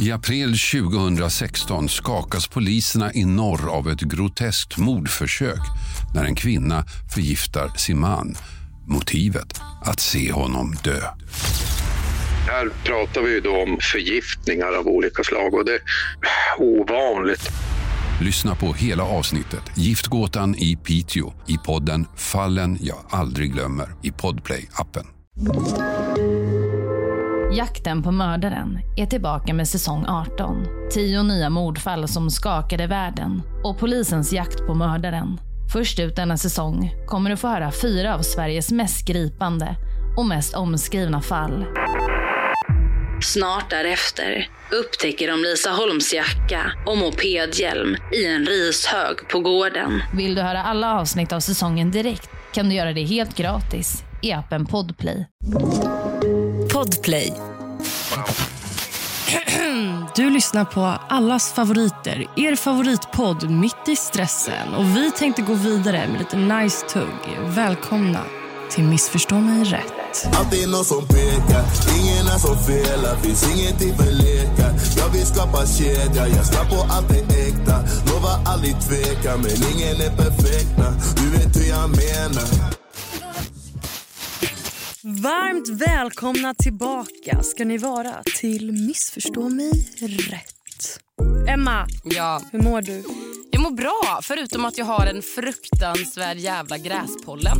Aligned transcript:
I 0.00 0.12
april 0.12 0.58
2016 0.58 1.88
skakas 1.88 2.48
poliserna 2.48 3.12
i 3.12 3.24
norr 3.24 3.68
av 3.68 3.88
ett 3.88 4.00
groteskt 4.00 4.78
mordförsök 4.78 5.60
när 6.14 6.24
en 6.24 6.34
kvinna 6.34 6.84
förgiftar 7.14 7.68
sin 7.76 8.00
man. 8.00 8.36
Motivet? 8.86 9.60
Att 9.84 10.00
se 10.00 10.32
honom 10.32 10.76
dö. 10.84 11.00
Här 12.46 12.70
pratar 12.84 13.22
vi 13.22 13.40
då 13.40 13.62
om 13.62 13.78
förgiftningar 13.80 14.78
av 14.78 14.88
olika 14.88 15.24
slag 15.24 15.54
och 15.54 15.64
det 15.64 15.74
är 15.74 15.82
ovanligt. 16.58 17.50
Lyssna 18.20 18.54
på 18.54 18.72
hela 18.72 19.04
avsnittet 19.04 19.62
Giftgåtan 19.74 20.54
i 20.54 20.76
Piteå 20.76 21.32
i 21.46 21.58
podden 21.66 22.06
Fallen 22.16 22.78
jag 22.80 22.98
aldrig 23.10 23.52
glömmer 23.52 23.88
i 24.02 24.10
Podplay-appen. 24.10 25.15
Jakten 27.52 28.02
på 28.02 28.10
mördaren 28.10 28.78
är 28.96 29.06
tillbaka 29.06 29.54
med 29.54 29.68
säsong 29.68 30.04
18. 30.08 30.66
Tio 30.90 31.22
nya 31.22 31.50
mordfall 31.50 32.08
som 32.08 32.30
skakade 32.30 32.86
världen 32.86 33.42
och 33.64 33.78
polisens 33.78 34.32
jakt 34.32 34.66
på 34.66 34.74
mördaren. 34.74 35.40
Först 35.72 35.98
ut 35.98 36.16
denna 36.16 36.36
säsong 36.36 36.94
kommer 37.06 37.30
du 37.30 37.36
få 37.36 37.48
höra 37.48 37.72
fyra 37.82 38.14
av 38.14 38.22
Sveriges 38.22 38.72
mest 38.72 39.06
gripande 39.08 39.76
och 40.16 40.26
mest 40.26 40.54
omskrivna 40.54 41.20
fall. 41.20 41.64
Snart 43.22 43.70
därefter 43.70 44.48
upptäcker 44.72 45.28
de 45.30 45.42
Lisa 45.42 45.70
Holms 45.70 46.14
jacka 46.14 46.72
och 46.86 46.98
mopedhjälm 46.98 47.96
i 48.12 48.26
en 48.26 48.46
rishög 48.46 49.28
på 49.28 49.40
gården. 49.40 50.02
Vill 50.14 50.34
du 50.34 50.42
höra 50.42 50.62
alla 50.62 51.00
avsnitt 51.00 51.32
av 51.32 51.40
säsongen 51.40 51.90
direkt 51.90 52.30
kan 52.52 52.68
du 52.68 52.74
göra 52.74 52.92
det 52.92 53.04
helt 53.04 53.36
gratis 53.36 54.05
i 54.22 54.32
appen 54.32 54.66
Podplay. 54.66 55.26
Podplay. 56.72 57.32
Du 60.16 60.30
lyssnar 60.30 60.64
på 60.64 60.80
allas 61.08 61.52
favoriter, 61.52 62.26
er 62.36 62.56
favoritpodd 62.56 63.50
Mitt 63.50 63.88
i 63.88 63.96
stressen. 63.96 64.74
Och 64.74 64.84
Vi 64.84 65.10
tänkte 65.10 65.42
gå 65.42 65.54
vidare 65.54 66.08
med 66.08 66.18
lite 66.18 66.36
nice 66.36 66.86
tugg. 66.86 67.38
Välkomna 67.46 68.20
till 68.70 68.84
Missförstå 68.84 69.34
mig 69.34 69.64
rätt. 69.64 69.92
Alltid 70.34 70.68
någon 70.68 70.84
som 70.84 71.06
pekar, 71.06 71.64
ingen 71.98 72.26
är 72.26 72.38
som 72.38 72.58
felar 72.58 73.16
Finns 73.16 73.56
ingenting 73.56 73.96
för 73.96 74.12
lekar 74.12 74.72
Jag 74.96 75.08
vill 75.12 75.26
skapa 75.26 75.66
kedja, 75.66 76.28
jag 76.28 76.46
ska 76.46 76.64
på 76.64 76.86
allt 76.92 77.08
det 77.08 77.48
äkta 77.48 77.76
Lovar 78.06 78.38
aldrig 78.44 78.80
tveka, 78.80 79.36
men 79.36 79.56
ingen 79.72 79.96
är 80.00 80.16
perfekt 80.16 80.76
Du 81.16 81.30
vet 81.30 81.56
hur 81.56 81.68
jag 81.68 81.88
menar 81.90 82.76
Varmt 85.08 85.68
välkomna 85.68 86.54
tillbaka 86.54 87.42
ska 87.42 87.64
ni 87.64 87.78
vara 87.78 88.22
till 88.40 88.72
Missförstå 88.72 89.48
mig 89.48 89.70
rätt. 90.30 91.00
Emma, 91.48 91.86
Ja, 92.04 92.42
hur 92.52 92.62
mår 92.62 92.82
du? 92.82 93.04
jag 93.50 93.62
mår 93.62 93.70
bra 93.70 94.20
förutom 94.22 94.64
att 94.64 94.78
jag 94.78 94.84
har 94.84 95.06
en 95.06 95.22
fruktansvärd 95.22 96.36
jävla 96.36 96.78
gräspollen. 96.78 97.56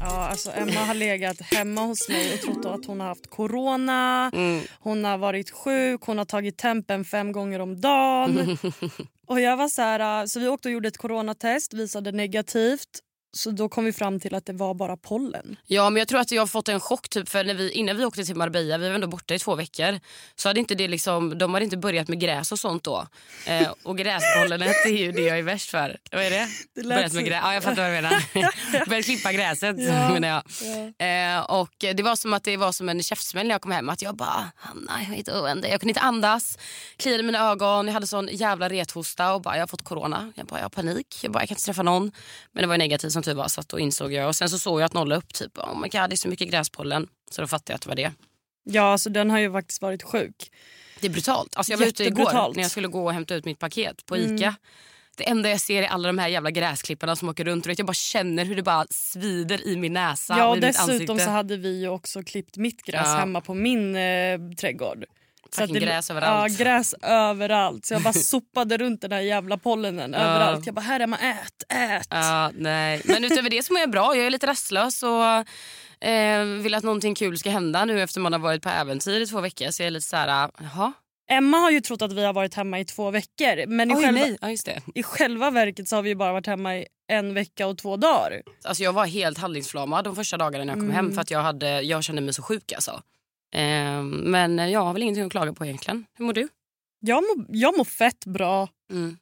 Ja, 0.00 0.28
alltså 0.28 0.50
Emma 0.50 0.80
har 0.80 0.94
legat 0.94 1.40
hemma 1.40 1.80
hos 1.80 2.08
mig 2.08 2.34
och 2.34 2.40
trott 2.40 2.66
att 2.66 2.86
hon 2.86 3.00
har 3.00 3.06
haft 3.06 3.30
corona. 3.30 4.32
Hon 4.80 5.04
har 5.04 5.18
varit 5.18 5.50
sjuk, 5.50 6.00
hon 6.04 6.18
har 6.18 6.24
tagit 6.24 6.58
tempen 6.58 7.04
fem 7.04 7.32
gånger 7.32 7.60
om 7.60 7.80
dagen. 7.80 8.58
och 9.26 9.40
jag 9.40 9.56
var 9.56 9.68
så 9.68 9.82
här, 9.82 10.26
så 10.26 10.40
vi 10.40 10.48
åkte 10.48 10.68
och 10.68 10.72
gjorde 10.72 10.88
ett 10.88 10.98
coronatest, 10.98 11.74
visade 11.74 12.12
negativt. 12.12 13.02
Så 13.36 13.50
då 13.50 13.68
kom 13.68 13.84
vi 13.84 13.92
fram 13.92 14.20
till 14.20 14.34
att 14.34 14.46
det 14.46 14.52
var 14.52 14.74
bara 14.74 14.96
pollen. 14.96 15.56
Ja, 15.66 15.90
men 15.90 16.00
jag 16.00 16.08
tror 16.08 16.20
att 16.20 16.32
jag 16.32 16.42
har 16.42 16.46
fått 16.46 16.68
en 16.68 16.80
chock 16.80 17.08
typ 17.08 17.28
för 17.28 17.44
när 17.44 17.54
vi, 17.54 17.70
innan 17.70 17.96
vi 17.96 18.04
åkte 18.04 18.24
till 18.24 18.36
Marbella, 18.36 18.78
vi 18.78 18.88
var 18.88 18.94
ändå 18.94 19.06
borta 19.06 19.34
i 19.34 19.38
två 19.38 19.54
veckor, 19.54 20.00
så 20.36 20.48
hade 20.48 20.60
inte 20.60 20.74
det 20.74 20.88
liksom, 20.88 21.38
de 21.38 21.54
hade 21.54 21.64
inte 21.64 21.76
börjat 21.76 22.08
med 22.08 22.20
gräs 22.20 22.52
och 22.52 22.58
sånt 22.58 22.84
då. 22.84 23.06
Eh, 23.46 23.72
och 23.82 23.98
gräspollenet 23.98 24.76
är 24.86 24.90
ju 24.90 25.12
det 25.12 25.22
jag 25.22 25.38
är 25.38 25.42
värst 25.42 25.70
för. 25.70 25.96
Vad 26.12 26.22
är 26.22 26.30
det? 26.30 26.48
Det 26.74 26.82
börjat 26.82 27.00
med 27.00 27.12
så- 27.12 27.18
grä- 27.30 27.40
ja, 27.42 27.54
jag 27.54 27.62
fattar 27.62 27.82
vad 27.82 27.90
du 27.90 27.94
menar. 27.94 28.86
Börjat 28.88 29.04
klippa 29.04 29.32
gräset 29.32 29.76
Ja, 29.78 30.12
menar 30.12 30.28
jag. 30.28 30.42
Eh, 31.36 31.40
och 31.40 31.70
det 31.78 32.02
var 32.02 32.16
som 32.16 32.32
att 32.34 32.44
det 32.44 32.56
var 32.56 32.72
som 32.72 32.88
en 32.88 33.02
käftsmäll 33.02 33.46
när 33.46 33.54
jag 33.54 33.62
kom 33.62 33.72
hem. 33.72 33.88
Att 33.88 34.02
jag 34.02 34.16
bara, 34.16 34.50
Hanna 34.56 35.00
jag 35.08 35.18
är 35.18 35.22
döende. 35.22 35.68
Jag 35.68 35.80
kunde 35.80 35.90
inte 35.90 36.00
andas, 36.00 36.58
kliade 36.96 37.22
mina 37.22 37.50
ögon, 37.50 37.86
jag 37.86 37.94
hade 37.94 38.06
sån 38.06 38.28
jävla 38.32 38.68
rethosta 38.68 39.34
och 39.34 39.42
bara, 39.42 39.54
jag 39.54 39.62
har 39.62 39.66
fått 39.66 39.84
corona. 39.84 40.32
Jag 40.36 40.46
bara, 40.46 40.58
jag 40.60 40.64
har 40.64 40.68
panik, 40.70 41.18
jag 41.22 41.32
bara, 41.32 41.42
jag 41.42 41.48
kan 41.48 41.54
inte 41.54 41.64
träffa 41.64 41.82
någon. 41.82 42.12
Men 42.52 42.62
det 42.62 42.68
var 42.68 42.78
negativt 42.78 43.12
som 43.12 43.22
tur 43.26 43.34
var 43.34 43.48
så 43.48 43.62
då 43.66 43.78
insåg 43.78 44.12
jag. 44.12 44.28
Och 44.28 44.36
sen 44.36 44.48
så 44.50 44.58
såg 44.58 44.80
jag 44.80 44.86
att 44.86 44.94
nolla 44.94 45.16
upp 45.16 45.34
typ, 45.34 45.58
oh 45.58 45.80
my 45.80 45.88
god 45.88 46.10
det 46.10 46.14
är 46.14 46.16
så 46.16 46.28
mycket 46.28 46.48
gräspollen. 46.48 47.08
Så 47.30 47.40
då 47.40 47.48
fattade 47.48 47.72
jag 47.72 47.74
att 47.74 47.82
det 47.82 47.88
var 47.88 47.96
det. 47.96 48.12
Ja, 48.64 48.98
så 48.98 49.08
den 49.08 49.30
har 49.30 49.38
ju 49.38 49.52
faktiskt 49.52 49.82
varit 49.82 50.02
sjuk. 50.02 50.50
Det 51.00 51.06
är 51.06 51.10
brutalt. 51.10 51.56
Alltså 51.56 51.72
jag 51.72 51.78
var 51.78 51.86
ute 51.86 52.04
igår 52.04 52.54
när 52.54 52.62
jag 52.62 52.70
skulle 52.70 52.88
gå 52.88 53.04
och 53.04 53.12
hämta 53.12 53.34
ut 53.34 53.44
mitt 53.44 53.58
paket 53.58 54.06
på 54.06 54.16
Ica. 54.16 54.54
Det 55.16 55.28
enda 55.28 55.50
jag 55.50 55.60
ser 55.60 55.82
är 55.82 55.86
alla 55.86 56.06
de 56.08 56.18
här 56.18 56.28
jävla 56.28 56.50
gräsklipparna 56.50 57.16
som 57.16 57.28
åker 57.28 57.44
runt. 57.44 57.66
Vet, 57.66 57.78
jag 57.78 57.86
bara 57.86 57.94
känner 57.94 58.44
hur 58.44 58.56
det 58.56 58.62
bara 58.62 58.86
svider 58.90 59.66
i 59.66 59.76
min 59.76 59.92
näsa 59.92 60.38
Ja, 60.38 60.44
och 60.46 60.50
och 60.50 60.60
dessutom 60.60 61.18
så 61.18 61.30
hade 61.30 61.56
vi 61.56 61.80
ju 61.80 61.88
också 61.88 62.22
klippt 62.22 62.56
mitt 62.56 62.82
gräs 62.82 63.02
Ja. 63.04 63.16
hemma 63.16 63.40
på 63.40 63.54
min 63.54 63.96
eh, 63.96 64.38
trädgård. 64.60 65.04
Så 65.50 65.62
att 65.64 65.72
det- 65.72 65.80
gräs 65.80 66.10
överallt. 66.10 66.52
Ja, 66.58 66.64
gräs 66.64 66.94
överallt. 67.02 67.86
Så 67.86 67.94
jag 67.94 68.02
bara 68.02 68.12
sopade 68.32 68.76
runt 68.76 69.00
den 69.00 69.10
där 69.10 69.20
jävla 69.20 69.58
pollenen 69.58 70.14
överallt. 70.14 70.66
Jag 70.66 70.74
bara, 70.74 70.80
här 70.80 71.00
Emma, 71.00 71.16
ät, 71.18 71.62
ät. 71.68 72.06
Ja, 72.10 72.50
nej. 72.54 73.02
Men 73.04 73.24
utöver 73.24 73.50
det 73.50 73.62
så 73.62 73.72
mår 73.72 73.80
jag 73.80 73.90
bra. 73.90 74.16
Jag 74.16 74.26
är 74.26 74.30
lite 74.30 74.46
rastlös 74.46 75.02
och 75.02 75.24
eh, 76.08 76.44
vill 76.44 76.74
att 76.74 76.84
någonting 76.84 77.14
kul 77.14 77.38
ska 77.38 77.50
hända 77.50 77.84
nu 77.84 78.02
efter 78.02 78.20
man 78.20 78.32
har 78.32 78.40
varit 78.40 78.62
på 78.62 78.68
äventyr 78.68 79.20
i 79.20 79.26
två 79.26 79.40
veckor. 79.40 79.70
Så 79.70 79.82
jag 79.82 79.86
är 79.86 79.90
lite 79.90 80.08
så 80.08 80.16
här, 80.16 80.50
jaha. 80.60 80.92
Emma 81.30 81.56
har 81.58 81.70
ju 81.70 81.80
trott 81.80 82.02
att 82.02 82.12
vi 82.12 82.24
har 82.24 82.32
varit 82.32 82.54
hemma 82.54 82.80
i 82.80 82.84
två 82.84 83.10
veckor. 83.10 83.66
Men 83.66 83.90
i, 83.90 83.94
Oj, 83.94 84.02
själva. 84.02 84.20
Ja, 84.40 84.80
i 84.94 85.02
själva 85.02 85.50
verket 85.50 85.88
så 85.88 85.96
har 85.96 86.02
vi 86.02 86.14
bara 86.14 86.32
varit 86.32 86.46
hemma 86.46 86.76
i 86.76 86.86
en 87.08 87.34
vecka 87.34 87.66
och 87.66 87.78
två 87.78 87.96
dagar. 87.96 88.42
Alltså 88.64 88.82
jag 88.82 88.92
var 88.92 89.06
helt 89.06 89.38
handlingsförlamad 89.38 90.04
de 90.04 90.16
första 90.16 90.36
dagarna 90.36 90.64
när 90.64 90.72
jag 90.72 90.80
kom 90.80 90.90
hem 90.90 91.12
för 91.14 91.20
att 91.20 91.30
jag, 91.30 91.42
hade, 91.42 91.80
jag 91.80 92.04
kände 92.04 92.22
mig 92.22 92.34
så 92.34 92.42
sjuk 92.42 92.72
alltså. 92.72 93.02
Eh, 93.54 94.02
men 94.02 94.70
jag 94.70 94.80
har 94.80 94.92
väl 94.92 95.02
ingenting 95.02 95.24
att 95.24 95.30
klaga 95.32 95.52
på 95.52 95.64
egentligen. 95.64 96.06
Hur 96.14 96.24
mår 96.24 96.32
du? 96.32 96.48
Jag 97.00 97.22
mår, 97.22 97.46
jag 97.48 97.76
mår 97.76 97.84
fett 97.84 98.26
bra. 98.26 98.68
Mm. 98.92 99.16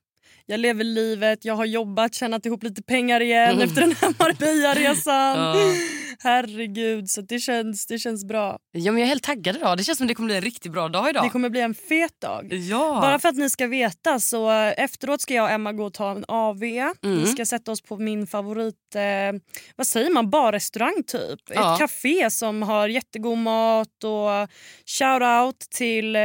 Jag 0.46 0.60
lever 0.60 0.84
livet, 0.84 1.44
jag 1.44 1.54
har 1.54 1.64
jobbat, 1.64 2.14
tjänat 2.14 2.46
ihop 2.46 2.62
lite 2.62 2.82
pengar 2.82 3.20
igen 3.20 3.60
efter 3.60 3.80
den 3.80 3.92
här 3.92 4.14
Marbella-resan. 4.18 5.36
Mm. 5.38 5.68
Ja. 5.68 5.74
Herregud, 6.18 7.10
så 7.10 7.20
det 7.20 7.38
känns, 7.38 7.86
det 7.86 7.98
känns 7.98 8.24
bra. 8.24 8.58
Ja, 8.72 8.92
men 8.92 9.00
jag 9.00 9.06
är 9.06 9.08
helt 9.08 9.22
taggad 9.22 9.56
idag. 9.56 9.78
Det 9.78 9.84
känns 9.84 9.98
som 9.98 10.06
det 10.06 10.14
kommer 10.14 10.26
bli 10.26 10.36
en 10.36 10.42
riktigt 10.42 10.72
bra 10.72 10.88
dag 10.88 11.10
idag. 11.10 11.24
Det 11.24 11.30
kommer 11.30 11.48
bli 11.48 11.60
en 11.60 11.74
fet 11.74 12.20
dag. 12.20 12.52
Ja. 12.52 12.98
Bara 13.02 13.18
för 13.18 13.28
att 13.28 13.36
ni 13.36 13.50
ska 13.50 13.66
veta 13.66 14.20
så 14.20 14.50
eh, 14.50 14.84
efteråt 14.84 15.20
ska 15.20 15.34
jag 15.34 15.44
och 15.44 15.50
Emma 15.50 15.72
gå 15.72 15.84
och 15.84 15.94
ta 15.94 16.10
en 16.10 16.24
AV. 16.28 16.62
Mm. 16.62 16.94
Vi 17.02 17.26
ska 17.26 17.46
sätta 17.46 17.72
oss 17.72 17.82
på 17.82 17.96
min 17.98 18.26
favorit, 18.26 18.94
eh, 18.94 19.40
vad 19.76 19.86
säger 19.86 20.10
man, 20.10 20.30
barrestaurang 20.30 21.02
typ. 21.06 21.40
Ja. 21.54 21.72
Ett 21.74 21.80
café 21.80 22.30
som 22.30 22.62
har 22.62 22.88
jättegod 22.88 23.38
mat 23.38 24.04
och 24.04 24.50
shout 24.86 25.22
out 25.22 25.60
till 25.70 26.16
eh, 26.16 26.22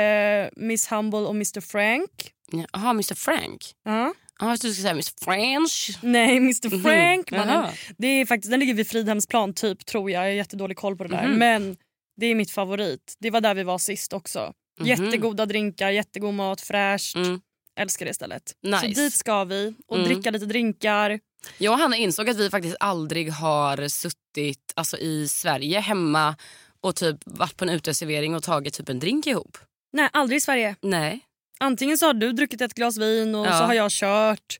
Miss 0.55 0.91
Humble 0.91 1.19
och 1.19 1.35
Mr 1.35 1.61
Frank. 1.61 2.33
Jaha, 2.73 2.89
Mr 2.89 3.15
Frank. 3.15 3.65
Ja. 3.85 4.13
Ja, 4.39 4.51
du 4.51 4.57
skulle 4.57 4.73
säga 4.73 4.91
Mr 4.91 5.25
French. 5.25 5.97
Nej, 6.01 6.37
Mr 6.37 6.81
Frank. 6.81 7.31
Mhm. 7.31 7.39
mannen. 7.47 7.71
Det 7.97 8.07
är 8.07 8.25
faktiskt, 8.25 8.51
den 8.51 8.59
ligger 8.59 8.73
vid 8.73 8.87
Fridhemsplan 8.87 9.53
typ 9.53 9.85
tror 9.85 10.11
jag. 10.11 10.23
Jag 10.23 10.29
har 10.29 10.33
jättedålig 10.33 10.77
koll 10.77 10.97
på 10.97 11.03
det 11.03 11.09
där. 11.09 11.27
Mhm. 11.27 11.37
Men 11.39 11.77
det 12.21 12.25
är 12.25 12.35
mitt 12.35 12.51
favorit. 12.51 13.15
Det 13.19 13.29
var 13.31 13.41
där 13.41 13.53
vi 13.53 13.63
var 13.63 13.77
sist 13.77 14.13
också. 14.13 14.53
Mhm. 14.79 14.87
Jättegoda 14.87 15.45
drinkar, 15.45 15.89
jättegod 15.89 16.33
mat, 16.33 16.61
fräscht. 16.61 17.15
Mm. 17.15 17.41
Älskar 17.79 18.05
det 18.05 18.13
stället. 18.13 18.43
Nice. 18.63 18.79
Så 18.79 18.85
dit 18.87 19.13
ska 19.13 19.43
vi 19.43 19.73
och 19.87 19.95
Mm. 19.97 20.07
dricka 20.09 20.31
lite 20.31 20.45
drinkar. 20.45 21.19
Jag 21.57 21.73
och 21.73 21.79
Hanna 21.79 21.95
insåg 21.97 22.29
att 22.29 22.37
vi 22.37 22.49
faktiskt 22.49 22.75
aldrig 22.79 23.31
har 23.31 23.87
suttit 23.87 24.73
alltså, 24.75 24.97
i 24.97 25.27
Sverige 25.27 25.79
hemma 25.79 26.35
och 26.81 26.95
typ 26.95 27.17
varit 27.25 27.57
på 27.57 27.65
en 27.65 27.69
uteservering 27.69 28.35
och 28.35 28.43
tagit 28.43 28.73
typ 28.73 28.89
en 28.89 28.99
drink 28.99 29.27
ihop. 29.27 29.57
Nej, 29.93 30.09
aldrig 30.13 30.37
i 30.37 30.41
Sverige. 30.41 30.75
Nej. 30.81 31.19
Antingen 31.59 31.97
så 31.97 32.05
har 32.05 32.13
du 32.13 32.31
druckit 32.31 32.61
ett 32.61 32.73
glas 32.73 32.97
vin 32.97 33.35
och 33.35 33.45
Ja. 33.47 33.51
så 33.59 33.63
har 33.63 33.73
jag 33.73 33.91
kört. 33.91 34.59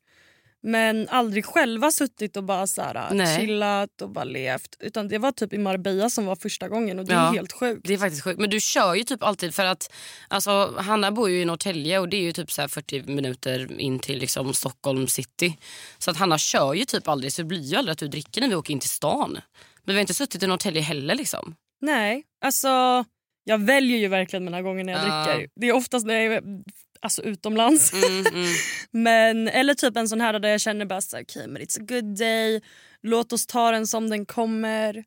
Men 0.62 1.08
aldrig 1.08 1.44
själva 1.44 1.90
suttit 1.90 2.36
och 2.36 2.44
bara 2.44 2.66
så 2.66 2.82
här, 2.82 3.36
chillat 3.38 4.02
och 4.02 4.10
bara 4.10 4.24
levt. 4.24 4.76
Utan 4.80 5.08
det 5.08 5.18
var 5.18 5.32
typ 5.32 5.52
i 5.52 5.58
Marbella 5.58 6.10
som 6.10 6.26
var 6.26 6.36
första 6.36 6.68
gången 6.68 6.98
och 6.98 7.04
det 7.04 7.12
är 7.14 7.16
Ja. 7.24 7.30
helt 7.30 7.52
sjukt. 7.52 7.80
Det 7.88 7.94
är 7.94 7.98
faktiskt 7.98 8.24
sjukt. 8.24 8.40
Men 8.40 8.50
du 8.50 8.60
kör 8.60 8.94
ju 8.94 9.04
typ 9.04 9.22
alltid 9.22 9.54
för 9.54 9.64
att 9.64 9.92
alltså, 10.28 10.74
Hanna 10.78 11.12
bor 11.12 11.30
ju 11.30 11.40
i 11.42 11.44
Norrtälje 11.44 11.98
och 11.98 12.08
det 12.08 12.16
är 12.16 12.20
ju 12.22 12.32
typ 12.32 12.50
så 12.52 12.60
här 12.60 12.68
40 12.68 13.02
minuter 13.02 13.80
in 13.80 13.98
till 13.98 14.18
liksom, 14.18 14.54
Stockholm 14.54 15.06
city. 15.06 15.58
Så 15.98 16.10
att 16.10 16.16
Hanna 16.16 16.38
kör 16.38 16.74
ju 16.74 16.84
typ 16.84 17.08
aldrig 17.08 17.32
så 17.32 17.42
det 17.42 17.46
blir 17.46 17.60
ju 17.62 17.76
aldrig 17.76 17.92
att 17.92 17.98
du 17.98 18.08
dricker 18.08 18.40
när 18.40 18.48
vi 18.48 18.54
åker 18.54 18.72
in 18.72 18.80
till 18.80 18.88
stan. 18.90 19.32
Men 19.84 19.94
vi 19.94 19.94
har 19.94 20.00
inte 20.00 20.14
suttit 20.14 20.42
i 20.42 20.46
Norrtälje 20.46 20.82
heller 20.82 21.14
liksom. 21.14 21.54
Nej, 21.80 22.22
alltså 22.44 23.04
jag 23.44 23.58
väljer 23.58 23.98
ju 23.98 24.08
verkligen 24.08 24.44
mina 24.44 24.62
gånger 24.62 24.84
när 24.84 24.92
jag 24.92 25.06
Ja. 25.06 25.32
dricker. 25.34 25.50
Det 25.60 25.68
är 25.68 25.72
oftast 25.72 26.06
när 26.06 26.14
jag 26.14 26.34
är 26.34 26.42
alltså, 27.00 27.22
utomlands. 27.22 27.92
Mm, 27.92 28.26
mm. 28.26 28.52
Men, 28.90 29.48
eller 29.48 29.74
typ 29.74 29.96
en 29.96 30.08
sån 30.08 30.20
här 30.20 30.38
där 30.38 30.48
jag 30.48 30.60
känner 30.60 30.84
bara 30.84 31.00
så 31.00 31.20
okay, 31.20 31.46
men 31.46 31.62
it's 31.62 31.80
a 31.80 31.84
good 31.88 32.18
day. 32.18 32.60
Låt 33.02 33.32
oss 33.32 33.46
ta 33.46 33.70
den 33.70 33.86
som 33.86 34.10
den 34.10 34.26
kommer. 34.26 35.04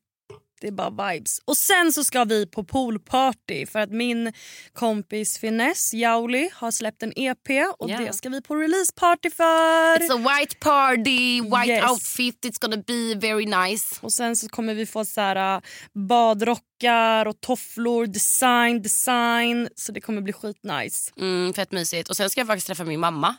Det 0.64 0.68
är 0.68 0.72
bara 0.72 1.12
vibes. 1.14 1.40
Och 1.46 1.58
sen 1.58 1.94
så 1.94 2.04
ska 2.04 2.24
vi 2.24 2.46
på 2.48 2.64
poolparty 2.64 3.66
för 3.66 3.80
att 3.80 3.90
min 3.92 4.34
kompis 4.74 5.38
Finesse 5.38 5.98
Jauli 5.98 6.50
har 6.54 6.72
släppt 6.72 7.04
en 7.04 7.14
EP 7.16 7.50
och 7.80 7.90
Yeah. 7.90 8.02
det 8.04 8.14
ska 8.14 8.30
vi 8.30 8.42
på 8.42 8.56
releaseparty 8.56 9.30
för. 9.30 9.98
It's 10.00 10.14
a 10.14 10.38
white 10.40 10.56
party, 10.60 11.42
white 11.42 11.72
Yes. 11.72 11.92
outfit, 11.92 12.46
it's 12.46 12.62
gonna 12.62 12.84
be 12.88 13.28
very 13.28 13.46
nice. 13.46 13.96
Och 14.02 14.14
sen 14.14 14.36
så 14.36 14.50
kommer 14.50 14.74
vi 14.74 14.86
få 14.86 15.06
så 15.06 15.22
här, 15.22 15.56
äh, 15.56 15.62
badrockar 16.10 17.26
och 17.26 17.42
tofflor, 17.42 18.06
design, 18.08 18.82
design. 18.82 19.70
Så 19.76 19.92
det 19.92 20.02
kommer 20.02 20.22
bli 20.22 20.34
skitnice. 20.34 21.12
Mm, 21.20 21.54
fett 21.54 21.72
mysigt. 21.72 22.10
Och 22.10 22.18
sen 22.18 22.30
ska 22.30 22.40
jag 22.42 22.48
faktiskt 22.48 22.68
träffa 22.68 22.84
min 22.84 23.00
mamma. 23.00 23.36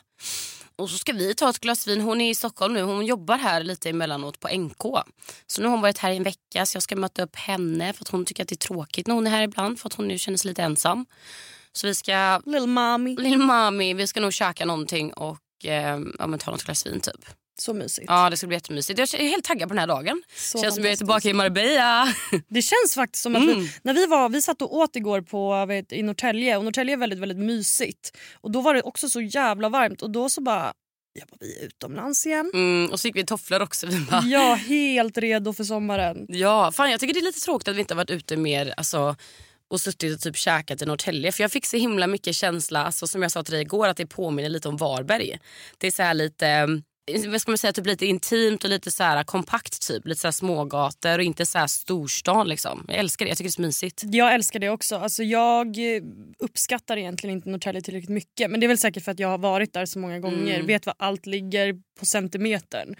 Och 0.77 0.89
så 0.89 0.97
ska 0.97 1.13
vi 1.13 1.35
ta 1.35 1.49
ett 1.49 1.59
glas 1.59 1.87
vin. 1.87 2.01
Hon 2.01 2.21
är 2.21 2.29
i 2.29 2.35
Stockholm 2.35 2.73
nu. 2.73 2.81
Hon 2.81 3.05
jobbar 3.05 3.37
här 3.37 3.63
lite 3.63 3.89
emellanåt 3.89 4.39
på 4.39 4.47
NK. 4.57 4.81
Så 5.47 5.61
nu 5.61 5.67
har 5.67 5.71
hon 5.71 5.81
varit 5.81 5.97
här 5.97 6.11
i 6.11 6.17
en 6.17 6.23
vecka 6.23 6.65
så 6.65 6.75
jag 6.75 6.83
ska 6.83 6.95
möta 6.95 7.23
upp 7.23 7.35
henne 7.35 7.93
för 7.93 8.03
att 8.03 8.09
hon 8.09 8.25
tycker 8.25 8.43
att 8.43 8.49
det 8.49 8.55
är 8.55 8.67
tråkigt 8.67 9.07
när 9.07 9.15
hon 9.15 9.27
är 9.27 9.31
här 9.31 9.43
ibland 9.43 9.79
för 9.79 9.87
att 9.89 9.93
hon 9.93 10.07
nu 10.07 10.17
känner 10.17 10.37
sig 10.37 10.49
lite 10.49 10.63
ensam. 10.63 11.05
Så 11.71 11.87
vi 11.87 11.95
ska, 11.95 12.41
Little 13.15 13.37
mommy. 13.45 13.93
vi 13.93 14.07
ska 14.07 14.19
nog 14.19 14.33
käka 14.33 14.65
någonting 14.65 15.13
och 15.13 15.65
eh, 15.65 15.99
ja, 16.19 16.27
men 16.27 16.39
ta 16.39 16.51
något 16.51 16.63
glas 16.63 16.85
vin 16.85 16.99
typ. 16.99 17.25
Så 17.57 17.73
mysigt. 17.73 18.05
Ja 18.09 18.29
det 18.29 18.37
ska 18.37 18.47
bli 18.47 18.55
jättemysigt. 18.55 18.99
Jag 18.99 19.13
är 19.13 19.29
helt 19.29 19.43
taggad 19.45 19.69
på 19.69 19.73
den 19.73 19.79
här 19.79 19.87
dagen. 19.87 20.23
Så 20.35 20.61
Känns 20.61 20.75
som 20.75 20.83
jag 20.83 20.93
är 20.93 20.97
tillbaka 20.97 21.29
i 21.29 21.33
Marbella. 21.33 22.13
Det 22.47 22.61
känns 22.61 22.95
faktiskt 22.95 23.23
som 23.23 23.35
att 23.35 23.41
Mm. 23.43 23.59
vi, 23.59 23.71
när 23.83 23.93
vi 23.93 24.05
var, 24.05 24.29
vi 24.29 24.41
satt 24.41 24.61
och 24.61 24.75
åt 24.75 24.95
igår 24.95 25.21
på, 25.21 25.65
vet, 25.65 25.91
i 25.93 26.03
Norrtälje 26.03 26.57
och 26.57 26.63
Norrtälje 26.63 26.95
är 26.95 26.97
väldigt 26.97 27.19
väldigt 27.19 27.37
mysigt. 27.37 28.17
Och 28.33 28.51
då 28.51 28.61
var 28.61 28.73
det 28.73 28.81
också 28.81 29.09
så 29.09 29.21
jävla 29.21 29.69
varmt 29.69 30.01
och 30.01 30.09
då 30.09 30.29
så 30.29 30.41
bara, 30.41 30.73
jag 31.13 31.27
bara 31.27 31.37
vi 31.39 31.59
är 31.59 31.65
utomlands 31.65 32.25
igen. 32.25 32.51
Mm, 32.53 32.91
och 32.91 32.99
så 32.99 33.07
gick 33.07 33.15
vi 33.15 33.19
i 33.19 33.25
tofflor 33.25 33.61
också. 33.61 33.87
Vi 33.87 33.99
bara, 33.99 34.21
är 34.21 34.55
helt 34.55 35.17
redo 35.17 35.53
för 35.53 35.63
sommaren. 35.63 36.25
Ja, 36.29 36.71
fan 36.71 36.91
jag 36.91 36.99
tycker 36.99 37.13
det 37.13 37.19
är 37.19 37.23
lite 37.25 37.39
tråkigt 37.39 37.67
att 37.67 37.75
vi 37.75 37.79
inte 37.79 37.93
har 37.93 37.97
varit 37.97 38.09
ute 38.11 38.37
mer 38.37 38.73
alltså, 38.77 39.15
och 39.69 39.81
suttit 39.81 40.15
och 40.15 40.21
typ 40.21 40.37
käkat 40.37 40.81
i 40.81 40.85
Norrtälje. 40.85 41.31
För 41.31 41.43
jag 41.43 41.51
fick 41.51 41.65
så 41.65 41.77
himla 41.77 42.07
mycket 42.07 42.35
känsla, 42.35 42.85
alltså, 42.85 43.07
som 43.07 43.21
jag 43.21 43.31
sa 43.31 43.43
till 43.43 43.53
dig 43.53 43.61
igår, 43.61 43.87
att 43.87 43.97
det 43.97 44.05
påminner 44.05 44.49
lite 44.49 44.67
om 44.67 44.77
Varberg. 44.77 45.39
Det 45.77 45.87
är 45.87 45.91
så 45.91 46.03
här 46.03 46.13
lite, 46.13 46.67
vad 47.27 47.41
ska 47.41 47.51
man 47.51 47.57
säga, 47.57 47.73
typ 47.73 47.85
lite 47.85 48.05
intimt 48.05 48.63
och 48.63 48.69
lite 48.69 48.91
så 48.91 49.03
här 49.03 49.23
kompakt 49.23 49.87
typ. 49.87 50.07
Lite 50.07 50.21
så 50.21 50.27
här 50.27 50.31
smågator 50.31 51.17
och 51.17 51.23
inte 51.23 51.45
så 51.45 51.57
här 51.57 51.67
storstan 51.67 52.47
liksom. 52.47 52.85
Jag 52.87 52.97
älskar 52.97 53.25
det, 53.25 53.29
jag 53.29 53.37
tycker 53.37 53.49
det 53.49 53.51
är 53.51 53.51
så 53.51 53.61
mysigt. 53.61 54.03
Jag 54.05 54.33
älskar 54.33 54.59
det 54.59 54.69
också. 54.69 54.95
Alltså 54.95 55.23
jag 55.23 55.67
eh, 55.67 56.01
uppskattar 56.39 56.97
egentligen 56.97 57.35
inte 57.35 57.49
Norrtälje 57.49 57.81
tillräckligt 57.81 58.09
mycket. 58.09 58.51
Men 58.51 58.59
det 58.59 58.65
är 58.65 58.67
väl 58.67 58.77
säkert 58.77 59.03
för 59.03 59.11
att 59.11 59.19
jag 59.19 59.27
har 59.27 59.37
varit 59.37 59.73
där 59.73 59.85
så 59.85 59.99
många 59.99 60.19
gånger. 60.19 60.55
Mm. 60.55 60.67
Vet 60.67 60.85
var 60.85 60.95
allt 60.99 61.25
ligger 61.25 61.75
på 61.99 62.05
centimetern. 62.05 62.95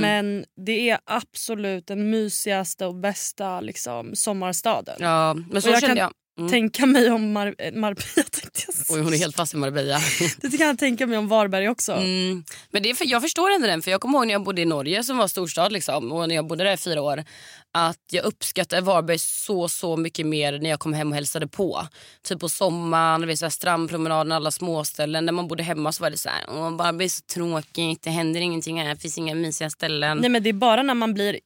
Men 0.00 0.44
det 0.66 0.90
är 0.90 0.98
absolut 1.04 1.86
den 1.86 2.10
mysigaste 2.10 2.86
och 2.86 2.94
bästa 2.94 3.60
liksom, 3.60 4.16
sommarstaden. 4.16 4.96
Ja, 4.98 5.34
men 5.34 5.62
så 5.62 5.68
jag 5.68 5.80
kände 5.80 5.96
kan 5.96 5.96
jag. 5.96 6.12
Mm. 6.38 6.50
Tänka 6.50 6.86
mig 6.86 7.10
om 7.10 7.36
Mar- 7.38 7.54
eh, 7.58 7.72
Marbella 7.72 8.04
tänkte 8.14 8.62
jag 8.66 8.74
säga. 8.74 8.98
Oj, 8.98 9.04
hon 9.04 9.14
är 9.14 9.18
helt 9.18 9.36
fast 9.36 9.54
i 9.54 9.56
Marbella. 9.56 10.00
Det 10.40 10.58
kan 10.58 10.66
jag 10.66 10.78
tänka 10.78 11.06
mig 11.06 11.18
om 11.18 11.28
Varberg 11.28 11.68
också. 11.68 11.92
Mm. 11.92 12.44
Men 12.70 12.82
det 12.82 12.90
är 12.90 12.94
för, 12.94 13.04
jag 13.06 13.22
förstår 13.22 13.50
ändå 13.50 13.66
den. 13.66 13.82
För 13.82 13.90
Jag 13.90 14.00
kommer 14.00 14.18
ihåg 14.18 14.26
när 14.26 14.34
jag 14.34 14.44
bodde 14.44 14.62
i 14.62 14.64
Norge 14.64 15.04
som 15.04 15.16
var 15.16 15.28
storstad 15.28 15.72
liksom, 15.72 16.12
och 16.12 16.28
när 16.28 16.34
jag 16.34 16.46
bodde 16.46 16.64
där 16.64 16.72
i 16.72 16.76
fyra 16.76 17.02
år. 17.02 17.24
Att 17.72 17.98
jag 18.12 18.24
uppskattade 18.24 18.82
Varberg 18.82 19.18
så 19.18 19.68
så 19.68 19.96
mycket 19.96 20.26
mer 20.26 20.58
när 20.58 20.70
jag 20.70 20.80
kom 20.80 20.92
hem 20.92 21.08
och 21.08 21.14
hälsade 21.14 21.46
på. 21.48 21.86
Typ 22.22 22.40
på 22.40 22.48
sommaren, 22.48 23.26
vid 23.26 23.38
så 23.38 23.44
här 23.44 23.50
strandpromenaden, 23.50 24.32
alla 24.32 24.50
småställen. 24.50 25.26
När 25.26 25.32
man 25.32 25.48
bodde 25.48 25.62
hemma 25.62 25.92
så 25.92 26.02
var 26.02 26.10
det 26.10 26.18
så 26.18 26.28
här, 26.28 26.44
Åh, 26.48 26.76
Varberg 26.76 27.04
är 27.04 27.08
så 27.08 27.22
tråkigt, 27.34 28.02
det 28.02 28.10
händer 28.10 28.40
ingenting 28.40 28.80
här, 28.82 28.94
det 28.94 29.00
finns 29.00 29.18
inga 29.18 29.34
mysiga 29.34 29.70
ställen. 29.70 30.18
Nej 30.18 30.30
men 30.30 30.42
Det 30.42 30.48
är 30.48 30.52
bara 30.52 30.82
när 30.82 30.94
man 30.94 31.14
blir 31.14 31.38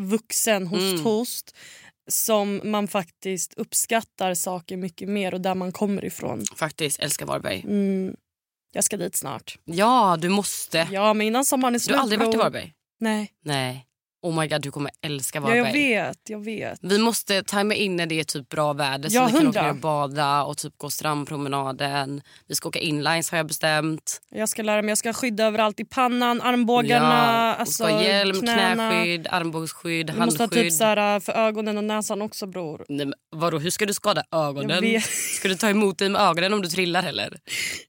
vuxen, 0.00 0.66
host 0.66 0.82
Mm. 0.82 1.04
host 1.04 1.56
som 2.08 2.60
man 2.64 2.88
faktiskt 2.88 3.54
uppskattar 3.54 4.34
saker 4.34 4.76
mycket 4.76 5.08
mer 5.08 5.34
och 5.34 5.40
där 5.40 5.54
man 5.54 5.72
kommer 5.72 6.04
ifrån. 6.04 6.44
Faktiskt, 6.56 7.00
älskar 7.00 7.26
Varberg. 7.26 7.62
Mm. 7.66 8.16
Jag 8.72 8.84
ska 8.84 8.96
dit 8.96 9.16
snart. 9.16 9.58
Ja, 9.64 10.16
du 10.20 10.28
måste. 10.28 10.88
Ja 10.92 11.14
men 11.14 11.26
innan 11.26 11.44
sommaren 11.44 11.74
är 11.74 11.78
du 11.78 11.84
slut. 11.84 11.96
har 11.96 12.02
aldrig 12.02 12.20
varit 12.20 12.34
i. 12.34 12.38
Varberg? 12.38 12.72
Nej. 13.00 13.32
Nej. 13.44 13.86
Oh 14.22 14.40
my 14.40 14.46
god, 14.48 14.62
du 14.62 14.70
kommer 14.70 14.90
älska 15.02 15.38
Ja, 15.38 15.42
Varberg. 15.42 15.56
jag 15.58 15.72
vet, 15.72 16.18
jag 16.28 16.44
vet. 16.44 16.78
Vi 16.82 16.98
måste 16.98 17.42
tajma 17.42 17.74
in 17.74 17.96
när 17.96 18.06
det 18.06 18.20
är 18.20 18.24
typ 18.24 18.48
bra 18.48 18.72
väder 18.72 19.08
så 19.08 19.16
Ja, 19.16 19.26
vi 19.26 19.32
kan 19.32 19.46
åka 19.48 19.62
ner 19.62 19.70
och 19.70 19.76
bada 19.76 20.42
och 20.42 20.56
typ 20.56 20.78
gå 20.78 20.90
strandpromenaden. 20.90 22.22
Vi 22.48 22.54
ska 22.54 22.68
åka 22.68 22.78
inlines 22.78 23.30
har 23.30 23.38
jag 23.38 23.46
bestämt. 23.46 24.20
Jag 24.30 24.48
ska 24.48 24.62
lära 24.62 24.82
mig, 24.82 24.88
jag 24.88 24.98
ska 24.98 25.12
skydda 25.12 25.44
överallt 25.44 25.80
i 25.80 25.84
pannan, 25.84 26.40
armbågarna, 26.42 27.06
ja, 27.06 27.54
alltså 27.54 27.84
ska 27.84 28.02
hjälm, 28.02 28.40
knäna. 28.40 28.90
knäskydd, 28.90 29.26
armbågsskydd, 29.30 30.06
Du 30.06 30.12
måste 30.12 30.42
ha 30.42 30.44
handskydd. 30.46 30.62
typ 30.62 30.72
så 30.72 30.84
här, 30.84 31.20
för 31.20 31.32
ögonen 31.32 31.78
och 31.78 31.84
näsan 31.84 32.22
också 32.22 32.46
bror. 32.46 32.84
Nej, 32.88 33.06
men 33.06 33.14
vadå, 33.36 33.58
hur 33.58 33.70
ska 33.70 33.86
du 33.86 33.94
skada 33.94 34.22
ögonen? 34.32 35.00
Ska 35.36 35.48
du 35.48 35.54
ta 35.54 35.68
emot 35.70 35.98
dig 35.98 36.08
med 36.08 36.20
ögonen 36.22 36.52
om 36.52 36.62
du 36.62 36.68
trillar 36.68 37.02
eller? 37.02 37.36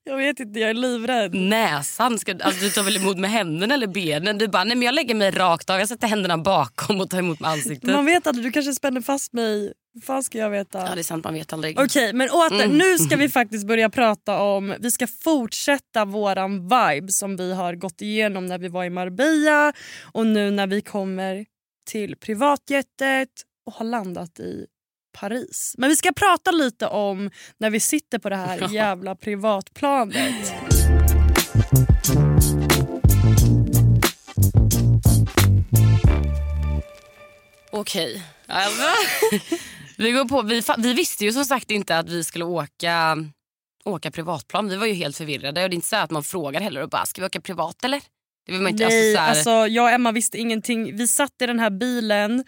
Jag 0.04 0.18
vet 0.18 0.40
inte, 0.40 0.60
jag 0.60 0.70
är 0.70 0.74
livrädd. 0.74 1.34
Näsan, 1.36 2.20
ska, 2.20 2.32
alltså, 2.44 2.62
du 2.62 2.70
tar 2.70 2.84
väl 2.84 2.98
emot 2.98 3.18
med 3.18 3.30
händerna 3.32 3.74
eller 3.74 3.88
benen? 3.88 4.38
Du 4.38 4.48
bara, 4.48 4.64
nej 4.64 4.76
men 4.78 4.86
jag 4.86 4.96
lägger 4.96 5.16
mig 5.16 5.32
rakt 5.32 5.70
av, 5.70 5.80
jag 5.80 5.88
sätter 5.88 6.08
händerna 6.08 6.21
bakom 6.38 7.02
och 7.02 7.10
tar 7.10 7.20
emot 7.20 7.40
med 7.40 7.50
ansiktet. 7.50 7.90
Man 7.90 8.06
vet 8.06 8.28
aldrig, 8.28 8.46
du 8.46 8.52
kanske 8.52 8.74
spänner 8.74 9.02
fast 9.02 9.34
mig. 9.34 9.74
Fan 10.04 10.24
ska 10.24 10.38
jag 10.38 10.50
veta? 10.50 10.80
Ja 10.80 10.96
det 10.96 11.02
är 11.02 11.04
sant, 11.04 11.24
man 11.24 11.34
vet 11.34 11.54
aldrig. 11.54 11.80
Okej, 11.80 12.14
men 12.14 12.30
åter, 12.30 12.64
Mm. 12.66 12.78
nu 12.78 12.98
ska 12.98 13.16
vi 13.16 13.30
faktiskt 13.30 13.68
börja 13.68 13.90
prata 13.90 14.40
om... 14.42 14.76
Vi 14.80 14.92
ska 14.92 15.08
fortsätta 15.08 16.06
våran 16.06 16.62
vibe 16.64 17.12
som 17.12 17.36
vi 17.36 17.54
har 17.54 17.76
gått 17.76 18.02
igenom 18.02 18.46
när 18.46 18.58
vi 18.60 18.68
var 18.68 18.84
i 18.86 18.90
Marbella 18.90 19.74
och 20.12 20.28
nu 20.28 20.52
när 20.52 20.68
vi 20.68 20.82
kommer 20.82 21.46
till 21.90 22.16
privatjetet 22.18 23.30
och 23.66 23.74
har 23.74 23.86
landat 23.86 24.40
i 24.40 24.66
Paris. 25.20 25.76
Men 25.78 25.90
vi 25.90 25.96
ska 25.96 26.12
prata 26.12 26.52
lite 26.52 26.88
om 26.88 27.30
när 27.58 27.70
vi 27.70 27.80
sitter 27.80 28.20
på 28.20 28.30
det 28.30 28.36
här 28.36 28.70
jävla 28.74 29.16
privatplanet. 29.16 30.54
Okej. 37.72 38.24
Alltså, 38.48 38.82
vi, 39.98 40.12
går 40.12 40.26
på, 40.26 40.42
vi, 40.42 40.62
vi 40.78 40.94
visste 40.94 41.26
ju 41.26 41.34
som 41.34 41.46
sagt 41.46 41.72
inte 41.72 41.98
att 41.98 42.10
vi 42.10 42.24
skulle 42.24 42.46
åka, 42.46 43.18
åka 43.86 44.12
privatplan. 44.12 44.70
Vi 44.70 44.76
var 44.76 44.86
ju 44.86 44.94
helt 44.94 45.18
förvirrade. 45.18 45.64
Och 45.64 45.70
det 45.70 45.74
är 45.74 45.76
inte 45.76 45.88
så 45.88 45.96
att 45.96 46.12
man 46.12 46.24
frågar 46.24 46.62
heller 46.62 46.84
och 46.84 46.90
bara, 46.90 47.06
ska 47.06 47.22
vi 47.22 47.26
åka 47.26 47.42
privat 47.42 47.84
eller? 47.84 48.02
Det 48.46 48.52
vill 48.52 48.62
man 48.62 48.72
inte, 48.72 48.88
Nej, 48.88 49.16
alltså, 49.16 49.18
så 49.18 49.22
här, 49.22 49.30
alltså, 49.60 49.74
jag 49.74 49.84
och 49.86 49.92
Emma 49.92 50.12
visste 50.12 50.38
ingenting. 50.38 50.96
Vi 50.98 51.08
satt 51.08 51.42
i 51.42 51.46
den 51.46 51.60
här 51.60 51.70
bilen 51.70 52.44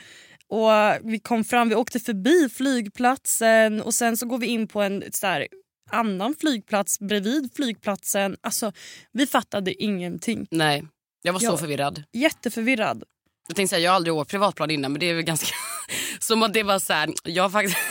och 0.48 0.72
vi 1.12 1.20
kom 1.20 1.44
fram, 1.44 1.70
vi 1.70 1.75
åkte 1.75 2.00
förbi 2.00 2.50
flygplatsen 2.50 3.81
och 3.81 3.94
sen 3.94 4.18
så 4.18 4.25
går 4.25 4.38
vi 4.38 4.48
in 4.48 4.68
på 4.68 4.82
en 4.82 5.03
så 5.12 5.27
här, 5.27 5.48
annan 5.92 6.36
flygplats 6.39 7.00
bredvid 7.00 7.50
flygplatsen. 7.56 8.38
Alltså, 8.42 8.72
vi 9.12 9.27
fattade 9.27 9.84
ingenting. 9.84 10.48
Nej, 10.51 10.84
jag 11.22 11.34
var 11.34 11.39
så 11.39 11.46
Ja. 11.46 11.58
förvirrad. 11.58 12.03
Jätteförvirrad. 12.13 13.03
Jag 13.48 13.56
tänkte 13.56 13.76
säga, 13.76 13.84
jag 13.84 13.92
har 13.92 13.96
aldrig 13.96 14.14
åkt 14.14 14.32
privatplan 14.32 14.72
innan 14.72 14.92
men 14.92 15.00
det 15.00 15.10
är 15.10 15.14
väl 15.14 15.24
ganska... 15.24 15.48
Som 16.20 16.44
att 16.44 16.54
det 16.54 16.64
var 16.64 16.80
så 16.80 16.94
här, 16.94 17.10
jag 17.24 17.52
faktiskt... 17.52 17.78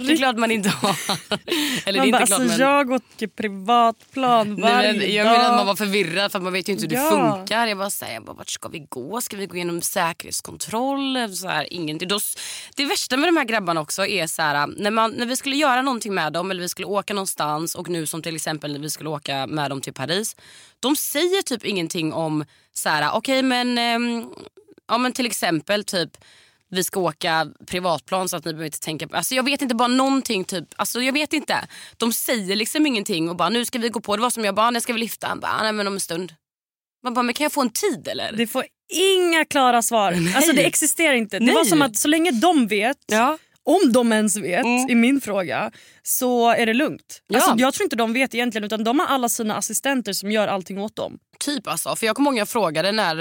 Det 0.00 0.12
är 0.12 0.16
klart 0.16 0.36
man 0.36 0.50
inte 0.50 0.68
har. 0.68 0.96
Eller 1.86 1.98
Man 1.98 2.06
det 2.06 2.08
är 2.08 2.12
bara, 2.12 2.20
inte 2.20 2.26
klart 2.26 2.40
alltså, 2.40 2.58
men... 2.58 2.58
jag 2.60 2.90
åker 2.90 3.26
privatplan 3.26 4.60
varje 4.60 4.92
Nej, 4.92 4.98
men, 4.98 5.14
jag 5.14 5.26
dag. 5.26 5.32
menar 5.32 5.50
att 5.50 5.56
man 5.56 5.66
var 5.66 5.76
förvirrad 5.76 6.32
för 6.32 6.40
man 6.40 6.52
vet 6.52 6.68
ju 6.68 6.72
inte 6.72 6.86
hur 6.86 6.94
Ja. 6.94 7.02
det 7.02 7.10
funkar. 7.10 7.66
Jag 7.66 7.78
bara, 7.78 7.90
så 7.90 8.04
här, 8.04 8.14
jag 8.14 8.24
bara, 8.24 8.32
vart 8.36 8.48
ska 8.48 8.68
vi 8.68 8.78
gå? 8.88 9.20
Ska 9.20 9.36
vi 9.36 9.46
gå 9.46 9.56
igenom 9.56 9.82
säkerhetskontroll? 9.82 11.36
Så 11.36 11.48
här, 11.48 11.72
ingenting. 11.72 12.08
Då, 12.08 12.18
det 12.76 12.84
värsta 12.84 13.16
med 13.16 13.28
de 13.28 13.36
här 13.36 13.44
grabbarna 13.44 13.80
också 13.80 14.06
är 14.06 14.26
så 14.26 14.42
här, 14.42 14.66
när, 14.66 14.90
man, 14.90 15.10
när 15.10 15.26
vi 15.26 15.36
skulle 15.36 15.56
göra 15.56 15.82
någonting 15.82 16.14
med 16.14 16.32
dem 16.32 16.50
eller 16.50 16.60
vi 16.62 16.68
skulle 16.68 16.86
åka 16.86 17.14
någonstans 17.14 17.74
och 17.74 17.88
nu 17.88 18.06
som 18.06 18.22
till 18.22 18.36
exempel 18.36 18.72
när 18.72 18.80
vi 18.80 18.90
skulle 18.90 19.08
åka 19.10 19.46
med 19.46 19.70
dem 19.70 19.80
till 19.80 19.92
Paris. 19.92 20.36
De 20.80 20.96
säger 20.96 21.42
typ 21.42 21.64
ingenting 21.64 22.12
om 22.12 22.44
så 22.72 22.88
här, 22.88 23.10
okej 23.14 23.42
men, 23.42 23.78
ehm, 23.78 24.28
ja, 24.88 24.98
men 24.98 25.12
till 25.12 25.26
exempel 25.26 25.84
typ 25.84 26.16
vi 26.70 26.84
ska 26.84 27.00
åka 27.00 27.46
privatplan 27.66 28.28
så 28.28 28.36
att 28.36 28.44
ni 28.44 28.52
behöver 28.52 28.66
inte 28.66 28.80
tänka 28.80 29.08
på... 29.08 29.16
Alltså 29.16 29.34
jag 29.34 29.42
vet 29.42 29.62
inte, 29.62 29.74
bara 29.74 29.88
någonting 29.88 30.44
typ. 30.44 30.64
Alltså 30.76 31.00
jag 31.00 31.12
vet 31.12 31.32
inte. 31.32 31.66
De 31.96 32.12
säger 32.12 32.56
liksom 32.56 32.86
ingenting 32.86 33.30
och 33.30 33.36
bara 33.36 33.48
nu 33.48 33.64
ska 33.64 33.78
vi 33.78 33.88
gå 33.88 34.00
på. 34.00 34.16
Det 34.16 34.22
var 34.22 34.30
som 34.30 34.44
jag 34.44 34.54
bara, 34.54 34.70
när 34.70 34.80
ska 34.80 34.92
vi 34.92 34.98
lyfta? 35.00 35.26
Han 35.26 35.40
bara, 35.40 35.62
nej 35.62 35.72
men 35.72 35.86
om 35.86 35.94
en 35.94 36.00
stund. 36.00 36.34
Man 37.04 37.14
bara, 37.14 37.22
men 37.22 37.34
kan 37.34 37.44
jag 37.44 37.52
få 37.52 37.60
en 37.60 37.70
tid 37.70 38.08
eller? 38.08 38.32
Det 38.32 38.46
får 38.46 38.64
inga 38.94 39.44
klara 39.44 39.82
svar. 39.82 40.12
Alltså, 40.36 40.52
det 40.52 40.66
existerar 40.66 41.14
inte. 41.14 41.38
Det 41.38 41.46
var 41.52 41.54
Nej. 41.54 41.70
som 41.70 41.82
att 41.82 41.96
så 41.96 42.08
länge 42.08 42.30
de 42.30 42.66
vet 42.66 42.98
Ja. 43.06 43.38
Om 43.68 43.92
de 43.92 44.12
ens 44.12 44.36
vet, 44.36 44.64
Mm. 44.64 44.90
i 44.90 44.94
min 44.94 45.20
fråga, 45.20 45.70
så 46.02 46.50
är 46.50 46.66
det 46.66 46.74
lugnt. 46.74 47.22
Ja. 47.26 47.36
Alltså, 47.38 47.54
jag 47.58 47.74
tror 47.74 47.84
inte 47.84 47.96
de 47.96 48.12
vet 48.12 48.34
egentligen 48.34 48.64
utan 48.64 48.84
de 48.84 48.98
har 48.98 49.06
alla 49.06 49.28
sina 49.28 49.56
assistenter 49.56 50.12
som 50.12 50.30
gör 50.32 50.48
allting 50.48 50.78
åt 50.80 50.96
dem. 50.96 51.18
Typ 51.38 51.68
alltså. 51.68 51.96
För 51.96 52.06
jag 52.06 52.16
kommer 52.16 52.30
ihåg 52.30 52.38
jag 52.38 52.48
frågade 52.48 52.92
när, 52.92 53.16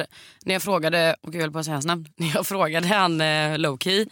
när 0.46 0.54
jag 0.56 0.62
frågade, 0.63 1.16
och 1.22 1.36
jag 1.36 1.42
höll 1.42 1.51
på 1.51 1.60
att 1.60 1.66
säga 1.66 1.75
hans 1.75 1.86
namn. 1.86 2.06
När 2.18 2.32
jag 2.36 2.48
frågade 2.48 2.88
han 2.88 3.22
eh, 3.22 3.58
Lowkey. 3.58 4.06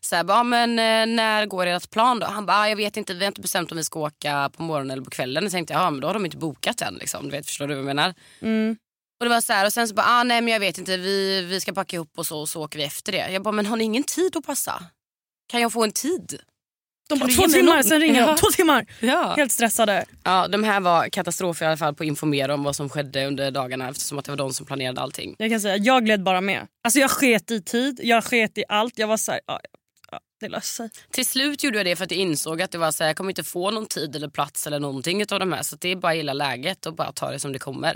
Så 0.00 0.16
här, 0.16 0.24
bara, 0.24 0.36
"Ja, 0.38 0.42
men 0.42 0.70
eh, 0.70 1.14
när 1.16 1.46
går 1.46 1.66
ert 1.66 1.90
plan 1.90 2.18
då? 2.18 2.26
Han 2.26 2.46
bara, 2.46 2.56
"Ah, 2.56 2.68
jag 2.68 2.76
vet 2.76 2.96
inte, 2.96 3.14
vi 3.14 3.20
har 3.20 3.26
inte 3.26 3.40
bestämt 3.40 3.70
om 3.72 3.76
vi 3.78 3.84
ska 3.84 4.00
åka 4.00 4.50
på 4.56 4.62
morgonen 4.62 4.90
eller 4.90 5.02
på 5.02 5.10
kvällen. 5.10 5.42
Jag 5.42 5.52
tänkte, 5.52 5.74
ja 5.74 5.90
men 5.90 6.00
då 6.00 6.06
har 6.08 6.14
de 6.14 6.24
inte 6.24 6.36
bokat 6.36 6.80
än 6.82 6.94
liksom. 6.94 7.24
Du 7.24 7.30
vet, 7.30 7.46
förstår 7.46 7.66
du 7.68 7.74
vad 7.74 7.78
jag 7.80 7.86
menar? 7.96 8.14
Och 9.20 9.24
det 9.26 9.30
var 9.30 9.40
så 9.40 9.52
här, 9.52 9.66
och 9.66 9.72
sen 9.72 9.88
så 9.88 9.94
bara, 9.94 10.06
ah, 10.06 10.22
nej 10.24 10.40
men 10.40 10.52
jag 10.52 10.60
vet 10.60 10.78
inte, 10.78 10.96
vi, 10.96 11.42
vi 11.42 11.60
ska 11.60 11.72
packa 11.72 11.96
ihop 11.96 12.12
och 12.16 12.26
så 12.26 12.40
och 12.40 12.48
så 12.48 12.62
åker 12.64 12.78
vi 12.78 12.84
efter 12.84 13.12
det. 13.12 13.30
Jag 13.32 13.42
bara, 13.42 13.52
men 13.52 13.66
har 13.66 13.76
ni 13.76 13.84
ingen 13.84 14.02
tid 14.04 14.36
att 14.36 14.46
passa? 14.46 14.82
Kan 15.50 15.60
jag 15.60 15.72
få 15.72 15.84
en 15.84 15.92
tid? 15.92 16.40
De 17.08 17.18
bara 17.18 17.28
två 17.28 17.42
timmar, 17.42 17.82
sen 17.82 18.00
ringer 18.00 18.26
de. 18.26 18.36
Två 18.36 18.46
timmar! 18.46 18.86
Ja. 19.00 19.34
Helt 19.36 19.52
stressade. 19.52 20.04
ja, 20.24 20.48
de 20.48 20.64
här 20.64 20.80
var 20.80 21.08
katastrofer 21.08 21.66
i 21.66 21.68
alla 21.68 21.76
fall 21.76 21.94
på 21.94 22.02
att 22.02 22.06
informera 22.06 22.54
om 22.54 22.62
vad 22.62 22.76
som 22.76 22.88
skedde 22.88 23.26
under 23.26 23.50
dagarna 23.50 23.88
eftersom 23.88 24.18
att 24.18 24.24
det 24.24 24.32
var 24.32 24.36
de 24.36 24.52
som 24.52 24.66
planerade 24.66 25.00
allting. 25.00 25.34
Jag 25.38 25.50
kan 25.50 25.60
säga, 25.60 25.76
jag 25.76 26.04
gled 26.04 26.22
bara 26.22 26.40
med. 26.40 26.66
Alltså 26.84 27.00
jag 27.00 27.10
sket 27.10 27.50
i 27.50 27.62
tid, 27.62 28.00
jag 28.02 28.24
sket 28.24 28.58
i 28.58 28.64
allt. 28.68 28.98
Jag 28.98 29.06
var 29.06 29.16
så 29.16 29.32
här, 29.32 29.40
ja, 29.46 29.60
ja, 30.10 30.20
det 30.40 30.48
löser 30.48 30.88
sig. 30.88 30.90
Till 31.10 31.26
slut 31.26 31.64
gjorde 31.64 31.78
jag 31.78 31.86
det 31.86 31.96
för 31.96 32.04
att 32.04 32.10
jag 32.10 32.20
insåg 32.20 32.62
att 32.62 32.70
det 32.70 32.78
var 32.78 32.92
så 32.92 33.02
här, 33.02 33.08
jag 33.08 33.16
kommer 33.16 33.30
inte 33.30 33.44
få 33.44 33.70
någon 33.70 33.86
tid 33.86 34.16
eller 34.16 34.28
plats 34.28 34.66
eller 34.66 34.80
någonting 34.80 35.24
av 35.30 35.40
de 35.40 35.52
här. 35.52 35.62
Så 35.62 35.76
det 35.76 35.88
är 35.88 35.96
bara 35.96 36.12
att 36.12 36.16
gilla 36.16 36.32
läget 36.32 36.86
och 36.86 36.94
bara 36.94 37.12
ta 37.12 37.30
det 37.30 37.38
som 37.38 37.52
det 37.52 37.58
kommer. 37.58 37.94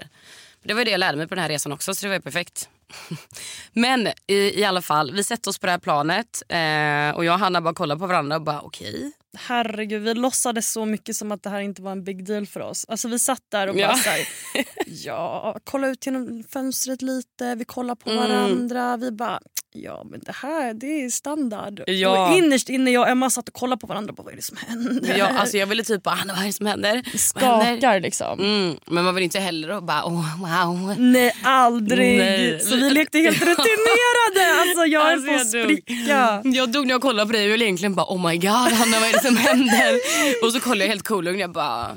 Men 0.60 0.68
det 0.68 0.74
var 0.74 0.84
det 0.84 0.90
jag 0.90 0.98
lärde 0.98 1.18
mig 1.18 1.28
på 1.28 1.34
den 1.34 1.42
här 1.42 1.48
resan 1.48 1.72
också 1.72 1.94
så 1.94 2.06
det 2.06 2.12
var 2.12 2.18
perfekt. 2.20 2.68
Men 3.72 4.08
i, 4.26 4.60
i 4.60 4.64
alla 4.64 4.82
fall, 4.82 5.12
vi 5.12 5.24
sätter 5.24 5.50
oss 5.50 5.58
på 5.58 5.66
det 5.66 5.72
här 5.72 5.78
planet 5.78 6.42
eh, 6.48 7.16
och 7.16 7.24
jag 7.24 7.34
och 7.34 7.40
Hanna 7.40 7.60
bara 7.60 7.74
kollar 7.74 7.96
på 7.96 8.06
varandra 8.06 8.36
och 8.36 8.42
bara 8.42 8.60
okej. 8.60 9.12
Herregud, 9.38 10.02
vi 10.02 10.14
låtsades 10.14 10.72
så 10.72 10.84
mycket 10.84 11.16
som 11.16 11.32
att 11.32 11.42
det 11.42 11.50
här 11.50 11.60
inte 11.60 11.82
var 11.82 11.92
en 11.92 12.04
big 12.04 12.24
deal 12.26 12.46
för 12.46 12.60
oss. 12.60 12.84
Alltså 12.88 13.08
vi 13.08 13.18
satt 13.18 13.42
där 13.52 13.66
och 13.68 13.74
bara 13.74 13.80
Ja. 13.82 13.94
så 13.96 14.10
här, 14.10 14.26
ja, 14.86 15.56
kolla 15.64 15.88
ut 15.88 16.06
genom 16.06 16.44
fönstret 16.52 17.02
lite, 17.02 17.54
vi 17.54 17.64
kollar 17.64 17.94
på 17.94 18.10
Mm. 18.10 18.22
varandra. 18.22 18.96
Vi 18.96 19.10
bara, 19.10 19.40
ja 19.72 20.04
men 20.10 20.20
det 20.20 20.32
här 20.32 20.74
det 20.74 20.86
är 21.04 21.10
standard. 21.10 21.82
Ja. 21.86 22.28
Och 22.30 22.36
innerst 22.38 22.68
inne 22.68 22.90
jag 22.90 23.02
och 23.02 23.08
Emma 23.08 23.30
satt 23.30 23.48
och 23.48 23.54
kollade 23.54 23.80
på 23.80 23.86
varandra 23.86 24.12
bara, 24.12 24.22
vad 24.22 24.32
är 24.32 24.36
det 24.36 24.42
som 24.42 24.56
händer? 24.56 25.18
Jag, 25.18 25.30
alltså, 25.36 25.56
jag 25.56 25.66
ville 25.66 25.84
typ 25.84 26.02
bara, 26.02 26.14
Hanna 26.14 26.32
vad 26.34 26.42
är 26.42 26.46
det 26.46 26.52
som 26.52 26.66
händer? 26.66 27.02
Vad 27.34 27.42
händer? 27.42 27.76
Skakar 27.76 28.00
liksom. 28.00 28.40
Mm, 28.40 28.76
men 28.86 29.04
man 29.04 29.14
vill 29.14 29.24
inte 29.24 29.38
heller 29.40 29.70
och 29.70 29.82
bara 29.82 30.04
oh, 30.04 30.40
wow. 30.40 30.94
Nej 30.98 31.32
aldrig! 31.42 32.18
Nej. 32.18 32.60
Så 32.60 32.76
vi 32.76 32.90
lekte 32.90 33.18
helt 33.18 33.36
rutinerade. 33.40 34.60
Alltså 34.60 34.84
jag 34.86 35.02
Alltså, 35.12 35.26
på 35.28 35.34
att 35.34 35.54
jag 35.54 35.64
spricka. 35.64 36.42
Jag 36.44 36.72
dog 36.72 36.86
när 36.86 36.94
jag 36.94 37.02
kollade 37.02 37.26
på 37.26 37.32
dig 37.32 37.46
och 37.46 37.52
ville 37.52 37.64
egentligen 37.64 37.94
bara 37.94 38.06
oh 38.06 38.28
my 38.28 38.36
god 38.36 38.50
Hanna 38.50 39.00
vad 39.00 39.08
är 39.08 39.12
det 39.12 39.20
som 39.26 39.36
händer? 39.36 39.98
Och 40.42 40.52
så 40.52 40.60
kollade 40.60 40.84
jag 40.84 40.88
helt 40.88 41.08
kolugn 41.08 41.38
jag 41.38 41.52
bara 41.52 41.96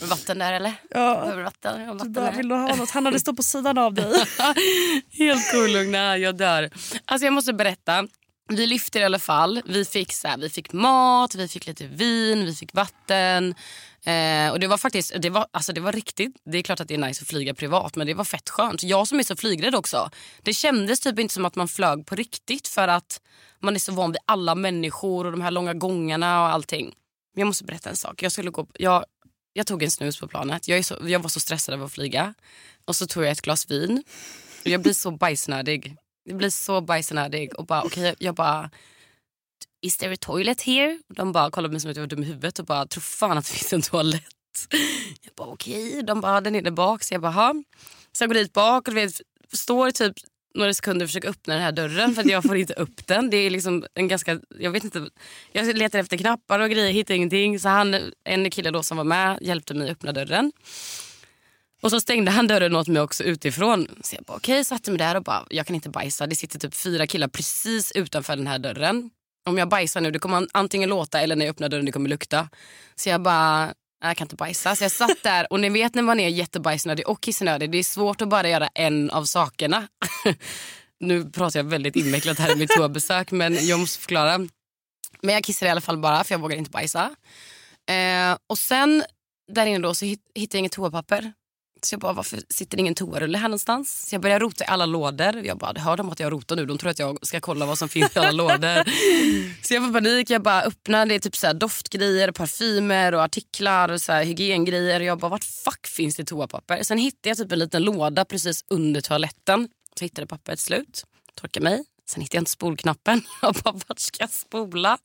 vatten 0.00 0.38
där 0.38 0.52
eller? 0.52 0.72
Ja. 0.90 1.20
Behöver 1.20 1.42
vatten? 1.42 1.80
Jag 1.80 1.86
har 1.86 1.92
Du 1.92 1.98
vatten 1.98 2.12
bara, 2.12 2.30
vill 2.30 2.48
du 2.48 2.54
ha 2.54 2.74
något? 2.76 2.90
Han 2.90 3.04
hade 3.06 3.20
stått 3.20 3.36
på 3.36 3.42
sidan 3.42 3.78
av 3.78 3.94
dig. 3.94 4.24
Helt 5.18 5.52
kolugna, 5.52 6.18
jag 6.18 6.36
dör. 6.36 6.70
Alltså 7.04 7.26
jag 7.26 7.32
måste 7.32 7.52
berätta. 7.52 8.06
Vi 8.48 8.66
lyfter 8.66 9.00
i 9.00 9.04
alla 9.04 9.18
fall. 9.18 9.62
Vi 9.66 9.84
fick, 9.84 10.12
så 10.12 10.28
här, 10.28 10.36
vi 10.36 10.50
fick 10.50 10.72
mat, 10.72 11.34
vi 11.34 11.48
fick 11.48 11.66
lite 11.66 11.86
vin, 11.86 12.44
vi 12.44 12.54
fick 12.54 12.74
vatten. 12.74 13.54
Eh, 14.04 14.50
och 14.50 14.60
det 14.60 14.66
var 14.66 14.78
faktiskt, 14.78 15.12
det 15.22 15.30
var, 15.30 15.46
alltså 15.50 15.72
det 15.72 15.80
var 15.80 15.92
riktigt, 15.92 16.36
det 16.44 16.58
är 16.58 16.62
klart 16.62 16.80
att 16.80 16.88
det 16.88 16.94
är 16.94 16.98
nice 16.98 17.22
att 17.22 17.28
flyga 17.28 17.54
privat 17.54 17.96
men 17.96 18.06
det 18.06 18.14
var 18.14 18.24
fett 18.24 18.50
skönt. 18.50 18.82
Jag 18.82 19.08
som 19.08 19.18
är 19.18 19.22
så 19.22 19.36
flygrädd 19.36 19.74
också. 19.74 20.10
Det 20.42 20.54
kändes 20.54 21.00
typ 21.00 21.18
inte 21.18 21.34
som 21.34 21.44
att 21.44 21.56
man 21.56 21.68
flög 21.68 22.06
på 22.06 22.14
riktigt 22.14 22.68
för 22.68 22.88
att 22.88 23.20
man 23.60 23.74
är 23.74 23.78
så 23.78 23.92
van 23.92 24.12
vid 24.12 24.20
alla 24.24 24.54
människor 24.54 25.26
och 25.26 25.32
de 25.32 25.40
här 25.40 25.50
långa 25.50 25.74
gångarna 25.74 26.42
och 26.42 26.48
allting. 26.48 26.84
Men 27.34 27.40
jag 27.40 27.46
måste 27.46 27.64
berätta 27.64 27.90
en 27.90 27.96
sak. 27.96 28.22
Jag, 28.22 28.32
skulle 28.32 28.50
gå, 28.50 28.66
jag, 28.74 29.04
jag 29.52 29.66
tog 29.66 29.82
en 29.82 29.90
snus 29.90 30.20
på 30.20 30.28
planet. 30.28 30.68
Jag, 30.68 30.78
är 30.78 30.82
så, 30.82 30.96
jag 31.02 31.20
var 31.20 31.28
så 31.28 31.40
stressad 31.40 31.74
över 31.74 31.86
att 31.86 31.92
flyga. 31.92 32.34
Och 32.84 32.96
så 32.96 33.06
tog 33.06 33.24
jag 33.24 33.30
ett 33.30 33.42
glas 33.42 33.70
vin. 33.70 34.04
Och 34.64 34.66
jag 34.66 34.82
blir 34.82 34.92
så 34.92 35.10
bajsnödig. 35.10 35.96
Jag 36.24 36.36
blir 36.36 36.50
så 36.50 36.80
bajsnödig. 36.80 37.54
Och 37.54 37.66
bara, 37.66 37.84
okay, 37.84 38.14
jag 38.18 38.34
bara... 38.34 38.70
Is 39.82 39.96
there 39.96 40.14
a 40.14 40.16
toilet 40.20 40.62
here? 40.62 40.98
De 41.16 41.32
bara 41.32 41.50
kollade 41.50 41.68
på 41.68 41.72
mig 41.72 41.80
som 41.80 41.90
att 41.90 41.96
jag 41.96 42.02
var 42.02 42.08
dum 42.08 42.22
i 42.22 42.26
huvudet 42.26 42.58
och 42.58 42.64
bara 42.64 42.86
tror 42.86 43.00
fan 43.00 43.38
att 43.38 43.44
det 43.44 43.52
finns 43.52 43.72
en 43.72 43.82
toalett. 43.82 44.22
Jag 45.22 45.32
bara 45.36 45.48
okej. 45.48 46.02
De 46.02 46.20
bara 46.20 46.40
den 46.40 46.54
är 46.54 46.62
där 46.62 46.70
bak. 46.70 47.02
Så 47.02 47.14
jag 47.14 47.20
bara 47.20 47.32
ha. 47.32 47.54
Så 48.12 48.22
jag 48.22 48.30
går 48.30 48.34
dit 48.34 48.52
bak 48.52 48.88
och 48.88 48.96
vet, 48.96 49.20
står 49.52 49.90
typ 49.90 50.12
några 50.54 50.74
sekunder 50.74 51.04
och 51.04 51.08
försöker 51.08 51.28
öppna 51.28 51.54
den 51.54 51.62
här 51.62 51.72
dörren 51.72 52.14
för 52.14 52.22
att 52.22 52.30
jag 52.30 52.44
får 52.44 52.56
inte 52.56 52.74
upp 52.74 53.06
den. 53.06 53.30
Det 53.30 53.36
är 53.36 53.50
liksom 53.50 53.86
en 53.94 54.08
ganska, 54.08 54.40
jag 54.58 54.70
vet 54.70 54.84
inte. 54.84 55.08
Jag 55.52 55.76
letar 55.76 55.98
efter 55.98 56.16
knappar 56.16 56.60
och 56.60 56.70
grejer, 56.70 56.92
hittar 56.92 57.14
ingenting. 57.14 57.60
Så 57.60 57.68
han, 57.68 58.12
en 58.24 58.50
kille 58.50 58.70
då 58.70 58.82
som 58.82 58.96
var 58.96 59.04
med 59.04 59.38
hjälpte 59.40 59.74
mig 59.74 59.84
att 59.84 59.92
öppna 59.92 60.12
dörren. 60.12 60.52
Och 61.80 61.90
så 61.90 62.00
stängde 62.00 62.30
han 62.30 62.46
dörren 62.46 62.76
åt 62.76 62.88
mig 62.88 63.02
också 63.02 63.24
utifrån. 63.24 63.88
Så 64.02 64.16
jag 64.16 64.24
bara 64.24 64.36
okej, 64.36 64.64
satte 64.64 64.90
mig 64.90 64.98
där 64.98 65.14
och 65.14 65.22
bara 65.22 65.46
jag 65.50 65.66
kan 65.66 65.74
inte 65.74 65.90
bajsa. 65.90 66.26
Det 66.26 66.36
sitter 66.36 66.58
typ 66.58 66.74
fyra 66.74 67.06
killar 67.06 67.28
precis 67.28 67.92
utanför 67.92 68.36
den 68.36 68.46
här 68.46 68.58
dörren. 68.58 69.10
Om 69.48 69.58
jag 69.58 69.68
bajsar 69.68 70.00
nu 70.00 70.10
det 70.10 70.18
kommer 70.18 70.46
antingen 70.52 70.88
låta 70.88 71.20
eller 71.20 71.36
när 71.36 71.44
jag 71.44 71.50
öppnar 71.50 71.68
dörren 71.68 71.84
det 71.84 71.92
kommer 71.92 72.08
lukta. 72.08 72.48
Så 72.96 73.08
jag 73.08 73.22
bara 73.22 73.74
jag 74.00 74.16
kan 74.16 74.24
inte 74.24 74.36
bajsa. 74.36 74.76
Så 74.76 74.84
jag 74.84 74.92
satt 74.92 75.22
där 75.22 75.52
och 75.52 75.60
ni 75.60 75.68
vet 75.68 75.94
när 75.94 76.02
man 76.02 76.20
är 76.20 76.28
jättebajsnödig 76.28 77.08
och 77.08 77.20
kissnödig. 77.20 77.70
Det 77.70 77.78
är 77.78 77.84
svårt 77.84 78.22
att 78.22 78.28
bara 78.28 78.48
göra 78.48 78.68
en 78.74 79.10
av 79.10 79.24
sakerna. 79.24 79.88
nu 81.00 81.30
pratar 81.30 81.58
jag 81.58 81.64
väldigt 81.64 81.96
invecklat 81.96 82.38
här 82.38 82.52
i 82.52 82.56
mitt 82.56 82.70
toabesök 82.70 83.30
men 83.30 83.66
jag 83.66 83.80
måste 83.80 83.98
förklara. 83.98 84.38
Men 85.22 85.34
jag 85.34 85.44
kissade 85.44 85.68
i 85.68 85.70
alla 85.70 85.80
fall 85.80 85.98
bara 85.98 86.24
för 86.24 86.34
jag 86.34 86.40
vågade 86.40 86.58
inte 86.58 86.70
bajsa. 86.70 87.10
Eh, 87.90 88.36
och 88.46 88.58
sen 88.58 89.04
där 89.52 89.66
inne 89.66 89.78
då 89.78 89.94
så 89.94 90.04
hittade 90.04 90.28
jag 90.34 90.54
inget 90.54 90.72
toapapper. 90.72 91.32
Så 91.82 91.94
jag 91.94 92.00
bara, 92.00 92.12
varför 92.12 92.40
sitter 92.48 92.76
det 92.76 92.80
ingen 92.80 92.94
toarulle 92.94 93.38
här 93.38 93.48
någonstans? 93.48 94.06
Så 94.08 94.14
jag 94.14 94.22
började 94.22 94.44
rota 94.44 94.64
i 94.64 94.66
alla 94.66 94.86
lådor. 94.86 95.36
Jag 95.44 95.58
bara, 95.58 95.80
hör 95.80 95.96
de 95.96 96.10
att 96.10 96.20
jag 96.20 96.32
rotar 96.32 96.56
nu? 96.56 96.66
De 96.66 96.78
tror 96.78 96.90
att 96.90 96.98
jag 96.98 97.26
ska 97.26 97.40
kolla 97.40 97.66
vad 97.66 97.78
som 97.78 97.88
finns 97.88 98.16
i 98.16 98.18
alla 98.18 98.30
lådor. 98.30 98.84
Så 99.66 99.74
jag 99.74 99.84
får 99.84 99.92
panik. 99.92 100.30
Jag 100.30 100.42
bara 100.42 100.62
öppnar, 100.62 101.06
det 101.06 101.14
är 101.14 101.18
typ 101.18 101.36
så 101.36 101.46
här 101.46 101.54
doftgrejer, 101.54 102.32
parfymer 102.32 103.14
och 103.14 103.22
artiklar 103.22 103.88
och 103.88 104.00
så 104.00 104.12
här 104.12 104.24
hygiengrejer. 104.24 105.00
Jag 105.00 105.18
bara, 105.18 105.28
vart 105.28 105.44
fuck 105.44 105.86
finns 105.86 106.16
det 106.16 106.24
toapapper? 106.24 106.82
Sen 106.82 106.98
hittade 106.98 107.28
jag 107.28 107.36
typ 107.36 107.52
en 107.52 107.58
liten 107.58 107.82
låda 107.82 108.24
precis 108.24 108.64
under 108.70 109.00
toaletten. 109.00 109.68
Så 109.98 110.04
hittade 110.04 110.26
pappret 110.26 110.60
slut. 110.60 111.04
Torkade 111.34 111.64
mig. 111.64 111.84
Sen 112.08 112.20
hittade 112.22 112.36
jag 112.36 112.40
inte 112.40 112.50
spolknappen. 112.50 113.22
Jag 113.42 113.54
bara, 113.54 113.74
vart 113.88 113.98
ska 113.98 114.22
jag 114.22 114.30
spola? 114.30 114.98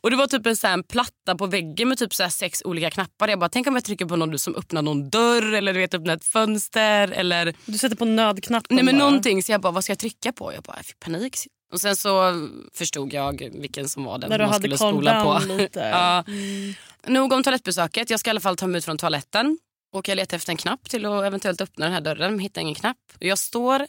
Och 0.00 0.10
det 0.10 0.16
var 0.16 0.26
typ 0.26 0.46
en, 0.46 0.56
så 0.56 0.66
här, 0.66 0.74
en 0.74 0.82
platta 0.84 1.34
på 1.38 1.46
väggen 1.46 1.88
med 1.88 1.98
typ 1.98 2.14
så 2.14 2.28
sex 2.30 2.62
olika 2.64 2.90
knappar. 2.90 3.28
Jag 3.28 3.38
bara, 3.38 3.48
tänk 3.48 3.66
om 3.66 3.74
jag 3.74 3.84
trycker 3.84 4.06
på 4.06 4.16
någon 4.16 4.38
som 4.38 4.56
öppnar 4.56 4.82
någon 4.82 5.10
dörr 5.10 5.52
eller 5.52 5.72
du 5.74 5.80
vet, 5.80 5.94
öppnar 5.94 6.16
ett 6.16 6.24
fönster 6.24 7.08
eller 7.08 7.54
Du 7.66 7.78
sätter 7.78 7.96
på 7.96 8.04
nödknappen 8.04 8.74
nej, 8.76 8.84
men 8.84 8.98
bara. 8.98 9.04
någonting. 9.04 9.42
Så 9.42 9.52
jag 9.52 9.60
bara, 9.60 9.72
vad 9.72 9.84
ska 9.84 9.90
jag 9.90 9.98
trycka 9.98 10.32
på? 10.32 10.52
Jag 10.54 10.62
bara, 10.62 10.76
jag 10.76 10.86
fick 10.86 11.00
panik. 11.00 11.36
Och 11.72 11.80
sen 11.80 11.96
så 11.96 12.32
förstod 12.74 13.12
jag 13.12 13.50
vilken 13.54 13.88
som 13.88 14.04
var 14.04 14.18
den 14.18 14.30
När 14.30 14.38
du 14.38 14.44
man 14.44 14.52
hade 14.52 14.62
skulle 14.62 14.76
spola 14.78 15.24
på. 15.24 15.52
lite. 15.52 15.80
ja. 15.92 16.24
Mm. 16.26 16.74
Nog 17.06 17.32
om 17.32 17.42
toalettbesöket. 17.42 18.10
Jag 18.10 18.20
ska 18.20 18.28
i 18.28 18.32
alla 18.32 18.40
fall 18.40 18.56
ta 18.56 18.66
mig 18.66 18.78
ut 18.78 18.84
från 18.84 18.98
toaletten. 18.98 19.58
Och 19.94 20.08
jag 20.08 20.16
letar 20.16 20.36
efter 20.36 20.50
en 20.50 20.56
knapp 20.56 20.90
till 20.90 21.06
att 21.06 21.24
eventuellt 21.24 21.60
öppna 21.60 21.84
den 21.84 21.94
här 21.94 22.00
dörren. 22.00 22.30
Men 22.32 22.38
hittar 22.38 22.60
ingen 22.60 22.74
knapp. 22.74 22.96
Jag 23.18 23.38
står 23.38 23.86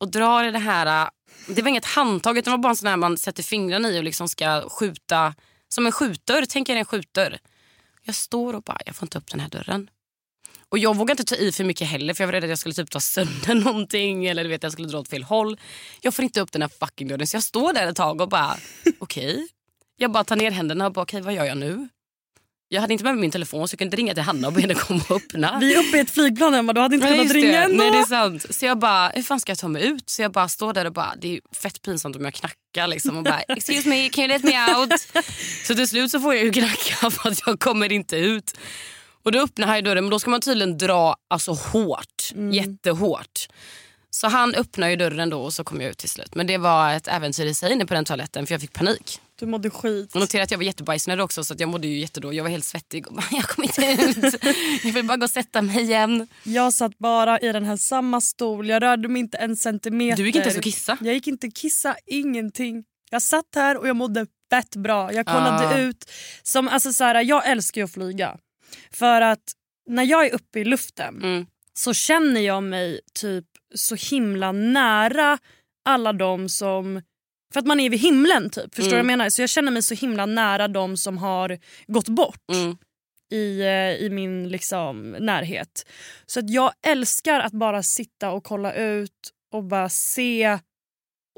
och 0.00 0.10
drar 0.10 0.44
i 0.44 0.50
det 0.50 0.58
här. 0.58 1.04
Äh, 1.04 1.08
det 1.54 1.62
var 1.62 1.68
inget 1.68 1.84
handtag 1.84 2.38
utan 2.38 2.50
det 2.52 2.56
var 2.56 2.62
bara 2.62 2.70
en 2.70 2.76
sån 2.76 2.88
här 2.88 2.96
man 2.96 3.18
sätter 3.18 3.42
fingrarna 3.42 3.88
i 3.88 3.98
och 3.98 4.04
liksom 4.04 4.28
ska 4.28 4.68
skjuta. 4.68 5.34
Som 5.68 5.86
en 5.86 5.92
skjutdörr. 5.92 6.44
Tänk 6.48 6.68
er 6.68 6.76
en 6.76 6.84
skjutdörr. 6.84 7.38
Jag 8.04 8.14
står 8.14 8.54
och 8.54 8.62
bara, 8.62 8.78
jag 8.86 8.96
får 8.96 9.06
inte 9.06 9.18
upp 9.18 9.30
den 9.30 9.40
här 9.40 9.48
dörren. 9.48 9.90
Och 10.68 10.78
jag 10.78 10.96
vågar 10.96 11.12
inte 11.12 11.24
ta 11.24 11.34
i 11.34 11.52
för 11.52 11.64
mycket 11.64 11.88
heller 11.88 12.14
för 12.14 12.24
jag 12.24 12.28
var 12.28 12.32
rädd 12.32 12.44
att 12.44 12.50
jag 12.50 12.58
skulle 12.58 12.74
typ 12.74 12.90
ta 12.90 13.00
sönder 13.00 13.54
någonting 13.64 14.26
eller 14.26 14.42
du 14.44 14.48
vet 14.50 14.62
jag 14.62 14.72
skulle 14.72 14.88
dra 14.88 14.98
åt 14.98 15.08
fel 15.08 15.22
håll. 15.22 15.60
Jag 16.00 16.14
får 16.14 16.24
inte 16.24 16.40
upp 16.40 16.52
den 16.52 16.62
här 16.62 16.70
fucking 16.80 17.08
dörren 17.08 17.26
så 17.26 17.36
jag 17.36 17.42
står 17.42 17.72
där 17.72 17.86
ett 17.86 17.96
tag 17.96 18.20
och 18.20 18.28
bara 18.28 18.56
okej. 18.98 19.48
Jag 19.96 20.12
bara 20.12 20.24
tar 20.24 20.36
ner 20.36 20.50
händerna 20.50 20.86
och 20.86 20.92
bara 20.92 21.02
okej 21.02 21.20
vad 21.20 21.34
gör 21.34 21.44
jag 21.44 21.58
nu? 21.58 21.88
Jag 22.72 22.80
hade 22.80 22.92
inte 22.92 23.04
med 23.04 23.14
mig 23.14 23.20
min 23.20 23.30
telefon 23.30 23.68
så 23.68 23.74
jag 23.74 23.78
kunde 23.78 23.96
ringa 23.96 24.14
till 24.14 24.22
Hanna 24.22 24.46
och 24.48 24.52
be 24.52 24.60
henne 24.60 24.74
komma 24.74 25.02
och 25.08 25.16
öppna. 25.16 25.58
Vi 25.60 25.74
är 25.74 25.78
uppe 25.78 25.96
i 25.96 26.00
ett 26.00 26.10
flygplan 26.10 26.54
Emma, 26.54 26.72
du 26.72 26.80
hade 26.80 26.94
inte 26.94 27.10
Nej, 27.10 27.18
kunnat 27.18 27.34
ringa 27.34 27.64
ändå. 27.64 27.76
Nej 27.76 27.90
det 27.90 27.98
är 27.98 28.04
sant. 28.04 28.46
Så 28.50 28.66
jag 28.66 28.78
bara, 28.78 29.08
hur 29.08 29.22
fan 29.22 29.40
ska 29.40 29.50
jag 29.50 29.58
ta 29.58 29.68
mig 29.68 29.86
ut? 29.86 30.10
Så 30.10 30.22
jag 30.22 30.32
bara 30.32 30.48
står 30.48 30.72
där 30.72 30.84
och 30.84 30.92
bara, 30.92 31.14
det 31.20 31.36
är 31.36 31.40
fett 31.62 31.82
pinsamt 31.82 32.16
om 32.16 32.24
jag 32.24 32.34
knackar 32.34 32.86
liksom 32.86 33.16
och 33.16 33.24
bara 33.24 33.40
excuse 33.40 33.88
me, 33.88 34.08
can 34.08 34.24
you 34.24 34.28
let 34.28 34.42
me 34.44 34.74
out? 34.74 34.92
Så 35.66 35.74
till 35.74 35.88
slut 35.88 36.10
så 36.10 36.20
får 36.20 36.34
jag 36.34 36.44
ju 36.44 36.52
knacka 36.52 37.10
för 37.10 37.30
att 37.30 37.42
jag 37.46 37.60
kommer 37.60 37.92
inte 37.92 38.16
ut. 38.16 38.58
Och 39.22 39.32
då 39.32 39.38
öppnar 39.38 39.66
han 39.66 39.84
dörren 39.84 40.04
men 40.04 40.10
då 40.10 40.18
ska 40.18 40.30
man 40.30 40.40
tydligen 40.40 40.78
dra 40.78 41.16
alltså 41.30 41.52
hårt, 41.52 42.32
jättehårt. 42.52 43.48
Så 44.10 44.28
han 44.28 44.54
öppnar 44.54 44.88
ju 44.88 44.96
dörren 44.96 45.30
då 45.30 45.42
och 45.42 45.52
så 45.52 45.64
kom 45.64 45.80
jag 45.80 45.90
ut 45.90 45.98
till 45.98 46.08
slut. 46.08 46.34
Men 46.34 46.46
det 46.46 46.58
var 46.58 46.92
ett 46.94 47.08
äventyr 47.08 47.46
i 47.46 47.54
sig 47.54 47.72
inne 47.72 47.86
på 47.86 47.94
den 47.94 48.04
toaletten 48.04 48.46
för 48.46 48.54
jag 48.54 48.60
fick 48.60 48.72
panik. 48.72 49.20
Du 49.38 49.46
mådde 49.46 49.70
skit. 49.70 50.14
Och 50.14 50.20
notera 50.20 50.42
att 50.42 50.50
jag 50.50 50.58
var 50.58 50.64
jättebajsnödig 50.64 51.24
också 51.24 51.44
så 51.44 51.54
att 51.54 51.60
jag 51.60 51.68
mådde 51.68 51.86
ju 51.88 51.98
jättedåligt. 51.98 52.36
Jag 52.36 52.44
var 52.44 52.50
helt 52.50 52.64
svettig 52.64 53.06
och 53.08 53.14
bara, 53.14 53.24
jag 53.30 53.44
kommer 53.44 53.68
inte 53.68 54.04
ut. 54.20 54.34
Jag 54.84 54.92
vill 54.92 55.04
bara 55.06 55.16
gå 55.16 55.24
och 55.24 55.30
sätta 55.30 55.62
mig 55.62 55.80
igen. 55.82 56.28
Jag 56.42 56.72
satt 56.74 56.98
bara 56.98 57.38
i 57.40 57.52
den 57.52 57.64
här 57.64 57.76
samma 57.76 58.20
stol, 58.20 58.68
jag 58.68 58.82
rörde 58.82 59.08
mig 59.08 59.20
inte 59.20 59.38
en 59.38 59.56
centimeter. 59.56 60.16
Du 60.16 60.26
gick 60.26 60.34
inte 60.36 60.48
ens 60.48 60.58
och 60.58 60.64
kissa. 60.64 60.98
Jag 61.00 61.14
gick 61.14 61.26
inte 61.26 61.50
kissa, 61.50 61.96
ingenting. 62.06 62.84
Jag 63.10 63.22
satt 63.22 63.44
här 63.54 63.76
och 63.76 63.88
jag 63.88 63.96
mådde 63.96 64.26
fett 64.50 64.76
bra. 64.76 65.12
Jag 65.12 65.26
kollade 65.26 65.68
Ah. 65.68 65.78
ut. 65.78 66.10
Som, 66.42 66.68
alltså 66.68 66.92
så 66.92 67.04
här, 67.04 67.24
jag 67.24 67.48
älskar 67.50 67.80
ju 67.80 67.84
att 67.84 67.92
flyga. 67.92 68.36
För 68.92 69.20
att 69.20 69.52
när 69.88 70.02
jag 70.02 70.26
är 70.26 70.34
uppe 70.34 70.60
i 70.60 70.64
luften 70.64 71.16
Mm. 71.22 71.46
så 71.74 71.94
känner 71.94 72.40
jag 72.40 72.62
mig 72.62 73.00
typ 73.14 73.44
så 73.74 73.94
himla 73.94 74.52
nära 74.52 75.38
alla 75.84 76.12
de 76.12 76.48
som... 76.48 77.02
För 77.52 77.60
att 77.60 77.66
man 77.66 77.80
är 77.80 77.90
vid 77.90 78.00
himlen 78.00 78.50
typ. 78.50 78.74
Förstår 78.74 78.90
vad 78.90 78.98
jag 78.98 79.04
Mm. 79.04 79.18
menar? 79.18 79.30
Så 79.30 79.42
jag 79.42 79.50
känner 79.50 79.72
mig 79.72 79.82
så 79.82 79.94
himla 79.94 80.26
nära 80.26 80.68
de 80.68 80.96
som 80.96 81.18
har 81.18 81.58
gått 81.86 82.08
bort 82.08 82.40
Mm. 82.52 82.76
i, 83.32 83.60
eh, 83.60 83.94
i 84.06 84.08
min 84.10 84.48
liksom, 84.48 85.10
närhet. 85.20 85.86
Så 86.26 86.40
att 86.40 86.50
jag 86.50 86.72
älskar 86.86 87.40
att 87.40 87.52
bara 87.52 87.82
sitta 87.82 88.30
och 88.30 88.44
kolla 88.44 88.74
ut 88.74 89.30
och 89.52 89.64
bara 89.64 89.88
se 89.88 90.58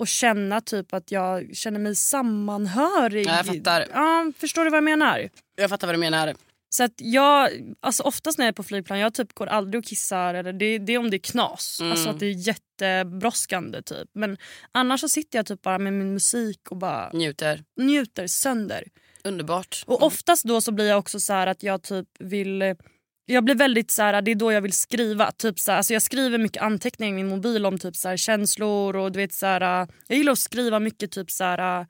och 0.00 0.08
känna 0.08 0.60
typ 0.60 0.94
att 0.94 1.10
jag 1.12 1.56
känner 1.56 1.78
mig 1.78 1.96
sammanhörig. 1.96 3.26
Ja, 3.26 3.36
jag 3.36 3.46
fattar. 3.46 3.86
Ja, 3.92 4.32
förstår 4.38 4.64
du 4.64 4.70
vad 4.70 4.76
jag 4.76 4.84
menar? 4.84 5.28
Jag 5.56 5.70
fattar 5.70 5.86
vad 5.86 5.94
du 5.94 6.00
menar. 6.00 6.34
Så 6.74 6.84
att 6.84 6.94
jag, 6.96 7.50
alltså 7.80 8.02
oftast 8.02 8.38
när 8.38 8.44
jag 8.44 8.52
är 8.52 8.56
på 8.56 8.62
flygplan 8.62 8.98
jag 8.98 9.14
typ 9.14 9.34
går 9.34 9.46
aldrig 9.46 9.78
och 9.78 9.84
kissar. 9.84 10.34
Eller 10.34 10.52
det, 10.52 10.78
det 10.78 10.92
är 10.92 10.98
om 10.98 11.10
det 11.10 11.16
är 11.16 11.18
knas. 11.18 11.78
Mm. 11.80 11.92
Alltså 11.92 12.08
att 12.08 12.20
det 12.20 12.26
är 12.26 12.48
jättebrådskande 12.48 13.82
typ. 13.82 14.08
Men 14.14 14.36
annars 14.72 15.00
så 15.00 15.08
sitter 15.08 15.38
jag 15.38 15.46
typ 15.46 15.62
bara 15.62 15.78
med 15.78 15.92
min 15.92 16.14
musik 16.14 16.70
och 16.70 16.76
bara 16.76 17.10
Njuter. 17.12 17.64
njuter 17.80 18.26
sönder. 18.26 18.84
Underbart. 19.24 19.84
Och 19.86 20.02
oftast 20.02 20.44
då 20.44 20.60
så 20.60 20.72
blir 20.72 20.88
jag 20.88 20.98
också 20.98 21.20
så 21.20 21.32
att 21.32 21.62
jag 21.62 21.82
typ 21.82 22.08
vill... 22.18 22.74
Jag 23.24 23.44
blir 23.44 23.54
väldigt 23.54 23.90
så 23.90 24.02
här, 24.02 24.22
det 24.22 24.30
är 24.30 24.34
då 24.34 24.52
jag 24.52 24.60
vill 24.60 24.72
skriva. 24.72 25.32
Typ 25.32 25.58
så 25.58 25.70
här, 25.70 25.78
alltså 25.78 25.92
jag 25.92 26.02
skriver 26.02 26.38
mycket 26.38 26.62
anteckningar 26.62 27.12
i 27.12 27.16
min 27.16 27.28
mobil 27.28 27.66
om 27.66 27.78
typ 27.78 27.96
så 27.96 28.08
här, 28.08 28.16
känslor 28.16 28.96
och 28.96 29.12
du 29.12 29.18
vet 29.18 29.32
så 29.32 29.46
här, 29.46 29.88
Jag 30.06 30.18
gillar 30.18 30.32
att 30.32 30.38
skriva 30.38 30.78
mycket 30.78 31.10
typ 31.10 31.30
så 31.30 31.44
här 31.44 31.86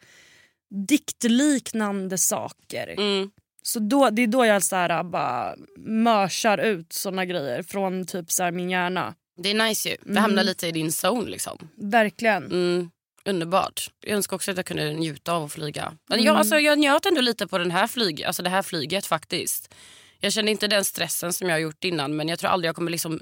diktliknande 0.88 2.18
saker. 2.18 2.94
Mm. 2.98 3.30
Så 3.62 3.78
då, 3.78 4.11
det 4.11 4.23
är 4.23 4.26
då 4.26 4.47
jag 4.47 4.62
så 4.62 4.76
här, 4.76 5.02
bara 5.02 5.54
mörsar 5.76 6.59
ut 6.59 6.92
såna 6.92 7.25
grejer 7.25 7.62
från 7.62 8.07
typ 8.07 8.33
så 8.33 8.42
här, 8.42 8.50
min 8.52 8.71
hjärna. 8.71 9.14
Det 9.42 9.50
är 9.50 9.54
nice 9.69 9.88
ju. 9.88 9.97
Det 10.02 10.11
Mm. 10.11 10.23
hamnar 10.23 10.45
lite 10.45 10.66
i 10.66 10.73
din 10.73 10.90
zone 11.04 11.31
liksom. 11.31 11.59
Verkligen. 11.76 12.45
Mm. 12.45 12.90
Underbart. 13.25 13.90
Jag 14.00 14.16
önskar 14.16 14.37
också 14.37 14.50
att 14.50 14.57
jag 14.57 14.66
kunde 14.66 14.92
njuta 14.92 15.33
av 15.33 15.45
att 15.45 15.52
flyga. 15.52 15.92
Men 16.09 16.19
Mm. 16.19 16.26
jag, 16.26 16.37
alltså, 16.37 16.59
jag 16.59 16.78
njöt 16.78 17.07
ändå 17.07 17.21
lite 17.21 17.47
på 17.47 17.59
den 17.59 17.71
här 17.71 17.87
flyg, 17.87 18.25
alltså 18.25 18.42
det 18.42 18.50
här 18.50 18.62
flyget 18.62 19.07
faktiskt. 19.07 19.75
Jag 20.21 20.33
kände 20.33 20.50
inte 20.50 20.66
den 20.69 20.85
stressen 20.85 21.33
som 21.33 21.49
jag 21.49 21.54
har 21.54 21.61
gjort 21.61 21.85
innan 21.85 22.16
men 22.16 22.28
jag 22.28 22.38
tror 22.38 22.50
aldrig 22.50 22.69
jag 22.69 22.76
kommer 22.76 22.90
liksom 22.90 23.21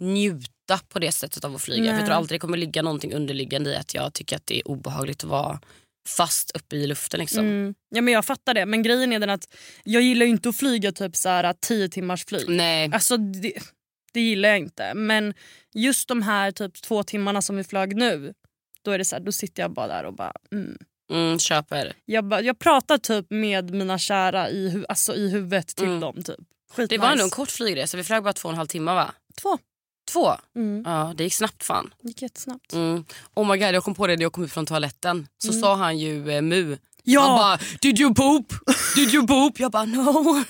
njuta 0.00 0.80
på 0.88 0.98
det 0.98 1.12
sättet 1.12 1.44
av 1.44 1.54
att 1.54 1.62
flyga. 1.62 1.84
För 1.92 1.96
jag 1.98 2.06
tror 2.06 2.16
aldrig 2.16 2.36
det 2.40 2.40
kommer 2.40 2.58
ligga 2.58 2.82
någonting 2.82 3.12
underliggande 3.14 3.70
i 3.70 3.76
att 3.76 3.94
jag 3.94 4.12
tycker 4.12 4.36
att 4.36 4.46
det 4.46 4.58
är 4.58 4.68
obehagligt 4.68 5.24
att 5.24 5.30
vara 5.30 5.60
fast 6.08 6.50
uppe 6.56 6.76
i 6.76 6.86
luften. 6.86 7.20
Liksom. 7.20 7.44
Mm. 7.46 7.74
Ja, 7.90 8.00
men 8.02 8.14
jag 8.14 8.24
fattar 8.24 8.54
det. 8.54 8.66
Men 8.66 8.82
grejen 8.82 9.12
är 9.12 9.18
den 9.18 9.30
att 9.30 9.54
jag 9.84 10.02
gillar 10.02 10.26
inte 10.26 10.48
att 10.48 10.56
flyga 10.56 10.92
typ 10.92 11.16
så 11.16 11.28
här 11.28 11.54
10 11.60 11.88
timmars 11.88 12.24
flyg. 12.24 12.48
Nej. 12.48 12.90
Alltså 12.92 13.16
det, 13.16 13.52
det 14.12 14.20
gillar 14.20 14.48
jag 14.48 14.58
inte. 14.58 14.94
Men 14.94 15.34
just 15.74 16.08
de 16.08 16.22
här 16.22 16.50
typ 16.50 16.82
två 16.82 17.02
timmarna 17.02 17.42
som 17.42 17.56
vi 17.56 17.64
flög 17.64 17.96
nu. 17.96 18.34
Då 18.84 18.90
är 18.90 18.98
det 18.98 19.04
så 19.04 19.16
här, 19.16 19.22
då 19.22 19.32
sitter 19.32 19.62
jag 19.62 19.72
bara 19.72 19.86
där 19.86 20.04
och 20.04 20.14
bara... 20.14 20.32
Mm. 20.52 20.78
Mm, 21.12 21.38
köper. 21.38 21.92
Jag, 22.04 22.24
bara, 22.24 22.40
jag 22.40 22.58
pratar 22.58 22.98
typ 22.98 23.26
med 23.30 23.70
mina 23.70 23.98
kära 23.98 24.50
i, 24.50 24.68
hu- 24.68 24.84
alltså 24.88 25.14
i 25.14 25.28
huvudet 25.30 25.66
till 25.68 25.86
Mm. 25.86 26.00
dem. 26.00 26.22
Typ. 26.22 26.88
Det 26.88 26.98
var 26.98 27.10
ändå 27.12 27.24
en 27.24 27.30
kort 27.30 27.50
flygresa. 27.50 27.96
Vi 27.96 28.04
flög 28.04 28.22
bara 28.22 28.32
två 28.32 28.46
och 28.48 28.52
en 28.52 28.56
halv 28.56 28.66
timme 28.66 28.92
va? 28.94 29.14
Två. 29.42 29.58
Två? 30.12 30.32
Mm. 30.56 30.82
Ja, 30.86 31.12
det 31.16 31.24
gick 31.24 31.34
snabbt 31.34 31.64
fan. 31.64 31.94
Det 32.02 32.08
gick 32.08 32.22
jättesnabbt. 32.22 32.72
Mm. 32.72 33.04
Oh 33.34 33.46
my 33.50 33.56
God, 33.58 33.74
jag 33.74 33.84
kom 33.84 33.94
på 33.94 34.06
det 34.06 34.16
när 34.16 34.22
jag 34.22 34.32
kom 34.32 34.44
ut 34.44 34.52
från 34.52 34.66
toaletten. 34.66 35.26
Så 35.44 35.52
sa 35.52 35.74
han 35.76 35.98
ju 35.98 36.30
eh, 36.30 36.42
mu. 36.42 36.62
Mm. 36.62 36.78
Ja! 37.04 37.20
Han 37.20 37.38
bara 37.38 37.58
“Did 37.80 38.00
you 38.00 38.14
poop? 38.14 38.52
Did 38.96 39.14
you 39.14 39.26
poop?” 39.26 39.60
Jag 39.60 39.70
bara 39.70 39.84
“No, 39.84 40.02
no 40.02 40.44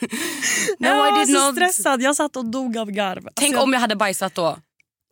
jag 0.78 0.96
var 0.96 1.24
så 1.26 1.46
not”. 1.46 1.54
stressad. 1.54 2.02
Jag 2.02 2.16
satt 2.16 2.36
och 2.36 2.44
dog 2.44 2.78
av 2.78 2.90
garv. 2.90 3.16
Alltså, 3.16 3.30
Tänk 3.34 3.54
jag, 3.54 3.62
om 3.62 3.72
jag 3.72 3.80
hade 3.80 3.96
bajsat 3.96 4.34
då. 4.34 4.56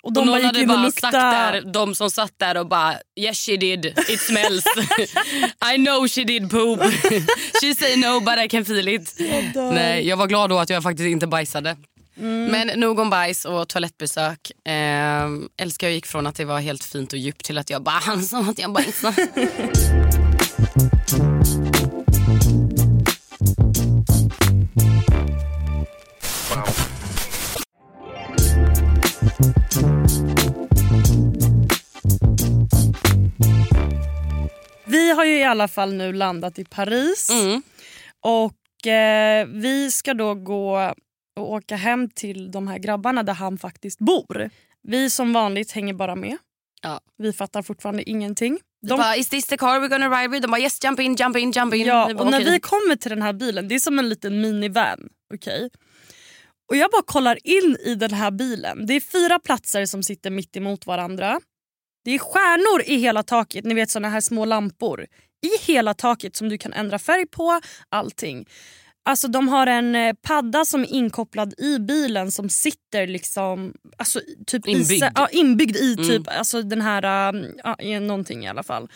och 0.02 0.12
de 0.12 0.21
och 0.21 0.26
bara 0.26 0.33
någon 0.33 0.38
gick 0.40 0.69
hade 0.69 0.83
bara 0.83 0.90
sagt 0.92 1.12
där, 1.12 1.73
de 1.73 1.95
som 1.95 2.11
satt 2.11 2.33
där 2.37 2.57
och 2.57 2.66
bara 2.69 2.95
“Yes 3.21 3.47
she 3.47 3.57
did, 3.57 3.87
it 4.09 4.21
smells. 4.21 4.64
I 5.75 5.76
know 5.76 6.09
she 6.09 6.25
did 6.25 6.50
poop. 6.50 6.80
She 7.61 7.75
say 7.75 7.97
no 7.97 8.21
but 8.21 8.38
I 8.45 8.49
can 8.49 8.64
feel 8.64 8.88
it”. 8.88 9.19
dör. 9.54 9.73
Nej, 9.73 10.09
jag 10.09 10.16
var 10.16 10.26
glad 10.26 10.50
då 10.50 10.59
att 10.59 10.71
jag 10.71 10.83
faktiskt 10.83 11.07
inte 11.07 11.26
bajsade. 11.26 11.76
Mm. 12.21 12.47
Men 12.47 12.81
nog 12.81 12.99
om 12.99 13.11
bajs 13.11 13.45
och 13.45 13.69
toalettbesök. 13.69 14.50
Eh, 14.65 15.29
älskar 15.57 15.87
jag 15.87 15.95
gick 15.95 16.07
från 16.07 16.27
att 16.27 16.35
det 16.35 16.45
var 16.45 16.61
helt 16.61 16.85
fint 16.85 17.12
och 17.12 17.19
djupt 17.19 17.45
till 17.45 17.59
att 17.59 17.71
jag 17.71 17.83
bara 17.83 17.99
han 18.03 18.23
sa 18.23 18.41
att 18.41 18.59
jag 18.59 18.73
bajsade. 18.73 19.29
Vi 34.85 35.11
har 35.11 35.25
ju 35.25 35.38
i 35.38 35.44
alla 35.44 35.68
fall 35.68 35.92
nu 35.92 36.12
landat 36.12 36.59
i 36.59 36.64
Paris. 36.64 37.31
Mm. 37.31 37.62
Och 38.21 38.87
eh, 38.87 39.47
vi 39.47 39.90
ska 39.90 40.14
då 40.14 40.35
gå 40.35 40.94
och 41.37 41.51
åka 41.53 41.77
hem 41.77 42.09
till 42.11 42.51
de 42.51 42.69
här 42.69 42.79
grabbarna 42.79 43.23
där 43.23 43.35
han 43.35 43.59
faktiskt 43.59 43.99
bor. 43.99 44.51
Vi 44.83 45.11
som 45.11 45.33
vanligt 45.33 45.73
hänger 45.73 45.95
bara 45.95 46.14
med. 46.16 46.37
Ja. 46.83 47.01
Vi 47.19 47.33
fattar 47.33 47.62
fortfarande 47.62 48.11
ingenting. 48.11 48.59
De 48.83 48.88
De, 48.88 48.97
bara, 48.97 49.16
is 49.16 49.29
this 49.29 49.47
the 49.47 49.57
car 49.57 49.81
we're 49.81 49.88
gonna 49.88 50.21
ride 50.21 50.29
with? 50.29 50.43
De 50.43 50.51
bara 50.51 50.61
yes 50.61 50.85
jump 50.85 51.01
in, 51.01 51.14
jump 51.14 51.37
in, 51.37 51.51
jump 51.53 51.75
in. 51.75 51.87
ja, 51.87 52.05
och 52.14 52.27
när 52.31 52.40
okej. 52.40 52.51
vi 52.51 52.61
kommer 52.61 52.97
till 52.97 53.11
den 53.11 53.23
här 53.23 53.33
bilen, 53.33 53.69
det 53.69 53.75
är 53.75 53.79
som 53.79 53.99
en 53.99 54.09
liten 54.09 54.40
minivan. 54.40 55.09
okej? 55.35 55.71
Och 56.71 56.77
jag 56.77 56.90
bara 56.90 57.03
kollar 57.03 57.38
in 57.47 57.77
i 57.85 57.95
den 57.95 58.11
här 58.14 58.31
bilen. 58.31 58.87
Det 58.87 58.95
är 58.95 59.01
fyra 59.01 59.38
platser 59.38 59.87
som 59.87 60.03
sitter 60.03 60.31
mitt 60.31 60.57
emot 60.57 60.87
varandra. 60.87 61.40
Det 62.05 62.11
är 62.11 62.19
stjärnor 62.19 62.83
i 62.87 62.97
hela 62.97 63.23
taket, 63.23 63.64
ni 63.64 63.75
vet 63.75 63.90
såna 63.90 64.09
här 64.09 64.21
små 64.21 64.45
lampor. 64.45 65.07
I 65.43 65.73
hela 65.73 65.95
taket 65.95 66.37
som 66.37 66.49
du 66.49 66.59
kan 66.59 66.73
ändra 66.73 66.99
färg 66.99 67.27
på, 67.27 67.61
allting. 67.88 68.47
Alltså 69.11 69.29
de 69.29 69.49
har 69.49 69.66
en 69.66 69.94
eh, 69.94 70.12
padda 70.23 70.64
som 70.64 70.83
är 70.83 70.92
inkopplad 70.92 71.55
i 71.59 71.79
bilen 71.79 72.31
som 72.33 72.49
sitter 72.49 73.07
liksom 73.07 73.75
alltså, 73.96 74.20
typ 74.46 74.68
Inbyggd. 74.68 75.05
I, 75.05 75.11
ja, 75.14 75.29
inbyggd 75.29 75.77
i 75.77 75.92
Mm. 75.94 76.09
typ 76.09 76.23
alltså 76.38 76.62
den 76.62 76.81
här, 76.81 77.29
um, 77.35 77.46
ja, 77.64 77.77
i 77.79 78.01
någonting 78.01 78.44
i 78.44 78.49
alla 78.49 78.62
fall. 78.62 78.88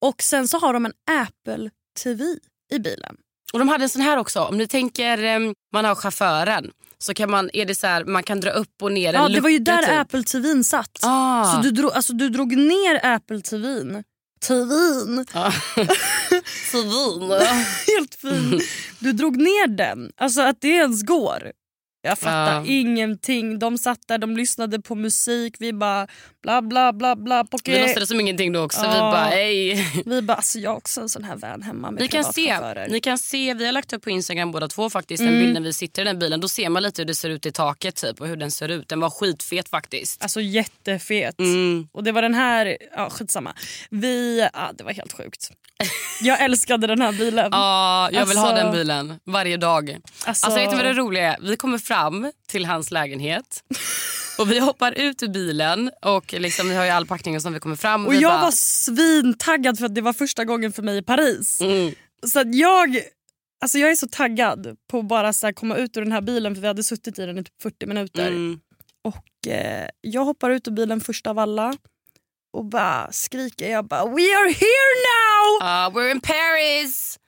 Och 0.00 0.22
sen 0.22 0.48
så 0.48 0.58
har 0.58 0.72
de 0.72 0.86
en 0.86 0.92
Apple 1.10 1.70
TV 2.02 2.24
i 2.72 2.78
bilen. 2.78 3.16
Och 3.52 3.58
de 3.58 3.68
hade 3.68 3.84
en 3.84 3.88
sån 3.88 4.02
här 4.02 4.16
också. 4.16 4.40
Om 4.40 4.58
ni 4.58 4.66
tänker 4.66 5.22
em, 5.24 5.54
man 5.72 5.84
har 5.84 5.94
chauffören 5.94 6.70
så 6.98 7.14
kan 7.14 7.30
man, 7.30 7.50
är 7.52 7.64
det 7.64 7.74
så 7.74 7.86
här, 7.86 8.04
man 8.04 8.22
kan 8.22 8.40
dra 8.40 8.50
upp 8.50 8.82
och 8.82 8.92
ner 8.92 9.14
en 9.14 9.22
Ja, 9.22 9.28
det 9.28 9.40
var 9.40 9.50
ju 9.50 9.58
där 9.58 9.82
typ. 9.82 9.90
Apple 9.98 10.22
TVn 10.22 10.64
satt. 10.64 10.98
Ah. 11.02 11.44
Så 11.54 11.62
du 11.62 11.70
drog, 11.70 11.92
alltså, 11.92 12.12
du 12.12 12.28
drog 12.28 12.56
ner 12.56 13.06
Apple 13.06 13.40
TVn. 13.40 14.04
TVn. 14.46 15.26
Ja. 15.34 15.52
Civil. 16.70 17.30
Helt 17.96 18.14
fin. 18.14 18.60
Du 18.98 19.12
drog 19.12 19.36
ner 19.36 19.66
den. 19.66 20.12
Alltså 20.16 20.40
att 20.40 20.60
det 20.60 20.68
ens 20.68 21.02
går. 21.02 21.52
Jag 22.02 22.18
fattar 22.18 22.54
Ja. 22.54 22.64
ingenting. 22.66 23.58
De 23.58 23.78
satt 23.78 23.98
där, 24.08 24.18
de 24.18 24.36
lyssnade 24.36 24.80
på 24.80 24.94
musik. 24.94 25.54
Vi 25.58 25.72
bara 25.72 26.06
bla 26.42 26.62
bla 26.62 26.92
bla 26.92 27.16
bla. 27.16 27.42
Vi 27.42 27.48
Poké. 27.48 27.82
låtsades 27.82 28.08
som 28.08 28.20
ingenting 28.20 28.52
då 28.52 28.60
också. 28.60 28.80
Vi 28.80 28.86
Ja. 28.86 28.92
bara 28.92 29.24
hej. 29.24 29.86
Vi 30.06 30.22
bara, 30.22 30.34
alltså 30.36 30.58
jag 30.58 30.70
har 30.70 30.76
också 30.76 31.00
en 31.00 31.08
sån 31.08 31.24
här 31.24 31.36
van 31.36 31.62
hemma 31.62 31.90
med 31.90 32.00
Ni 32.02 32.08
kan, 32.08 32.24
se, 32.24 32.86
ni 32.88 33.00
kan 33.00 33.18
se, 33.18 33.54
vi 33.54 33.64
har 33.66 33.72
lagt 33.72 33.92
upp 33.92 34.02
på 34.02 34.10
Instagram 34.10 34.52
båda 34.52 34.68
två 34.68 34.90
faktiskt 34.90 35.20
en 35.20 35.28
Mm. 35.28 35.40
bild 35.40 35.54
när 35.54 35.60
vi 35.60 35.72
sitter 35.72 36.02
i 36.02 36.04
den 36.04 36.18
bilen. 36.18 36.40
Då 36.40 36.48
ser 36.48 36.68
man 36.68 36.82
lite 36.82 37.02
hur 37.02 37.06
det 37.06 37.14
ser 37.14 37.30
ut 37.30 37.46
i 37.46 37.52
taket 37.52 37.96
typ 37.96 38.20
och 38.20 38.26
hur 38.28 38.36
den 38.36 38.50
ser 38.50 38.68
ut. 38.68 38.88
Den 38.88 39.00
var 39.00 39.10
skitfet 39.10 39.68
faktiskt. 39.68 40.22
Alltså 40.22 40.40
jättefet. 40.40 41.38
Mm. 41.38 41.88
Och 41.92 42.04
det 42.04 42.12
var 42.12 42.22
den 42.22 42.34
här, 42.34 42.76
ja 42.96 43.10
skitsamma. 43.10 43.54
Vi, 43.90 44.48
ja, 44.52 44.70
det 44.74 44.84
var 44.84 44.92
helt 44.92 45.12
sjukt. 45.12 45.50
Jag 46.20 46.40
älskade 46.44 46.86
den 46.86 47.00
här 47.02 47.12
bilen. 47.12 47.48
Ja, 47.52 48.10
jag 48.12 48.26
vill 48.26 48.36
ha 48.38 48.48
Alltså- 48.48 48.64
den 48.64 48.72
bilen 48.72 49.20
varje 49.24 49.56
dag. 49.56 49.90
Alltså- 50.24 50.46
Alltså, 50.46 50.60
vet 50.60 50.70
du 50.70 50.76
vad 50.76 50.84
det 50.84 50.92
roliga 50.92 51.34
är? 51.34 51.40
Vi 51.40 51.56
kommer 51.56 51.78
fram 51.78 52.32
till 52.46 52.64
hans 52.66 52.90
lägenhet 52.90 53.64
och 54.38 54.52
vi 54.52 54.58
hoppar 54.58 54.92
ut 54.92 55.22
ur 55.22 55.28
bilen 55.28 55.90
och 56.02 56.32
liksom, 56.32 56.68
vi 56.68 56.74
har 56.74 56.84
ju 56.84 56.90
all 56.90 57.06
packning 57.06 57.36
och 57.36 57.42
så 57.42 57.48
när 57.48 57.54
vi 57.54 57.60
kommer 57.60 57.76
fram. 57.76 58.06
Och 58.06 58.12
vi 58.12 58.18
jag 58.18 58.32
bara, 58.32 58.42
var 58.42 58.50
svintaggad 58.50 59.78
för 59.78 59.86
att 59.86 59.94
det 59.94 60.00
var 60.00 60.12
första 60.12 60.44
gången 60.44 60.72
för 60.72 60.82
mig 60.82 60.96
i 60.98 61.02
Paris. 61.02 61.60
Mm. 61.60 61.94
Så 62.26 62.42
jag, 62.46 63.00
alltså 63.62 63.78
jag 63.78 63.90
är 63.90 63.94
så 63.96 64.08
taggad 64.08 64.76
på 64.90 64.98
att 64.98 65.04
bara 65.08 65.32
så 65.32 65.52
komma 65.52 65.76
ut 65.76 65.96
ur 65.96 66.00
den 66.02 66.12
här 66.12 66.20
bilen 66.20 66.54
för 66.54 66.62
vi 66.62 66.68
hade 66.68 66.82
suttit 66.84 67.18
i 67.18 67.26
den 67.26 67.38
i 67.38 67.44
typ 67.44 67.62
40 67.62 67.86
minuter. 67.86 68.28
Mm. 68.28 68.60
Och 69.04 69.52
eh, 69.52 69.88
Jag 70.00 70.24
hoppar 70.24 70.50
ut 70.50 70.68
ur 70.68 70.72
bilen 70.72 71.00
först 71.00 71.26
av 71.26 71.38
alla 71.38 71.74
och 72.52 72.64
bara 72.64 73.12
skriker. 73.12 73.70
Jag 73.70 73.84
bara 73.84 74.04
“We 74.04 74.22
are 74.22 74.52
here 74.52 74.94
now!” 75.08 75.62
Uh, 75.62 75.96
we're 75.96 76.10
in 76.10 76.20
Paris! 76.20 77.18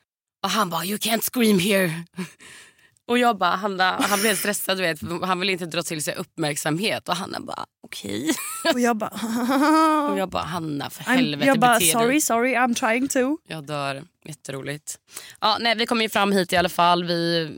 Och 0.42 0.50
han 0.50 0.70
bara, 0.70 0.84
you 0.84 0.98
can't 0.98 1.22
scream 1.32 1.58
here. 1.58 2.04
Och 3.06 3.18
jag 3.18 3.38
bara, 3.38 3.56
han, 3.56 3.80
han 3.80 4.20
blev 4.20 4.36
stressad 4.36 4.78
du 4.78 4.82
vet, 4.82 5.00
han 5.22 5.40
vill 5.40 5.50
inte 5.50 5.66
dra 5.66 5.82
till 5.82 6.04
sig 6.04 6.14
uppmärksamhet. 6.14 7.08
Och 7.08 7.16
Hanna 7.16 7.40
bara, 7.40 7.66
okej. 7.82 8.30
Och 8.74 8.80
jag 8.80 8.96
bara 8.96 9.10
Och 10.12 10.18
jag 10.18 10.28
bara, 10.28 10.42
Hanna 10.42 10.90
för 10.90 11.04
I'm, 11.04 11.16
helvete 11.16 11.46
jag 11.46 11.58
bara 11.60 11.74
bete 11.74 11.84
dig." 11.84 11.92
“Sorry, 11.92 12.20
sorry, 12.20 12.54
I'm 12.54 12.74
trying 12.74 13.08
to”. 13.08 13.36
Jag 13.48 13.66
dör. 13.66 14.04
Jätteroligt. 14.24 14.98
Ja, 15.40 15.56
nej, 15.60 15.74
vi 15.76 15.86
kommer 15.86 16.02
ju 16.02 16.08
fram 16.08 16.32
hit 16.32 16.52
i 16.52 16.56
alla 16.56 16.68
fall. 16.68 17.04
Vi 17.04 17.50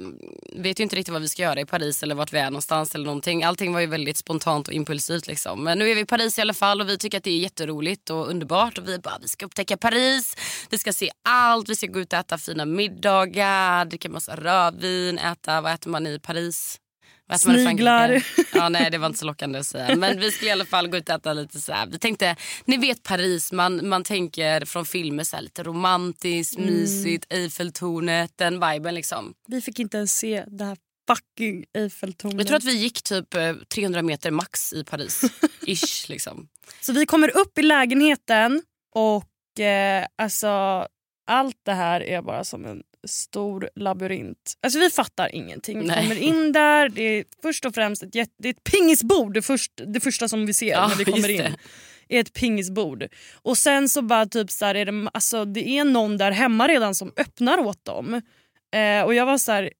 vet 0.56 0.80
ju 0.80 0.82
inte 0.82 0.96
riktigt 0.96 1.12
vad 1.12 1.22
vi 1.22 1.28
ska 1.28 1.42
göra 1.42 1.60
i 1.60 1.66
Paris 1.66 2.02
eller 2.02 2.14
vart 2.14 2.32
vi 2.32 2.38
är 2.38 2.44
någonstans. 2.44 2.94
eller 2.94 3.04
någonting. 3.04 3.44
Allting 3.44 3.72
var 3.72 3.80
ju 3.80 3.86
väldigt 3.86 4.16
spontant 4.16 4.68
och 4.68 4.74
impulsivt. 4.74 5.26
Liksom. 5.26 5.64
Men 5.64 5.78
nu 5.78 5.90
är 5.90 5.94
vi 5.94 6.00
i 6.00 6.06
Paris 6.06 6.38
i 6.38 6.40
alla 6.40 6.54
fall 6.54 6.80
och 6.80 6.88
vi 6.88 6.98
tycker 6.98 7.18
att 7.18 7.24
det 7.24 7.30
är 7.30 7.38
jätteroligt 7.38 8.10
och 8.10 8.28
underbart. 8.28 8.78
Och 8.78 8.88
vi 8.88 8.98
bara, 8.98 9.18
vi 9.22 9.28
ska 9.28 9.46
upptäcka 9.46 9.76
Paris. 9.76 10.36
Vi 10.70 10.78
ska 10.78 10.92
se 10.92 11.10
allt. 11.28 11.68
Vi 11.68 11.76
ska 11.76 11.86
gå 11.86 12.00
ut 12.00 12.12
och 12.12 12.18
äta 12.18 12.38
fina 12.38 12.64
middagar, 12.64 13.84
dricka 13.84 14.08
massa 14.08 14.36
rödvin, 14.36 15.18
äta, 15.18 15.60
vad 15.60 15.72
äter 15.72 15.90
man 15.90 16.06
i 16.06 16.18
Paris? 16.18 16.78
Sniglar. 17.38 18.22
Ja, 18.54 18.68
nej, 18.68 18.90
det 18.90 18.98
var 18.98 19.06
inte 19.06 19.18
så 19.18 19.24
lockande 19.26 19.58
att 19.58 19.66
säga. 19.66 19.96
Men 19.96 20.20
vi 20.20 20.30
skulle 20.30 20.48
i 20.48 20.52
alla 20.52 20.64
fall 20.64 20.88
gå 20.88 20.96
ut 20.96 21.08
och 21.08 21.14
äta 21.14 21.32
lite 21.32 21.60
så 21.60 21.72
här. 21.72 21.86
Vi 21.86 21.98
tänkte, 21.98 22.36
ni 22.64 22.76
vet 22.76 23.02
Paris, 23.02 23.52
man, 23.52 23.88
man 23.88 24.04
tänker 24.04 24.64
från 24.64 24.84
filmer 24.86 25.24
så 25.24 25.36
här, 25.36 25.42
lite 25.42 25.62
romantiskt, 25.62 26.56
Mm. 26.58 26.70
mysigt, 26.70 27.26
Eiffeltornet, 27.32 28.32
den 28.36 28.60
viben 28.70 28.94
liksom. 28.94 29.34
Vi 29.48 29.60
fick 29.60 29.78
inte 29.78 29.96
ens 29.96 30.18
se 30.18 30.44
det 30.46 30.64
här 30.64 30.76
fucking 31.08 31.64
Eiffeltornet. 31.78 32.38
Jag 32.38 32.46
tror 32.46 32.56
att 32.56 32.64
vi 32.64 32.76
gick 32.76 33.02
typ 33.02 33.34
eh, 33.34 33.54
300 33.74 34.02
meter 34.02 34.30
max 34.30 34.72
i 34.72 34.84
Paris. 34.84 35.22
Ish 35.66 36.08
liksom. 36.08 36.48
Så 36.80 36.92
vi 36.92 37.06
kommer 37.06 37.36
upp 37.36 37.58
i 37.58 37.62
lägenheten 37.62 38.62
och 38.94 39.60
eh, 39.60 40.06
alltså 40.18 40.48
allt 41.26 41.56
det 41.64 41.72
här 41.74 42.00
är 42.02 42.22
bara 42.22 42.44
som 42.44 42.64
en 42.64 42.82
stor 43.04 43.70
labyrint. 43.74 44.54
Alltså 44.62 44.78
vi 44.78 44.90
fattar 44.90 45.34
ingenting. 45.34 45.80
Vi 45.80 45.88
kommer 45.88 46.18
in 46.22 46.52
där, 46.52 46.88
det 46.88 47.02
är 47.02 47.24
först 47.42 47.64
och 47.64 47.74
främst 47.74 48.02
ett, 48.02 48.14
jätte, 48.14 48.32
det 48.38 48.48
är 48.48 48.52
ett 48.52 48.64
pingisbord 48.64 49.34
det, 49.34 49.42
först, 49.42 49.72
det 49.86 50.00
första 50.00 50.28
som 50.28 50.46
vi 50.46 50.54
ser 50.54 50.70
Ja, 50.70 50.88
när 50.88 50.96
vi 50.96 51.04
kommer 51.04 51.28
in. 51.28 51.36
det. 51.36 52.16
är 52.16 52.20
ett 52.20 52.32
pingisbord. 52.32 53.04
Och 53.42 53.58
sen 53.58 53.88
så 53.88 54.02
bara 54.02 54.26
typ 54.26 54.50
så 54.50 54.64
här, 54.64 54.74
är 54.74 54.84
det, 54.84 55.10
alltså, 55.14 55.44
det 55.44 55.68
är 55.68 55.84
någon 55.84 56.18
där 56.18 56.30
hemma 56.30 56.68
redan 56.68 56.94
som 56.94 57.12
öppnar 57.16 57.58
åt 57.58 57.84
dem. 57.84 58.22
Eh, 58.74 59.02
och 59.04 59.14
jag 59.14 59.26
var 59.26 59.38
så 59.38 59.52
här, 59.52 59.70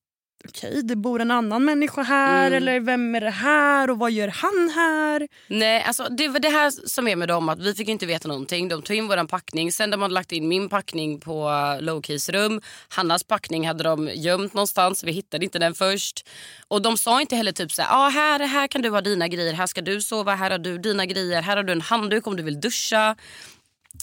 okej 0.48 0.82
det 0.82 0.96
bor 0.96 1.20
en 1.20 1.30
annan 1.30 1.64
människa 1.64 2.02
här 2.02 2.46
Mm. 2.46 2.56
eller 2.56 2.80
vem 2.80 3.14
är 3.14 3.20
det 3.20 3.30
här 3.30 3.90
och 3.90 3.98
vad 3.98 4.12
gör 4.12 4.28
han 4.28 4.70
här? 4.74 5.28
Nej, 5.46 5.82
alltså 5.82 6.04
det 6.04 6.28
var 6.28 6.38
det 6.40 6.48
här 6.48 6.70
som 6.70 7.08
är 7.08 7.16
med 7.16 7.28
dem 7.28 7.48
att 7.48 7.58
vi 7.58 7.74
fick 7.74 7.88
inte 7.88 8.06
veta 8.06 8.28
någonting. 8.28 8.68
De 8.68 8.82
tog 8.82 8.96
in 8.96 9.08
våran 9.08 9.26
packning, 9.26 9.72
sen 9.72 9.90
de 9.90 10.02
hade 10.02 10.14
lagt 10.14 10.32
in 10.32 10.48
min 10.48 10.68
packning 10.68 11.20
på 11.20 11.50
Lowkeys 11.80 12.28
rum. 12.28 12.60
Hannas 12.88 13.24
packning 13.24 13.66
hade 13.66 13.84
de 13.84 14.10
gömt 14.14 14.54
någonstans, 14.54 15.04
vi 15.04 15.12
hittade 15.12 15.44
inte 15.44 15.58
den 15.58 15.74
först. 15.74 16.28
Och 16.68 16.82
de 16.82 16.96
sa 16.96 17.20
inte 17.20 17.36
heller 17.36 17.52
typ 17.52 17.72
så 17.72 17.82
här, 17.82 18.06
ah, 18.06 18.08
här, 18.08 18.38
här 18.46 18.66
kan 18.66 18.82
du 18.82 18.90
ha 18.90 19.00
dina 19.00 19.28
grejer, 19.28 19.52
här 19.52 19.66
ska 19.66 19.80
du 19.80 20.00
sova, 20.00 20.34
här 20.34 20.50
har 20.50 20.58
du 20.58 20.78
dina 20.78 21.06
grejer, 21.06 21.42
här 21.42 21.56
har 21.56 21.62
du 21.62 21.72
en 21.72 21.80
handduk 21.80 22.26
om 22.26 22.36
du 22.36 22.42
vill 22.42 22.60
duscha. 22.60 23.16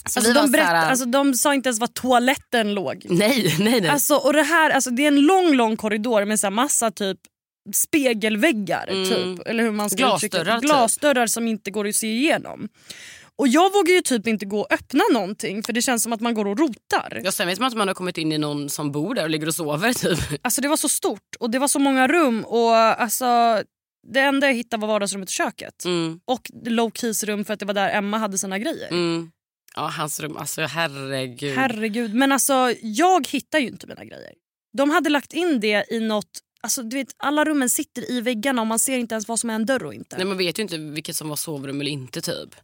Så 0.08 0.18
Alltså, 0.18 0.20
vi 0.20 0.34
var 0.34 0.42
de, 0.42 0.46
så 0.48 0.52
berätt, 0.52 0.72
alltså, 0.90 1.04
de 1.04 1.34
sa 1.34 1.54
inte 1.54 1.68
ens 1.68 1.80
var 1.80 1.86
toaletten 1.86 2.74
låg. 2.74 3.06
Nej, 3.08 3.56
nej, 3.58 3.80
nej. 3.80 3.90
Alltså, 3.90 4.14
och 4.14 4.32
det, 4.32 4.42
här, 4.42 4.70
alltså, 4.70 4.90
det 4.90 5.02
är 5.04 5.08
en 5.08 5.20
lång 5.20 5.54
lång 5.54 5.76
korridor 5.76 6.24
med 6.24 6.40
så 6.40 6.46
här 6.46 6.50
massa 6.50 6.90
typ 6.90 7.18
spegelväggar. 7.74 8.86
Typ, 8.86 9.46
eller 9.46 9.62
hur 9.64 9.70
man 9.70 9.90
ska 9.90 9.98
Mm. 10.04 10.10
Glasdörrar, 10.18 10.58
typ. 10.60 10.64
Glasdörrar 10.70 11.26
som 11.26 11.48
inte 11.48 11.70
går 11.70 11.88
att 11.88 11.94
se 11.94 12.06
igenom. 12.06 12.68
Och 13.36 13.48
jag 13.48 13.72
vågar 13.72 13.94
ju 13.94 14.00
typ 14.00 14.26
inte 14.26 14.46
gå 14.46 14.60
och 14.60 14.72
öppna 14.72 15.04
någonting 15.12 15.62
för 15.62 15.72
det 15.72 15.82
känns 15.82 16.02
som 16.02 16.12
att 16.12 16.20
man 16.20 16.34
går 16.34 16.46
och 16.46 16.58
rotar. 16.58 17.20
Ja, 17.24 17.32
sen 17.32 17.46
vet 17.46 17.58
man 17.58 17.68
att 17.68 17.76
man 17.76 17.88
har 17.88 17.94
kommit 17.94 18.18
in 18.18 18.32
i 18.32 18.38
någon 18.38 18.68
som 18.70 18.92
bor 18.92 19.14
där 19.14 19.22
och 19.24 19.30
ligger 19.30 19.46
och 19.46 19.54
sover. 19.54 19.92
Typ. 19.92 20.18
Alltså 20.42 20.60
det 20.60 20.68
var 20.68 20.76
så 20.76 20.88
stort 20.88 21.36
och 21.40 21.50
det 21.50 21.58
var 21.58 21.68
så 21.68 21.78
många 21.78 22.08
rum 22.08 22.44
och 22.44 22.74
alltså 22.76 23.62
det 24.12 24.20
enda 24.20 24.46
jag 24.46 24.54
hittade 24.54 24.80
var 24.80 24.88
vardagsrummet 24.88 25.28
och 25.28 25.32
köket. 25.32 25.84
Mm, 25.84 26.20
Och 26.24 26.50
low 26.66 26.90
keys 26.94 27.24
rum 27.24 27.44
för 27.44 27.54
att 27.54 27.60
det 27.60 27.66
var 27.66 27.74
där 27.74 27.90
Emma 27.90 28.18
hade 28.18 28.38
sina 28.38 28.58
grejer. 28.58 28.88
mm. 28.88 29.30
Ja, 29.76 29.86
hans 29.96 30.20
rum, 30.20 30.36
alltså 30.36 30.62
herregud. 30.62 31.56
Herregud. 31.56 32.14
Men 32.14 32.32
alltså 32.32 32.72
jag 32.82 33.26
hittar 33.28 33.58
ju 33.58 33.66
inte 33.66 33.86
mina 33.86 34.04
grejer. 34.04 34.32
De 34.76 34.90
hade 34.90 35.10
lagt 35.10 35.32
in 35.32 35.60
det 35.60 35.84
i 35.92 36.00
något... 36.00 36.30
Alltså, 36.62 36.82
du 36.82 36.96
vet, 36.96 37.08
alla 37.16 37.44
rummen 37.44 37.70
sitter 37.70 38.10
i 38.10 38.20
väggarna 38.20 38.60
och 38.60 38.66
man 38.66 38.78
ser 38.78 38.98
inte 38.98 39.14
ens 39.14 39.28
vad 39.28 39.40
som 39.40 39.50
är 39.50 39.54
en 39.54 39.66
dörr 39.66 39.84
och 39.84 39.94
inte. 39.94 40.16
Nej, 40.16 40.26
man 40.26 40.36
vet 40.38 40.58
ju 40.58 40.62
inte 40.62 40.78
vilket 40.78 41.16
som 41.16 41.28
var 41.28 41.36
sovrum 41.36 41.80
eller 41.80 41.90
inte. 41.90 42.20
typ. 42.20 42.54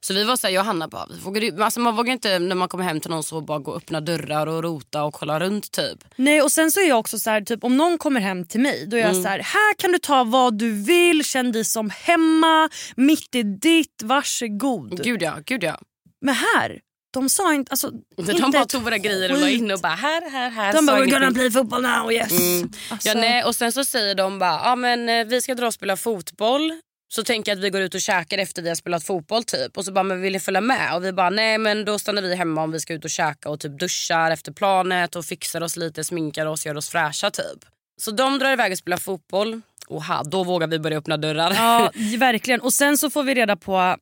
Så 0.00 0.14
vi 0.14 0.24
var 0.24 0.36
så 0.36 0.46
här, 0.46 0.54
jag 0.54 0.60
och 0.60 0.66
Hanna 0.66 0.88
bara, 0.88 1.06
vi 1.10 1.18
vågar, 1.18 1.42
ju- 1.42 1.62
alltså 1.62 1.80
man 1.80 1.96
vågar 1.96 2.12
inte 2.12 2.38
när 2.38 2.54
man 2.54 2.68
kommer 2.68 2.84
hem 2.84 3.00
till 3.00 3.10
någon 3.10 3.22
så 3.22 3.40
bara 3.40 3.58
gå 3.58 3.70
och 3.70 3.76
öppna 3.76 4.00
dörrar 4.00 4.46
och 4.46 4.62
rota 4.62 5.02
och 5.04 5.14
kolla 5.14 5.40
runt 5.40 5.70
typ. 5.72 6.04
Nej 6.16 6.42
och 6.42 6.52
sen 6.52 6.70
så 6.72 6.80
är 6.80 6.88
jag 6.88 6.98
också 6.98 7.18
så 7.18 7.30
här, 7.30 7.40
typ 7.40 7.64
om 7.64 7.76
någon 7.76 7.98
kommer 7.98 8.20
hem 8.20 8.44
till 8.44 8.60
mig 8.60 8.86
då 8.86 8.96
är 8.96 9.00
jag 9.00 9.10
Mm. 9.10 9.22
så 9.22 9.28
här, 9.28 9.38
här 9.38 9.74
kan 9.78 9.92
du 9.92 9.98
ta 9.98 10.24
vad 10.24 10.58
du 10.58 10.82
vill, 10.82 11.24
känn 11.24 11.52
dig 11.52 11.64
som 11.64 11.90
hemma, 11.90 12.68
mitt 12.96 13.34
är 13.34 13.44
ditt, 13.44 14.02
varsågod. 14.02 15.04
Gud 15.04 15.22
ja, 15.22 15.38
gud 15.46 15.62
ja. 15.64 15.80
Men 16.20 16.34
här, 16.34 16.80
de 17.12 17.28
sa 17.28 17.54
inte, 17.54 17.70
alltså 17.70 17.90
De 18.16 18.30
inte 18.30 18.42
bara 18.52 18.64
tog 18.64 18.82
våra 18.82 18.98
grejer 18.98 19.32
och 19.32 19.38
la 19.38 19.48
in 19.48 19.70
och 19.70 19.80
bara 19.80 19.94
här, 19.94 20.30
här, 20.30 20.50
här. 20.50 20.72
De 20.72 20.86
bara 20.86 20.98
we're 20.98 21.10
gonna 21.10 21.32
play 21.32 21.50
football 21.50 21.82
now, 21.82 22.12
yes. 22.12 22.32
Mm. 22.32 22.70
Alltså, 22.88 23.08
Ja, 23.08 23.14
nej, 23.14 23.44
och 23.44 23.54
sen 23.54 23.72
så 23.72 23.84
säger 23.84 24.14
de 24.14 24.38
bara, 24.38 24.60
ja 24.64 24.76
men 24.76 25.08
eh, 25.08 25.24
vi 25.26 25.42
ska 25.42 25.54
dra 25.54 25.66
och 25.66 25.74
spela 25.74 25.96
fotboll. 25.96 26.72
Så 27.12 27.24
tänker 27.24 27.52
jag 27.52 27.58
att 27.58 27.64
vi 27.64 27.70
går 27.70 27.80
ut 27.80 27.94
och 27.94 28.00
käkar 28.00 28.38
efter 28.38 28.62
vi 28.62 28.68
har 28.68 28.76
spelat 28.76 29.04
fotboll 29.04 29.44
typ. 29.44 29.78
Och 29.78 29.84
så 29.84 29.92
bara, 29.92 30.02
men 30.02 30.20
vill 30.20 30.32
ni 30.32 30.40
följa 30.40 30.60
med? 30.60 30.94
Och 30.94 31.04
vi 31.04 31.12
bara, 31.12 31.30
nej 31.30 31.58
men 31.58 31.84
då 31.84 31.98
stannar 31.98 32.22
vi 32.22 32.34
hemma 32.34 32.62
om 32.62 32.72
vi 32.72 32.80
ska 32.80 32.94
ut 32.94 33.04
och 33.04 33.10
käka 33.10 33.48
och 33.50 33.60
typ 33.60 33.78
duschar 33.78 34.30
efter 34.30 34.52
planet 34.52 35.16
och 35.16 35.24
fixar 35.24 35.60
oss 35.60 35.76
lite, 35.76 36.04
sminkar 36.04 36.46
oss, 36.46 36.66
gör 36.66 36.76
oss 36.76 36.88
fräscha 36.88 37.30
typ. 37.30 37.64
Så 38.00 38.10
de 38.10 38.38
drar 38.38 38.52
iväg 38.52 38.72
och 38.72 38.78
spelar 38.78 38.96
fotboll. 38.96 39.60
Och 39.88 40.04
ha, 40.04 40.22
då 40.22 40.44
vågar 40.44 40.66
vi 40.66 40.78
börja 40.78 40.98
öppna 40.98 41.16
dörrar. 41.16 41.52
Ja, 41.54 41.90
verkligen. 42.18 42.60
Och 42.60 42.72
sen 42.72 42.98
så 42.98 43.10
får 43.10 43.22
vi 43.22 43.34
reda 43.34 43.56
på 43.56 43.96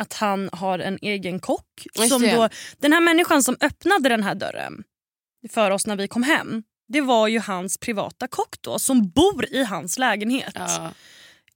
att 0.00 0.12
han 0.12 0.50
har 0.52 0.78
en 0.78 0.98
egen 1.02 1.40
kock. 1.40 1.86
Som 2.08 2.22
då, 2.22 2.48
den 2.78 2.92
här 2.92 3.00
människan 3.00 3.42
som 3.42 3.56
öppnade 3.60 4.08
den 4.08 4.22
här 4.22 4.34
dörren 4.34 4.82
för 5.50 5.70
oss 5.70 5.86
när 5.86 5.96
vi 5.96 6.08
kom 6.08 6.22
hem. 6.22 6.62
Det 6.88 7.00
var 7.00 7.28
ju 7.28 7.38
hans 7.40 7.78
privata 7.78 8.28
kock 8.28 8.56
då 8.60 8.78
som 8.78 9.10
bor 9.10 9.46
i 9.50 9.64
hans 9.64 9.98
lägenhet. 9.98 10.52
Ja, 10.54 10.90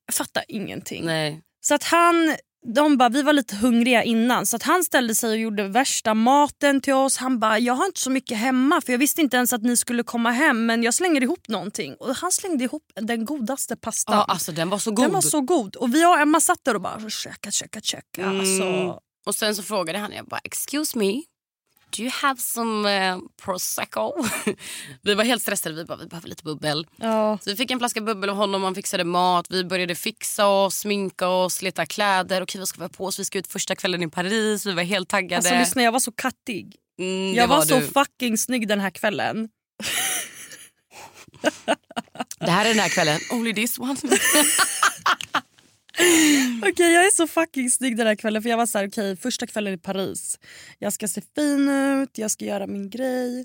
Jag 0.07 0.15
fattar 0.15 0.45
ingenting. 0.49 1.07
nej. 1.07 1.43
Så 1.61 1.75
att 1.75 1.83
han, 1.83 2.37
de 2.65 2.97
bara, 2.97 3.09
vi 3.09 3.23
var 3.23 3.33
lite 3.33 3.57
hungriga 3.57 4.03
innan 4.03 4.47
så 4.47 4.57
att 4.57 4.63
han 4.63 4.85
ställde 4.85 5.15
sig 5.15 5.31
och 5.31 5.37
gjorde 5.37 5.69
värsta 5.69 6.15
maten 6.15 6.81
till 6.81 6.95
oss. 6.95 7.17
Han 7.17 7.39
bara, 7.39 7.59
jag 7.59 7.75
har 7.75 7.87
inte 7.87 8.01
så 8.01 8.11
mycket 8.11 8.39
hemma 8.39 8.81
för 8.81 8.93
jag 8.93 8.99
visste 8.99 9.21
inte 9.21 9.37
ens 9.37 9.53
att 9.53 9.63
ni 9.63 9.77
skulle 9.77 10.03
komma 10.03 10.31
hem 10.31 10.67
men 10.67 10.83
jag 10.83 10.95
slänger 10.95 11.23
ihop 11.23 11.49
någonting. 11.49 11.95
Och 11.95 12.17
han 12.17 12.33
slängde 12.33 12.65
ihop 12.65 12.83
den 12.95 13.25
godaste 13.25 13.77
pastan. 13.77 14.17
Ja, 14.17 14.25
alltså 14.25 14.53
den 14.53 14.71
var 14.71 14.79
så 14.79 14.91
god. 14.91 15.05
Den 15.05 15.13
var 15.13 15.21
så 15.21 15.41
god. 15.41 15.77
Och 15.77 15.95
vi 15.95 16.07
och 16.07 16.19
Emma 16.19 16.41
satt 16.41 16.59
där 16.65 16.75
och 16.75 16.81
bara 16.81 17.11
käka, 17.11 17.51
käka, 17.51 17.81
käka. 17.81 18.23
Mm. 18.23 18.41
Alltså, 18.41 19.01
Och 19.27 19.35
sen 19.35 19.55
så 19.55 19.63
frågade 19.63 19.99
han, 19.99 20.13
jag 20.13 20.27
bara 20.27 20.41
excuse 20.45 20.99
me. 20.99 21.23
Do 21.97 22.03
you 22.03 22.11
have 22.15 22.41
some 22.41 22.97
eh, 22.97 23.19
prosecco? 23.43 24.13
vi 25.03 25.15
var 25.15 25.25
helt 25.25 25.43
stressade, 25.43 25.75
vi 25.75 25.85
bara 25.85 25.99
vi 25.99 26.07
behöver 26.07 26.29
lite 26.29 26.43
bubbel. 26.45 26.87
ja. 26.97 27.39
Så 27.43 27.51
vi 27.51 27.57
fick 27.57 27.71
en 27.71 27.79
flaska 27.79 28.01
bubbel 28.01 28.31
av 28.31 28.37
honom, 28.37 28.63
han 28.63 28.75
fixade 28.75 29.05
mat, 29.05 29.47
vi 29.51 29.65
började 29.65 29.95
fixa 29.95 30.47
oss, 30.47 30.75
sminka 30.77 31.29
oss, 31.29 31.63
leta 31.63 31.87
kläder. 31.87 32.43
Okej 32.43 32.59
vad 32.59 32.69
ska 32.69 32.79
vi 32.79 32.85
ha 32.85 32.89
på 32.89 33.05
oss? 33.07 33.19
Vi 33.19 33.25
ska 33.25 33.39
ut 33.39 33.47
första 33.47 33.75
kvällen 33.75 34.03
i 34.03 34.09
Paris, 34.11 34.67
vi 34.67 34.73
var 34.73 34.83
helt 34.83 35.09
taggade. 35.09 35.37
Alltså 35.37 35.55
lyssna 35.55 35.83
jag 35.83 35.93
var 35.93 36.01
så 36.01 36.13
kattig. 36.13 36.77
Mm, 36.99 37.35
Jag 37.35 37.49
var, 37.49 37.63
så 37.63 37.79
du. 37.81 37.87
fucking 37.87 38.39
snygg 38.39 38.69
den 38.69 38.81
här 38.81 38.91
kvällen. 38.91 39.49
Det 42.39 42.51
här 42.51 42.65
är 42.65 42.69
den 42.69 42.79
här 42.79 42.89
kvällen, 42.89 43.21
only 43.33 43.55
this 43.55 43.79
one. 43.79 43.97
Okej 46.73 46.93
jag 46.93 47.07
är 47.07 47.11
så 47.11 47.27
fucking 47.27 47.71
snygg 47.71 47.97
den 47.97 48.07
här 48.07 48.15
kvällen 48.15 48.43
för 48.43 48.51
jag 48.51 48.57
var 48.57 48.67
så 48.67 48.79
här, 48.79 48.89
okej 48.89 49.17
första 49.17 49.47
kvällen 49.47 49.75
i 49.75 49.79
Paris. 49.79 50.39
Jag 50.79 50.93
ska 50.93 51.09
se 51.09 51.23
fin 51.35 51.69
ut, 51.69 52.19
jag 52.19 52.31
ska 52.31 52.45
göra 52.45 52.67
min 52.67 52.91
grej. 52.91 53.45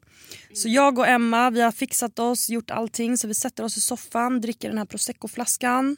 Så 0.53 0.69
jag 0.69 0.99
och 0.99 1.07
Emma 1.07 1.49
vi 1.49 1.61
har 1.61 1.71
fixat 1.71 2.19
oss, 2.19 2.49
gjort 2.49 2.71
allting 2.71 3.17
så 3.17 3.27
vi 3.27 3.33
sätter 3.35 3.63
oss 3.63 3.77
i 3.77 3.81
soffan, 3.81 4.41
dricker 4.41 4.69
den 4.69 4.77
här 4.77 4.85
proseccoflaskan. 4.85 5.97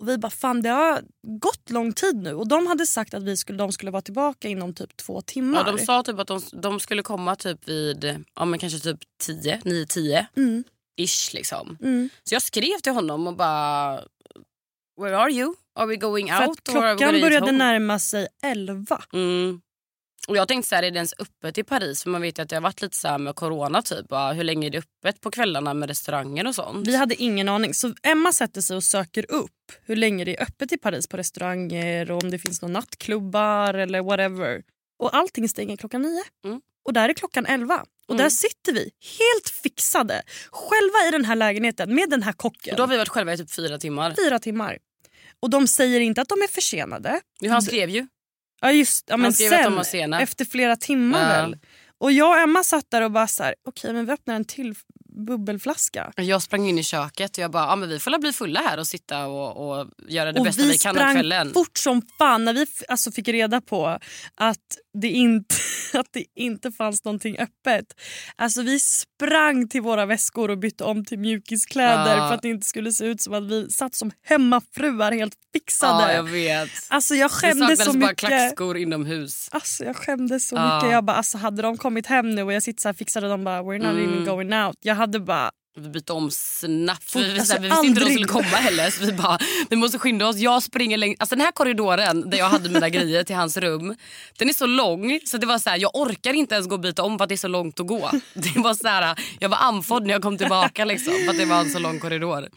Och 0.00 0.08
vi 0.08 0.18
bara 0.18 0.30
fan 0.30 0.62
det 0.62 0.68
har 0.68 1.02
gått 1.40 1.70
lång 1.70 1.92
tid 1.92 2.16
nu 2.16 2.34
och 2.34 2.48
de 2.48 2.66
hade 2.66 2.86
sagt 2.86 3.14
att 3.14 3.22
vi 3.22 3.36
skulle, 3.36 3.58
de 3.58 3.72
skulle 3.72 3.90
vara 3.90 4.02
tillbaka 4.02 4.48
inom 4.48 4.74
typ 4.74 4.96
två 4.96 5.20
timmar. 5.22 5.64
ja, 5.66 5.72
de 5.72 5.84
sa 5.84 6.02
typ 6.02 6.18
att 6.18 6.26
de, 6.26 6.40
de 6.52 6.80
skulle 6.80 7.02
komma 7.02 7.36
typ 7.36 7.68
vid 7.68 8.24
ja, 8.34 8.44
men 8.44 8.58
kanske 8.58 8.78
typ 8.78 8.98
10, 9.20 9.60
9-10 9.64 10.26
Mm. 10.36 10.64
ish 10.96 11.34
liksom. 11.34 11.78
Mm. 11.82 12.08
Så 12.24 12.34
jag 12.34 12.42
skrev 12.42 12.78
till 12.82 12.92
honom 12.92 13.26
och 13.26 13.36
bara 13.36 14.00
Where 15.00 15.16
are 15.16 15.30
you? 15.30 15.54
Are 15.74 15.86
we 15.86 15.96
going 15.96 16.28
För 16.28 16.46
out? 16.46 16.58
we 16.58 16.72
klockan 16.72 16.98
började 16.98 17.46
home? 17.46 17.52
närma 17.52 17.98
sig 17.98 18.26
elva. 18.42 19.02
Mm. 19.12 19.60
Och 20.28 20.36
jag 20.36 20.48
tänkte 20.48 20.68
så 20.68 20.74
här, 20.74 20.82
är 20.82 20.90
det 20.90 20.96
ens 20.96 21.14
öppet 21.18 21.58
i 21.58 21.64
Paris? 21.64 22.02
För 22.02 22.10
man 22.10 22.22
vet 22.22 22.38
ju 22.38 22.42
att 22.42 22.48
det 22.48 22.56
har 22.56 22.60
varit 22.60 22.82
lite 22.82 22.96
så 22.96 23.08
här 23.08 23.18
med 23.18 23.34
corona 23.34 23.82
typ. 23.82 24.08
Bara, 24.08 24.32
Hur 24.32 24.44
länge 24.44 24.66
är 24.66 24.70
det 24.70 24.78
öppet 24.78 25.20
på 25.20 25.30
kvällarna 25.30 25.74
med 25.74 25.88
restauranger 25.88 26.46
och 26.46 26.54
sånt? 26.54 26.88
Vi 26.88 26.96
hade 26.96 27.22
ingen 27.22 27.48
aning. 27.48 27.74
Så 27.74 27.94
Emma 28.02 28.32
sätter 28.32 28.60
sig 28.60 28.76
och 28.76 28.84
söker 28.84 29.30
upp 29.32 29.72
hur 29.84 29.96
länge 29.96 30.24
det 30.24 30.36
är 30.38 30.42
öppet 30.42 30.72
i 30.72 30.78
Paris 30.78 31.06
på 31.06 31.16
restauranger 31.16 32.10
och 32.10 32.22
om 32.22 32.30
det 32.30 32.38
finns 32.38 32.62
några 32.62 32.72
nattklubbar 32.72 33.74
eller 33.74 34.02
whatever. 34.02 34.62
Och 34.98 35.16
allting 35.16 35.48
stänger 35.48 35.76
klockan 35.76 36.02
nio. 36.02 36.22
Mm. 36.44 36.60
Och 36.84 36.92
där 36.92 37.08
är 37.08 37.12
klockan 37.12 37.46
elva. 37.46 37.84
Och 38.12 38.16
Mm. 38.16 38.24
där 38.24 38.30
sitter 38.30 38.72
vi 38.72 38.80
helt 39.18 39.48
fixade 39.62 40.22
själva 40.50 41.08
i 41.08 41.10
den 41.10 41.24
här 41.24 41.36
lägenheten 41.36 41.94
med 41.94 42.10
den 42.10 42.22
här 42.22 42.32
kocken. 42.32 42.70
Och 42.72 42.76
då 42.76 42.82
har 42.82 42.88
vi 42.88 42.96
varit 42.96 43.08
själva 43.08 43.32
i 43.32 43.36
typ 43.38 43.50
fyra 43.54 43.78
timmar. 43.78 44.14
Fyra 44.24 44.38
timmar. 44.38 44.78
Och 45.40 45.50
de 45.50 45.66
säger 45.66 46.00
inte 46.00 46.20
att 46.22 46.28
de 46.28 46.42
är 46.42 46.48
försenade. 46.48 47.20
Jo, 47.40 47.50
han 47.52 47.62
skrev 47.62 47.90
ju. 47.90 48.06
Ja 48.60 48.72
just 48.72 49.04
ja, 49.08 49.16
men 49.16 49.32
sen, 49.32 50.12
efter 50.14 50.44
flera 50.44 50.76
timmar 50.76 51.20
Ja. 51.20 51.28
väl. 51.28 51.56
Och 51.98 52.12
jag 52.12 52.30
och 52.30 52.38
Emma 52.38 52.64
satt 52.64 52.90
där 52.90 53.02
och 53.02 53.10
bara 53.10 53.26
så 53.26 53.42
här, 53.42 53.54
okej 53.68 53.92
men 53.92 54.06
vi 54.06 54.12
öppnar 54.12 54.34
en 54.34 54.44
till 54.44 54.74
bubbelflaska. 55.26 56.12
Jag 56.16 56.42
sprang 56.42 56.68
in 56.68 56.78
i 56.78 56.82
köket 56.82 57.30
och 57.30 57.38
jag 57.38 57.50
bara, 57.50 57.64
ja, 57.66 57.76
men 57.76 57.88
vi 57.88 57.98
får 57.98 58.18
bli 58.18 58.32
fulla 58.32 58.60
här 58.60 58.78
och 58.78 58.86
sitta 58.86 59.26
och, 59.26 59.70
och 59.80 59.86
göra 60.08 60.32
det 60.32 60.38
och 60.40 60.44
bästa 60.46 60.62
vi 60.62 60.68
vi 60.68 60.78
kan 60.78 60.98
av 60.98 61.12
kvällen. 61.12 61.52
fort 61.54 61.78
som 61.78 62.02
fan 62.18 62.44
när 62.44 62.52
vi 62.54 62.66
alltså, 62.88 63.12
fick 63.12 63.28
reda 63.28 63.60
på 63.60 63.98
att 64.34 64.58
det, 65.00 65.08
inte, 65.08 65.54
att 65.94 66.06
det 66.12 66.24
inte 66.36 66.72
fanns 66.72 67.04
någonting 67.04 67.36
öppet. 67.38 67.84
Alltså 68.36 68.62
vi 68.62 68.80
sprang 68.80 69.68
till 69.68 69.82
våra 69.82 70.06
väskor 70.06 70.50
och 70.50 70.58
bytte 70.58 70.84
om 70.84 71.04
till 71.04 71.18
mjukiskläder 71.18 72.16
Ja. 72.16 72.28
för 72.28 72.34
att 72.34 72.42
det 72.42 72.48
inte 72.48 72.66
skulle 72.66 72.92
se 72.92 73.04
ut 73.04 73.20
som 73.22 73.34
att 73.34 73.42
vi 73.50 73.70
satt 73.70 73.94
som 73.94 74.10
hemmafruar 74.24 75.12
helt 75.12 75.34
fixade. 75.52 76.02
Ja, 76.02 76.12
jag 76.12 76.22
vet. 76.22 76.70
Alltså 76.88 77.14
jag 77.14 77.30
Det 77.30 77.34
skämdes 77.34 77.84
så 77.84 77.92
bara 77.92 77.98
mycket. 77.98 78.18
klackskor 78.18 78.76
inomhus. 78.78 79.48
Alltså 79.52 79.84
jag 79.84 79.96
skämdes 79.96 80.48
så 80.48 80.56
Ja. 80.56 80.76
mycket. 80.76 80.90
Jag 80.92 81.04
bara, 81.04 81.16
alltså, 81.16 81.38
hade 81.38 81.62
de 81.62 81.76
kommit 81.78 82.06
hem 82.06 82.30
nu 82.34 82.42
och 82.42 82.52
jag 82.52 82.62
sitter 82.62 82.80
så 82.82 82.88
här 82.88 82.94
fixade 82.94 83.28
de 83.28 83.44
bara 83.44 83.62
we're 83.62 83.78
not 83.78 83.92
Mm. 83.92 84.10
even 84.12 84.24
going 84.24 84.52
out. 84.54 84.76
Jag 84.80 84.94
hade 85.02 85.20
bara 85.20 85.50
Vi 85.76 85.88
bytte 85.88 86.12
om 86.12 86.30
snabbt. 86.30 87.10
Fort, 87.10 87.22
vi, 87.22 87.38
alltså, 87.38 87.56
vi 87.60 87.68
visste 87.68 87.86
inte 87.86 88.00
hur 88.00 88.06
de 88.06 88.12
aldrig. 88.12 88.28
skulle 88.28 88.42
komma 88.42 88.56
heller. 88.56 88.90
Så 88.90 89.04
vi 89.04 89.12
bara, 89.12 89.38
vi 89.70 89.76
måste 89.76 89.98
skynda 89.98 90.26
oss. 90.28 90.36
Jag 90.36 90.62
springer 90.62 90.98
längs, 90.98 91.16
alltså 91.20 91.36
den 91.36 91.44
här 91.44 91.52
korridoren 91.52 92.30
där 92.30 92.38
jag 92.38 92.48
hade 92.48 92.68
mina 92.68 92.88
grejer 92.88 93.24
till 93.24 93.36
hans 93.36 93.56
rum. 93.56 93.96
Den 94.38 94.48
är 94.48 94.52
så 94.52 94.66
lång 94.66 95.20
så 95.24 95.36
det 95.38 95.46
var 95.46 95.58
så 95.58 95.70
här, 95.70 95.78
jag 95.78 95.96
orkar 95.96 96.32
inte 96.32 96.54
ens 96.54 96.66
gå 96.68 96.74
och 96.74 96.80
byta 96.80 97.02
om 97.02 97.18
för 97.18 97.24
att 97.24 97.28
det 97.28 97.34
är 97.34 97.36
så 97.36 97.48
långt 97.48 97.80
att 97.80 97.86
gå. 97.86 98.10
Det 98.34 98.58
var 98.58 98.74
så 98.74 98.88
här, 98.88 99.18
jag 99.40 99.48
var 99.48 99.58
andfådd 99.58 100.06
när 100.06 100.12
jag 100.12 100.22
kom 100.22 100.38
tillbaka 100.38 100.84
liksom, 100.84 101.14
för 101.24 101.30
att 101.30 101.38
det 101.38 101.44
var 101.44 101.60
en 101.60 101.70
så 101.70 101.78
lång 101.78 102.00
korridor. 102.00 102.48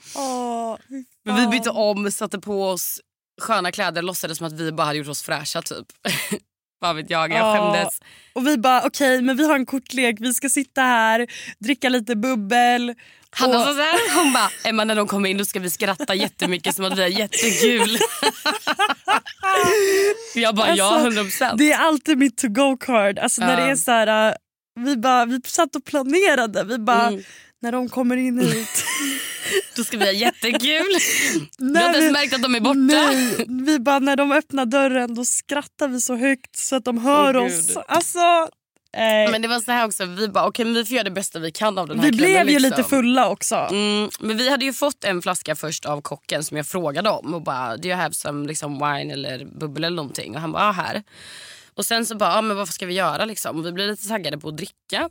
fy 0.88 1.03
Men 1.25 1.36
vi 1.36 1.58
bytte 1.58 1.69
om, 1.69 2.12
satte 2.12 2.39
på 2.39 2.69
oss 2.69 2.99
sköna 3.41 3.71
kläder 3.71 4.01
låtsades 4.01 4.38
som 4.38 4.47
att 4.47 4.53
vi 4.53 4.71
bara 4.71 4.84
hade 4.84 4.97
gjort 4.99 5.08
oss 5.08 5.23
fräscha 5.23 5.62
typ. 5.62 5.86
Vad 6.86 6.95
vet 6.95 7.10
jag, 7.10 7.32
jag 7.32 7.39
Ja. 7.39 7.54
skämdes. 7.74 8.00
Och 8.34 8.48
vi 8.48 8.58
bara 8.58 8.82
okej 8.86 9.21
men 9.21 9.38
vi 9.38 9.45
har 9.48 9.56
en 9.56 9.65
kortlek, 9.65 10.15
vi 10.19 10.34
ska 10.34 10.50
sitta 10.50 10.82
här, 10.82 11.28
dricka 11.60 11.89
lite 11.89 12.15
bubbel. 12.15 12.93
Hanna 13.30 13.58
och- 13.58 13.63
så 13.65 13.74
här, 13.74 14.15
hon 14.24 14.34
bara, 14.34 14.50
Emma 14.63 14.84
när 14.84 14.95
de 14.95 15.08
kommer 15.08 15.30
in 15.30 15.38
då 15.38 15.45
ska 15.45 15.60
vi 15.60 15.69
skratta 15.69 16.15
jättemycket 16.15 16.76
som 16.76 16.86
att 16.86 16.98
vi 16.98 17.02
har 17.02 17.10
jättekul. 17.10 17.98
jag 20.36 20.56
bara, 20.56 20.76
ja 20.76 20.86
Alltså, 20.86 21.00
100 21.08 21.24
procent. 21.24 21.58
Det 21.58 21.71
är 21.71 21.78
alltid 21.80 22.17
mitt 22.17 22.38
to 22.38 22.48
go 22.48 22.78
card. 22.78 23.19
Alltså 23.19 23.41
när 23.41 23.60
Ja. 23.60 23.65
det 23.65 23.71
är 23.71 23.76
så 23.76 23.91
här, 23.91 24.30
äh, 24.30 24.36
vi, 24.80 24.98
bara, 24.98 25.26
vi 25.26 25.41
satt 25.45 25.76
och 25.76 25.86
planerade. 25.86 26.63
Vi 26.63 26.78
bara, 26.78 27.08
Mm. 27.08 27.24
När 27.65 27.71
de 27.71 27.89
kommer 27.89 28.17
in 28.17 28.39
hit. 28.39 28.86
Då 29.75 29.84
ska 29.84 29.97
vi 29.97 30.06
ha 30.06 30.12
jättekul. 30.12 30.60
Vi 31.58 31.78
har 31.78 31.86
inte 31.86 31.99
ens 31.99 32.13
märkt 32.13 32.34
att 32.36 32.41
de 32.41 32.56
är 32.56 32.60
borta. 32.60 32.80
Nej, 32.80 33.45
vi 33.47 33.80
bara, 33.80 33.99
när 33.99 34.15
de 34.15 34.32
öppnar 34.32 34.65
dörren 34.65 35.15
då 35.15 35.25
skrattar 35.25 35.88
vi 35.88 36.01
så 36.01 36.15
högt 36.15 36.56
så 36.58 36.75
att 36.75 36.86
de 36.86 36.97
hör 36.97 37.38
Åh, 37.38 37.45
oss. 37.45 37.67
Gud. 37.67 37.78
Alltså, 37.88 38.19
eh, 38.93 39.32
Men 39.32 39.41
det 39.41 39.47
var 39.47 39.60
så 39.60 39.71
här 39.71 39.86
också, 39.86 40.06
vi 40.06 40.28
bara 40.28 40.47
okej 40.47 40.65
men 40.65 40.73
vi 40.73 40.86
får 40.86 40.95
göra 40.95 41.04
det 41.04 41.12
bästa 41.12 41.39
vi 41.39 41.51
kan 41.51 41.78
av 41.78 41.88
den 41.88 41.99
här 41.99 42.12
vi 42.12 42.17
kvällen. 42.17 42.45
blev 42.45 42.49
ju 42.49 42.60
liksom. 42.60 42.78
lite 42.78 42.89
fulla 42.89 43.30
också. 43.30 43.56
Mm, 43.56 44.10
men 44.19 44.38
vi 44.38 44.49
hade 44.49 44.65
ju 44.65 44.73
fått 44.73 45.04
en 45.04 45.21
flaska 45.21 45.56
först 45.56 45.86
av 45.86 46.01
kocken 46.01 46.43
som 46.43 46.58
jag 46.58 46.67
frågade 46.67 47.10
om. 47.10 47.34
Och 47.34 47.41
bara, 47.41 47.78
do 47.78 47.88
you 47.88 47.97
have 47.97 48.13
some 48.13 48.47
liksom, 48.47 48.73
wine 48.73 49.13
eller 49.13 49.45
bubbel 49.45 49.84
eller 49.84 49.95
någonting? 49.95 50.36
Och 50.36 50.41
han 50.41 50.51
bara, 50.51 50.63
ah, 50.63 50.71
här. 50.71 51.04
Och 51.73 51.86
sen 51.86 52.06
så 52.06 52.15
bara, 52.15 52.34
ah, 52.38 52.41
men 52.41 52.58
vad 52.58 52.67
ska 52.69 52.86
vi 52.86 52.93
göra 52.93 53.25
liksom? 53.25 53.58
Och 53.58 53.65
vi 53.65 53.71
blev 53.71 53.88
lite 53.88 54.08
taggade 54.08 54.38
på 54.38 54.47
att 54.49 54.58
dricka. 54.58 55.10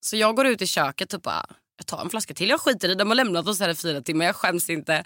Så 0.00 0.16
jag 0.16 0.36
går 0.36 0.46
ut 0.46 0.62
i 0.62 0.66
köket 0.66 1.14
och 1.14 1.20
bara, 1.20 1.46
jag 1.76 1.86
tar 1.86 2.00
en 2.00 2.10
flaska 2.10 2.34
till. 2.34 2.48
Jag 2.48 2.60
skiter 2.60 2.88
i 2.88 2.94
de 2.94 3.08
har 3.08 3.14
lämnat 3.14 3.48
oss 3.48 3.60
här 3.60 3.68
i 3.68 3.74
fyra 3.74 4.00
timmar, 4.00 4.24
jag 4.24 4.36
skäms 4.36 4.70
inte. 4.70 5.04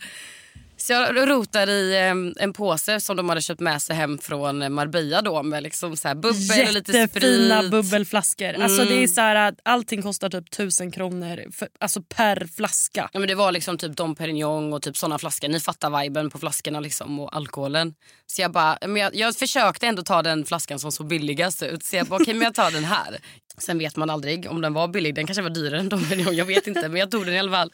Så 0.76 0.92
jag 0.92 1.28
rotar 1.30 1.70
i 1.70 1.96
en 2.38 2.52
påse 2.52 3.00
som 3.00 3.16
de 3.16 3.28
hade 3.28 3.42
köpt 3.42 3.60
med 3.60 3.82
sig 3.82 3.96
hem 3.96 4.18
från 4.18 4.72
Marbella 4.72 5.22
då 5.22 5.42
med 5.42 5.62
liksom 5.62 5.96
så 5.96 6.08
här 6.08 6.14
bubbel 6.14 6.66
och 6.66 6.72
lite 6.72 6.92
Jättefina 6.92 7.58
sprit. 7.58 7.70
bubbelflaskor. 7.70 8.52
Alltså 8.62 8.84
det 8.84 8.92
är 8.92 8.96
Mm. 8.96 9.08
så 9.08 9.20
här 9.20 9.36
att 9.36 9.54
allting 9.62 10.02
kostar 10.02 10.30
typ 10.30 10.50
tusen 10.50 10.90
kronor 10.90 11.44
för, 11.52 11.68
alltså 11.80 12.02
per 12.02 12.46
flaska. 12.56 13.10
Ja, 13.12 13.18
men 13.20 13.28
det 13.28 13.34
var 13.34 13.52
liksom 13.52 13.78
typ 13.78 13.96
Dom 13.96 14.14
Perignon 14.14 14.72
och 14.72 14.82
typ 14.82 14.96
såna 14.96 15.18
flaskor. 15.18 15.48
Ni 15.48 15.60
fattar 15.60 16.02
viben 16.02 16.30
på 16.30 16.38
flaskorna 16.38 16.80
liksom 16.80 17.20
och 17.20 17.36
alkoholen. 17.36 17.94
Så 18.26 18.42
jag 18.42 18.52
bara, 18.52 18.78
men 18.80 18.96
jag, 18.96 19.14
jag 19.14 19.36
försökte 19.36 19.86
ändå 19.86 20.02
ta 20.02 20.22
den 20.22 20.44
flaskan 20.44 20.78
som 20.78 20.92
såg 20.92 21.06
billigast 21.06 21.62
ut. 21.62 21.84
Så 21.84 21.96
jag 21.96 22.06
bara, 22.06 22.22
okej 22.22 22.34
men 22.34 22.42
jag 22.42 22.54
tar 22.54 22.70
den 22.70 22.84
här. 22.84 23.18
Sen 23.60 23.78
vet 23.78 23.96
man 23.96 24.10
aldrig 24.10 24.50
om 24.50 24.60
den 24.60 24.72
var 24.72 24.88
billig. 24.88 25.14
Den 25.14 25.26
kanske 25.26 25.42
var 25.42 25.50
dyrare 25.50 25.80
än 25.80 25.88
Perignon, 25.90 26.36
jag 26.36 26.44
vet 26.44 26.66
inte. 26.66 26.88
Men 26.88 27.00
jag 27.00 27.10
tog 27.10 27.26
den 27.26 27.34
i 27.34 27.38
alla 27.38 27.52
fall. 27.52 27.72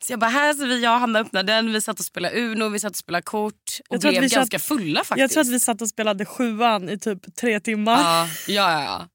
Så 0.00 0.12
jag 0.12 0.20
bara, 0.20 0.30
här 0.30 0.54
så 0.54 0.66
vi, 0.66 0.82
jag 0.82 0.94
och 0.94 1.00
Hanna 1.00 1.18
öppnade 1.18 1.52
den. 1.52 1.72
Vi 1.72 1.80
satt 1.80 1.98
och 2.00 2.04
spelade 2.06 2.40
Uno, 2.40 2.68
vi 2.68 2.80
satt 2.80 2.90
och 2.90 2.96
spelade 2.96 3.22
kort. 3.22 3.54
Och 3.88 3.98
blev 3.98 4.20
vi 4.22 4.28
satt- 4.28 4.36
ganska 4.36 4.58
fulla 4.58 5.04
faktiskt. 5.04 5.18
Jag 5.20 5.30
tror 5.30 5.40
att 5.40 5.48
vi 5.48 5.60
satt 5.60 5.82
och 5.82 5.88
spelade 5.88 6.24
sjuan 6.24 6.88
i 6.88 6.98
typ 6.98 7.36
tre 7.36 7.60
timmar. 7.60 7.98
ja, 8.00 8.28
ja, 8.48 8.84
ja. 8.84 9.08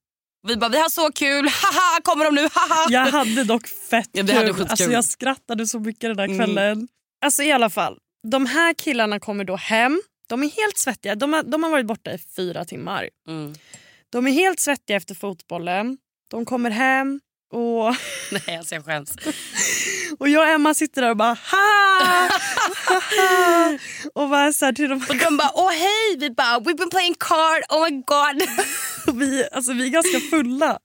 Vi 0.47 0.55
bara, 0.57 0.69
vi 0.69 0.77
har 0.77 0.89
så 0.89 1.11
kul, 1.11 1.47
haha 1.47 2.01
kommer 2.03 2.25
de 2.25 2.35
nu, 2.35 2.41
haha. 2.53 2.87
Jag 2.89 3.05
hade 3.11 3.43
dock 3.43 3.67
fett 3.67 4.09
Ja, 4.11 4.21
kul. 4.21 4.25
vi 4.27 4.33
hade 4.33 4.47
skitkul. 4.53 4.67
Alltså, 4.69 4.91
jag 4.91 5.05
skrattade 5.05 5.67
så 5.67 5.79
mycket 5.79 6.01
den 6.01 6.17
där 6.17 6.23
Mm. 6.25 6.37
kvällen. 6.37 6.87
Alltså 7.25 7.43
i 7.43 7.51
alla 7.51 7.69
fall, 7.69 7.97
de 8.31 8.45
här 8.45 8.73
killarna 8.73 9.19
kommer 9.19 9.43
då 9.43 9.55
hem. 9.55 10.01
De 10.29 10.43
är 10.43 10.49
helt 10.49 10.77
svettiga. 10.77 11.15
De 11.15 11.33
har, 11.33 11.43
de 11.43 11.63
har 11.63 11.69
varit 11.71 11.85
borta 11.85 12.11
i 12.13 12.17
fyra 12.35 12.65
timmar. 12.65 13.09
Mm. 13.27 13.55
De 14.09 14.27
är 14.27 14.31
helt 14.31 14.59
svettiga 14.59 14.97
efter 14.97 15.15
fotbollen. 15.15 15.97
De 16.29 16.45
kommer 16.45 16.69
hem 16.69 17.19
och, 17.53 17.95
Nej 18.47 18.57
alltså 18.57 18.75
jag 18.75 18.85
skäms 18.85 19.15
och 20.19 20.29
jag 20.29 20.41
och 20.41 20.47
Emma 20.47 20.73
sitter 20.73 21.01
där 21.01 21.09
och 21.09 21.17
bara 21.17 21.37
ha! 21.51 22.29
ha! 22.87 23.77
och 24.23 24.29
bara 24.29 24.53
så 24.53 24.65
här 24.65 24.73
till 24.73 24.89
dem. 24.89 25.05
Och 25.09 25.15
de 25.15 25.37
bara, 25.37 25.51
åh 25.53 25.71
hej, 25.71 26.17
vi 26.19 26.29
bara, 26.29 26.59
we've 26.59 26.77
been 26.77 26.89
playing 26.89 27.15
card, 27.19 27.63
oh 27.69 27.83
my 27.83 28.03
god. 28.05 28.49
Vi, 29.13 29.47
alltså, 29.51 29.73
vi 29.73 29.85
är 29.85 29.89
ganska 29.89 30.19
fulla. 30.19 30.79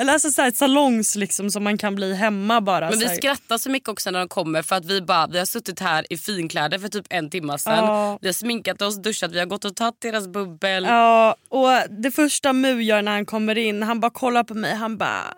Eller 0.00 0.12
alltså 0.12 0.30
så 0.30 0.42
här, 0.42 0.50
salongs 0.50 1.16
liksom, 1.16 1.50
som 1.50 1.64
man 1.64 1.78
kan 1.78 1.94
bli 1.94 2.14
hemma 2.14 2.60
bara. 2.60 2.86
Mm. 2.86 2.98
Men 2.98 3.08
vi 3.08 3.16
skrattar 3.16 3.58
så 3.58 3.70
mycket 3.70 3.88
också 3.88 4.10
när 4.10 4.18
de 4.18 4.28
kommer 4.28 4.62
för 4.62 4.76
att 4.76 4.84
vi 4.84 5.02
bara, 5.02 5.26
vi 5.26 5.38
har 5.38 5.46
suttit 5.46 5.80
här 5.80 6.12
i 6.12 6.16
finkläder 6.16 6.78
för 6.78 6.88
typ 6.88 7.06
en 7.10 7.30
timme 7.30 7.58
sedan. 7.58 7.84
Ja. 7.84 8.18
Vi 8.20 8.28
har 8.28 8.32
sminkat 8.32 8.82
oss, 8.82 9.02
duschat, 9.02 9.32
vi 9.32 9.38
har 9.38 9.46
gått 9.46 9.64
och 9.64 9.76
tagit 9.76 10.00
deras 10.00 10.28
bubbel. 10.28 10.84
Ja, 10.84 11.36
och 11.48 11.68
det 12.02 12.10
första 12.10 12.52
Mu 12.52 12.82
gör 12.82 13.02
när 13.02 13.12
han 13.12 13.26
kommer 13.26 13.58
in, 13.58 13.82
han 13.82 14.00
bara 14.00 14.10
kollar 14.10 14.44
på 14.44 14.54
mig, 14.54 14.74
han 14.74 14.96
bara 14.98 15.34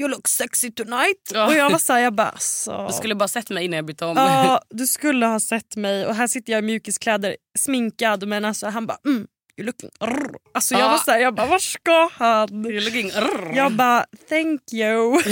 You 0.00 0.08
look 0.08 0.28
sexy 0.28 0.70
tonight. 0.70 1.30
Ja. 1.34 1.46
Och 1.46 1.54
jag 1.54 1.70
var 1.70 1.78
såhär, 1.78 2.00
jag 2.00 2.14
bara 2.14 2.28
alltså. 2.28 2.86
Du 2.86 2.92
skulle 2.92 3.14
bara 3.14 3.28
sett 3.28 3.50
mig 3.50 3.64
innan 3.64 3.76
jag 3.76 3.84
bytte 3.84 4.04
om. 4.04 4.16
Ja, 4.16 4.60
du 4.70 4.86
skulle 4.86 5.26
ha 5.26 5.40
sett 5.40 5.76
mig 5.76 6.06
och 6.06 6.14
här 6.14 6.26
sitter 6.26 6.52
jag 6.52 6.62
i 6.64 6.66
mjukiskläder 6.66 7.36
sminkad 7.58 8.28
men 8.28 8.44
alltså 8.44 8.66
han 8.66 8.86
bara 8.86 8.98
mm, 9.04 9.26
you 9.58 9.66
looking 9.66 9.90
rrr. 10.00 10.36
Alltså 10.54 10.74
jag 10.74 10.82
Ja. 10.82 10.88
var 10.90 10.98
såhär, 10.98 11.18
jag 11.18 11.34
bara 11.34 11.46
var 11.46 11.58
ska 11.58 12.08
han? 12.12 12.48
You're 12.48 12.84
looking... 12.84 13.10
Rrr. 13.10 13.56
Jag 13.56 13.72
bara 13.72 14.06
thank 14.28 14.72
you. 14.72 15.22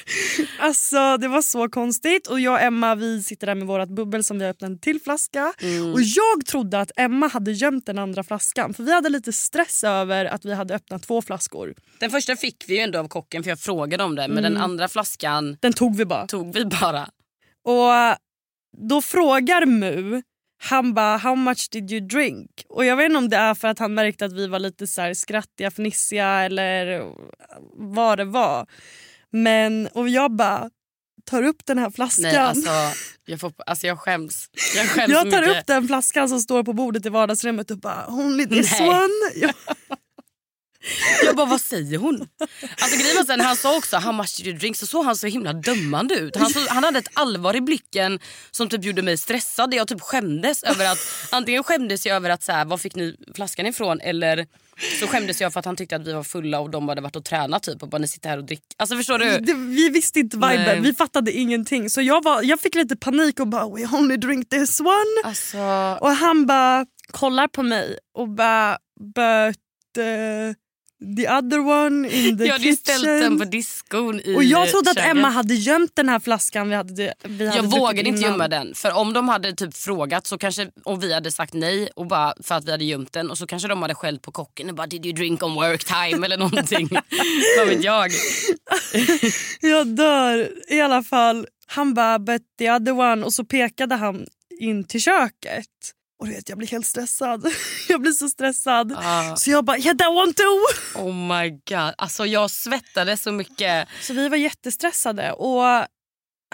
alltså 0.60 1.16
det 1.16 1.28
var 1.28 1.42
så 1.42 1.68
konstigt 1.68 2.26
och 2.26 2.40
jag 2.40 2.52
och 2.54 2.60
Emma 2.60 2.94
vi 2.94 3.22
sitter 3.22 3.46
där 3.46 3.54
med 3.54 3.66
vårt 3.66 3.88
bubbel 3.88 4.24
som 4.24 4.38
vi 4.38 4.44
har 4.44 4.50
öppnat 4.50 4.70
en 4.70 4.78
till 4.78 5.00
flaska. 5.00 5.52
Mm. 5.62 5.92
Och 5.92 6.00
jag 6.02 6.46
trodde 6.46 6.80
att 6.80 6.90
Emma 6.96 7.28
hade 7.28 7.52
gömt 7.52 7.86
den 7.86 7.98
andra 7.98 8.24
flaskan 8.24 8.74
för 8.74 8.82
vi 8.82 8.92
hade 8.92 9.08
lite 9.08 9.32
stress 9.32 9.84
över 9.84 10.24
att 10.24 10.44
vi 10.44 10.54
hade 10.54 10.74
öppnat 10.74 11.02
två 11.02 11.22
flaskor. 11.22 11.74
Den 11.98 12.10
första 12.10 12.36
fick 12.36 12.64
vi 12.68 12.74
ju 12.74 12.80
ändå 12.80 12.98
av 12.98 13.08
kocken 13.08 13.42
för 13.42 13.50
jag 13.50 13.60
frågade 13.60 14.04
om 14.04 14.14
det. 14.16 14.28
Men 14.28 14.38
Mm. 14.38 14.52
den 14.54 14.62
andra 14.62 14.88
flaskan 14.88 15.56
Den 15.60 15.72
tog 15.72 15.96
vi 15.96 16.04
bara. 16.04 16.26
tog 16.26 16.54
vi 16.54 16.64
bara. 16.64 17.08
Och 17.64 18.16
då 18.88 19.02
frågar 19.02 19.66
Mu, 19.66 20.22
han 20.62 20.94
bara 20.94 21.16
how 21.16 21.34
much 21.36 21.68
did 21.70 21.92
you 21.92 22.00
drink? 22.00 22.50
Och 22.68 22.84
jag 22.84 22.96
vet 22.96 23.04
inte 23.06 23.18
om 23.18 23.28
det 23.28 23.36
är 23.36 23.54
för 23.54 23.68
att 23.68 23.78
han 23.78 23.94
märkte 23.94 24.24
att 24.24 24.32
vi 24.32 24.46
var 24.46 24.58
lite 24.58 24.86
så 24.86 25.00
här 25.00 25.14
skrattiga, 25.14 25.70
fnissiga 25.70 26.26
eller 26.26 27.04
vad 27.74 28.18
det 28.18 28.24
var. 28.24 28.66
Men, 29.30 29.86
och 29.86 30.08
jag 30.08 30.32
bara 30.32 30.70
tar 31.24 31.42
upp 31.42 31.66
den 31.66 31.78
här 31.78 31.90
flaskan. 31.90 32.22
Nej 32.22 32.36
alltså 32.36 32.70
jag, 33.24 33.40
får, 33.40 33.52
alltså 33.66 33.86
jag 33.86 33.98
skäms. 33.98 34.48
Jag 34.76 34.86
skäms 34.86 35.12
jag 35.12 35.30
tar 35.30 35.40
mycket. 35.40 35.60
upp 35.60 35.66
den 35.66 35.86
flaskan 35.86 36.28
som 36.28 36.40
står 36.40 36.62
på 36.64 36.72
bordet 36.72 37.06
i 37.06 37.08
vardagsrummet 37.08 37.70
och 37.70 37.78
bara 37.78 38.06
only 38.08 38.46
this 38.46 38.80
Nej. 38.80 38.88
one. 38.88 39.10
Jag, 39.36 39.54
Jag 41.30 41.36
bara, 41.36 41.46
vad 41.46 41.60
säger 41.60 41.98
hon? 41.98 42.28
Alltså 42.80 42.98
grejen 42.98 43.16
var 43.16 43.24
sen, 43.24 43.40
han 43.40 43.56
sa 43.56 43.76
också 43.76 43.96
how 43.96 44.12
much 44.12 44.36
did 44.36 44.46
you 44.46 44.58
drink 44.58 44.76
så 44.76 44.86
såg 44.86 45.04
han 45.04 45.16
så 45.16 45.26
himla 45.26 45.52
dömande 45.52 46.14
ut. 46.14 46.36
Han, 46.36 46.50
så, 46.50 46.60
han 46.68 46.84
hade 46.84 46.98
ett 46.98 47.10
allvar 47.14 47.56
i 47.56 47.60
blicken 47.60 48.18
som 48.50 48.68
typ 48.68 48.84
gjorde 48.84 49.02
mig 49.02 49.18
stressad. 49.18 49.74
Jag 49.74 49.88
typ 49.88 50.00
skämdes 50.00 50.62
över 50.62 50.92
att, 50.92 50.98
antingen 51.30 51.62
skämdes 51.64 52.06
jag 52.06 52.16
över 52.16 52.30
att 52.30 52.42
så 52.42 52.52
här, 52.52 52.64
var 52.64 52.78
fick 52.78 52.94
ni 52.94 53.16
flaskan 53.34 53.66
ifrån 53.66 54.00
eller 54.00 54.46
så 55.00 55.06
skämdes 55.06 55.40
jag 55.40 55.52
för 55.52 55.60
att 55.60 55.66
han 55.66 55.76
tyckte 55.76 55.96
att 55.96 56.06
vi 56.06 56.12
var 56.12 56.22
fulla 56.22 56.60
och 56.60 56.70
de 56.70 56.88
hade 56.88 57.00
varit 57.00 57.16
och 57.16 57.24
tränat 57.24 57.62
typ 57.62 57.82
och 57.82 57.88
bara 57.88 57.98
ni 57.98 58.08
sitter 58.08 58.28
här 58.28 58.38
och 58.38 58.44
dricker. 58.44 58.66
Alltså 58.76 58.96
förstår 58.96 59.18
du? 59.18 59.38
det, 59.38 59.54
vi 59.54 59.88
visste 59.88 60.20
inte 60.20 60.36
viben, 60.36 60.64
Nej. 60.64 60.80
vi 60.80 60.94
fattade 60.94 61.32
ingenting. 61.32 61.90
Så 61.90 62.02
jag, 62.02 62.24
var, 62.24 62.42
jag 62.42 62.60
fick 62.60 62.74
lite 62.74 62.96
panik 62.96 63.40
och 63.40 63.48
bara 63.48 63.68
we 63.68 63.86
only 63.96 64.16
drink 64.16 64.48
this 64.48 64.80
one. 64.80 65.20
Alltså, 65.24 65.58
Och 66.00 66.10
han 66.10 66.46
bara 66.46 66.86
kollar 67.10 67.48
på 67.48 67.62
mig 67.62 67.98
och 68.14 68.28
bara 68.28 68.78
but 69.16 69.56
uh, 69.98 70.54
the 71.16 71.28
other 71.28 71.58
one 71.58 72.08
in 72.08 72.38
the 72.38 72.44
Jag 72.44 72.52
hade 72.52 72.64
kitchen. 72.64 72.76
ställt 72.76 73.04
den 73.04 73.38
på 73.38 73.44
diskon 73.44 74.20
i 74.20 74.36
och 74.36 74.44
jag 74.44 74.68
trodde 74.68 74.90
att 74.90 74.96
köket. 74.96 75.10
Emma 75.10 75.28
hade 75.28 75.54
gömt 75.54 75.92
den 75.94 76.08
här 76.08 76.20
flaskan 76.20 76.68
vi 76.68 76.74
hade, 76.74 77.14
vi 77.24 77.46
hade 77.46 77.56
Jag 77.56 77.62
vågade 77.64 78.08
inte 78.08 78.20
gömma 78.22 78.48
den. 78.48 78.74
För 78.74 78.92
om 78.92 79.12
de 79.12 79.28
hade 79.28 79.52
typ 79.54 79.76
frågat 79.76 80.26
så 80.26 80.38
kanske, 80.38 80.70
och 80.84 81.02
vi 81.02 81.14
hade 81.14 81.30
sagt 81.32 81.54
nej 81.54 81.88
och 81.96 82.06
bara 82.06 82.34
för 82.42 82.54
att 82.54 82.64
vi 82.64 82.70
hade 82.70 82.84
gömt 82.84 83.12
den 83.12 83.30
och 83.30 83.38
så 83.38 83.46
kanske 83.46 83.68
de 83.68 83.82
hade 83.82 83.94
skällt 83.94 84.22
på 84.22 84.32
kocken 84.32 84.68
och 84.68 84.74
bara 84.74 84.86
did 84.86 85.06
you 85.06 85.14
drink 85.14 85.42
on 85.42 85.54
work 85.54 85.84
time 85.84 86.26
eller 86.26 86.36
någonting. 86.36 86.88
Vad 87.58 87.68
vet 87.68 87.84
jag. 87.84 88.10
Jag 89.60 89.86
dör. 89.86 90.50
I 90.68 90.80
alla 90.80 91.02
fall, 91.02 91.46
han 91.66 91.94
bara 91.94 92.18
but 92.18 92.42
the 92.58 92.70
other 92.70 92.92
one 92.92 93.24
och 93.26 93.32
så 93.32 93.44
pekade 93.44 93.94
han 93.94 94.26
in 94.60 94.84
till 94.84 95.00
köket. 95.00 95.66
Och 96.20 96.26
du 96.26 96.32
vet, 96.32 96.48
jag 96.48 96.58
blir 96.58 96.68
helt 96.68 96.86
stressad. 96.86 97.52
Jag 97.88 98.00
blir 98.00 98.12
så 98.12 98.28
stressad. 98.28 98.92
Ah. 98.96 99.36
Så 99.36 99.50
jag 99.50 99.64
bara 99.64 99.78
yeah 99.78 99.96
that 99.96 100.08
one 100.08 100.32
too. 100.32 101.02
Oh 101.04 101.14
my 101.14 101.50
god. 101.50 101.94
Alltså 101.98 102.26
jag 102.26 102.50
svettades 102.50 103.22
så 103.22 103.32
mycket. 103.32 103.88
Så 104.00 104.12
vi 104.12 104.28
var 104.28 104.36
jättestressade 104.36 105.32
och 105.32 105.62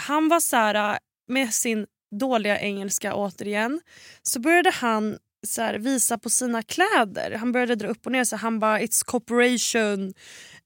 han 0.00 0.28
var 0.28 0.40
så 0.40 0.56
här 0.56 0.98
med 1.28 1.54
sin 1.54 1.86
dåliga 2.20 2.60
engelska 2.60 3.14
återigen 3.14 3.80
så 4.22 4.40
började 4.40 4.70
han 4.70 5.18
så 5.46 5.62
här, 5.62 5.74
visa 5.74 6.18
på 6.18 6.30
sina 6.30 6.62
kläder. 6.62 7.36
Han 7.38 7.52
började 7.52 7.74
dra 7.74 7.88
upp 7.88 8.06
och 8.06 8.12
ner 8.12 8.24
så 8.24 8.36
han 8.36 8.58
bara 8.60 8.80
it's 8.80 9.04
corporation. 9.04 10.14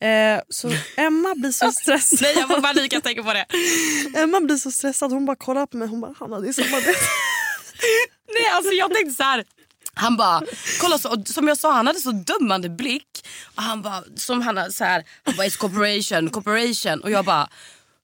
Eh, 0.00 0.40
så 0.48 0.70
Emma 0.96 1.34
blir 1.34 1.52
så 1.52 1.72
stressad. 1.82 2.18
Nej 2.22 2.34
jag 2.36 2.48
får 2.48 2.60
panik 2.60 2.92
jag 2.92 3.02
tänker 3.02 3.22
på 3.22 3.32
det. 3.32 3.46
Emma 4.20 4.40
blir 4.40 4.56
så 4.56 4.70
stressad. 4.70 5.12
Hon 5.12 5.26
bara 5.26 5.36
kollar 5.36 5.66
på 5.66 5.76
mig. 5.76 5.88
Hon 5.88 6.00
bara 6.00 6.14
Hanna 6.18 6.40
det 6.40 6.48
är 6.48 6.52
samarbete. 6.52 6.98
Nej 8.34 8.48
alltså 8.52 8.72
jag 8.72 8.94
tänkte 8.94 9.14
så 9.14 9.22
här. 9.22 9.44
Han 9.94 10.16
bara, 10.16 10.42
kolla 10.80 10.98
så, 10.98 11.08
och 11.08 11.28
som 11.28 11.48
jag 11.48 11.58
sa 11.58 11.72
han 11.72 11.86
hade 11.86 11.98
så 12.00 12.12
dömande 12.12 12.68
blick. 12.68 13.26
Och 13.54 13.62
han 13.62 13.82
bara, 13.82 14.02
som 14.16 14.42
han 14.42 14.72
så 14.72 14.84
här, 14.84 15.04
han 15.24 15.34
bara 15.36 15.46
it's 15.46 15.56
corporation, 15.58 16.30
corporation. 16.30 17.00
Och 17.00 17.10
jag 17.10 17.24
bara, 17.24 17.48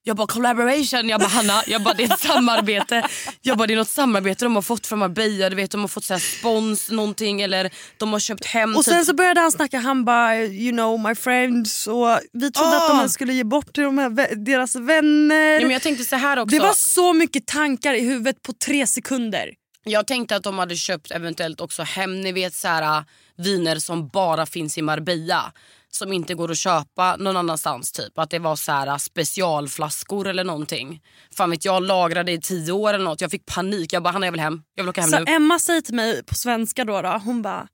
jag 0.03 0.17
bara 0.17 0.27
collaboration, 0.27 1.09
jag 1.09 1.21
bara 1.21 1.29
Hanna, 1.29 1.63
jag 1.67 1.83
bara 1.83 1.95
det 1.95 2.05
är 2.05 2.13
ett 2.15 2.21
samarbete. 2.21 3.09
Jag 3.43 3.59
bara 3.59 3.67
det 3.67 3.75
är 3.75 3.77
något 3.77 3.89
samarbete 3.89 4.45
de 4.45 4.55
har 4.55 4.63
fått 4.63 4.87
från 4.87 4.99
Marbella, 4.99 5.51
du 5.51 5.57
vet 5.57 5.71
de 5.71 5.81
har 5.81 5.89
fått 5.89 6.05
så 6.05 6.15
här 6.15 6.21
spons 6.21 6.91
någonting 6.91 7.41
eller 7.43 7.71
de 7.97 8.13
har 8.13 8.21
köpt 8.21 8.45
hem 8.45 8.77
Och 8.77 8.85
typ 8.85 8.95
sen 8.95 9.05
så 9.05 9.15
började 9.15 9.41
han 9.41 9.53
snacka. 9.53 9.79
Han 9.79 10.05
bara 10.05 10.37
you 10.39 10.73
know 10.73 11.01
my 11.01 11.15
friends. 11.15 11.87
Och 11.87 12.21
vi 12.33 12.53
trodde 12.53 12.77
att 12.77 12.91
Ah. 12.91 13.01
de 13.03 13.09
skulle 13.09 13.33
ge 13.35 13.45
bort 13.45 13.73
till 13.75 13.83
de 13.85 13.99
här, 13.99 14.45
deras 14.45 14.77
vänner. 14.77 15.53
Ja, 15.55 15.61
men 15.61 15.71
jag 15.71 15.83
tänkte 15.83 16.05
så 16.05 16.17
här 16.17 16.37
också. 16.39 16.57
Det 16.57 16.63
var 16.63 16.75
så 16.75 17.13
mycket 17.13 17.47
tankar 17.47 17.95
i 17.95 18.01
huvudet 18.01 18.43
på 18.43 18.53
tre 18.53 18.87
sekunder. 18.87 19.51
Jag 19.89 20.07
tänkte 20.07 20.37
att 20.37 20.43
de 20.43 20.59
hade 20.59 20.77
köpt 20.77 21.11
eventuellt 21.11 21.61
också 21.61 21.83
hem 21.83 22.21
ni 22.21 22.33
vet 22.33 22.55
så 22.55 22.69
här, 22.69 23.05
viner 23.37 23.79
som 23.79 24.09
bara 24.09 24.47
finns 24.47 24.79
i 24.79 24.83
Marbella. 24.83 25.53
Som 25.91 26.13
inte 26.13 26.35
går 26.35 26.51
att 26.51 26.59
köpa 26.59 27.17
någon 27.17 27.37
annanstans. 27.37 27.93
typ 27.93 28.19
Att 28.19 28.31
det 28.31 28.39
var 28.39 28.57
så 28.57 28.73
här, 28.73 28.99
specialflaskor 28.99 30.27
eller 30.27 30.45
någonting. 30.45 31.03
Fan 31.37 31.51
vet 31.51 31.65
jag, 31.65 31.83
lagrade 31.83 32.33
i 32.33 32.41
tio 32.41 32.73
år 32.73 32.95
eller 32.95 33.05
något. 33.05 33.21
Jag 33.21 33.31
fick 33.31 33.47
panik. 33.47 33.93
Jag 33.93 34.03
bara, 34.03 34.11
Hanna 34.11 34.27
jag 34.27 34.33
vill 34.33 34.41
hem. 34.41 34.63
Jag 34.75 34.85
vill 34.85 34.91
åka 34.91 35.01
hem 35.01 35.11
Så 35.11 35.19
nu. 35.19 35.25
Emma 35.29 35.59
säger 35.59 35.81
till 35.81 35.95
mig 35.95 36.25
på 36.25 36.35
svenska 36.35 36.85
då, 36.85 37.03
då 37.03 37.21
hon 37.25 37.43
bara 37.43 37.69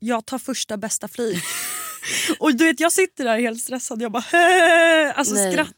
jag 0.00 0.26
tar 0.26 0.38
första 0.38 0.76
bästa 0.76 1.08
flyg. 1.08 1.42
och 2.38 2.54
du 2.54 2.64
vet 2.64 2.80
jag 2.80 2.92
sitter 2.92 3.24
där 3.24 3.40
helt 3.40 3.60
stressad. 3.60 4.02
Jag 4.02 4.12
bara 4.12 4.24
alltså 5.14 5.34
Nej. 5.34 5.52
skrattar 5.52 5.76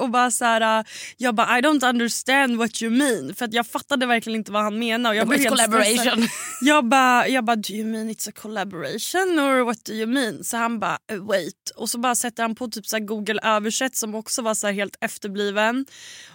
och 0.00 0.10
bara 0.10 0.30
så 0.30 0.44
här. 0.44 0.84
Jag 1.16 1.34
bara 1.34 1.58
I 1.58 1.62
don't 1.62 1.88
understand 1.88 2.56
what 2.56 2.82
you 2.82 2.90
mean. 2.92 3.34
För 3.34 3.44
att 3.44 3.52
jag 3.52 3.66
fattade 3.66 4.06
verkligen 4.06 4.36
inte 4.40 4.52
vad 4.52 4.62
han 4.62 4.78
menade. 4.78 5.14
Jag 5.16 5.20
Jag 5.22 5.28
bara, 5.28 5.36
blev 5.36 5.46
"It's 5.52 5.58
helt 5.58 5.70
collaboration." 5.70 6.28
Jag 6.62 6.84
bara, 6.88 7.28
jag 7.28 7.44
bara 7.44 7.56
do 7.56 7.72
you 7.72 7.86
mean 7.86 8.10
it's 8.10 8.28
a 8.28 8.32
collaboration 8.36 9.38
or 9.40 9.64
what 9.64 9.84
do 9.84 9.92
you 9.92 10.06
mean? 10.06 10.44
Så 10.44 10.56
han 10.56 10.78
bara 10.78 10.98
"Uh, 11.12 11.26
wait. 11.26 11.70
Och 11.76 11.90
så 11.90 11.98
bara 11.98 12.14
sätter 12.14 12.42
han 12.42 12.54
på 12.54 12.68
typ 12.68 12.86
så 12.86 12.98
Google 12.98 13.40
översätt 13.42 13.96
som 13.96 14.14
också 14.14 14.42
var 14.42 14.54
så 14.54 14.68
helt 14.68 14.96
efterbliven. 15.00 15.86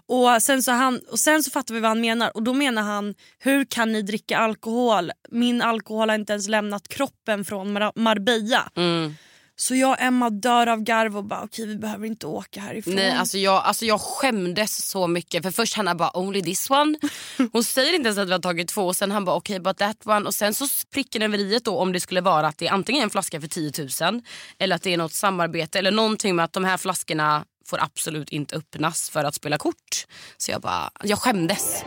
Och 0.07 0.41
sen, 0.43 0.63
så 0.63 0.71
han, 0.71 0.99
och 1.11 1.19
sen 1.19 1.43
så 1.43 1.51
fattar 1.51 1.73
vi 1.73 1.79
vad 1.79 1.89
han 1.91 2.01
menar 2.01 2.31
och 2.37 2.43
då 2.43 2.53
menar 2.53 2.81
han 2.81 3.13
hur 3.39 3.65
kan 3.65 3.91
ni 3.91 4.01
dricka 4.01 4.37
alkohol? 4.37 5.11
Min 5.31 5.61
alkohol 5.61 6.09
har 6.09 6.15
inte 6.17 6.33
ens 6.33 6.47
lämnat 6.47 6.87
kroppen 6.87 7.45
från 7.45 7.77
Mar- 7.77 7.91
Marbella. 7.95 8.69
Mm. 8.75 9.15
Så 9.57 9.75
jag 9.75 9.89
och 9.89 10.01
Emma 10.01 10.29
dör 10.29 10.67
av 10.67 10.81
garv 10.81 11.17
och 11.17 11.23
bara 11.23 11.43
okej 11.43 11.67
vi 11.67 11.75
behöver 11.75 12.07
inte 12.07 12.27
åka 12.27 12.61
härifrån. 12.61 12.95
Nej, 12.95 13.11
alltså 13.11 13.37
jag, 13.37 13.63
alltså 13.63 13.85
jag 13.85 14.01
skämdes 14.01 14.87
så 14.87 15.07
mycket. 15.07 15.43
För 15.43 15.51
Först 15.51 15.75
han 15.75 15.97
bara 15.97 16.17
only 16.17 16.41
this 16.41 16.69
one. 16.69 16.97
Hon 17.51 17.63
säger 17.63 17.95
inte 17.95 18.07
ens 18.07 18.17
att 18.17 18.27
vi 18.27 18.31
har 18.31 18.39
tagit 18.39 18.67
två. 18.67 18.81
Och 18.81 18.95
sen 18.95 19.11
han 19.11 19.25
bara 19.25 19.35
okej 19.35 19.59
okay, 19.59 19.63
but 19.63 19.77
that 19.77 20.07
one. 20.07 20.25
Och 20.25 20.35
sen 20.35 20.53
så 20.53 20.67
spricker 20.67 21.19
den 21.19 21.59
då 21.63 21.77
om 21.77 21.91
det 21.91 21.99
skulle 21.99 22.21
vara 22.21 22.47
att 22.47 22.57
det 22.57 22.67
är 22.67 22.71
antingen 22.71 23.03
en 23.03 23.09
flaska 23.09 23.41
för 23.41 23.47
10 23.47 23.71
000 24.01 24.21
eller 24.59 24.75
att 24.75 24.81
det 24.81 24.93
är 24.93 24.97
något 24.97 25.13
samarbete 25.13 25.79
eller 25.79 25.91
någonting 25.91 26.35
med 26.35 26.45
att 26.45 26.53
de 26.53 26.63
här 26.63 26.77
flaskorna 26.77 27.45
får 27.65 27.83
absolut 27.83 28.29
inte 28.29 28.55
öppnas 28.55 29.09
för 29.09 29.23
att 29.23 29.35
spela 29.35 29.57
kort. 29.57 30.05
Så 30.37 30.51
jag 30.51 30.61
bara, 30.61 30.91
jag 31.03 31.19
skämdes. 31.19 31.83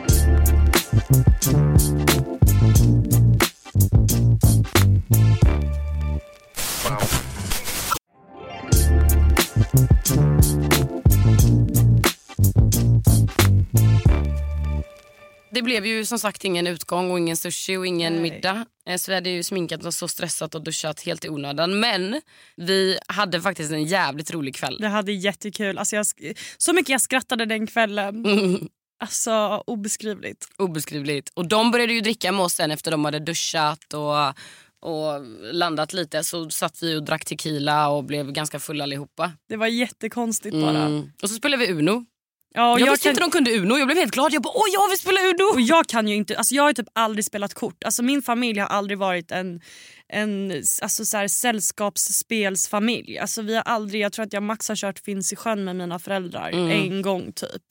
Det 15.51 15.61
blev 15.61 15.85
ju 15.85 16.05
som 16.05 16.19
sagt 16.19 16.43
ingen 16.45 16.67
utgång 16.67 17.11
och 17.11 17.19
ingen 17.19 17.37
sushi 17.37 17.77
och 17.77 17.87
ingen 17.87 18.13
Nej. 18.13 18.21
middag. 18.21 18.65
Eh, 18.85 18.97
Så 18.97 19.11
vi 19.11 19.15
hade 19.15 19.29
ju 19.29 19.43
sminkat 19.43 19.85
oss 19.85 19.97
så 19.97 20.07
stressat 20.07 20.55
och 20.55 20.63
duschat 20.63 21.01
helt 21.01 21.25
i 21.25 21.29
onödan. 21.29 21.79
Men 21.79 22.21
vi 22.55 22.97
hade 23.07 23.41
faktiskt 23.41 23.71
en 23.71 23.83
jävligt 23.83 24.31
rolig 24.31 24.55
kväll. 24.55 24.77
Vi 24.79 24.87
hade 24.87 25.11
jättekul. 25.11 25.77
Alltså 25.77 25.95
jag, 25.95 26.05
så 26.57 26.73
mycket 26.73 26.89
jag 26.89 27.01
skrattade 27.01 27.45
den 27.45 27.67
kvällen. 27.67 28.25
Alltså 29.01 29.63
obeskrivligt. 29.67 30.47
Obeskrivligt. 30.57 31.29
Och 31.33 31.47
de 31.47 31.71
började 31.71 31.93
ju 31.93 32.01
dricka 32.01 32.31
med 32.31 32.41
oss 32.41 32.53
sen 32.53 32.71
efter 32.71 32.91
de 32.91 33.05
hade 33.05 33.19
duschat 33.19 33.93
och, 33.93 34.27
och 34.89 35.25
landat 35.53 35.93
lite. 35.93 36.23
Så 36.23 36.49
satt 36.49 36.83
vi 36.83 36.95
och 36.95 37.03
drack 37.03 37.25
tequila 37.25 37.89
och 37.89 38.03
blev 38.03 38.31
ganska 38.31 38.59
fulla 38.59 38.83
allihopa. 38.83 39.31
Det 39.49 39.55
var 39.57 39.67
jättekonstigt 39.67 40.55
bara. 40.55 40.85
Mm. 40.85 41.11
Och 41.23 41.29
så 41.29 41.35
spelade 41.35 41.65
vi 41.65 41.71
Uno. 41.73 42.05
Ja, 42.53 42.79
jag 42.79 42.87
jag 42.87 42.91
visste 42.91 43.03
kan, 43.03 43.09
inte 43.11 43.21
de 43.23 43.31
kunde 43.31 43.51
Uno. 43.57 43.77
Jag 43.77 43.87
blev 43.87 43.97
helt 43.97 44.13
glad. 44.13 44.33
Jag 44.33 44.41
bara 44.41 44.53
åh 44.57 44.63
jag 44.73 44.89
vill 44.89 44.99
spela 44.99 45.19
Uno. 45.21 45.53
och 45.53 45.61
jag 45.61 45.87
kan 45.87 46.07
ju 46.07 46.15
inte, 46.15 46.37
alltså 46.37 46.55
jag 46.55 46.63
har 46.63 46.73
typ 46.73 46.87
aldrig 46.93 47.25
spelat 47.25 47.53
kort. 47.53 47.83
Alltså 47.83 48.03
min 48.03 48.21
familj 48.21 48.59
har 48.59 48.67
aldrig 48.67 48.97
varit 48.97 49.31
en, 49.31 49.61
en 50.07 50.51
alltså 50.81 51.05
så 51.05 51.17
här, 51.17 51.27
sällskapsspelsfamilj. 51.27 53.17
Alltså 53.17 53.41
vi 53.41 53.55
har 53.55 53.61
aldrig, 53.63 54.01
jag 54.01 54.13
tror 54.13 54.25
att 54.25 54.33
jag 54.33 54.43
max 54.43 54.69
har 54.69 54.75
kört 54.75 54.99
Finns 54.99 55.33
i 55.33 55.35
sjön 55.35 55.63
med 55.63 55.75
mina 55.75 55.99
föräldrar 55.99 56.49
Mm. 56.49 56.69
en 56.71 57.01
gång 57.01 57.31
typ. 57.31 57.63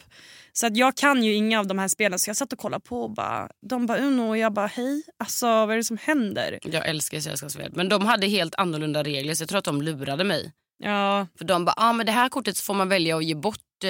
Så 0.53 0.67
att 0.67 0.77
jag 0.77 0.97
kan 0.97 1.23
ju 1.25 1.35
inga 1.35 1.59
av 1.61 1.67
de 1.67 1.79
här 1.79 1.89
spelen 1.89 2.19
så 2.19 2.31
jag 2.31 2.37
satt 2.37 2.53
och 2.53 2.59
kollade 2.59 2.85
på 2.85 3.03
och 3.03 3.11
bara, 3.15 3.49
de 3.69 3.87
bara 3.87 3.99
Uno 3.99 4.29
och 4.29 4.39
jag 4.39 4.53
bara 4.53 4.67
hej, 4.67 5.03
alltså 5.19 5.47
vad 5.47 5.71
är 5.71 5.77
det 5.77 5.85
som 5.85 5.99
händer? 6.03 6.59
Jag 6.63 6.89
älskar 6.89 7.21
sällskapsspel. 7.21 7.73
Men 7.75 7.89
de 7.89 8.07
hade 8.07 8.27
helt 8.27 8.55
annorlunda 8.55 9.03
regler 9.03 9.35
så 9.35 9.43
jag 9.43 9.49
tror 9.49 9.59
att 9.59 9.65
de 9.65 9.83
lurade 9.83 10.25
mig. 10.25 10.53
Ja, 10.79 11.27
För 11.39 11.45
de 11.45 11.65
bara, 11.65 11.75
ah, 11.77 11.93
men 11.93 12.07
det 12.07 12.13
här 12.13 12.29
kortet 12.29 12.57
så 12.57 12.63
får 12.63 12.75
man 12.75 12.89
välja 12.89 13.17
att 13.17 13.25
ge 13.25 13.35
bort 13.35 13.59
eh, 13.85 13.89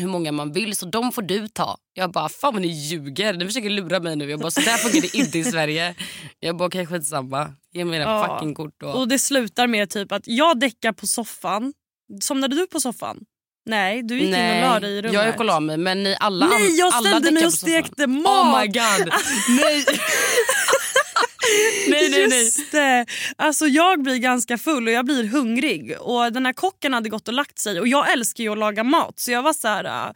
hur 0.00 0.06
många 0.08 0.32
man 0.32 0.52
vill 0.52 0.76
så 0.76 0.86
de 0.86 1.12
får 1.12 1.22
du 1.22 1.48
ta. 1.48 1.76
Jag 1.94 2.12
bara, 2.12 2.28
fan 2.28 2.52
vad 2.52 2.62
ni 2.62 2.68
ljuger. 2.68 3.34
Ni 3.34 3.46
försöker 3.46 3.70
lura 3.70 4.00
mig 4.00 4.16
nu. 4.16 4.30
Jag 4.30 4.40
bara, 4.40 4.50
så 4.50 4.60
där 4.60 4.76
funkar 4.76 5.00
det 5.00 5.14
inte 5.14 5.38
i 5.38 5.44
Sverige. 5.44 5.94
Jag 6.40 6.56
bara, 6.56 6.66
okej 6.68 6.86
skitsamma. 6.86 7.52
Ge 7.72 7.84
mig 7.84 8.00
era 8.00 8.04
Ja. 8.10 8.28
fucking 8.34 8.54
kort 8.54 8.74
då. 8.80 8.86
och 8.88 9.08
det 9.08 9.18
slutar 9.18 9.66
med 9.66 9.90
typ 9.90 10.12
att 10.12 10.22
jag 10.26 10.60
däckar 10.60 10.92
på 10.92 11.06
soffan. 11.06 11.72
Somnade 12.20 12.56
du 12.56 12.66
på 12.66 12.80
soffan? 12.80 13.18
Nej, 13.66 14.02
du 14.02 14.14
gick 14.14 14.28
in 14.28 14.34
och 14.34 14.60
la 14.60 14.80
dig 14.80 14.92
i 14.92 15.02
rummet. 15.02 15.14
jag 15.14 15.26
gick 15.26 15.38
och 15.38 15.44
la 15.44 15.60
mig 15.60 15.76
men 15.76 16.02
ni 16.02 16.16
alla 16.20 16.46
Nej, 16.46 16.78
jag 16.78 16.94
ställde 17.04 17.30
mig 17.30 17.46
och 17.46 17.52
stekte 17.52 18.06
mat. 18.06 18.26
Oh 18.26 18.60
my 18.60 18.66
god. 18.66 19.08
nej. 19.60 19.84
nej, 21.88 22.10
nej, 22.10 22.26
nej. 22.28 22.44
Just 22.44 22.72
det. 22.72 23.06
Alltså 23.36 23.66
jag 23.66 24.02
blir 24.02 24.16
ganska 24.16 24.58
full 24.58 24.86
och 24.86 24.92
jag 24.92 25.04
blir 25.04 25.24
hungrig. 25.24 25.96
Och 26.00 26.32
Den 26.32 26.46
här 26.46 26.52
kocken 26.52 26.94
hade 26.94 27.08
gått 27.08 27.28
och 27.28 27.34
lagt 27.34 27.58
sig 27.58 27.80
och 27.80 27.88
jag 27.88 28.12
älskar 28.12 28.44
ju 28.44 28.52
att 28.52 28.58
laga 28.58 28.84
mat. 28.84 29.20
Så 29.20 29.30
jag 29.30 29.42
var 29.42 29.52
så 29.52 29.68
här... 29.68 30.12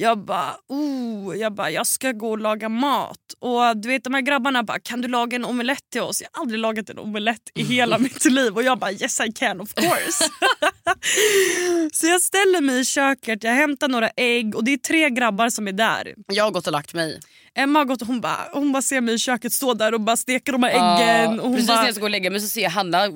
Jag 0.00 0.18
bara, 0.18 0.56
oh, 0.68 1.36
jag 1.36 1.54
bara, 1.54 1.70
jag 1.70 1.86
ska 1.86 2.12
gå 2.12 2.30
och 2.30 2.38
laga 2.38 2.68
mat. 2.68 3.18
Och 3.38 3.76
du 3.76 3.88
vet 3.88 4.04
de 4.04 4.14
här 4.14 4.20
grabbarna 4.20 4.62
bara, 4.62 4.78
kan 4.78 5.00
du 5.00 5.08
laga 5.08 5.36
en 5.36 5.44
omelett 5.44 5.90
till 5.92 6.00
oss? 6.00 6.20
Jag 6.22 6.28
har 6.32 6.42
aldrig 6.42 6.60
lagat 6.60 6.90
en 6.90 6.98
omelett 6.98 7.40
i 7.54 7.62
hela 7.62 7.98
mitt 8.08 8.24
liv. 8.24 8.54
Och 8.54 8.62
jag 8.62 8.78
bara, 8.78 8.92
yes 8.92 9.20
I 9.20 9.32
can 9.32 9.60
of 9.60 9.74
course. 9.74 10.24
så 11.92 12.06
jag 12.06 12.20
ställer 12.20 12.60
mig 12.60 12.80
i 12.80 12.84
köket, 12.84 13.44
jag 13.44 13.52
hämtar 13.52 13.88
några 13.88 14.10
ägg 14.16 14.56
och 14.56 14.64
det 14.64 14.72
är 14.72 14.76
tre 14.76 15.10
grabbar 15.10 15.50
som 15.50 15.68
är 15.68 15.72
där. 15.72 16.14
Jag 16.26 16.44
har 16.44 16.50
gått 16.50 16.66
och 16.66 16.72
lagt 16.72 16.94
mig. 16.94 17.20
Emma 17.54 17.78
har 17.78 17.84
gått 17.84 18.02
och 18.02 18.08
hon 18.08 18.20
bara, 18.20 18.48
hon 18.52 18.72
bara 18.72 18.82
ser 18.82 19.00
mig 19.00 19.14
i 19.14 19.18
köket 19.18 19.52
stå 19.52 19.74
där 19.74 19.94
och 19.94 20.00
bara 20.00 20.16
steka 20.16 20.52
de 20.52 20.62
här 20.62 20.70
äggen. 20.70 21.34
Ja, 21.34 21.42
och 21.42 21.48
hon 21.48 21.52
precis 21.52 21.68
bara, 21.68 21.78
när 21.80 21.84
jag 21.86 21.94
ska 21.94 22.00
gå 22.00 22.06
och 22.06 22.10
lägga 22.10 22.30
mig 22.30 22.40
så 22.40 22.48
ser 22.48 22.60
jag 22.60 22.70
Hanna 22.70 23.08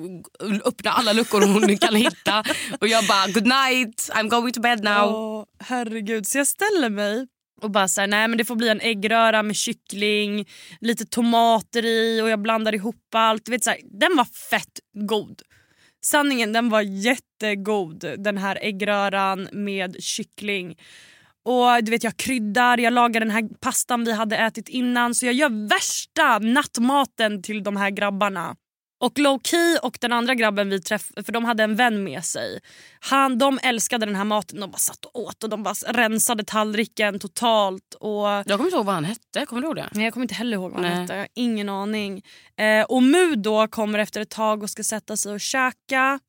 öppna 0.65 0.91
alla 0.91 1.13
luckor 1.13 1.41
hon 1.41 1.77
kan 1.77 1.95
hitta. 1.95 2.43
Och 2.81 2.87
jag 2.87 3.07
bara 3.07 3.27
good 3.27 3.47
night, 3.47 4.09
I'm 4.13 4.29
going 4.29 4.53
to 4.53 4.61
bed 4.61 4.83
now. 4.83 5.15
Åh, 5.15 5.43
herregud. 5.65 6.27
Så 6.27 6.37
jag 6.37 6.47
ställer 6.47 6.89
mig 6.89 7.27
och 7.61 7.71
bara 7.71 7.87
så 7.87 8.01
här, 8.01 8.07
nej 8.07 8.27
men 8.27 8.37
det 8.37 8.45
får 8.45 8.55
bli 8.55 8.69
en 8.69 8.81
äggröra 8.81 9.43
med 9.43 9.55
kyckling, 9.55 10.45
lite 10.81 11.05
tomater 11.05 11.85
i 11.85 12.21
och 12.21 12.29
jag 12.29 12.41
blandar 12.41 12.75
ihop 12.75 13.15
allt. 13.15 13.45
Du 13.45 13.51
vet, 13.51 13.63
så 13.63 13.69
här, 13.69 13.79
den 13.99 14.17
var 14.17 14.25
fett 14.25 14.79
god. 14.93 15.41
sanningen 16.05 16.53
den 16.53 16.69
var 16.69 16.81
jättegod 16.81 18.05
den 18.17 18.37
här 18.37 18.57
äggröran 18.61 19.49
med 19.51 20.03
kyckling. 20.03 20.75
Och 21.45 21.83
du 21.83 21.91
vet 21.91 22.03
Jag 22.03 22.17
kryddar, 22.17 22.77
jag 22.77 22.93
lagar 22.93 23.19
den 23.19 23.29
här 23.31 23.49
pastan 23.59 24.03
vi 24.03 24.11
hade 24.11 24.37
ätit 24.37 24.69
innan 24.69 25.15
så 25.15 25.25
jag 25.25 25.33
gör 25.33 25.69
värsta 25.69 26.39
nattmaten 26.39 27.41
till 27.43 27.63
de 27.63 27.75
här 27.75 27.89
grabbarna. 27.89 28.55
Och 28.97 29.19
Low-Key 29.19 29.77
och 29.81 29.97
den 30.01 30.13
andra 30.13 30.35
grabben 30.35 30.69
vi 30.69 30.81
träffade, 30.81 31.23
för 31.23 31.31
de 31.31 31.45
hade 31.45 31.63
en 31.63 31.75
vän 31.75 32.03
med 32.03 32.25
sig. 32.25 32.59
Han, 32.99 33.37
de 33.37 33.59
älskade 33.63 34.05
den 34.05 34.15
här 34.15 34.23
maten. 34.23 34.59
De 34.59 34.71
bara 34.71 34.77
satt 34.77 35.05
och 35.05 35.19
åt 35.19 35.43
och 35.43 35.49
de 35.49 35.63
bara 35.63 35.73
rensade 35.87 36.43
tallriken 36.43 37.19
totalt. 37.19 37.93
Och... 37.99 38.27
Jag 38.27 38.45
kommer 38.45 38.65
inte 38.65 38.75
ihåg 38.75 38.85
vad 38.85 38.95
han 38.95 39.05
hette. 39.05 39.45
Kommer 39.45 39.61
du 39.61 39.67
ihåg 39.67 39.75
det? 39.75 39.89
Nej, 39.91 40.03
jag 40.03 40.13
kommer 40.13 40.23
inte 40.23 40.35
heller 40.35 40.57
ihåg 40.57 40.71
vad 40.71 40.81
Nej. 40.81 40.91
han 40.91 41.01
hette. 41.01 41.13
Jag 41.13 41.21
har 41.21 41.27
ingen 41.35 41.69
aning. 41.69 42.23
Eh, 42.57 42.83
och 42.83 43.03
Mu 43.03 43.35
då 43.35 43.67
kommer 43.67 43.99
efter 43.99 44.21
ett 44.21 44.29
tag 44.29 44.63
och 44.63 44.69
ska 44.69 44.83
sätta 44.83 45.17
sig 45.17 45.33
och 45.33 45.41
käka. 45.41 46.19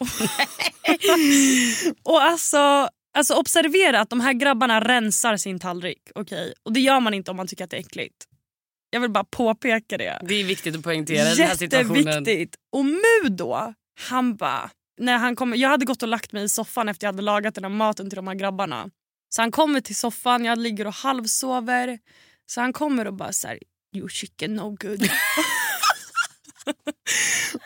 och 2.02 2.22
alltså, 2.22 2.88
alltså 3.18 3.34
observera 3.34 4.00
att 4.00 4.10
de 4.10 4.20
här 4.20 4.32
grabbarna 4.32 4.80
rensar 4.80 5.36
sin 5.36 5.58
tallrik. 5.58 6.10
Okay? 6.14 6.52
Och 6.62 6.72
det 6.72 6.80
gör 6.80 7.00
man 7.00 7.14
inte 7.14 7.30
om 7.30 7.36
man 7.36 7.46
tycker 7.46 7.64
att 7.64 7.70
det 7.70 7.76
är 7.76 7.80
äckligt. 7.80 8.27
Jag 8.90 9.00
vill 9.00 9.10
bara 9.10 9.24
påpeka 9.24 9.98
det. 9.98 10.18
Det 10.28 10.34
är 10.34 10.44
viktigt 10.44 10.76
att 10.76 10.82
poängtera 10.82 11.32
i 11.32 11.34
den 11.36 11.46
här 11.48 11.54
situationen. 11.54 12.06
Jätteviktigt. 12.06 12.56
Och 12.72 12.84
Mu 12.84 13.28
då, 13.30 13.74
han 14.00 14.36
bara... 14.36 14.70
När 15.00 15.18
han 15.18 15.36
kom, 15.36 15.54
jag 15.56 15.68
hade 15.68 15.84
gått 15.84 16.02
och 16.02 16.08
lagt 16.08 16.32
mig 16.32 16.44
i 16.44 16.48
soffan 16.48 16.88
efter 16.88 17.06
jag 17.06 17.12
hade 17.12 17.22
lagat 17.22 17.54
den 17.54 17.64
här 17.64 17.70
maten 17.70 18.10
till 18.10 18.16
de 18.16 18.26
här 18.28 18.34
grabbarna. 18.34 18.90
Så 19.28 19.42
han 19.42 19.50
kommer 19.50 19.80
till 19.80 19.96
soffan, 19.96 20.44
jag 20.44 20.58
ligger 20.58 20.86
och 20.86 20.94
halvsover. 20.94 21.98
Så 22.46 22.60
han 22.60 22.72
kommer 22.72 23.06
och 23.06 23.14
bara 23.14 23.32
så 23.32 23.48
här, 23.48 23.58
you 23.96 24.08
chicken 24.08 24.54
no 24.54 24.76
good. 24.80 25.02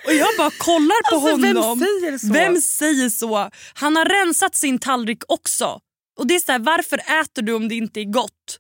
och 0.07 0.13
jag 0.13 0.29
bara 0.39 0.51
kollar 0.59 1.11
på 1.11 1.17
Alltså, 1.27 1.37
vem 1.47 1.57
honom. 1.57 1.79
säger 1.79 2.19
så? 2.19 2.33
Vem 2.33 2.61
säger 2.61 3.09
så? 3.09 3.51
Han 3.75 3.97
har 3.97 4.05
rensat 4.05 4.57
sin 4.57 4.79
tallrik 4.79 5.23
också. 5.29 5.81
Och 6.19 6.27
det 6.27 6.35
är 6.35 6.41
så 6.41 6.53
här, 6.53 6.59
varför 6.59 7.21
äter 7.21 7.43
du 7.43 7.53
om 7.53 7.69
det 7.69 7.75
inte 7.75 8.01
är 8.01 8.05
gott? 8.05 8.59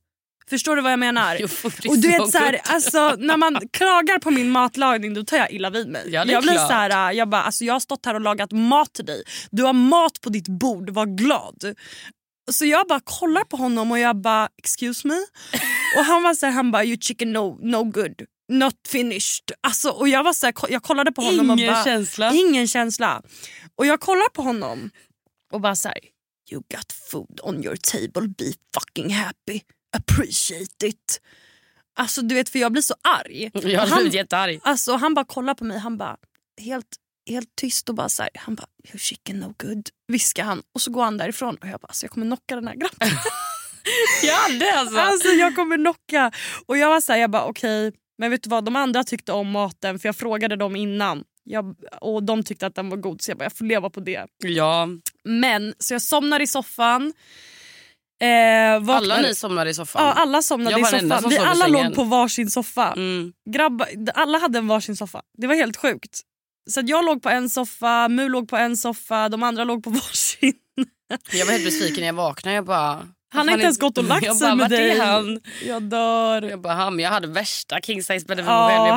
Förstår 0.53 0.77
du 0.77 0.83
vad 0.83 0.93
jag 0.93 0.99
menar? 0.99 1.37
Jo, 1.41 1.49
och 1.91 1.99
du 1.99 2.09
vet 2.09 2.31
så 2.31 2.39
här, 2.39 2.61
alltså, 2.65 3.17
när 3.19 3.37
man 3.37 3.69
klagar 3.73 4.19
på 4.19 4.31
min 4.31 4.51
matlagning 4.51 5.15
då 5.15 5.25
tar 5.25 5.37
jag 5.37 5.53
illa 5.53 5.71
vid 5.71 5.89
mig. 5.89 6.03
Ja, 6.07 6.25
jag 6.27 6.43
blir 6.43 6.53
klart. 6.53 6.69
så 6.69 6.75
här, 6.75 7.13
jag 7.13 7.29
bara, 7.29 7.43
alltså, 7.43 7.65
jag 7.65 7.75
har 7.75 7.81
stått 7.81 8.07
här 8.07 8.15
och 8.15 8.21
lagat 8.21 8.53
mat 8.53 8.93
till 8.93 9.05
dig. 9.05 9.23
Du 9.51 9.63
har 9.63 9.73
mat 9.73 10.21
på 10.21 10.31
ditt 10.31 10.49
bord, 10.49 10.91
var 10.91 11.07
glad. 11.07 11.75
Så 12.51 12.65
jag 12.65 12.87
bara 12.89 13.01
kollar 13.05 13.45
på 13.45 13.57
honom 13.57 13.91
och 13.91 13.99
jag 13.99 14.17
bara 14.17 14.49
excuse 14.59 15.09
me. 15.09 15.15
och 15.99 16.05
han 16.05 16.23
var 16.23 16.35
så 16.35 16.47
här, 16.47 16.53
han 16.53 16.71
bara 16.71 16.85
you 16.85 16.97
chicken 17.01 17.33
no, 17.33 17.59
no 17.63 17.85
good. 17.85 18.23
Not 18.49 18.75
finished. 18.89 19.53
Alltså, 19.61 19.91
och 19.91 20.09
jag, 20.09 20.25
var 20.25 20.33
så 20.33 20.47
här, 20.47 20.55
jag 20.69 20.83
kollade 20.83 21.13
på 21.13 21.23
honom 21.23 21.51
Ingen 21.51 21.69
och 21.69 21.75
bara, 21.75 21.85
känsla. 21.85 22.33
Ingen 22.33 22.69
känsla. 22.69 23.23
Och 23.77 23.87
jag 23.87 24.01
kollar 24.01 24.29
på 24.29 24.43
honom 24.43 24.91
och 25.53 25.61
bara 25.61 25.77
så 25.77 25.89
här, 25.89 25.99
you 26.51 26.63
got 26.71 26.93
food 27.11 27.41
on 27.43 27.65
your 27.65 27.77
table, 27.77 28.29
be 28.29 28.53
fucking 28.75 29.15
happy. 29.15 29.61
Appreciate 29.97 30.87
it. 30.87 31.21
Alltså 31.97 32.23
du 32.23 32.35
vet 32.35 32.49
för 32.49 32.59
jag 32.59 32.73
blir 32.73 32.83
så 32.83 32.95
arg. 33.03 33.51
Jag 33.55 33.81
hade 33.81 33.95
blivit 33.95 34.15
jättearg. 34.15 34.61
alltså, 34.63 34.97
han 34.97 35.15
bara 35.15 35.25
kollar 35.25 35.55
på 35.55 35.65
mig, 35.65 35.79
han 35.79 35.97
bara 35.97 36.17
helt, 36.61 36.87
helt 37.31 37.57
tyst 37.57 37.89
och 37.89 37.95
bara 37.95 38.09
så 38.09 38.23
här, 38.23 38.31
han 38.35 38.55
bara 38.55 38.67
you 38.89 38.99
chicken 38.99 39.41
no 39.41 39.55
good 39.59 39.89
viskar 40.09 40.45
han 40.45 40.63
och 40.75 40.81
så 40.83 40.91
går 40.91 41.05
han 41.05 41.19
därifrån 41.19 41.57
och 41.57 41.69
jag 41.69 41.81
bara 41.81 41.87
alltså, 41.87 42.05
jag 42.05 42.11
kommer 42.11 42.27
knocka 42.27 42.55
den 42.57 42.69
här 42.69 42.75
grabben. 42.75 43.09
Jag 44.23 44.35
hade 44.35 44.75
alltså. 44.79 44.99
alltså 44.99 45.29
jag 45.29 45.57
kommer 45.57 45.77
knocka. 45.77 46.33
Och 46.67 46.79
jag 46.79 46.89
var 46.89 47.01
så 47.01 47.13
här, 47.13 47.21
jag 47.21 47.31
bara 47.31 47.45
okej 47.45 47.93
men 48.19 48.31
vet 48.31 48.43
du 48.43 48.51
vad 48.51 48.65
de 48.65 48.77
andra 48.77 49.05
tyckte 49.05 49.33
om 49.33 49.51
maten 49.51 49.99
för 49.99 50.09
jag 50.09 50.17
frågade 50.17 50.57
dem 50.57 50.77
innan. 50.77 51.25
Jag, 51.45 51.75
och 52.01 52.23
de 52.23 52.43
tyckte 52.43 52.67
att 52.67 52.75
den 52.75 52.89
var 52.89 52.97
god 52.97 53.23
så 53.23 53.31
jag 53.31 53.39
bara 53.39 53.45
jag 53.45 53.53
får 53.57 53.65
leva 53.65 53.91
på 53.91 54.01
det. 54.01 54.27
Ja, 54.39 54.89
Men 55.25 55.75
så 55.79 55.95
jag 55.95 56.03
somnar 56.03 56.41
i 56.41 56.47
soffan. 56.47 57.13
Eh, 58.23 58.89
alla 58.97 59.21
ni 59.21 59.35
somnade 59.35 59.71
i 59.71 59.75
soffan. 59.75 60.05
Ja, 60.05 60.13
alla 60.13 60.43
somnade 60.43 60.81
i 60.81 60.85
soffan. 60.85 61.31
Vi 61.31 61.39
alla 61.39 61.67
låg 61.67 61.95
på 61.95 62.05
varsin 62.05 62.51
soffa. 62.51 62.93
Mm. 62.93 63.33
Grabbar, 63.51 63.89
alla 64.15 64.39
hade 64.39 64.59
en 64.59 64.67
varsin 64.67 64.97
soffa. 64.97 65.23
Det 65.39 65.47
var 65.47 65.55
helt 65.55 65.77
sjukt. 65.77 66.21
Så 66.71 66.81
jag 66.85 67.05
låg 67.05 67.23
på 67.23 67.29
en 67.31 67.51
soffa, 67.51 68.09
Mu 68.09 68.29
låg 68.29 68.49
på 68.49 68.57
en 68.57 68.77
soffa, 68.77 69.29
de 69.29 69.43
andra 69.43 69.65
låg 69.65 69.85
på 69.85 69.91
varsin. 69.91 70.53
Jag 71.33 71.47
var 71.47 71.53
helt 71.53 71.65
besviken 71.65 72.01
när 72.01 72.07
jag 72.07 72.15
vaknade. 72.15 72.55
Jag 72.55 72.65
bara, 72.65 73.07
Han 73.35 73.49
har 73.49 73.55
inte 73.55 73.65
ens 73.65 73.79
gått 73.79 73.99
och 73.99 74.05
lagt 74.05 74.37
sig 74.37 74.49
med 74.49 74.59
"Vart 74.59 74.73
är 74.73 74.77
dig. 74.77 74.99
Han? 74.99 75.41
Jag 75.67 75.83
dör. 75.83 76.43
Jag 76.43 76.61
bara, 76.61 76.75
han, 76.75 76.99
jag 76.99 77.11
hade 77.11 77.27
värsta 77.29 77.81
king 77.81 78.03
size 78.03 78.27
bädden 78.27 78.45
för 78.45 78.53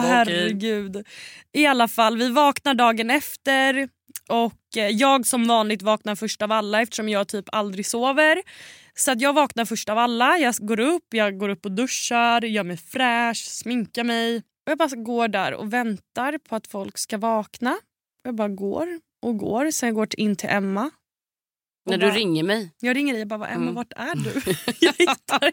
herregud. 0.07 1.05
I 1.53 1.65
alla 1.65 1.87
fall, 1.87 2.17
vi 2.17 2.29
vaknar 2.29 2.73
dagen 2.73 3.09
efter 3.09 3.89
och 4.29 4.77
eh, 4.77 4.87
jag 4.87 5.25
som 5.25 5.47
vanligt 5.47 5.81
vaknar 5.81 6.15
först 6.15 6.41
av 6.41 6.51
alla 6.51 6.81
eftersom 6.81 7.09
jag 7.09 7.27
typ 7.27 7.45
aldrig 7.51 7.85
sover. 7.85 8.41
Så 8.97 9.11
att 9.11 9.21
jag 9.21 9.33
vaknar 9.33 9.65
först 9.65 9.89
av 9.89 9.97
alla, 9.97 10.37
jag 10.37 10.55
går 10.55 10.79
upp, 10.79 11.13
jag 11.13 11.37
går 11.39 11.49
upp 11.49 11.65
och 11.65 11.71
duschar, 11.71 12.41
gör 12.45 12.63
mig 12.63 12.77
fräsch, 12.77 13.37
sminkar 13.47 14.03
mig. 14.03 14.37
Och 14.37 14.71
jag 14.71 14.77
bara 14.77 14.95
går 14.95 15.27
där 15.27 15.53
och 15.53 15.73
väntar 15.73 16.37
på 16.37 16.55
att 16.55 16.67
folk 16.67 16.97
ska 16.97 17.17
vakna. 17.17 17.77
Jag 18.23 18.35
bara 18.35 18.49
går 18.49 18.87
och 19.21 19.37
går, 19.37 19.71
sen 19.71 19.93
går 19.93 20.07
jag 20.09 20.19
in 20.19 20.35
till 20.35 20.49
Emma. 20.49 20.89
När 21.89 21.97
du 21.97 22.05
bara- 22.07 22.15
ringer 22.15 22.43
mig. 22.43 22.71
jag 22.79 22.95
ringer 22.95 23.13
dig 23.13 23.21
och 23.21 23.27
bara 23.27 23.37
"Vad, 23.39 23.49
Emma 23.49 23.61
Mm. 23.61 23.73
vart 23.75 23.93
är 23.95 24.15
du? 24.15 24.31
jag, 24.85 24.93
hittar, 24.97 25.51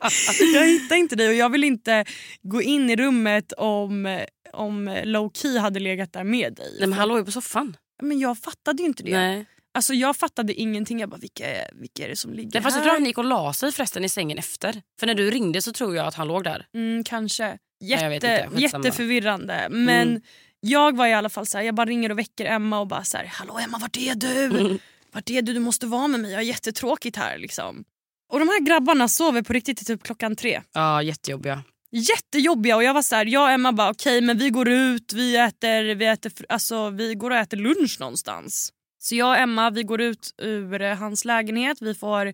jag 0.55 0.67
hittar 0.67 0.97
inte 0.97 1.17
dig 1.17 1.29
och 1.29 1.35
jag 1.35 1.49
vill 1.51 1.65
inte 1.65 2.05
gå 2.43 2.63
in 2.63 2.91
i 2.91 2.97
rummet 2.97 3.53
om, 3.53 4.25
om 4.53 5.01
low 5.05 5.31
key 5.35 5.59
hade 5.59 5.81
legat 5.81 6.13
där 6.13 6.25
med 6.25 6.55
dig. 6.55 6.77
Nej, 6.79 6.89
men 6.89 6.99
han 6.99 7.09
låg 7.09 7.19
ju 7.19 7.25
på 7.25 7.31
soffan. 7.31 7.77
Men 8.03 8.19
jag 8.19 8.39
fattade 8.39 8.83
ju 8.83 8.89
inte 8.89 9.03
det. 9.03 9.13
Nej. 9.13 9.47
Alltså 9.75 9.95
jag 9.95 10.17
fattade 10.17 10.55
ingenting. 10.55 11.01
Jag 11.01 11.09
bara 11.09 11.17
vilka 11.17 11.45
vilka 11.73 12.05
är 12.05 12.09
det 12.09 12.17
som 12.17 12.33
ligger 12.33 12.51
Ja, 12.59 12.63
fast 12.63 12.77
jag 12.77 12.83
här? 12.83 12.89
tror 12.91 12.99
han 12.99 13.07
gick 13.07 13.19
och 13.19 13.25
la 13.25 13.53
sig 13.53 13.73
förresten 13.73 14.05
i 14.05 14.09
sängen 14.09 14.39
efter. 14.39 14.83
För 15.01 15.07
när 15.07 15.15
du 15.15 15.31
ringde 15.31 15.63
så 15.63 15.73
tror 15.73 15.97
jag 15.97 16.07
att 16.07 16.15
han 16.15 16.29
låg 16.29 16.45
där. 16.45 16.67
Mm, 16.75 17.05
kanske. 17.05 17.59
jag 17.79 18.11
vet 18.11 18.23
Jätte, 18.23 18.49
inte. 18.53 18.63
Jätteförvirrande. 18.63 19.67
Men 19.71 20.09
Mm. 20.09 20.23
jag 20.61 20.97
var 20.97 21.07
i 21.07 21.15
alla 21.15 21.29
fall 21.29 21.47
så 21.47 21.59
här, 21.59 21.65
jag 21.65 21.75
bara 21.75 21.87
ringer 21.87 22.11
och 22.11 22.19
väcker 22.19 22.45
Emma 22.45 22.81
och 22.81 22.87
bara 22.87 23.05
så 23.05 23.17
här, 23.17 23.25
hallå 23.27 23.59
Emma 23.59 23.79
vart 23.79 23.97
är 23.97 24.15
du? 24.15 24.45
Mm. 24.45 24.79
Vart 25.15 25.31
är 25.31 25.43
du? 25.43 25.53
Du 25.53 25.61
måste 25.61 25.87
vara 25.87 26.09
med 26.09 26.21
mig. 26.21 26.31
Jag 26.31 26.39
har 26.39 26.43
jättetråkigt 26.45 27.17
här 27.17 27.39
liksom. 27.39 27.85
Och 28.33 28.39
de 28.39 28.49
här 28.49 28.61
grabbarna 28.61 29.09
sover 29.09 29.43
på 29.43 29.53
riktigt 29.53 29.77
till 29.79 29.87
typ 29.87 30.03
klockan 30.03 30.37
tre. 30.37 30.63
Ja, 30.73 31.03
jättejobbiga. 31.03 31.63
jättejobbiga 31.91 32.77
och 32.77 32.85
jag 32.85 32.95
var 32.95 33.03
så 33.03 33.15
här, 33.17 33.27
jag 33.27 33.43
och 33.43 33.51
Emma 33.51 33.73
bara 33.73 33.91
okej 33.91 34.21
men 34.21 34.39
vi 34.39 34.51
går 34.51 34.69
ut, 34.69 35.13
vi 35.13 35.37
äter, 35.37 35.95
vi 35.95 36.07
äter, 36.07 36.33
alltså 36.49 36.91
vi 36.91 37.15
går 37.15 37.31
och 37.31 37.37
äter 37.37 37.57
lunch 37.57 37.97
någonstans. 38.01 38.73
Så 39.03 39.15
jag 39.15 39.29
och 39.29 39.37
Emma 39.37 39.71
vi 39.71 39.83
går 39.83 40.01
ut 40.01 40.35
ur 40.39 40.83
eh, 40.83 40.97
hans 40.97 41.25
lägenhet, 41.25 41.79
vi 41.81 41.95
får 41.95 42.27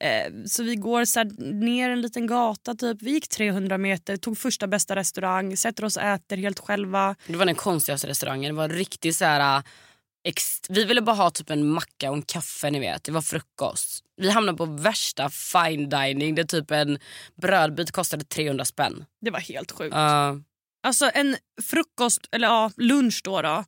eh, 0.00 0.32
så 0.46 0.62
vi 0.62 0.76
går 0.76 1.04
så 1.04 1.24
ner 1.38 1.90
en 1.90 2.00
liten 2.00 2.26
gata 2.26 2.74
typ, 2.74 3.02
vi 3.02 3.10
gick 3.10 3.28
300 3.28 3.78
meter, 3.78 4.16
tog 4.16 4.38
första 4.38 4.66
bästa 4.66 4.96
restaurang, 4.96 5.56
sätter 5.56 5.84
oss 5.84 5.96
och 5.96 6.02
äter 6.02 6.36
helt 6.36 6.58
själva. 6.58 7.16
Det 7.26 7.36
var 7.36 7.46
den 7.46 7.54
konstigaste 7.54 8.06
restaurangen. 8.06 8.54
Det 8.54 8.58
var 8.58 8.68
riktigt 8.68 9.16
så 9.16 9.24
här... 9.24 9.62
Ex- 10.24 10.60
vi 10.68 10.84
ville 10.84 11.00
bara 11.02 11.16
ha 11.16 11.30
typ 11.30 11.50
en 11.50 11.68
macka 11.68 12.10
och 12.10 12.16
en 12.16 12.22
kaffe. 12.22 12.70
ni 12.70 12.80
vet. 12.80 13.04
Det 13.04 13.12
var 13.12 13.22
frukost. 13.22 14.04
Vi 14.16 14.30
hamnade 14.30 14.58
på 14.58 14.64
värsta 14.64 15.30
fine 15.30 15.88
dining 15.88 16.34
där 16.34 16.44
typ 16.44 16.70
en 16.70 16.98
brödbit 17.42 17.90
kostade 17.90 18.24
300 18.24 18.64
spänn. 18.64 19.04
Det 19.20 19.30
var 19.30 19.40
helt 19.40 19.72
sjukt. 19.72 19.96
Uh, 19.96 20.34
Alltså 20.82 21.10
en 21.14 21.36
frukost, 21.62 22.28
eller 22.32 22.48
ja 22.48 22.70
lunch 22.76 23.20
då, 23.24 23.42
då 23.42 23.64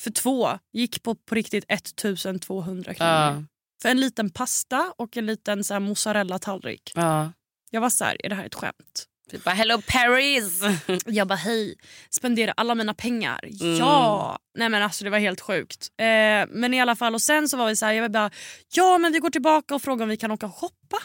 för 0.00 0.10
två 0.10 0.58
gick 0.72 1.02
på, 1.02 1.14
på 1.14 1.34
riktigt 1.34 1.64
1200 1.68 2.94
kronor. 2.94 3.36
uh, 3.36 3.42
För 3.82 3.88
en 3.88 4.00
liten 4.00 4.30
pasta 4.30 4.92
och 4.98 5.16
en 5.16 5.26
liten 5.26 5.64
så 5.64 5.74
här 5.74 5.80
mozzarella-tallrik. 5.80 6.92
uh. 6.98 7.28
Jag 7.70 7.80
var 7.80 7.90
så 7.90 8.04
här, 8.04 8.16
är 8.24 8.28
det 8.28 8.34
här 8.34 8.44
ett 8.46 8.54
skämt? 8.54 9.06
Vi 9.30 9.38
bara 9.38 9.54
hello 9.54 9.82
Paris! 9.88 10.60
Jag 11.06 11.28
bara 11.28 11.34
hej, 11.34 11.74
spendera 12.10 12.52
alla 12.52 12.74
mina 12.74 12.94
pengar. 12.94 13.40
Mm. 13.60 13.76
Ja! 13.76 14.38
Nej 14.58 14.68
men 14.68 14.82
alltså 14.82 15.04
det 15.04 15.10
var 15.10 15.18
helt 15.18 15.40
sjukt. 15.40 15.88
Eh, 16.00 16.06
men 16.48 16.74
i 16.74 16.80
alla 16.80 16.96
fall 16.96 17.14
och 17.14 17.22
sen 17.22 17.48
så 17.48 17.56
var 17.56 17.68
vi 17.68 17.76
så 17.76 17.86
här, 17.86 17.92
jag 17.92 18.12
bara 18.12 18.30
ja 18.74 18.98
men 18.98 19.12
vi 19.12 19.18
går 19.18 19.30
tillbaka 19.30 19.74
och 19.74 19.82
frågar 19.82 20.02
om 20.02 20.08
vi 20.08 20.16
kan 20.16 20.30
åka 20.30 20.46
och 20.46 20.54
shoppa. 20.54 20.98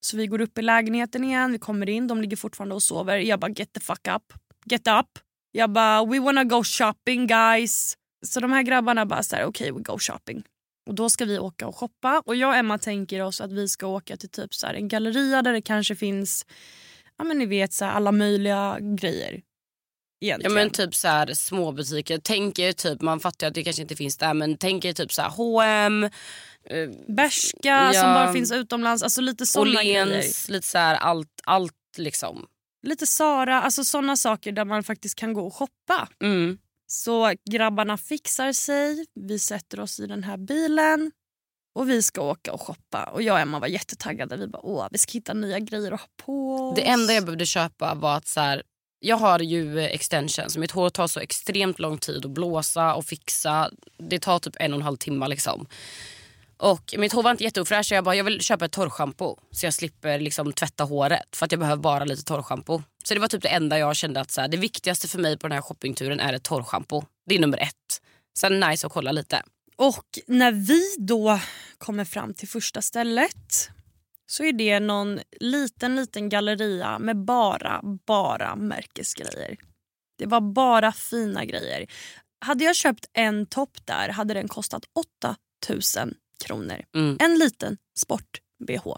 Så 0.00 0.16
vi 0.16 0.26
går 0.26 0.40
upp 0.40 0.58
i 0.58 0.62
lägenheten 0.62 1.24
igen, 1.24 1.52
vi 1.52 1.58
kommer 1.58 1.88
in, 1.88 2.06
de 2.08 2.20
ligger 2.20 2.36
fortfarande 2.36 2.74
och 2.74 2.82
sover. 2.82 3.18
Jag 3.18 3.40
bara 3.40 3.50
get 3.50 3.72
the 3.72 3.80
fuck 3.80 4.08
up, 4.08 4.32
get 4.64 4.86
up. 4.88 5.06
Jag 5.52 5.70
bara 5.70 6.04
we 6.04 6.18
wanna 6.20 6.44
go 6.44 6.64
shopping 6.64 7.26
guys. 7.26 7.94
Så 8.26 8.40
de 8.40 8.52
här 8.52 8.62
grabbarna 8.62 9.06
bara 9.06 9.22
så 9.22 9.36
här 9.36 9.44
okej 9.44 9.72
we 9.72 9.80
go 9.80 9.98
shopping. 9.98 10.42
Och 10.88 10.94
då 10.94 11.10
ska 11.10 11.24
vi 11.24 11.38
åka 11.38 11.66
och 11.66 11.76
shoppa 11.76 12.22
och 12.26 12.36
jag 12.36 12.48
och 12.48 12.56
Emma 12.56 12.78
tänker 12.78 13.20
oss 13.22 13.40
att 13.40 13.52
vi 13.52 13.68
ska 13.68 13.86
åka 13.86 14.16
till 14.16 14.28
typ 14.28 14.54
så 14.54 14.66
här 14.66 14.74
en 14.74 14.88
galleria 14.88 15.42
där 15.42 15.52
det 15.52 15.62
kanske 15.62 15.96
finns 15.96 16.46
ja 17.18 17.24
men 17.24 17.38
ni 17.38 17.46
vet 17.46 17.72
så 17.72 17.84
här, 17.84 17.92
alla 17.92 18.12
möjliga 18.12 18.78
grejer. 18.80 19.32
Ja 20.18 20.26
Egentligen. 20.26 20.54
men 20.54 20.70
typ 20.70 20.94
så 20.94 21.08
här 21.08 21.34
små 21.34 21.72
butiker. 21.72 22.20
Tänk 22.24 22.58
er 22.58 22.72
typ, 22.72 23.00
man 23.00 23.20
fattar 23.20 23.46
ju 23.46 23.48
att 23.48 23.54
det 23.54 23.62
kanske 23.64 23.82
inte 23.82 23.96
finns 23.96 24.16
där 24.16 24.34
men 24.34 24.56
tänk 24.56 24.84
er 24.84 24.92
typ 24.92 25.12
så 25.12 25.22
här 25.22 25.30
H&M, 25.30 26.04
eh, 26.04 26.88
Bershka 27.08 27.92
som 27.92 28.00
Ja. 28.08 28.14
bara 28.14 28.32
finns 28.32 28.52
utomlands, 28.52 29.02
alltså 29.02 29.20
lite 29.20 29.46
såna 29.46 29.82
grejer. 29.82 30.06
Lite 30.50 30.66
så 30.66 30.78
här 30.78 30.94
allt, 30.96 31.40
allt 31.44 31.72
liksom. 31.96 32.46
Lite 32.86 33.06
Sara, 33.06 33.62
alltså 33.62 33.84
såna 33.84 34.16
saker 34.16 34.52
där 34.52 34.64
man 34.64 34.82
faktiskt 34.84 35.14
kan 35.14 35.32
gå 35.32 35.46
och 35.46 35.54
shoppa. 35.54 36.08
Mm. 36.22 36.58
Så 36.92 37.34
grabbarna 37.50 37.96
fixar 37.96 38.52
sig, 38.52 39.06
vi 39.14 39.38
sätter 39.38 39.80
oss 39.80 40.00
i 40.00 40.06
den 40.06 40.24
här 40.24 40.36
bilen 40.36 41.12
och 41.74 41.90
vi 41.90 42.02
ska 42.02 42.20
åka 42.22 42.52
och 42.52 42.60
shoppa. 42.60 43.04
Och 43.04 43.22
jag 43.22 43.34
och 43.34 43.40
Emma 43.40 43.58
var 43.58 43.66
jättetaggade. 43.66 44.36
Vi 44.36 44.46
bara, 44.46 44.66
åh, 44.66 44.86
vi 44.90 44.98
ska 44.98 45.12
hitta 45.12 45.34
nya 45.34 45.58
grejer 45.58 45.92
att 45.92 46.00
ha 46.00 46.06
på 46.16 46.54
oss. 46.56 46.76
Det 46.76 46.88
enda 46.88 47.12
jag 47.12 47.24
behövde 47.24 47.46
köpa 47.46 47.94
var 47.94 48.16
att 48.16 48.28
så 48.28 48.40
här, 48.40 48.62
jag 48.98 49.16
har 49.16 49.38
ju 49.38 49.80
extensions. 49.80 50.56
Mitt 50.56 50.70
hår 50.70 50.90
tar 50.90 51.06
så 51.06 51.20
extremt 51.20 51.78
lång 51.78 51.98
tid 51.98 52.24
att 52.24 52.30
blåsa 52.30 52.94
och 52.94 53.04
fixa. 53.04 53.70
Det 53.98 54.18
tar 54.18 54.38
typ 54.38 54.56
en 54.60 54.72
och 54.72 54.78
en 54.78 54.82
halv 54.82 54.96
timme. 54.96 55.28
Liksom. 55.28 55.66
Och 56.56 56.94
mitt 56.98 57.12
hår 57.12 57.22
var 57.22 57.30
inte 57.30 57.44
jätteofräscht 57.44 57.88
så 57.88 57.94
jag 57.94 58.04
bara 58.04 58.14
jag 58.14 58.24
vill 58.24 58.40
köpa 58.40 58.64
ett 58.64 58.72
torrschampo 58.72 59.36
så 59.50 59.66
jag 59.66 59.74
slipper 59.74 60.18
liksom 60.18 60.52
tvätta 60.52 60.84
håret 60.84 61.36
för 61.36 61.44
att 61.44 61.52
jag 61.52 61.58
behöver 61.58 61.82
bara 61.82 62.04
lite 62.04 62.22
torrschampo. 62.22 62.82
Så 63.04 63.14
det 63.14 63.20
var 63.20 63.28
typ 63.28 63.42
det 63.42 63.48
enda 63.48 63.78
jag 63.78 63.96
kände 63.96 64.20
att 64.20 64.30
så 64.30 64.40
här, 64.40 64.48
det 64.48 64.56
viktigaste 64.56 65.08
för 65.08 65.18
mig 65.18 65.38
på 65.38 65.48
den 65.48 65.54
här 65.54 65.62
shoppingturen 65.62 66.20
är 66.20 66.32
ett 66.32 66.42
torrschampo. 66.42 67.02
Det 67.26 67.34
är 67.34 67.38
nummer 67.38 67.58
ett. 67.58 68.02
Sen 68.38 68.60
nice 68.60 68.86
att 68.86 68.92
kolla 68.92 69.12
lite. 69.12 69.42
Och 69.76 70.18
när 70.26 70.52
vi 70.52 70.82
då 70.98 71.40
kommer 71.78 72.04
fram 72.04 72.34
till 72.34 72.48
första 72.48 72.82
stället 72.82 73.70
så 74.26 74.44
är 74.44 74.52
det 74.52 74.80
någon 74.80 75.20
liten, 75.40 75.96
liten 75.96 76.28
galleria 76.28 76.98
med 76.98 77.16
bara, 77.16 77.80
bara 78.06 78.56
märkesgrejer. 78.56 79.56
Det 80.18 80.26
var 80.26 80.40
bara 80.40 80.92
fina 80.92 81.44
grejer. 81.44 81.86
Hade 82.40 82.64
jag 82.64 82.76
köpt 82.76 83.06
en 83.12 83.46
topp 83.46 83.78
där 83.84 84.08
hade 84.08 84.34
den 84.34 84.48
kostat 84.48 84.84
8000 85.64 86.14
kronor. 86.44 86.84
Mm. 86.94 87.16
En 87.20 87.38
liten 87.38 87.76
sport-bh. 87.98 88.96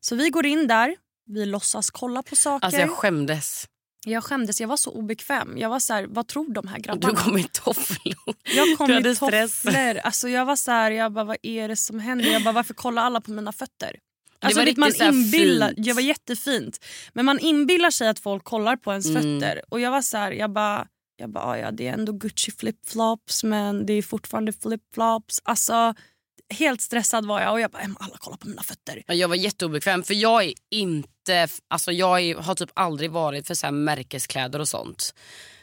Så 0.00 0.16
vi 0.16 0.30
går 0.30 0.46
in 0.46 0.66
där, 0.66 0.96
vi 1.30 1.46
låtsas 1.46 1.90
kolla 1.90 2.22
på 2.22 2.36
saker. 2.36 2.64
Alltså 2.64 2.80
jag 2.80 2.90
skämdes. 2.90 3.66
Jag 4.06 4.24
skämdes, 4.24 4.60
jag 4.60 4.68
var 4.68 4.76
så 4.76 4.90
obekväm. 4.90 5.58
Jag 5.58 5.68
var 5.68 5.78
så 5.80 5.94
här, 5.94 6.06
vad 6.08 6.26
tror 6.26 6.52
de 6.52 6.68
här 6.68 6.78
grabbarna? 6.78 7.14
du 7.14 7.20
kom 7.20 7.38
i 7.38 7.44
tofflor. 7.52 8.34
Jag 8.44 8.78
kom 8.78 8.90
i 8.90 9.14
tofflor. 9.16 9.98
Alltså 9.98 10.28
jag 10.28 10.44
var 10.44 10.56
så 10.56 10.70
här, 10.70 10.90
jag 10.90 11.12
bara, 11.12 11.24
vad 11.24 11.36
är 11.42 11.68
det 11.68 11.76
som 11.76 11.98
händer? 11.98 12.32
Jag 12.32 12.44
bara, 12.44 12.52
varför 12.52 12.74
kollar 12.74 13.02
alla 13.02 13.20
på 13.20 13.30
mina 13.30 13.52
fötter? 13.52 13.96
Alltså, 14.42 14.58
var 14.60 14.66
vet, 14.66 14.76
man 14.76 14.92
inbillar, 15.02 15.74
jag 15.76 15.94
var 15.94 16.02
jättefint. 16.02 16.84
Men 17.12 17.24
man 17.24 17.38
inbillar 17.38 17.90
sig 17.90 18.08
att 18.08 18.18
folk 18.18 18.44
kollar 18.44 18.76
på 18.76 18.90
ens 18.90 19.06
Mm. 19.06 19.22
fötter. 19.40 19.62
Och 19.68 19.80
jag 19.80 19.90
var 19.90 20.02
så 20.02 20.16
här, 20.16 20.32
jag 20.32 20.50
bara, 20.52 20.86
jag 21.16 21.30
bara, 21.30 21.58
ja 21.58 21.70
det 21.70 21.86
är 21.88 21.92
ändå 21.92 22.12
Gucci 22.12 22.52
flipflops 22.52 23.44
men 23.44 23.86
det 23.86 23.92
är 23.92 24.02
fortfarande 24.02 24.52
flipflops. 24.52 25.40
Alltså 25.44 25.94
helt 26.50 26.80
stressad 26.80 27.26
var 27.26 27.40
jag 27.40 27.52
och 27.52 27.60
jag 27.60 27.70
bara, 27.70 27.82
"Emma, 27.82 27.96
alla 28.00 28.16
kollar 28.18 28.36
på 28.36 28.48
mina 28.48 28.62
fötter. 28.62 29.02
Jag 29.06 29.28
var 29.28 29.36
jätteobekväm 29.36 30.02
för 30.02 30.14
jag 30.14 30.44
är 30.44 30.52
inte, 30.70 31.48
alltså 31.68 31.92
jag 31.92 32.20
är, 32.20 32.34
har 32.34 32.54
typ 32.54 32.70
aldrig 32.74 33.10
varit 33.10 33.46
för 33.46 33.54
så 33.54 33.66
här 33.66 33.72
märkeskläder 33.72 34.58
och 34.58 34.68
sånt. 34.68 35.14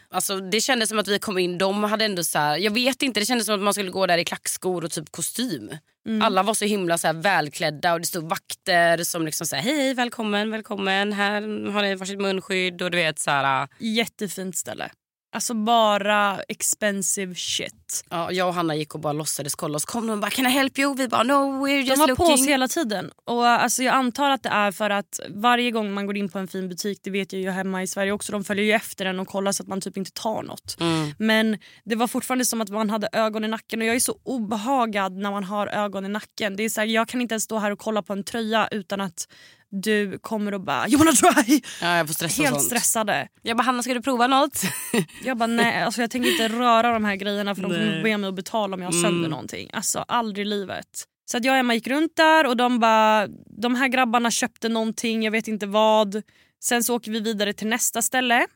Alltså 0.09 0.39
det 0.39 0.61
kändes 0.61 0.89
som 0.89 0.99
att 0.99 1.07
vi 1.07 1.19
kom 1.19 1.37
in, 1.37 1.57
de 1.57 1.83
hade 1.83 2.05
ändå 2.05 2.23
så 2.23 2.39
här, 2.39 2.57
jag 2.57 2.71
vet 2.71 3.01
inte, 3.01 3.19
det 3.19 3.25
kändes 3.25 3.45
som 3.45 3.55
att 3.55 3.61
man 3.61 3.73
skulle 3.73 3.91
gå 3.91 4.07
där 4.07 4.17
i 4.17 4.25
klackskor 4.25 4.83
och 4.83 4.91
typ 4.91 5.11
kostym. 5.11 5.71
Mm. 6.07 6.21
Alla 6.21 6.43
var 6.43 6.53
så 6.53 6.65
himla 6.65 6.97
så 6.97 7.07
här 7.07 7.13
välklädda 7.13 7.93
och 7.93 7.99
det 8.01 8.07
stod 8.07 8.29
vakter 8.29 9.03
som 9.03 9.25
liksom 9.25 9.47
sa 9.47 9.55
hej 9.55 9.93
välkommen 9.93 10.51
välkommen 10.51 11.13
här 11.13 11.41
har 11.71 11.81
ni 11.81 11.95
varsitt 11.95 12.21
munskydd 12.21 12.81
och 12.81 12.91
du 12.91 12.97
vet 12.97 13.19
så 13.19 13.31
här. 13.31 13.67
Jättefint 13.79 14.57
ställe. 14.57 14.89
Alltså 15.37 15.53
bara 15.53 16.39
expensive 16.47 17.35
shit. 17.35 18.05
Ja, 18.09 18.31
jag 18.31 18.47
och 18.47 18.53
Hanna 18.53 18.75
gick 18.75 18.95
och 18.95 19.01
bara 19.01 19.13
låtsades 19.13 19.55
kolla 19.55 19.75
och 19.75 19.81
så 19.81 19.87
kom 19.87 20.07
de 20.07 20.19
bara 20.19 20.31
can 20.31 20.45
I 20.45 20.49
help 20.49 20.79
you? 20.79 20.95
Vi 20.95 21.07
bara 21.07 21.23
no 21.23 21.33
we're 21.65 21.77
just 21.77 21.89
De 21.89 21.99
var 21.99 22.07
looking. 22.07 22.25
på 22.25 22.33
oss 22.33 22.47
hela 22.47 22.67
tiden. 22.67 23.11
Och 23.25 23.47
alltså 23.47 23.83
jag 23.83 23.95
antar 23.95 24.29
att 24.29 24.43
det 24.43 24.49
är 24.49 24.71
för 24.71 24.89
att 24.89 25.19
varje 25.29 25.71
gång 25.71 25.93
man 25.93 26.05
går 26.05 26.17
in 26.17 26.29
på 26.29 26.39
en 26.39 26.47
fin 26.47 26.69
butik, 26.69 26.99
det 27.03 27.09
vet 27.09 27.33
jag 27.33 27.41
ju 27.41 27.49
hemma 27.49 27.83
i 27.83 27.87
Sverige 27.87 28.11
också, 28.11 28.31
de 28.31 28.43
följer 28.43 28.65
ju 28.65 28.71
efter 28.71 29.05
en 29.05 29.19
och 29.19 29.27
kollar 29.27 29.51
så 29.51 29.63
att 29.63 29.69
man 29.69 29.81
typ 29.81 29.97
inte 29.97 30.11
tar 30.11 30.43
något. 30.43 30.77
Mm. 30.79 31.11
Men 31.19 31.57
det 31.85 31.95
var 31.95 32.07
fortfarande 32.07 32.45
som 32.45 32.61
att 32.61 32.69
man 32.69 32.89
hade 32.89 33.09
ögon 33.11 33.45
i 33.45 33.47
nacken 33.47 33.81
och 33.81 33.87
jag 33.87 33.95
är 33.95 33.99
så 33.99 34.19
obehagad 34.23 35.13
när 35.17 35.31
man 35.31 35.43
har 35.43 35.67
ögon 35.67 36.05
i 36.05 36.09
nacken. 36.09 36.55
Det 36.55 36.63
är 36.63 36.69
så 36.69 36.81
här, 36.81 36.87
jag 36.87 37.07
kan 37.07 37.21
inte 37.21 37.33
ens 37.33 37.43
stå 37.43 37.57
här 37.57 37.71
och 37.71 37.79
kolla 37.79 38.01
på 38.01 38.13
en 38.13 38.23
tröja 38.23 38.67
utan 38.71 39.01
att 39.01 39.27
du 39.71 40.19
kommer 40.19 40.53
och 40.53 40.61
bara 40.61 40.87
“you 40.87 40.97
wanna 40.97 41.11
try?” 41.11 41.61
Ja, 41.81 41.97
jag 41.97 42.07
får 42.07 42.13
stressa 42.13 42.41
och 42.41 42.45
Helt 42.45 42.55
sånt. 42.59 42.65
stressade. 42.67 43.27
Jag 43.41 43.57
bara 43.57 43.63
Hanna 43.63 43.83
ska 43.83 43.93
du 43.93 44.01
prova 44.01 44.27
något? 44.27 44.61
Jag 45.23 45.37
bara 45.37 45.47
nej, 45.47 45.83
alltså 45.83 46.01
jag 46.01 46.11
tänker 46.11 46.31
inte 46.31 46.47
röra 46.47 46.91
de 46.93 47.05
här 47.05 47.15
grejerna 47.15 47.55
för 47.55 47.61
de 47.61 47.71
kommer 47.71 47.91
Nej. 47.91 48.03
be 48.03 48.17
mig 48.17 48.27
att 48.27 48.35
betala 48.35 48.75
om 48.75 48.81
jag 48.81 48.87
har 48.87 48.93
Mm. 48.99 49.03
sönder 49.11 49.29
någonting. 49.29 49.69
Alltså 49.73 49.99
aldrig 50.07 50.47
i 50.47 50.49
livet. 50.49 51.03
Så 51.31 51.37
att 51.37 51.45
jag 51.45 51.53
och 51.53 51.57
Emma 51.57 51.73
gick 51.73 51.87
runt 51.87 52.15
där 52.15 52.45
och 52.47 52.57
de 52.57 52.79
bara, 52.79 53.27
de 53.61 53.75
här 53.75 53.87
grabbarna 53.87 54.31
köpte 54.31 54.69
någonting, 54.69 55.23
jag 55.23 55.31
vet 55.31 55.47
inte 55.47 55.65
vad. 55.67 56.21
Sen 56.63 56.83
så 56.83 56.95
åker 56.95 57.11
vi 57.11 57.19
vidare 57.19 57.53
till 57.53 57.67
nästa 57.67 58.01
ställe. 58.01 58.47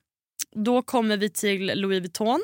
Då 0.55 0.81
kommer 0.81 1.17
vi 1.17 1.29
till 1.29 1.65
Louis 1.81 1.99
Vuitton 2.01 2.41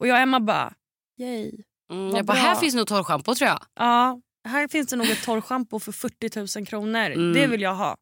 och 0.00 0.06
jag 0.06 0.14
och 0.14 0.20
Emma 0.20 0.40
bara 0.40 0.72
yay. 1.20 1.52
Mm, 1.92 2.16
jag 2.16 2.24
bara 2.26 2.36
här 2.38 2.54
finns 2.54 2.74
nog 2.74 2.86
torrschampo 2.86 3.34
tror 3.34 3.48
jag. 3.48 3.60
Ja, 3.78 4.20
här 4.48 4.68
finns 4.68 4.86
det 4.86 4.96
nog 4.96 5.10
ett 5.10 5.22
torrschampo 5.24 5.78
för 5.78 5.92
40 5.92 6.58
000 6.58 6.66
kronor. 6.66 7.10
Mm. 7.10 7.32
Det 7.32 7.46
vill 7.46 7.60
jag 7.60 7.74
ha. 7.74 7.96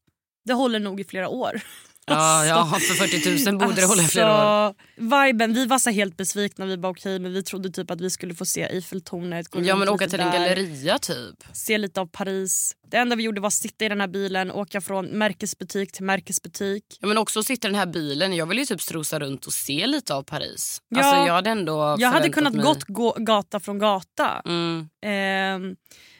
Det 0.44 0.52
håller 0.52 0.80
nog 0.80 1.00
i 1.00 1.04
flera 1.04 1.28
år. 1.28 1.60
Ja, 2.08 2.46
ja 2.46 2.66
för 2.80 2.94
40 2.94 3.50
000 3.50 3.58
borde 3.58 3.80
det 3.80 3.86
hålla 3.86 4.02
i 4.02 4.06
flera 4.06 4.26
år. 4.26 4.40
Alltså, 4.40 4.84
Viben, 4.96 5.54
vi 5.54 5.66
var 5.66 5.78
så 5.78 5.90
helt 5.90 6.16
besvikna. 6.16 6.66
Vi 6.66 6.76
bara 6.76 6.92
okej 6.92 7.18
men 7.18 7.32
vi 7.32 7.42
trodde 7.42 7.70
typ 7.70 7.90
att 7.90 8.00
vi 8.00 8.10
skulle 8.10 8.34
få 8.34 8.44
se 8.44 8.62
Eiffeltornet. 8.62 9.46
Ja 9.52 9.76
men 9.76 9.88
åka 9.88 10.08
till 10.08 10.20
en 10.20 10.26
där, 10.26 10.32
galleria 10.32 10.98
typ. 10.98 11.44
Se 11.52 11.78
lite 11.78 12.00
av 12.00 12.06
Paris. 12.06 12.72
Det 12.90 12.96
enda 12.96 13.16
vi 13.16 13.22
gjorde 13.22 13.40
var 13.40 13.46
att 13.46 13.52
sitta 13.52 13.84
i 13.84 13.88
den 13.88 14.00
här 14.00 14.08
bilen, 14.08 14.50
åka 14.52 14.80
från 14.80 15.06
märkesbutik 15.06 15.92
till 15.92 16.04
märkesbutik. 16.04 16.84
Ja, 17.00 17.08
men 17.08 17.18
också 17.18 17.42
sitta 17.42 17.68
i 17.68 17.70
den 17.70 17.78
här 17.78 17.86
bilen. 17.86 18.36
Jag 18.36 18.46
vill 18.46 18.58
ju 18.58 18.64
typ 18.64 18.80
strosa 18.80 19.18
runt 19.18 19.46
och 19.46 19.52
se 19.52 19.86
lite 19.86 20.14
av 20.14 20.22
Paris. 20.22 20.82
Ja. 20.88 20.98
alltså, 20.98 21.26
jag 21.26 21.34
hade 21.34 21.50
ändå 21.50 21.96
Jag 21.98 22.08
hade 22.08 22.28
kunnat 22.28 22.54
mig... 22.54 22.64
gått 22.64 22.84
gå, 22.84 23.16
gata 23.18 23.60
från 23.60 23.78
gata. 23.78 24.42
Mm. 24.44 24.88
Ehm, 25.02 25.62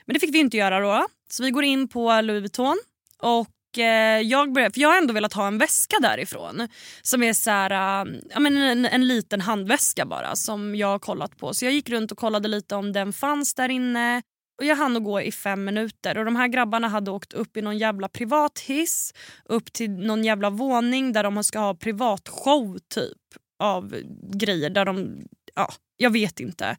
men 0.06 0.14
det 0.14 0.20
fick 0.20 0.34
vi 0.34 0.38
inte 0.38 0.56
göra 0.56 0.80
då. 0.80 1.06
Så 1.30 1.42
vi 1.42 1.50
går 1.50 1.64
in 1.64 1.88
på 1.88 2.20
Louis 2.20 2.40
Vuitton. 2.40 2.78
Och 3.22 3.48
eh, 3.78 4.20
jag, 4.20 4.52
började, 4.52 4.74
för 4.74 4.80
jag 4.80 4.88
har 4.88 4.98
ändå 4.98 5.14
velat 5.14 5.32
ha 5.32 5.46
en 5.46 5.58
väska 5.58 5.96
därifrån. 6.02 6.68
Som 7.02 7.22
är 7.22 7.32
så 7.32 7.50
här, 7.50 7.70
äh, 7.70 8.12
ja, 8.30 8.40
men 8.40 8.56
en, 8.56 8.84
en 8.84 9.08
liten 9.08 9.40
handväska 9.40 10.06
bara 10.06 10.36
som 10.36 10.74
jag 10.74 10.88
har 10.88 10.98
kollat 10.98 11.36
på. 11.36 11.54
Så 11.54 11.64
jag 11.64 11.72
gick 11.72 11.90
runt 11.90 12.12
och 12.12 12.18
kollade 12.18 12.48
lite 12.48 12.74
om 12.74 12.92
den 12.92 13.12
fanns 13.12 13.54
där 13.54 13.68
inne. 13.68 14.22
Och 14.58 14.64
Jag 14.64 14.76
hann 14.76 14.96
att 14.96 15.04
gå 15.04 15.20
i 15.20 15.32
fem 15.32 15.64
minuter 15.64 16.18
och 16.18 16.24
de 16.24 16.36
här 16.36 16.48
grabbarna 16.48 16.88
hade 16.88 17.10
åkt 17.10 17.32
upp 17.32 17.56
i 17.56 17.62
någon 17.62 17.78
jävla 17.78 18.08
privat 18.08 18.58
hiss 18.58 19.14
upp 19.44 19.72
till 19.72 19.90
någon 19.90 20.24
jävla 20.24 20.50
våning 20.50 21.12
där 21.12 21.22
de 21.22 21.44
ska 21.44 21.58
ha 21.58 21.74
privatshow 21.74 22.78
typ 22.94 23.18
av 23.58 24.02
grejer. 24.32 24.70
Där 24.70 24.84
de, 24.84 25.22
ja, 25.54 25.68
jag 25.96 26.10
vet 26.10 26.40
inte. 26.40 26.76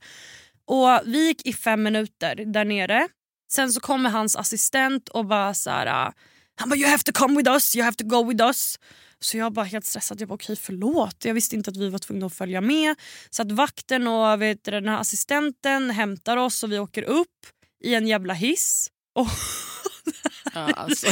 Och 0.65 1.01
Vi 1.05 1.27
gick 1.27 1.47
i 1.47 1.53
fem 1.53 1.83
minuter 1.83 2.35
där 2.35 2.65
nere. 2.65 3.07
Sen 3.51 3.71
så 3.71 3.79
kommer 3.79 4.09
hans 4.09 4.35
assistent 4.35 5.09
och 5.09 5.25
bara 5.25 5.53
så 5.53 5.69
här, 5.69 6.13
han 6.59 6.69
bara 6.69 6.75
you 6.75 6.89
have 6.89 7.03
to 7.03 7.11
come 7.11 7.37
with 7.37 7.49
us, 7.49 7.75
you 7.75 7.85
have 7.85 7.95
to 7.95 8.05
go 8.05 8.23
with 8.23 8.43
us. 8.43 8.79
Så 9.19 9.37
jag 9.37 9.53
bara 9.53 9.65
helt 9.65 9.85
stressad, 9.85 10.21
jag 10.21 10.27
bara 10.27 10.33
okej 10.35 10.53
okay, 10.53 10.55
förlåt. 10.55 11.25
Jag 11.25 11.33
visste 11.33 11.55
inte 11.55 11.69
att 11.69 11.77
vi 11.77 11.89
var 11.89 11.99
tvungna 11.99 12.25
att 12.25 12.33
följa 12.33 12.61
med. 12.61 12.95
Så 13.29 13.41
att 13.41 13.51
vakten 13.51 14.07
och 14.07 14.41
vet, 14.41 14.63
den 14.63 14.87
här 14.87 14.99
assistenten 14.99 15.89
hämtar 15.89 16.37
oss 16.37 16.63
och 16.63 16.71
vi 16.71 16.79
åker 16.79 17.03
upp 17.03 17.47
i 17.83 17.95
en 17.95 18.07
jävla 18.07 18.33
hiss. 18.33 18.91
Och 19.15 19.27
Ja, 20.53 20.71
alltså. 20.73 21.07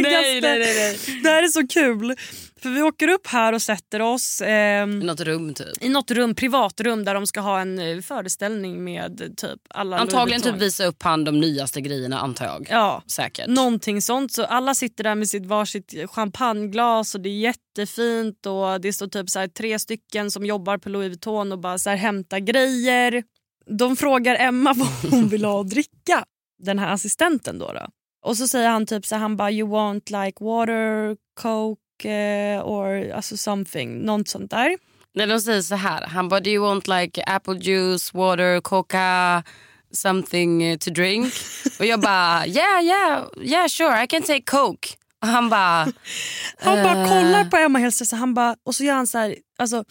nej, 0.00 0.02
nej, 0.02 0.40
nej, 0.40 0.74
nej. 0.74 1.20
Det 1.22 1.28
här 1.28 1.42
är 1.42 1.48
så 1.48 1.66
kul. 1.66 2.16
För 2.62 2.70
vi 2.70 2.82
åker 2.82 3.08
upp 3.08 3.26
här 3.26 3.52
och 3.52 3.62
sätter 3.62 4.02
oss 4.02 4.42
ehm, 4.44 5.02
I 5.02 5.04
något 5.04 5.20
rum 5.20 5.54
typ. 5.54 5.66
i 5.80 5.88
något 5.88 6.10
rum, 6.10 6.34
privatrum 6.34 7.04
där 7.04 7.14
de 7.14 7.26
ska 7.26 7.40
ha 7.40 7.60
en 7.60 7.78
eh, 7.78 8.00
föreställning 8.00 8.84
med 8.84 9.34
typ 9.36 9.60
alla 9.70 9.98
Antagligen 9.98 10.42
typ 10.42 10.54
visa 10.56 10.84
upp 10.86 11.02
han 11.02 11.24
de 11.24 11.40
nyaste 11.40 11.80
grejerna 11.80 12.18
antar 12.20 12.44
jag. 12.44 12.66
Ja, 12.70 13.02
Säkert. 13.06 13.46
någonting 13.46 14.02
sånt. 14.02 14.32
Så 14.32 14.44
alla 14.44 14.74
sitter 14.74 15.04
där 15.04 15.14
med 15.14 15.28
sitt 15.28 15.46
varsitt 15.46 15.94
champagneglas 16.10 17.14
och 17.14 17.20
det 17.20 17.28
är 17.28 17.38
jättefint 17.38 18.46
och 18.46 18.80
det 18.80 18.92
står 18.92 19.06
typ 19.06 19.30
så 19.30 19.38
här 19.38 19.48
tre 19.48 19.78
stycken 19.78 20.30
som 20.30 20.46
jobbar 20.46 20.78
på 20.78 20.88
Louis 20.88 21.08
Vuitton 21.08 21.52
och 21.52 21.58
bara 21.58 21.78
så 21.78 21.90
här 21.90 21.96
hämtar 21.96 22.38
grejer. 22.38 23.22
De 23.78 23.96
frågar 23.96 24.36
Emma 24.36 24.72
vad 24.76 25.10
hon 25.12 25.28
vill 25.28 25.44
ha 25.44 25.60
att 25.60 25.70
dricka, 25.70 26.24
den 26.58 26.78
här 26.78 26.92
assistenten 26.92 27.58
då. 27.58 27.72
då. 27.72 27.86
Och 28.24 28.36
så 28.36 28.48
säger 28.48 28.68
han 28.68 28.86
typ 28.86 29.06
så 29.06 29.16
han 29.16 29.36
bara 29.36 29.50
you 29.50 29.68
want 29.68 30.10
like 30.10 30.44
water, 30.44 31.16
coke 31.40 32.10
eh, 32.10 32.62
or 32.66 33.10
alltså 33.12 33.36
something, 33.36 33.98
något 33.98 34.28
sånt 34.28 34.50
där. 34.50 34.78
När 35.14 35.26
de 35.26 35.40
säger 35.40 35.62
så 35.62 35.74
här, 35.74 36.06
han 36.06 36.28
bara 36.28 36.40
do 36.40 36.50
you 36.50 36.64
want 36.64 36.88
like 36.88 37.22
apple 37.22 37.54
juice, 37.58 38.14
water, 38.14 38.60
coca, 38.60 39.42
something 39.92 40.62
eh, 40.62 40.78
to 40.78 40.90
drink? 40.90 41.32
och 41.78 41.84
jag 41.86 42.00
bara 42.00 42.46
yeah 42.46 42.82
yeah 42.84 43.24
yeah 43.42 43.68
sure 43.68 44.04
I 44.04 44.06
can 44.06 44.22
take 44.22 44.42
coke. 44.42 44.88
Och 45.22 45.28
han 45.28 45.48
bara 45.48 45.86
Han 46.58 46.82
bara 46.82 47.02
Eh. 47.02 47.08
kollar 47.08 47.44
på 47.44 47.56
Emma 47.56 47.78
helt 47.78 47.94
stressad, 47.94 48.18
han 48.18 48.34
bara, 48.34 48.56
och 48.64 48.74
så 48.74 48.84
gör 48.84 48.94
han 48.94 49.06
så 49.06 49.18
här, 49.18 49.36
alltså, 49.58 49.84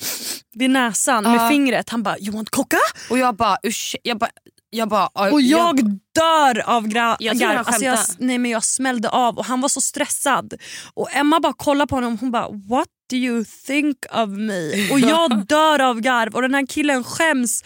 vid 0.53 0.69
näsan 0.69 1.23
med 1.23 1.35
Ja. 1.35 1.49
fingret. 1.49 1.89
Han 1.89 2.03
bara 2.03 2.19
you 2.19 2.31
want 2.31 2.49
coca? 2.49 2.77
och 3.09 3.17
jag 3.17 3.35
bara 3.35 3.57
jag 4.03 4.17
bara 4.17 4.29
jag 4.75 4.89
bara 4.89 5.07
Och 5.07 5.41
jag 5.41 5.75
dör 6.15 6.69
av 6.69 6.87
Jag 7.19 7.37
garv. 7.37 7.55
han 7.55 7.65
Alltså 7.65 7.83
jag, 7.85 7.97
skämtar. 7.97 8.15
nej 8.25 8.37
men 8.37 8.51
jag 8.51 8.63
smällde 8.63 9.09
av 9.09 9.37
och 9.37 9.45
han 9.45 9.61
var 9.61 9.69
så 9.69 9.81
stressad. 9.81 10.53
Och 10.93 11.15
Emma 11.15 11.39
bara 11.39 11.53
kollar 11.53 11.85
på 11.85 11.95
honom 11.95 12.17
hon 12.17 12.31
bara 12.31 12.49
what 12.49 12.87
do 13.09 13.15
you 13.15 13.45
think 13.65 13.97
of 14.11 14.29
me? 14.29 14.89
Och 14.91 14.99
jag 14.99 15.45
dör 15.47 15.81
av 15.81 16.01
garv 16.01 16.35
och 16.35 16.41
den 16.41 16.53
här 16.53 16.65
killen 16.67 17.03
skäms 17.03 17.63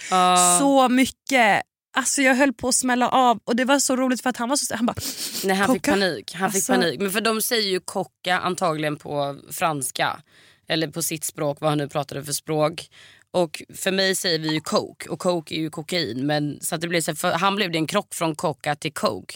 så 0.60 0.90
mycket. 0.90 1.62
Alltså 1.98 2.22
jag 2.22 2.36
höll 2.36 2.54
på 2.54 2.68
att 2.68 2.76
smälla 2.76 3.10
av 3.10 3.40
och 3.44 3.56
det 3.56 3.66
var 3.66 3.80
så 3.80 3.96
roligt 3.96 4.22
för 4.22 4.30
att 4.30 4.38
han 4.38 4.50
var 4.50 4.56
så 4.56 4.76
han 4.76 4.86
bara 4.86 4.96
Nej, 5.44 5.56
han 5.56 5.74
fick 5.74 5.82
Kocka. 5.86 5.92
panik. 5.92 6.34
Han 6.36 6.52
fick 6.52 6.58
Alltså- 6.60 6.74
panik. 6.74 7.00
Men 7.02 7.12
för 7.12 7.22
de 7.22 7.42
säger 7.42 7.70
ju 7.70 7.80
kocka 7.80 8.40
antagligen 8.40 8.96
på 8.98 9.36
franska. 9.52 10.20
Eller 10.68 10.88
på 10.88 11.02
sitt 11.02 11.24
språk, 11.24 11.58
vad 11.62 11.70
han 11.72 11.78
nu 11.78 11.88
pratade 11.88 12.24
för 12.24 12.34
språk. 12.34 12.90
Och 13.32 13.64
för 13.76 13.92
mig 13.92 14.16
säger 14.16 14.40
vi 14.40 14.54
ju 14.54 14.62
coke 14.62 15.10
och 15.10 15.20
coke 15.20 15.56
är 15.56 15.60
ju 15.60 15.70
kokain. 15.70 16.26
Men, 16.26 16.60
så 16.62 16.76
att 16.76 16.82
det 16.82 16.88
blev 16.88 17.02
så, 17.02 17.16
för 17.16 17.32
han 17.32 17.56
blev 17.56 17.72
det 17.72 17.78
en 17.78 17.88
krock 17.88 18.14
från 18.14 18.36
coca 18.36 18.76
till 18.76 18.94
coke. 18.94 19.36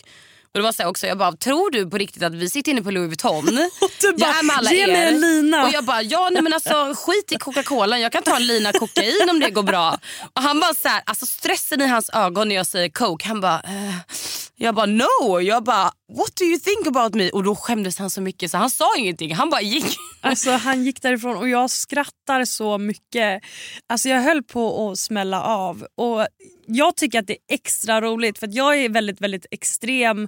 Och 0.53 0.59
det 0.59 0.63
var 0.63 0.71
så 0.71 0.85
också, 0.85 1.07
jag 1.07 1.17
bara, 1.17 1.31
tror 1.31 1.71
du 1.71 1.89
på 1.89 1.97
riktigt 1.97 2.23
att 2.23 2.33
vi 2.35 2.49
sitter 2.49 2.71
inne 2.71 2.81
på 2.81 2.91
Louis 2.91 3.07
Vuitton? 3.07 3.45
du 4.01 4.13
bara, 4.13 4.29
jag 4.29 4.39
är 4.39 4.43
med 4.43 4.55
alla 4.57 4.73
"Ge 4.73 4.87
mig 4.87 5.07
en 5.07 5.21
lina." 5.21 5.63
Och 5.65 5.73
jag 5.73 5.83
bara, 5.85 6.01
ja 6.01 6.29
nej 6.31 6.41
men 6.41 6.53
alltså 6.53 6.93
skit 6.95 7.31
i 7.31 7.35
Coca-Cola, 7.35 7.99
jag 7.99 8.11
kan 8.11 8.23
ta 8.23 8.35
en 8.35 8.47
lina 8.47 8.71
kokain 8.71 9.29
om 9.29 9.39
det 9.39 9.49
går 9.49 9.63
bra. 9.63 9.97
Och 10.35 10.41
han 10.41 10.59
bara 10.59 10.73
så 10.73 10.87
här, 10.87 11.01
alltså 11.05 11.25
stressen 11.25 11.81
i 11.81 11.87
hans 11.87 12.09
ögon 12.13 12.47
när 12.47 12.55
jag 12.55 12.67
säger 12.67 12.89
coke, 12.89 13.27
han 13.27 13.41
bara, 13.41 13.61
eh. 13.61 13.95
jag 14.55 14.75
bara 14.75 14.85
no, 14.85 15.41
jag 15.41 15.63
bara 15.63 15.91
what 16.17 16.35
do 16.35 16.45
you 16.45 16.59
think 16.59 16.87
about 16.87 17.13
me? 17.15 17.29
Och 17.29 17.43
då 17.43 17.55
skämdes 17.55 17.99
han 17.99 18.09
så 18.09 18.21
mycket 18.21 18.51
så 18.51 18.57
han 18.57 18.69
sa 18.69 18.95
ingenting, 18.97 19.35
han 19.35 19.49
bara 19.49 19.61
gick. 19.61 19.95
Alltså 20.25 20.51
han 20.51 20.83
gick 20.85 21.01
därifrån 21.01 21.37
och 21.37 21.49
jag 21.49 21.69
skrattar 21.69 22.45
så 22.45 22.77
mycket. 22.77 23.41
Alltså 23.89 24.09
jag 24.09 24.21
höll 24.21 24.43
på 24.43 24.91
att 24.91 24.99
smälla 24.99 25.43
av. 25.43 25.87
Och 25.97 26.27
jag 26.65 26.95
tycker 26.95 27.19
att 27.19 27.27
det 27.27 27.33
är 27.33 27.55
extra 27.55 28.01
roligt 28.01 28.37
för 28.39 28.47
att 28.47 28.53
jag 28.53 28.77
är 28.77 28.89
väldigt 28.89 29.21
väldigt 29.21 29.45
extrem 29.51 30.23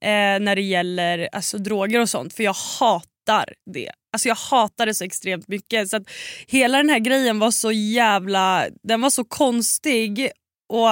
eh, 0.00 0.40
när 0.40 0.56
det 0.56 0.62
gäller 0.62 1.28
alltså, 1.32 1.58
droger 1.58 2.00
och 2.00 2.08
sånt. 2.08 2.34
För 2.34 2.42
jag 2.42 2.56
hatar 2.80 3.54
det. 3.72 3.90
Alltså 4.12 4.28
jag 4.28 4.36
hatar 4.36 4.86
det 4.86 4.94
så 4.94 5.04
extremt 5.04 5.48
mycket. 5.48 5.88
Så 5.88 5.96
att 5.96 6.10
hela 6.46 6.78
den 6.78 6.88
här 6.88 6.98
grejen 6.98 7.38
var 7.38 7.50
så 7.50 7.72
jävla... 7.72 8.66
Den 8.82 9.00
var 9.00 9.10
så 9.10 9.24
konstig. 9.24 10.30
Och 10.74 10.88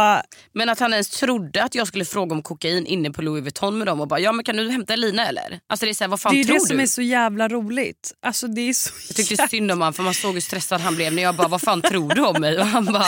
Men 0.55 0.68
att 0.68 0.81
han 0.81 0.93
ens 0.93 1.09
trodde 1.11 1.62
att 1.64 1.74
jag 1.74 1.87
skulle 1.87 2.05
fråga 2.05 2.35
om 2.35 2.43
kokain 2.43 2.87
inne 2.87 3.11
på 3.11 3.22
Louis 3.22 3.43
Vuitton 3.43 3.78
med 3.78 3.87
dem 3.87 4.01
och 4.01 4.09
bara, 4.09 4.20
ja 4.20 4.33
men 4.33 4.45
kan 4.45 4.57
du 4.57 4.70
hämta 4.70 4.97
lina 4.97 5.26
eller? 5.26 5.61
Alltså 5.68 5.87
det 5.87 5.93
är 5.93 5.95
så 5.95 6.05
här, 6.05 6.09
vad 6.09 6.20
fan 6.20 6.35
Det 6.35 6.41
är 6.41 6.45
tror 6.45 6.55
det 6.55 6.66
som 6.66 6.76
du? 6.76 6.83
är 6.83 6.87
så 6.87 7.03
jävla 7.03 7.49
roligt. 7.49 8.12
Alltså 8.26 8.47
det 8.47 8.61
är 8.68 8.72
så 8.72 8.91
Jag 9.09 9.16
tyckte 9.16 9.49
synd 9.49 9.70
om 9.72 9.78
honom 9.81 9.93
för 9.95 10.03
man 10.03 10.14
såg 10.14 10.35
hur 10.35 10.41
stressad 10.41 10.81
han 10.81 10.97
blev 10.97 11.12
när 11.12 11.22
jag 11.22 11.35
bara 11.35 11.49
vad 11.49 11.61
fan 11.62 11.83
tror 11.83 12.14
du 12.14 12.20
om 12.26 12.41
mig? 12.41 12.59
Och 12.59 12.66
han 12.66 12.85
bara 12.85 13.05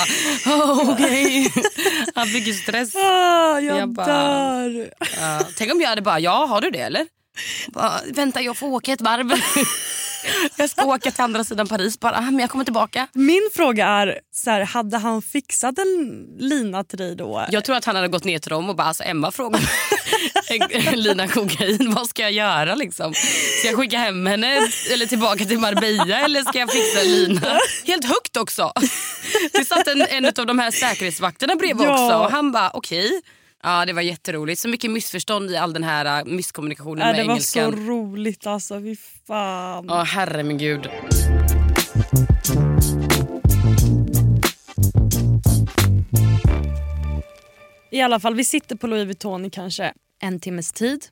oh, 0.46 0.90
okej. 0.90 1.52
Han 2.14 2.26
fick 2.26 2.46
ju 2.46 2.54
stress. 2.54 2.94
Ah, 2.96 3.60
jag, 3.60 3.78
Jag 3.78 3.88
bara- 3.88 4.06
dör. 4.06 4.90
Ja, 5.20 5.40
tänk 5.56 5.72
om 5.72 5.80
jag 5.80 5.88
hade 5.88 6.02
bara 6.02 6.20
ja 6.20 6.46
har 6.46 6.60
du 6.60 6.70
det 6.70 6.80
eller? 6.80 7.06
Bara, 7.68 7.92
Vänta 8.14 8.40
jag 8.42 8.56
får 8.56 8.66
åka 8.68 8.92
ett 8.92 9.00
varv. 9.00 9.32
jag 10.56 10.70
ska 10.70 10.84
åka 10.84 11.10
till 11.10 11.20
andra 11.22 11.44
sidan 11.44 11.68
Paris 11.68 12.00
bara 12.00 12.20
men 12.20 12.38
jag 12.38 12.50
kommer 12.50 12.64
tillbaka. 12.64 13.06
Min 13.12 13.50
fråga 13.54 13.86
är, 13.86 14.20
så 14.34 14.50
här, 14.50 14.60
hade 14.60 14.98
han 14.98 15.22
fixat 15.22 15.78
en 15.78 16.24
lina 16.38 16.84
till 16.84 16.98
dig 16.98 17.16
då? 17.16 17.46
Jag 17.50 17.64
tror 17.64 17.76
att 17.76 17.84
han 17.84 17.96
hade 17.96 18.08
gått 18.08 18.24
ner 18.24 18.38
till 18.38 18.50
dem 18.50 18.68
och 18.68 18.76
bara 18.76 18.86
alltså 18.88 19.02
Emma 19.04 19.30
frågar 19.30 19.60
en 20.70 21.00
lina 21.02 21.28
kokain, 21.28 21.92
vad 21.94 22.08
ska 22.08 22.22
jag 22.22 22.32
göra 22.32 22.74
liksom? 22.74 23.14
Ska 23.58 23.68
jag 23.68 23.76
skicka 23.76 23.98
hem 23.98 24.26
henne 24.26 24.68
eller 24.92 25.06
tillbaka 25.06 25.44
till 25.44 25.58
Marbella 25.58 26.20
eller 26.20 26.42
ska 26.42 26.58
jag 26.58 26.70
fixa 26.72 27.02
lina? 27.02 27.58
Helt 27.86 28.04
högt 28.04 28.36
också. 28.36 28.72
Det 29.52 29.64
satt 29.64 29.88
en, 29.88 30.02
en 30.02 30.24
av 30.26 30.46
de 30.46 30.58
här 30.58 30.70
säkerhetsvakterna 30.70 31.54
bredvid 31.56 31.86
Ja. 31.86 31.92
också 31.92 32.16
och 32.24 32.30
han 32.30 32.52
bara 32.52 32.70
okej. 32.74 33.22
Ja 33.62 33.84
det 33.84 33.92
var 33.92 34.02
jätteroligt. 34.02 34.60
Så 34.60 34.68
mycket 34.68 34.90
missförstånd 34.90 35.50
i 35.50 35.56
all 35.56 35.72
den 35.72 35.84
här 35.84 36.24
uh, 36.26 36.32
misskommunikationen 36.32 36.98
Ja, 36.98 37.06
med 37.06 37.14
det 37.14 37.22
var 37.24 37.30
engelskan. 37.34 37.72
så 37.72 37.78
roligt 37.78 38.46
alltså, 38.46 38.80
fy 38.80 38.96
fan. 39.26 39.84
Ja 39.88 40.02
herre 40.02 40.42
min 40.42 40.58
gud. 40.58 40.88
I 47.90 48.00
alla 48.00 48.20
fall, 48.20 48.34
vi 48.34 48.44
sitter 48.44 48.76
på 48.76 48.86
Louis 48.86 49.04
Vuitton 49.06 49.44
i 49.44 49.50
kanske 49.50 49.92
en 50.20 50.40
timmes 50.40 50.72
tid. 50.72 51.04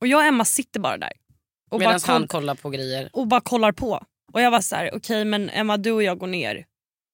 Och 0.00 0.06
jag 0.06 0.18
och 0.18 0.24
Emma 0.24 0.44
sitter 0.44 0.80
bara 0.80 0.98
där. 0.98 1.12
Medan 1.78 1.92
han 1.92 2.00
koll- 2.00 2.28
kollar 2.28 2.54
på 2.54 2.70
grejer. 2.70 3.10
och 3.12 3.26
bara 3.26 3.40
kollar 3.40 3.72
på. 3.72 4.02
Och 4.32 4.40
jag 4.40 4.50
var 4.50 4.60
så 4.60 4.76
här, 4.76 4.90
okej 4.94 5.24
men 5.24 5.50
Emma 5.50 5.76
du 5.76 5.92
och 5.92 6.02
jag 6.02 6.18
går 6.18 6.26
ner 6.26 6.64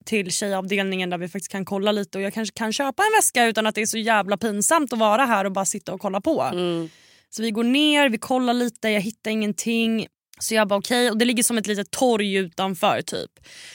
till 0.05 0.33
tjejavdelningen 0.33 1.11
där 1.11 1.19
vi 1.19 1.29
faktiskt 1.29 1.53
kan 1.53 1.65
kolla 1.65 1.93
lite 1.93 2.19
och 2.19 2.23
jag 2.25 2.35
kanske 2.35 2.59
kan 2.59 2.73
köpa 2.73 3.03
en 3.03 3.13
väska 3.19 3.47
utan 3.47 3.67
att 3.67 3.75
det 3.75 3.81
är 3.83 3.87
så 3.87 3.99
jävla 3.99 4.37
pinsamt 4.37 4.93
att 4.93 4.99
vara 4.99 5.25
här 5.25 5.45
och 5.45 5.53
bara 5.53 5.65
sitta 5.65 5.93
och 5.93 6.01
kolla 6.01 6.21
på. 6.21 6.43
Mm. 6.43 6.89
Så 7.31 7.43
vi 7.43 7.51
går 7.51 7.65
ner, 7.65 8.09
vi 8.09 8.19
kollar 8.19 8.55
lite, 8.55 8.89
jag 8.89 9.01
hittar 9.01 9.31
ingenting. 9.31 10.07
Så 10.39 10.55
jag 10.55 10.69
bara 10.69 10.79
okej, 10.79 11.11
och 11.11 11.19
det 11.19 11.25
ligger 11.25 11.43
som 11.43 11.59
ett 11.59 11.67
litet 11.67 11.91
torg 11.91 12.35
utanför 12.35 13.03
typ. 13.03 13.31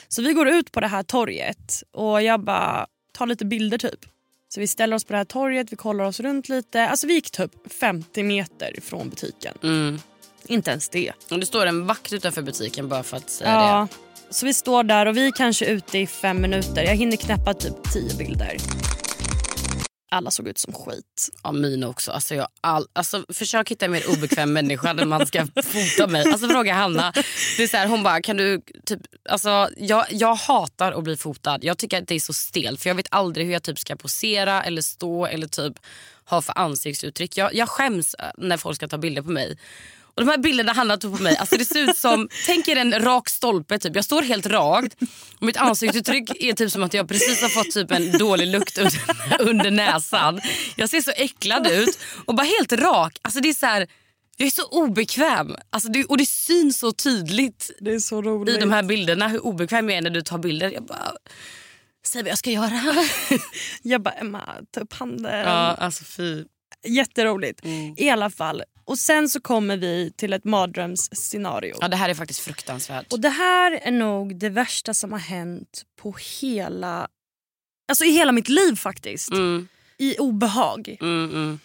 Så 0.08 0.22
vi 0.22 0.32
går 0.32 0.48
ut 0.48 0.72
på 0.72 0.80
det 0.80 0.86
här 0.86 1.02
torget 1.02 1.82
och 1.92 2.22
jag 2.22 2.44
bara 2.44 2.86
tar 3.12 3.26
lite 3.26 3.44
bilder 3.44 3.78
typ. 3.78 4.00
Så 4.48 4.60
vi 4.60 4.66
ställer 4.66 4.96
oss 4.96 5.04
på 5.04 5.12
det 5.12 5.16
här 5.16 5.24
torget, 5.24 5.72
vi 5.72 5.76
kollar 5.76 6.04
oss 6.04 6.20
runt 6.20 6.48
lite. 6.48 6.88
Alltså 6.88 7.06
vi 7.06 7.14
gick 7.14 7.30
typ 7.30 7.72
50 7.80 8.22
meter 8.22 8.78
ifrån 8.78 9.08
butiken. 9.08 9.58
Mm. 9.62 9.98
Inte 10.46 10.70
ens 10.70 10.88
det. 10.88 11.12
Och 11.30 11.40
det 11.40 11.46
står 11.46 11.66
en 11.66 11.86
vakt 11.86 12.12
utanför 12.12 12.42
butiken 12.42 12.88
bara 12.88 13.02
för 13.02 13.16
att 13.16 13.30
säga 13.30 13.50
Ja. 13.50 13.88
Så 14.30 14.46
vi 14.46 14.54
står 14.54 14.82
där 14.84 15.06
och 15.06 15.16
vi 15.16 15.26
är 15.26 15.32
kanske 15.32 15.66
ute 15.66 15.98
i 15.98 16.06
fem 16.06 16.40
minuter. 16.40 16.82
Jag 16.82 16.94
hinner 16.96 17.16
knäppa 17.16 17.54
typ 17.54 17.92
tio 17.92 18.14
bilder. 18.14 18.56
Alla 20.10 20.30
såg 20.30 20.48
ut 20.48 20.58
som 20.58 20.72
skit. 20.72 21.28
Ja, 21.42 21.52
mina 21.52 21.88
också. 21.88 22.12
Alltså, 22.12 22.34
jag 22.34 22.48
all, 22.60 22.86
alltså, 22.92 23.24
försök 23.28 23.70
hitta 23.70 23.84
en 23.84 23.90
mer 23.90 24.10
obekväm 24.10 24.52
människa 24.52 24.92
när 24.92 25.04
man 25.04 25.26
ska 25.26 25.46
fota 25.46 26.06
mig. 26.06 26.32
Alltså, 26.32 26.48
fråga 26.48 26.74
Hanna. 26.74 27.12
Det 27.56 27.62
är 27.62 27.68
så 27.68 27.76
här, 27.76 27.86
hon 27.86 28.02
bara, 28.02 28.22
kan 28.22 28.36
du... 28.36 28.60
Typ, 28.86 29.00
alltså, 29.28 29.68
jag, 29.76 30.06
jag 30.10 30.34
hatar 30.34 30.92
att 30.92 31.04
bli 31.04 31.16
fotad. 31.16 31.58
Jag 31.62 31.78
tycker 31.78 32.02
att 32.02 32.08
det 32.08 32.14
är 32.14 32.20
så 32.20 32.32
stelt. 32.32 32.82
För 32.82 32.90
Jag 32.90 32.94
vet 32.94 33.08
aldrig 33.10 33.46
hur 33.46 33.52
jag 33.52 33.62
typ 33.62 33.78
ska 33.78 33.96
posera 33.96 34.62
eller 34.62 34.82
stå 34.82 35.26
eller 35.26 35.46
typ 35.46 35.78
ha 36.24 36.42
för 36.42 36.58
ansiktsuttryck. 36.58 37.36
Jag, 37.36 37.54
jag 37.54 37.68
skäms 37.68 38.16
när 38.36 38.56
folk 38.56 38.76
ska 38.76 38.88
ta 38.88 38.98
bilder 38.98 39.22
på 39.22 39.30
mig. 39.30 39.58
Och 40.16 40.24
De 40.24 40.30
här 40.30 40.38
bilderna 40.38 40.72
Hanna 40.72 40.96
tog 40.96 41.16
på 41.16 41.22
mig, 41.22 41.36
alltså 41.36 41.56
det 41.56 41.64
ser 41.64 41.90
ut 41.90 41.96
som, 41.96 42.28
tänk 42.46 42.68
er 42.68 42.76
en 42.76 43.00
rak 43.00 43.28
stolpe. 43.28 43.78
Typ. 43.78 43.96
Jag 43.96 44.04
står 44.04 44.22
helt 44.22 44.46
rakt 44.46 44.94
och 45.40 45.42
mitt 45.46 45.56
ansiktsuttryck 45.56 46.30
är 46.40 46.52
typ 46.52 46.72
som 46.72 46.82
att 46.82 46.94
jag 46.94 47.08
precis 47.08 47.42
har 47.42 47.48
fått 47.48 47.70
typ 47.70 47.90
en 47.90 48.18
dålig 48.18 48.46
lukt 48.46 48.78
under, 48.78 49.00
under 49.50 49.70
näsan. 49.70 50.40
Jag 50.76 50.90
ser 50.90 51.00
så 51.00 51.10
äcklad 51.10 51.66
ut 51.66 51.98
och 52.24 52.34
bara 52.34 52.46
helt 52.46 52.72
rak. 52.72 53.18
Alltså 53.22 53.40
det 53.40 53.48
är 53.48 53.54
så 53.54 53.66
här, 53.66 53.86
jag 54.36 54.46
är 54.46 54.50
så 54.50 54.66
obekväm 54.66 55.56
alltså 55.70 55.88
det, 55.88 56.04
och 56.04 56.18
det 56.18 56.26
syns 56.26 56.78
så 56.78 56.92
tydligt 56.92 57.70
Det 57.80 57.94
är 57.94 57.98
så 57.98 58.22
roligt. 58.22 58.56
i 58.56 58.60
de 58.60 58.70
här 58.70 58.82
bilderna 58.82 59.28
hur 59.28 59.46
obekväm 59.46 59.88
jag 59.88 59.98
är 59.98 60.02
när 60.02 60.10
du 60.10 60.22
tar 60.22 60.38
bilder. 60.38 60.70
Jag 60.70 60.82
bara, 60.82 61.12
säg 62.06 62.22
vad 62.22 62.30
jag 62.30 62.38
ska 62.38 62.50
göra. 62.50 62.80
Jag 63.82 64.02
bara 64.02 64.14
Emma, 64.14 64.42
ta 64.70 64.80
upp 64.80 64.92
handen. 64.92 65.38
Ja, 65.40 65.74
alltså 65.74 66.04
fy. 66.04 66.44
Jätteroligt. 66.86 67.64
Mm. 67.64 67.94
I 67.96 68.10
alla 68.10 68.30
fall. 68.30 68.62
Och 68.86 68.98
sen 68.98 69.28
så 69.28 69.40
kommer 69.40 69.76
vi 69.76 70.12
till 70.16 70.32
ett 70.32 70.44
mardrömsscenario. 70.44 71.76
Ja, 71.80 71.88
det 71.88 71.96
här 71.96 72.08
är 72.08 72.14
faktiskt 72.14 72.40
fruktansvärt. 72.40 73.12
Och 73.12 73.20
det 73.20 73.28
här 73.28 73.72
är 73.72 73.90
nog 73.90 74.38
det 74.38 74.48
värsta 74.48 74.94
som 74.94 75.12
har 75.12 75.18
hänt 75.18 75.82
på 76.02 76.16
hela... 76.40 77.08
Alltså 77.88 78.04
i 78.04 78.10
hela 78.10 78.32
mitt 78.32 78.48
liv 78.48 78.76
faktiskt. 78.76 79.30
Mm, 79.30 79.68
I 79.98 80.18
obehag. 80.18 80.96
mm, 81.00 81.30
mm. 81.30 81.58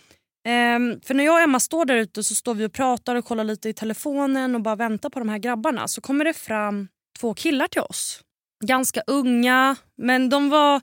Ehm, 0.47 1.01
för 1.01 1.13
när 1.13 1.23
jag 1.23 1.33
och 1.33 1.41
Emma 1.41 1.59
står 1.59 1.85
där 1.85 1.95
ute 1.95 2.23
så 2.23 2.35
står 2.35 2.55
vi 2.55 2.65
och 2.65 2.73
pratar 2.73 3.15
och 3.15 3.25
kollar 3.25 3.43
lite 3.43 3.69
i 3.69 3.73
telefonen 3.73 4.55
och 4.55 4.61
bara 4.61 4.75
väntar 4.75 5.09
på 5.09 5.19
de 5.19 5.29
här 5.29 5.37
grabbarna. 5.37 5.87
Så 5.87 6.01
kommer 6.01 6.25
det 6.25 6.33
fram 6.33 6.87
två 7.19 7.33
killar 7.33 7.67
till 7.67 7.81
oss. 7.81 8.21
Ganska 8.65 9.01
unga, 9.07 9.75
men 9.97 10.29
de 10.29 10.49
var 10.49 10.81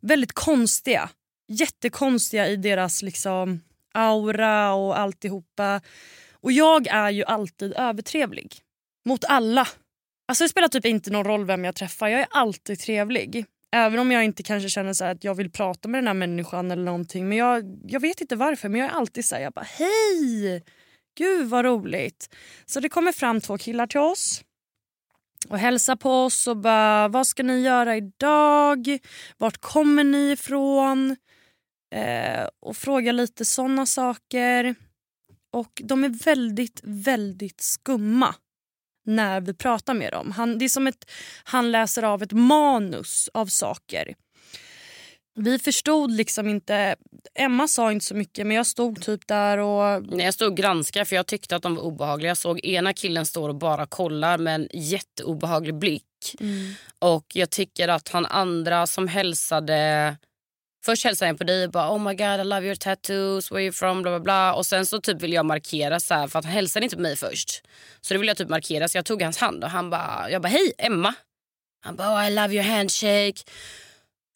väldigt 0.00 0.32
konstiga. 0.32 1.10
Jättekonstiga 1.48 2.48
i 2.48 2.56
deras 2.56 3.02
liksom 3.02 3.60
aura 3.94 4.74
och 4.74 4.98
alltihopa. 4.98 5.80
Och 6.32 6.52
jag 6.52 6.86
är 6.86 7.10
ju 7.10 7.24
alltid 7.24 7.72
övertrevlig. 7.76 8.56
Mot 9.04 9.24
alla. 9.24 9.68
Alltså 10.28 10.44
det 10.44 10.48
spelar 10.48 10.68
typ 10.68 10.86
inte 10.86 11.10
någon 11.10 11.24
roll 11.24 11.44
vem 11.44 11.64
jag 11.64 11.74
träffar. 11.74 12.08
Jag 12.08 12.20
är 12.20 12.28
alltid 12.30 12.80
trevlig. 12.80 13.44
Även 13.72 13.98
om 13.98 14.12
jag 14.12 14.24
inte 14.24 14.42
kanske 14.42 14.68
känner 14.68 14.92
så 14.92 15.04
att 15.04 15.24
jag 15.24 15.34
vill 15.34 15.50
prata 15.50 15.88
med 15.88 15.98
den 15.98 16.06
här 16.06 16.14
människan 16.14 16.70
eller 16.70 16.82
någonting. 16.82 17.28
Men 17.28 17.38
jag, 17.38 17.78
jag 17.86 18.00
vet 18.00 18.20
inte 18.20 18.36
varför 18.36 18.68
men 18.68 18.80
jag 18.80 18.90
är 18.90 18.94
alltid 18.94 19.24
så 19.24 19.34
här, 19.34 19.42
jag 19.42 19.52
bara 19.52 19.66
hej! 19.68 20.64
Gud 21.18 21.48
vad 21.48 21.64
roligt. 21.64 22.34
Så 22.66 22.80
det 22.80 22.88
kommer 22.88 23.12
fram 23.12 23.40
två 23.40 23.58
killar 23.58 23.86
till 23.86 24.00
oss 24.00 24.44
och 25.48 25.58
hälsar 25.58 25.96
på 25.96 26.24
oss 26.24 26.46
och 26.46 26.56
bara 26.56 27.08
vad 27.08 27.26
ska 27.26 27.42
ni 27.42 27.60
göra 27.60 27.96
idag? 27.96 28.98
Vart 29.38 29.58
kommer 29.58 30.04
ni 30.04 30.30
ifrån? 30.30 31.16
Eh, 31.90 32.48
och 32.60 32.76
frågar 32.76 33.12
lite 33.12 33.44
såna 33.44 33.86
saker. 33.86 34.74
Och 35.52 35.82
de 35.84 36.04
är 36.04 36.08
väldigt, 36.08 36.80
väldigt 36.84 37.60
skumma 37.60 38.34
när 39.06 39.40
vi 39.40 39.54
pratar 39.54 39.94
med 39.94 40.12
dem. 40.12 40.32
Han, 40.32 40.58
det 40.58 40.64
är 40.64 40.68
som 40.68 40.86
att 40.86 41.10
han 41.44 41.72
läser 41.72 42.02
av 42.02 42.22
ett 42.22 42.32
manus 42.32 43.28
av 43.34 43.46
saker. 43.46 44.14
Vi 45.34 45.58
förstod 45.58 46.10
liksom 46.10 46.48
inte... 46.48 46.96
Emma 47.34 47.68
sa 47.68 47.92
inte 47.92 48.06
så 48.06 48.14
mycket 48.14 48.46
men 48.46 48.56
jag 48.56 48.66
stod 48.66 49.02
typ 49.02 49.26
där 49.26 49.58
och... 49.58 50.02
Nej, 50.06 50.24
jag 50.24 50.34
stod 50.34 50.48
och 50.48 50.56
granskade 50.56 51.04
för 51.04 51.16
jag 51.16 51.26
tyckte 51.26 51.56
att 51.56 51.62
de 51.62 51.74
var 51.74 51.82
obehagliga. 51.82 52.30
Jag 52.30 52.36
såg 52.36 52.64
ena 52.64 52.92
killen 52.92 53.26
står 53.26 53.48
och 53.48 53.54
bara 53.54 53.86
kollar 53.86 54.38
med 54.38 54.54
en 54.54 54.68
jätteobehaglig 54.72 55.74
blick. 55.74 56.36
Och 56.98 57.26
jag 57.34 57.50
tycker 57.50 57.88
att 57.88 58.08
han 58.08 58.26
andra 58.26 58.86
som 58.86 59.08
hälsade... 59.08 60.16
Först 60.84 61.04
hälsar 61.04 61.26
jag 61.26 61.38
på 61.38 61.44
dig 61.44 61.64
och 61.64 61.70
bara 61.70 61.92
oh 61.92 61.98
my 61.98 62.14
god 62.14 62.40
I 62.40 62.44
love 62.44 62.66
your 62.66 62.74
tattoos, 62.74 63.52
where 63.52 63.62
you 63.62 63.72
from, 63.72 64.02
bla 64.02 64.10
bla 64.10 64.20
bla. 64.20 64.54
Och 64.54 64.66
sen 64.66 64.86
så 64.86 65.00
typ 65.00 65.22
vill 65.22 65.32
jag 65.32 65.46
markera 65.46 66.00
så 66.00 66.14
här, 66.14 66.28
för 66.28 66.38
att 66.38 66.44
han 66.44 66.54
hälsade 66.54 66.86
inte 66.86 66.96
på 66.96 67.02
mig 67.02 67.16
först. 67.16 67.62
Så 68.00 68.14
det 68.14 68.18
ville 68.18 68.30
jag 68.30 68.36
typ 68.36 68.48
markera 68.48 68.88
så 68.88 68.98
jag 68.98 69.04
tog 69.04 69.22
hans 69.22 69.38
hand 69.38 69.64
och 69.64 69.70
han 69.70 69.90
bara, 69.90 70.30
jag 70.30 70.42
bara 70.42 70.48
hej 70.48 70.72
Emma. 70.78 71.14
Han 71.82 71.96
bara 71.96 72.14
oh, 72.14 72.28
I 72.28 72.30
love 72.30 72.54
your 72.54 72.64
handshake. 72.64 73.42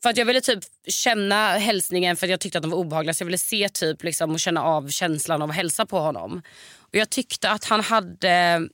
För 0.03 0.11
att 0.11 0.16
jag 0.16 0.26
ville 0.26 0.40
typ 0.40 0.64
känna 0.88 1.49
hälsningen 1.49 2.16
för 2.16 2.26
att 2.26 2.30
jag 2.30 2.40
tyckte 2.40 2.59
att 2.59 2.62
den 2.62 2.70
var 2.70 2.78
obehaglig. 2.78 3.16
Så 3.16 3.22
jag 3.22 3.26
ville 3.26 3.38
se 3.38 3.68
typ 3.68 4.03
liksom 4.03 4.30
och 4.30 4.40
känna 4.40 4.62
av 4.62 4.88
känslan 4.88 5.42
av 5.42 5.51
att 5.51 5.57
hälsa 5.57 5.86
på 5.86 5.99
honom. 5.99 6.42
Och 6.78 6.95
jag 6.95 7.11
tyckte 7.11 7.51
att 7.51 7.64
han 7.64 7.80
hade... 7.80 8.68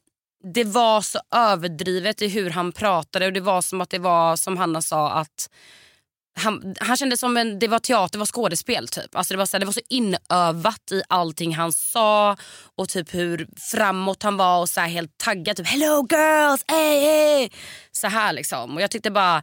Det 0.54 0.64
var 0.64 1.00
så 1.00 1.20
överdrivet 1.34 2.22
i 2.22 2.28
hur 2.28 2.50
han 2.50 2.72
pratade 2.72 3.26
och 3.26 3.32
det 3.32 3.40
var 3.40 3.62
som 3.62 3.80
att 3.80 3.90
det 3.90 3.98
var 3.98 4.36
som 4.36 4.56
Hanna 4.56 4.82
sa 4.82 5.10
att 5.10 5.50
han, 6.34 6.74
han 6.80 6.96
kände 6.96 7.16
som 7.16 7.36
en, 7.36 7.58
det 7.58 7.68
var 7.68 7.78
teater, 7.78 8.12
det 8.12 8.18
var 8.18 8.26
skådespel 8.26 8.88
typ. 8.88 9.16
Alltså 9.16 9.34
det, 9.34 9.38
var 9.38 9.46
så 9.46 9.56
här, 9.56 9.60
det 9.60 9.66
var 9.66 9.72
så 9.72 9.80
inövat 9.88 10.92
i 10.92 11.02
allting 11.08 11.54
han 11.54 11.72
sa 11.72 12.36
och 12.76 12.88
typ 12.88 13.14
hur 13.14 13.48
framåt 13.56 14.22
han 14.22 14.36
var 14.36 14.60
och 14.60 14.68
så 14.68 14.80
här 14.80 14.88
helt 14.88 15.18
taggad. 15.18 15.56
Typ 15.56 15.66
hello 15.66 16.06
girls, 16.10 16.64
hey, 16.68 17.00
hey. 17.00 17.50
Så 17.92 18.06
här 18.06 18.32
liksom. 18.32 18.74
Och 18.74 18.82
jag 18.82 18.90
tyckte 18.90 19.10
bara 19.10 19.42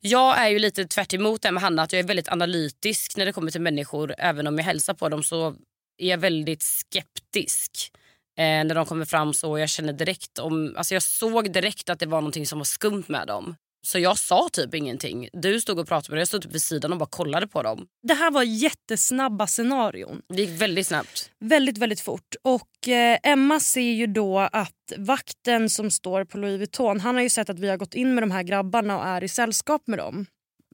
jag 0.00 0.38
är 0.38 0.48
ju 0.48 0.58
lite 0.58 0.84
tvärt 0.84 1.14
emot 1.14 1.42
det 1.42 1.50
med 1.50 1.62
Hanna 1.62 1.82
att 1.82 1.92
jag 1.92 2.00
är 2.00 2.06
väldigt 2.06 2.28
analytisk 2.28 3.16
när 3.16 3.26
det 3.26 3.32
kommer 3.32 3.50
till 3.50 3.60
människor. 3.60 4.14
Även 4.18 4.46
om 4.46 4.58
jag 4.58 4.64
hälsar 4.64 4.94
på 4.94 5.08
dem 5.08 5.22
så 5.22 5.54
är 5.98 6.08
jag 6.08 6.18
väldigt 6.18 6.62
skeptisk 6.62 7.92
eh, 8.38 8.44
när 8.44 8.74
de 8.74 8.86
kommer 8.86 9.04
fram 9.04 9.34
så. 9.34 9.58
Jag 9.58 9.68
känner 9.68 9.92
direkt 9.92 10.38
om, 10.38 10.74
alltså 10.76 10.94
jag 10.94 11.02
såg 11.02 11.52
direkt 11.52 11.90
att 11.90 11.98
det 11.98 12.06
var 12.06 12.20
någonting 12.20 12.46
som 12.46 12.58
var 12.58 12.64
skumt 12.64 13.04
med 13.06 13.26
dem. 13.26 13.56
Så 13.82 13.98
jag 13.98 14.18
sa 14.18 14.48
typ 14.52 14.74
ingenting. 14.74 15.28
Du 15.32 15.60
stod 15.60 15.78
och 15.78 15.88
pratade 15.88 16.10
med 16.10 16.16
dem, 16.16 16.20
jag 16.20 16.28
stod 16.28 16.42
typ 16.42 16.54
vid 16.54 16.62
sidan 16.62 16.92
och 16.92 16.98
bara 16.98 17.08
kollade 17.08 17.46
på 17.46 17.62
dem. 17.62 17.86
Det 18.02 18.14
här 18.14 18.30
var 18.30 18.42
jättesnabba 18.42 19.46
scenarion. 19.46 20.22
Det 20.28 20.42
gick 20.42 20.60
väldigt 20.62 20.86
snabbt. 20.86 21.30
Väldigt, 21.40 21.78
väldigt 21.78 22.00
fort. 22.00 22.34
Och 22.42 22.88
eh, 22.88 23.18
Emma 23.22 23.60
ser 23.60 23.80
ju 23.80 24.06
då 24.06 24.38
att 24.38 24.92
vakten 24.96 25.70
som 25.70 25.90
står 25.90 26.24
på 26.24 26.38
Louis 26.38 26.58
Vuitton, 26.58 27.00
han 27.00 27.14
har 27.14 27.22
ju 27.22 27.30
sett 27.30 27.50
att 27.50 27.58
vi 27.58 27.68
har 27.68 27.76
gått 27.76 27.94
in 27.94 28.14
med 28.14 28.22
de 28.22 28.30
här 28.30 28.42
grabbarna 28.42 28.98
och 28.98 29.04
är 29.04 29.24
i 29.24 29.28
sällskap 29.28 29.82
med 29.86 29.98
dem. 29.98 30.26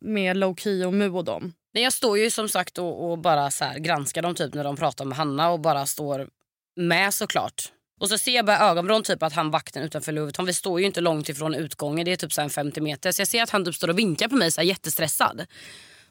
Med 0.02 0.36
Low-Key 0.36 0.84
och 0.84 0.94
Mu 0.94 1.10
och 1.10 1.24
dem. 1.24 1.52
Nej, 1.74 1.84
jag 1.84 1.92
står 1.92 2.18
ju 2.18 2.30
som 2.30 2.48
sagt 2.48 2.78
och, 2.78 3.10
och 3.10 3.18
bara 3.18 3.50
så 3.50 3.64
här, 3.64 3.78
granskar 3.78 4.22
dem 4.22 4.34
typ 4.34 4.54
när 4.54 4.64
de 4.64 4.76
pratar 4.76 5.04
med 5.04 5.18
Hanna 5.18 5.50
och 5.50 5.60
bara 5.60 5.86
står 5.86 6.28
med 6.76 7.14
såklart. 7.14 7.72
Och 8.00 8.08
så 8.08 8.18
ser 8.18 8.32
jag 8.36 8.46
bara 8.46 8.58
ögonvrån 8.58 9.02
typ 9.02 9.22
att 9.22 9.32
han 9.32 9.50
vakten 9.50 9.82
utanför 9.82 10.12
Vuitton, 10.12 10.44
vi 10.46 10.52
står 10.54 10.80
ju 10.80 10.86
inte 10.86 11.00
långt 11.00 11.28
ifrån 11.28 11.54
utgången, 11.54 12.04
det 12.04 12.12
är 12.12 12.16
typ 12.16 12.32
så 12.32 12.40
här 12.40 12.48
50 12.48 12.80
meter. 12.80 13.12
Så 13.12 13.20
jag 13.20 13.28
ser 13.28 13.42
att 13.42 13.50
han 13.50 13.64
typ 13.64 13.74
står 13.74 13.88
och 13.90 13.98
vinkar 13.98 14.28
på 14.28 14.34
mig 14.36 14.52
så 14.52 14.60
här 14.60 14.68
jättestressad. 14.68 15.46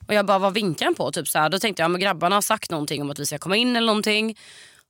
Och 0.08 0.14
jag 0.14 0.26
bara, 0.26 0.40
vad 0.40 0.54
vinkar 0.54 0.86
han 0.86 0.96
på? 0.96 1.12
Typ 1.12 1.28
så 1.28 1.40
här. 1.40 1.50
Då 1.50 1.60
tänkte 1.60 1.82
jag, 1.84 1.92
men 1.92 2.02
grabbarna 2.02 2.36
har 2.36 2.42
sagt 2.42 2.72
någonting 2.72 3.02
om 3.02 3.10
att 3.12 3.20
vi 3.20 3.26
ska 3.26 3.38
komma 3.38 3.56
in 3.56 3.76
eller 3.76 3.88
någonting. 3.88 4.38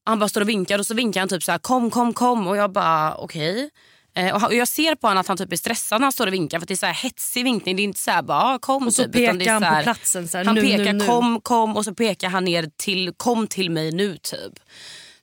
Han 0.03 0.19
bara 0.19 0.29
står 0.29 0.41
och 0.41 0.49
vinkar 0.49 0.79
och 0.79 0.85
så 0.85 0.93
vinkar 0.93 1.21
han 1.21 1.29
typ 1.29 1.43
så 1.43 1.51
här, 1.51 1.59
kom, 1.59 1.89
kom, 1.91 2.13
kom. 2.13 2.47
Och 2.47 2.57
jag 2.57 2.71
bara, 2.71 3.15
okej. 3.15 3.69
Eh, 4.15 4.33
och 4.33 4.41
han- 4.41 4.49
och 4.49 4.55
jag 4.55 4.67
ser 4.67 4.95
på 4.95 5.07
honom 5.07 5.21
att 5.21 5.27
han 5.27 5.37
typ 5.37 5.51
är 5.51 5.57
stressad 5.57 6.01
när 6.01 6.05
han 6.05 6.11
står 6.11 6.27
och 6.27 6.33
vinkar 6.33 6.59
för 6.59 6.67
det 6.67 6.73
är 6.73 6.77
så 6.77 6.85
här 6.85 6.93
hetsig 6.93 7.43
vinkning. 7.43 7.75
Det 7.75 7.81
är 7.81 7.83
inte 7.83 7.99
så 7.99 8.11
här 8.11 8.21
bara, 8.21 8.41
ah, 8.43 8.59
kom 8.59 8.87
Och 8.87 8.93
så 8.93 9.03
typ. 9.03 9.11
pekar 9.13 9.53
han 9.53 9.63
här- 9.63 9.77
på 9.77 9.83
platsen. 9.83 10.27
Så 10.27 10.37
här, 10.37 10.45
han 10.45 10.55
nu, 10.55 10.61
pekar 10.61 10.77
nu, 10.77 10.93
nu. 10.93 11.05
kom, 11.05 11.41
kom 11.41 11.77
och 11.77 11.85
så 11.85 11.93
pekar 11.93 12.29
han 12.29 12.45
ner 12.45 12.69
till 12.77 13.13
kom 13.17 13.47
till 13.47 13.71
mig 13.71 13.91
nu 13.91 14.17
typ. 14.17 14.53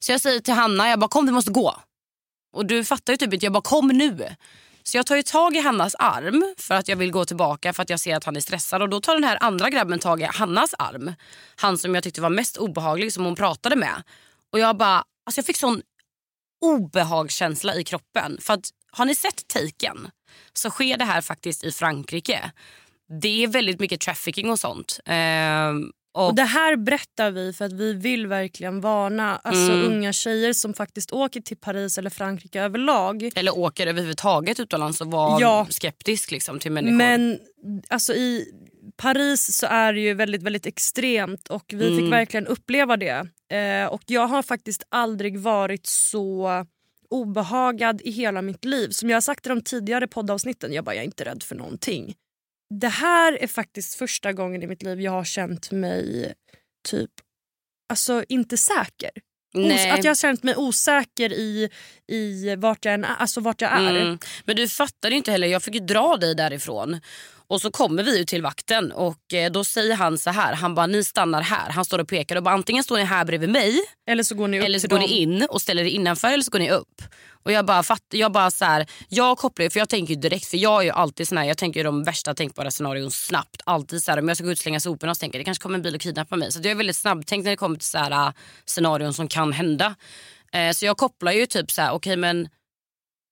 Så 0.03 0.13
jag 0.13 0.21
säger 0.21 0.41
till 0.41 0.55
Hanna, 0.55 0.89
jag 0.89 0.99
bara 0.99 1.09
kom 1.09 1.27
vi 1.27 1.33
måste 1.33 1.51
gå. 1.51 1.77
Och 2.53 2.67
du 2.67 2.85
fattar 2.85 3.13
ju 3.13 3.17
typ 3.17 3.33
inte, 3.35 3.47
jag 3.47 3.53
bara 3.53 3.63
kom 3.63 3.89
nu. 3.89 4.37
Så 4.83 4.97
jag 4.97 5.07
tar 5.07 5.17
ju 5.17 5.23
tag 5.23 5.57
i 5.57 5.61
Hannas 5.61 5.95
arm 5.95 6.55
för 6.59 6.75
att 6.75 6.89
jag 6.89 6.97
vill 6.97 7.11
gå 7.11 7.25
tillbaka 7.25 7.73
för 7.73 7.83
att 7.83 7.91
jag 7.91 8.01
ser 8.01 8.17
att 8.17 8.25
han 8.25 8.37
är 8.37 8.41
stressad. 8.41 8.83
Och 8.83 8.89
då 8.89 9.01
tar 9.01 9.15
den 9.15 9.25
här 9.25 9.39
andra 9.41 9.71
grabben 9.71 9.99
tag 9.99 10.21
i 10.21 10.25
Hannas 10.25 10.75
arm. 10.79 11.15
Han 11.57 11.79
som 11.79 11.95
jag 11.95 12.05
tyckte 12.05 12.21
var 12.21 12.31
mest 12.31 12.57
obehaglig 12.57 13.13
som 13.13 13.25
hon 13.25 13.35
pratade 13.35 13.77
med. 13.77 14.03
Och 14.53 14.59
jag 14.59 14.77
bara, 14.77 15.05
alltså 15.27 15.39
jag 15.39 15.47
fick 15.47 15.57
sån 15.57 15.83
obehagskänsla 16.61 17.75
i 17.75 17.85
kroppen. 17.85 18.39
För 18.41 18.55
att 18.55 18.71
har 18.91 19.05
ni 19.05 19.15
sett 19.15 19.49
Taken 19.49 20.11
så 20.53 20.71
sker 20.71 20.97
det 20.97 21.05
här 21.05 21.21
faktiskt 21.21 21.65
i 21.65 21.73
Frankrike. 21.73 22.53
Det 23.23 23.45
är 23.45 23.49
väldigt 23.49 23.81
mycket 23.81 24.01
trafficking 24.01 24.51
och 24.51 24.61
sånt. 24.61 25.01
Ehm, 25.05 25.93
och, 26.15 26.27
Och 26.29 26.35
det 26.35 26.43
här 26.43 26.77
berättar 26.77 27.31
vi 27.31 27.53
för 27.53 27.65
att 27.65 27.73
vi 27.73 27.93
vill 27.93 28.27
verkligen 28.27 28.81
varna 28.81 29.37
alltså 29.37 29.73
Mm. 29.73 29.93
unga 29.93 30.13
tjejer 30.13 30.53
som 30.53 30.75
faktiskt 30.75 31.13
åker 31.13 31.41
till 31.41 31.57
Paris 31.57 31.99
eller 31.99 32.11
Frankrike 32.11 32.61
överlag. 32.63 33.31
eller 33.35 33.59
åker 33.59 33.87
överhuvudtaget 33.87 34.61
utomlands 34.61 35.01
och 35.01 35.11
var 35.11 35.41
Ja. 35.41 35.67
skeptisk 35.71 36.31
liksom, 36.31 36.59
till 36.59 36.73
människor. 36.73 36.97
Men 36.97 37.39
alltså 37.89 38.15
i 38.15 38.45
Paris 38.97 39.57
så 39.57 39.67
är 39.67 39.93
det 39.93 40.01
ju 40.01 40.15
väldigt, 40.15 40.43
väldigt 40.43 40.67
extremt 40.67 41.49
och 41.49 41.65
vi 41.69 41.87
Mm. 41.87 41.99
fick 41.99 42.13
verkligen 42.13 42.47
uppleva 42.47 42.97
det. 42.97 43.27
Eh, 43.53 43.87
och 43.87 44.03
jag 44.07 44.27
har 44.27 44.43
faktiskt 44.43 44.83
aldrig 44.89 45.39
varit 45.39 45.87
så 45.87 46.51
obehagad 47.11 48.01
i 48.05 48.11
hela 48.11 48.43
mitt 48.43 48.65
liv. 48.65 48.89
Som 48.91 49.11
jag 49.11 49.17
har 49.17 49.21
sagt 49.21 49.47
i 49.47 49.49
de 49.49 49.61
tidigare 49.63 50.07
poddavsnitten, 50.07 50.73
jag 50.73 50.85
bara 50.85 50.95
jag 50.95 51.03
är 51.03 51.07
inte 51.07 51.25
rädd 51.25 51.43
för 51.43 51.55
någonting. 51.55 52.15
Det 52.81 52.89
här 52.89 53.43
är 53.43 53.47
faktiskt 53.47 53.95
första 53.95 54.33
gången 54.33 54.63
i 54.63 54.67
mitt 54.67 54.83
liv 54.83 55.01
jag 55.01 55.13
har 55.13 55.25
känt 55.25 55.71
mig 55.71 56.35
typ, 56.89 57.11
alltså 57.89 58.25
inte 58.29 58.57
säker. 58.57 59.11
Nej. 59.55 59.91
att 59.91 60.05
jag 60.05 60.11
har 60.11 60.15
känt 60.15 60.43
mig 60.43 60.57
osäker 60.57 61.33
i, 61.33 61.71
i 62.09 62.57
vart, 62.57 62.85
jag 62.85 62.95
än 62.95 63.05
alltså 63.05 63.41
vart 63.41 63.61
jag 63.61 63.73
är. 63.73 63.97
Mm. 63.97 64.19
Men 64.45 64.57
du 64.57 64.69
fattar 64.69 65.11
ju 65.11 65.17
inte 65.17 65.31
heller, 65.31 65.47
jag 65.47 65.63
fick 65.63 65.75
ju 65.75 65.81
dra 65.81 66.17
dig 66.17 66.35
därifrån. 66.35 67.01
Och 67.47 67.61
så 67.61 67.71
kommer 67.71 68.03
vi 68.03 68.19
ju 68.19 68.25
till 68.25 68.43
vakten 68.43 68.93
och 68.93 69.35
eh, 69.35 69.51
då 69.51 69.65
säger 69.65 69.95
han 69.95 70.19
så 70.19 70.31
här, 70.31 70.55
han 70.55 70.75
bara 70.75 70.87
ni 70.87 71.05
stannar 71.05 71.43
här. 71.43 71.71
Han 71.71 71.85
står 71.85 71.99
och 71.99 72.09
pekar 72.09 72.37
och 72.37 72.43
bara 72.43 72.55
antingen 72.55 72.85
står 72.85 72.97
ni 72.97 73.05
här 73.05 73.25
bredvid 73.25 73.51
mig 73.51 73.81
Eller 74.07 74.23
så 74.23 74.35
går 74.35 74.49
ni 74.49 74.59
upp 74.59 74.65
eller 74.65 74.79
så 74.79 74.89
går 74.89 74.99
dem. 74.99 75.07
ni 75.07 75.19
in 75.19 75.47
och 75.51 75.63
ställer 75.63 75.83
er 75.83 75.87
innanför 75.87 76.29
eller 76.29 76.43
så 76.43 76.51
går 76.51 76.59
ni 76.59 76.71
upp. 76.71 77.03
Och 77.43 77.53
jag 77.53 77.67
bara 77.67 77.83
fatt, 77.83 78.03
jag 78.11 78.33
bara 78.33 78.51
så 78.51 78.65
här, 78.65 78.87
jag 79.09 79.39
kopplar 79.39 79.65
ju 79.65 79.71
för 79.71 79.79
jag 79.79 79.89
tänker 79.89 80.17
direkt 80.17 80.47
för 80.47 80.57
jag 80.57 80.81
är 80.81 80.85
ju 80.85 80.91
alltid 80.91 81.29
sån 81.29 81.39
här, 81.39 81.45
jag 81.45 81.59
tänker 81.59 81.85
de 81.85 82.05
värsta 82.05 82.35
tänkbara 82.35 82.71
scenarion 82.71 83.11
snabbt. 83.11 83.63
Alltid 83.65 84.03
så 84.03 84.11
här, 84.11 84.19
om 84.19 84.29
jag 84.29 84.37
ska 84.37 84.45
gå 84.45 84.53
ut 84.53 84.59
och 84.59 84.63
slänga 84.63 84.81
soporna 84.81 85.15
så 85.15 85.19
tänker 85.19 85.39
jag 85.39 85.41
det 85.41 85.45
kanske 85.45 85.63
kommer 85.63 85.79
en 85.79 85.83
bil 85.83 85.95
och 85.95 86.01
kidnappar 86.01 86.37
mig. 86.37 86.53
Så 86.53 86.59
jag 86.59 86.67
är 86.67 86.75
väldigt 86.75 86.97
snabbtänkt 86.97 87.45
när 87.45 87.51
det 87.51 87.57
kommer 87.57 87.77
till 87.77 87.89
så 87.89 87.99
här 87.99 88.33
scenarion 88.67 89.15
som 89.15 89.29
kan 89.29 89.53
hända. 89.53 89.95
Eh, 90.53 90.73
så 90.73 90.85
jag 90.85 90.97
kopplar 90.97 91.33
ju 91.33 91.47
typ 91.47 91.71
så 91.71 91.83
här, 91.83 91.93
okej 91.93 92.17
men 92.17 92.49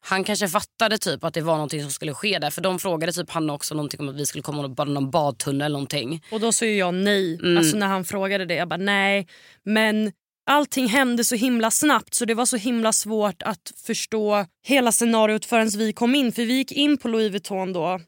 han 0.03 0.25
kanske 0.25 0.49
fattade 0.49 0.99
typ 0.99 1.25
att 1.25 1.35
det 1.35 1.41
var 1.41 1.55
någonting 1.55 1.83
som 1.83 1.91
skulle 1.91 2.15
ske 2.15 2.39
där. 2.39 2.51
För 2.51 2.61
de 2.61 2.79
frågade 2.79 3.13
typ 3.13 3.31
han 3.31 3.51
också 3.51 3.75
någonting 3.75 4.01
om 4.01 4.09
att 4.09 4.17
vi 4.17 4.27
skulle 4.27 4.43
komma 4.43 4.63
och 4.63 4.89
någon 4.89 5.11
badtunnel 5.11 5.61
eller 5.61 5.73
någonting. 5.73 6.25
Och 6.31 6.41
då 6.41 6.53
sa 6.53 6.65
ju 6.65 6.77
jag 6.77 6.95
nej. 6.95 7.35
Mm. 7.35 7.59
Alltså 7.59 7.77
när 7.77 7.87
han 7.87 8.05
frågade 8.05 8.45
det. 8.45 8.55
Jag 8.55 8.69
bara 8.69 8.77
nej. 8.77 9.27
Men 9.63 10.13
allting 10.47 10.87
hände 10.89 11.25
så 11.25 11.35
himla 11.35 11.71
snabbt 11.71 12.15
så 12.15 12.25
det 12.25 12.35
var 12.35 12.47
så 12.47 12.57
himla 12.57 12.93
svårt 12.93 13.43
att 13.43 13.73
förstå 13.87 14.47
hela 14.67 14.93
scenariot 14.93 15.45
förrän 15.45 15.69
vi 15.69 15.93
kom 15.93 16.15
in. 16.15 16.33
För 16.33 16.43
vi 16.43 16.55
gick 16.55 16.73
in 16.73 16.97
på 16.99 17.09
Louis 17.09 17.31
Vuitton 17.31 17.73
då 17.73 18.01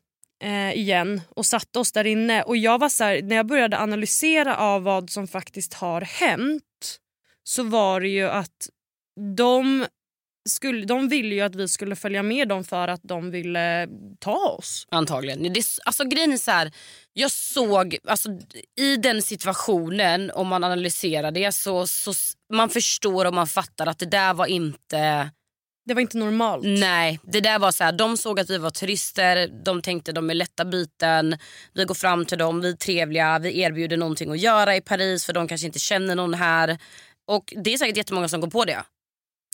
eh, 0.43 0.73
igen 0.73 1.21
och 1.29 1.47
satte 1.47 1.79
oss 1.79 1.93
där 1.93 2.05
inne. 2.05 2.43
Och 2.43 2.57
jag 2.57 2.79
var 2.79 2.89
så 2.89 3.05
här, 3.05 3.23
när 3.23 3.37
jag 3.37 3.47
började 3.47 3.79
analysera 3.79 4.57
av 4.57 4.83
vad 4.83 5.11
som 5.11 5.29
faktiskt 5.29 5.75
har 5.75 6.01
hänt 6.01 6.99
så 7.45 7.63
var 7.63 8.01
det 8.01 8.09
ju 8.09 8.29
att 8.29 8.69
de 9.37 9.87
skulle, 10.49 10.87
de 10.87 11.09
ville 11.09 11.35
ju 11.35 11.41
att 11.41 11.55
vi 11.55 11.69
skulle 11.69 11.97
följa 11.97 12.23
med 12.23 12.49
dem 12.49 12.65
för 12.65 12.89
att 12.89 13.01
de 13.03 13.31
ville 13.31 13.89
ta 14.21 14.37
oss. 14.59 14.87
Antagligen. 14.91 15.43
Det, 15.53 15.61
är- 15.61 15.65
alltså, 15.85 16.05
grejen 16.05 16.33
är 16.33 16.37
så 16.37 16.51
här, 16.51 16.73
jag 17.13 17.31
såg, 17.31 17.99
alltså, 18.09 18.29
i 18.81 18.97
den 18.97 19.23
situationen 19.23 20.31
om 20.31 20.49
man 20.49 20.65
analyserar 20.65 21.31
det 21.31 21.53
så, 21.55 21.87
så 21.87 22.13
man 22.53 22.69
förstår 22.69 23.25
och 23.25 23.35
man 23.35 23.47
fattar 23.49 23.87
att 23.87 23.99
det 23.99 24.07
där 24.07 24.35
var 24.35 24.47
inte 24.47 25.31
Det 25.89 25.95
var 25.95 26.01
inte 26.01 26.19
normalt. 26.19 26.65
Nej, 26.67 27.21
det 27.23 27.41
där 27.41 27.59
var 27.59 27.73
så 27.73 27.85
här, 27.85 27.93
de 27.93 28.17
såg 28.17 28.41
att 28.41 28.51
vi 28.51 28.59
var 28.59 28.71
turister, 28.71 29.49
de 29.65 29.83
tänkte 29.83 30.13
de 30.13 30.31
är 30.31 30.35
lätta 30.35 30.65
biten, 30.65 31.39
vi 31.75 31.85
går 31.85 31.95
fram 31.95 32.27
till 32.27 32.39
dem, 32.39 32.61
vi 32.61 32.69
är 32.69 32.77
trevliga, 32.77 33.39
vi 33.39 33.61
erbjuder 33.61 33.97
någonting 33.97 34.31
att 34.31 34.39
göra 34.41 34.77
i 34.77 34.81
Paris 34.81 35.27
för 35.27 35.33
de 35.33 35.49
kanske 35.49 35.67
inte 35.67 35.79
känner 35.79 36.15
någon 36.15 36.35
här. 36.35 36.79
Och 37.27 37.55
det 37.65 37.73
är 37.75 37.79
säkert 37.79 37.97
jättemånga 37.97 38.29
som 38.29 38.41
går 38.41 38.51
på 38.51 38.65
det. 38.65 38.83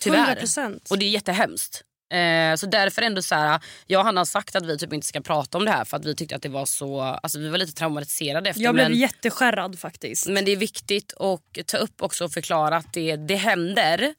Tyvärr. 0.01 0.37
100%. 0.37 0.91
Och 0.91 0.99
det 0.99 1.05
är 1.05 1.11
jättehemskt. 1.11 1.85
Eh, 2.13 2.57
så 2.57 2.67
därför 2.67 3.03
ändå 3.03 3.23
så 3.23 3.35
här, 3.35 3.61
jag 3.87 3.99
och 3.99 4.05
Hanna 4.05 4.21
har 4.21 4.25
sagt 4.25 4.57
att 4.57 4.67
vi 4.67 4.79
typ 4.79 4.93
inte 4.93 5.07
ska 5.07 5.21
prata 5.21 5.59
om 5.59 5.65
det 5.65 5.71
här 5.71 5.85
för 5.85 5.97
att 5.97 6.05
vi 6.05 6.15
tyckte 6.15 6.37
att 6.37 6.43
det 6.43 6.49
var 6.49 6.67
så, 6.67 7.01
alltså 7.01 7.39
vi 7.39 7.49
var 7.49 7.59
lite 7.59 7.73
traumatiserade 7.73 8.51
efter. 8.51 8.63
Jag 8.63 8.75
blev 8.75 8.89
men, 8.89 8.99
jätteskärrad 8.99 9.79
faktiskt. 9.79 10.29
men 10.29 10.45
det 10.45 10.53
är 10.53 10.57
viktigt 10.57 11.15
att 11.21 11.67
ta 11.67 11.77
upp 11.77 12.03
också 12.03 12.25
och 12.25 12.33
förklara 12.33 12.77
att 12.77 12.93
det, 12.93 13.17
det 13.17 13.37
händer 13.37 14.15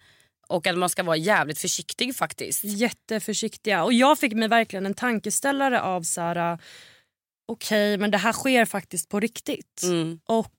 och 0.48 0.68
att 0.68 0.78
man 0.78 0.90
ska 0.90 1.04
vara 1.04 1.18
jävligt 1.18 1.60
försiktig 1.60 2.16
faktiskt. 2.16 2.64
Jätteförsiktiga. 2.64 3.84
Och 3.84 3.94
jag 3.94 4.20
fick 4.20 4.34
mig 4.34 4.48
verkligen 4.48 4.86
en 4.86 4.94
tankeställare 4.94 5.82
av 5.82 6.02
så 6.02 6.22
här, 6.22 6.58
okej 7.48 7.98
men 7.98 8.12
det 8.12 8.18
här 8.18 8.34
sker 8.34 8.66
faktiskt 8.66 9.10
på 9.10 9.20
riktigt. 9.20 9.84
Mm. 9.84 10.20
Och 10.26 10.54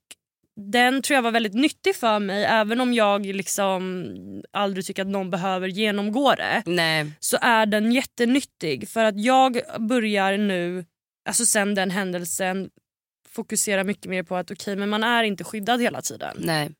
den 0.55 1.01
tror 1.01 1.15
jag 1.15 1.21
var 1.21 1.31
väldigt 1.31 1.53
nyttig 1.53 1.95
för 1.95 2.19
mig 2.19 2.45
även 2.45 2.81
om 2.81 2.93
jag 2.93 3.25
liksom 3.25 4.05
aldrig 4.51 4.85
tycker 4.85 5.01
att 5.01 5.07
någon 5.07 5.29
behöver 5.29 5.67
genomgå 5.67 6.35
det. 6.35 6.63
Nej. 6.65 7.11
Så 7.19 7.37
är 7.41 7.65
den 7.65 7.91
jättenyttig 7.91 8.89
för 8.89 9.03
att 9.03 9.19
jag 9.19 9.61
börjar 9.79 10.37
nu, 10.37 10.85
alltså 11.29 11.45
sen 11.45 11.75
den 11.75 11.91
händelsen 11.91 12.69
fokusera 13.29 13.83
mycket 13.83 14.05
mer 14.05 14.23
på 14.23 14.35
att 14.35 14.51
okej 14.51 14.75
men 14.75 14.89
man 14.89 15.03
är 15.03 15.23
inte 15.23 15.43
skyddad 15.43 15.81
hela 15.81 16.01
tiden. 16.01 16.37
Nej. 16.39 16.71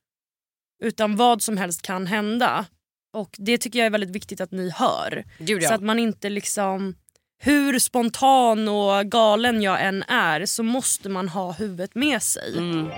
Utan 0.82 1.16
vad 1.16 1.42
som 1.42 1.56
helst 1.56 1.82
kan 1.82 2.06
hända. 2.06 2.66
Och 3.14 3.36
det 3.38 3.58
tycker 3.58 3.78
jag 3.78 3.86
är 3.86 3.90
väldigt 3.90 4.10
viktigt 4.10 4.40
att 4.40 4.52
ni 4.52 4.70
hör. 4.70 5.24
Gud 5.38 5.62
Så 5.62 5.74
att 5.74 5.82
man 5.82 5.98
inte 5.98 6.30
liksom, 6.30 6.94
hur 7.38 7.78
spontan 7.78 8.68
och 8.68 9.06
galen 9.06 9.62
jag 9.62 9.86
än 9.86 10.02
är 10.02 10.46
så 10.46 10.62
måste 10.62 11.08
man 11.08 11.28
ha 11.28 11.52
huvudet 11.52 11.94
med 11.94 12.22
sig. 12.22 12.58
Mm. 12.58 12.88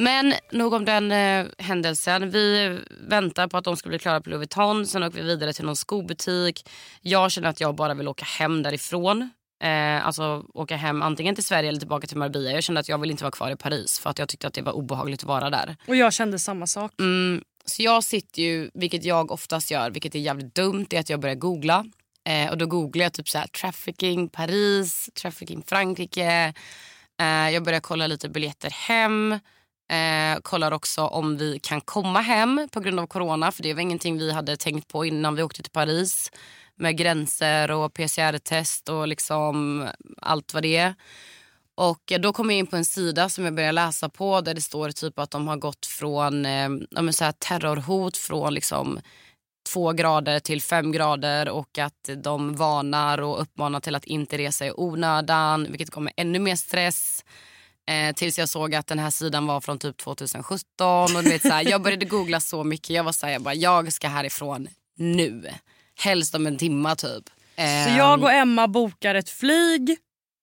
Men 0.00 0.34
nog 0.52 0.72
om 0.72 0.84
den 0.84 1.12
eh, 1.12 1.46
händelsen. 1.58 2.30
Vi 2.30 2.78
väntar 3.08 3.48
på 3.48 3.56
att 3.56 3.64
de 3.64 3.76
ska 3.76 3.88
bli 3.88 3.98
klara 3.98 4.20
på 4.20 4.30
Louis 4.30 4.38
Vuitton. 4.38 4.86
Sen 4.86 5.02
åker 5.02 5.18
vi 5.18 5.24
vidare 5.24 5.52
till 5.52 5.64
någon 5.64 5.76
skobutik. 5.76 6.68
Jag 7.00 7.32
känner 7.32 7.48
att 7.48 7.60
jag 7.60 7.74
bara 7.74 7.94
vill 7.94 8.08
åka 8.08 8.24
hem 8.24 8.62
därifrån. 8.62 9.30
Eh, 9.62 10.06
alltså 10.06 10.44
åka 10.54 10.76
hem 10.76 11.02
antingen 11.02 11.34
till 11.34 11.44
Sverige 11.44 11.68
eller 11.68 11.78
tillbaka 11.78 12.06
till 12.06 12.16
Marbella. 12.16 12.50
Jag 12.50 12.62
kände 12.62 12.80
att 12.80 12.88
jag 12.88 12.98
vill 12.98 13.10
inte 13.10 13.24
vara 13.24 13.32
kvar 13.32 13.50
i 13.50 13.56
Paris 13.56 13.98
för 13.98 14.10
att 14.10 14.18
jag 14.18 14.28
tyckte 14.28 14.46
att 14.46 14.54
det 14.54 14.62
var 14.62 14.72
obehagligt 14.72 15.20
att 15.20 15.28
vara 15.28 15.50
där. 15.50 15.76
Och 15.86 15.96
jag 15.96 16.12
kände 16.12 16.38
samma 16.38 16.66
sak. 16.66 16.92
Mm, 17.00 17.42
så 17.64 17.82
jag 17.82 18.04
sitter 18.04 18.42
ju, 18.42 18.70
vilket 18.74 19.04
jag 19.04 19.30
oftast 19.30 19.70
gör, 19.70 19.90
vilket 19.90 20.14
är 20.14 20.18
jävligt 20.18 20.54
dumt, 20.54 20.86
är 20.90 21.00
att 21.00 21.10
jag 21.10 21.20
börjar 21.20 21.36
googla. 21.36 21.84
Eh, 22.28 22.50
och 22.50 22.58
då 22.58 22.66
googlade 22.66 23.04
jag 23.04 23.12
typ 23.12 23.28
så 23.28 23.38
här, 23.38 23.46
trafficking 23.46 24.28
Paris, 24.28 25.10
trafficking 25.14 25.62
Frankrike. 25.66 26.54
Eh, 27.20 27.50
jag 27.50 27.64
började 27.64 27.80
kolla 27.80 28.06
lite 28.06 28.28
biljetter 28.28 28.70
hem. 28.70 29.32
Eh, 29.90 30.40
kollar 30.42 30.72
också 30.72 31.02
om 31.02 31.36
vi 31.36 31.58
kan 31.58 31.80
komma 31.80 32.20
hem 32.20 32.68
på 32.72 32.80
grund 32.80 33.00
av 33.00 33.06
corona. 33.06 33.52
För 33.52 33.62
det 33.62 33.74
var 33.74 33.80
ingenting 33.80 34.18
vi 34.18 34.32
hade 34.32 34.56
tänkt 34.56 34.88
på 34.88 35.04
innan 35.04 35.34
vi 35.34 35.42
åkte 35.42 35.62
till 35.62 35.72
Paris. 35.72 36.30
Med 36.76 36.96
gränser 36.96 37.70
och 37.70 37.94
PCR-test 37.94 38.88
och 38.88 39.08
liksom 39.08 39.86
allt 40.22 40.54
vad 40.54 40.62
det 40.62 40.76
är. 40.76 40.94
Och 41.74 42.12
då 42.20 42.32
kom 42.32 42.50
jag 42.50 42.58
in 42.58 42.66
på 42.66 42.76
en 42.76 42.84
sida 42.84 43.28
som 43.28 43.44
jag 43.44 43.54
började 43.54 43.72
läsa 43.72 44.08
på 44.08 44.40
där 44.40 44.54
det 44.54 44.60
står 44.60 44.90
typ 44.90 45.18
att 45.18 45.30
de 45.30 45.48
har 45.48 45.56
gått 45.56 45.86
från 45.86 46.46
eh, 46.46 46.68
så 47.10 47.24
här 47.24 47.32
terrorhot 47.32 48.16
från 48.16 48.54
liksom 48.54 49.00
två 49.72 49.92
grader 49.92 50.40
till 50.40 50.62
fem 50.62 50.92
grader 50.92 51.48
och 51.48 51.78
att 51.78 52.10
de 52.22 52.54
varnar 52.56 53.20
och 53.20 53.42
uppmanar 53.42 53.80
till 53.80 53.94
att 53.94 54.04
inte 54.04 54.38
resa 54.38 54.66
i 54.66 54.72
onödan 54.76 55.66
vilket 55.70 55.90
kommer 55.90 56.12
ännu 56.16 56.38
mer 56.38 56.56
stress. 56.56 57.24
Eh, 57.90 58.14
tills 58.14 58.38
jag 58.38 58.48
såg 58.48 58.74
att 58.74 58.86
den 58.86 58.98
här 58.98 59.10
sidan 59.10 59.46
var 59.46 59.60
från 59.60 59.78
typ 59.78 59.96
2017. 59.96 60.62
Och 61.16 61.22
du 61.24 61.30
vet, 61.30 61.42
så 61.42 61.48
här, 61.48 61.70
jag 61.70 61.82
började 61.82 62.04
googla 62.06 62.40
så 62.40 62.64
mycket. 62.64 62.90
Jag 62.90 63.04
var 63.04 63.12
så 63.12 63.26
här, 63.26 63.32
jag, 63.32 63.42
bara, 63.42 63.54
jag 63.54 63.92
ska 63.92 64.08
härifrån 64.08 64.68
nu. 64.96 65.50
Helst 66.00 66.34
om 66.34 66.46
en 66.46 66.58
timma 66.58 66.96
typ. 66.96 67.24
Så 67.56 67.62
Ehm, 67.62 67.96
jag 67.96 68.22
och 68.22 68.32
Emma 68.32 68.68
bokar 68.68 69.14
ett 69.14 69.30
flyg 69.30 69.96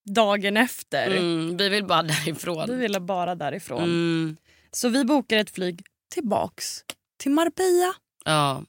dagen 0.10 0.58
efter. 0.58 1.08
mm, 1.18 1.58
vi 1.58 1.70
vill 1.70 1.86
bara 1.86 2.04
därifrån. 2.14 2.66
Vi 2.70 2.76
ville 2.76 3.00
bara 3.00 3.36
därifrån. 3.36 3.84
Mm, 3.84 4.38
Så 4.72 4.90
vi 4.90 5.06
bokar 5.06 5.38
ett 5.38 5.50
flyg 5.50 5.82
tillbaks 6.14 6.80
till 7.20 7.32
Marbella. 7.32 7.94
ja. 8.26 8.62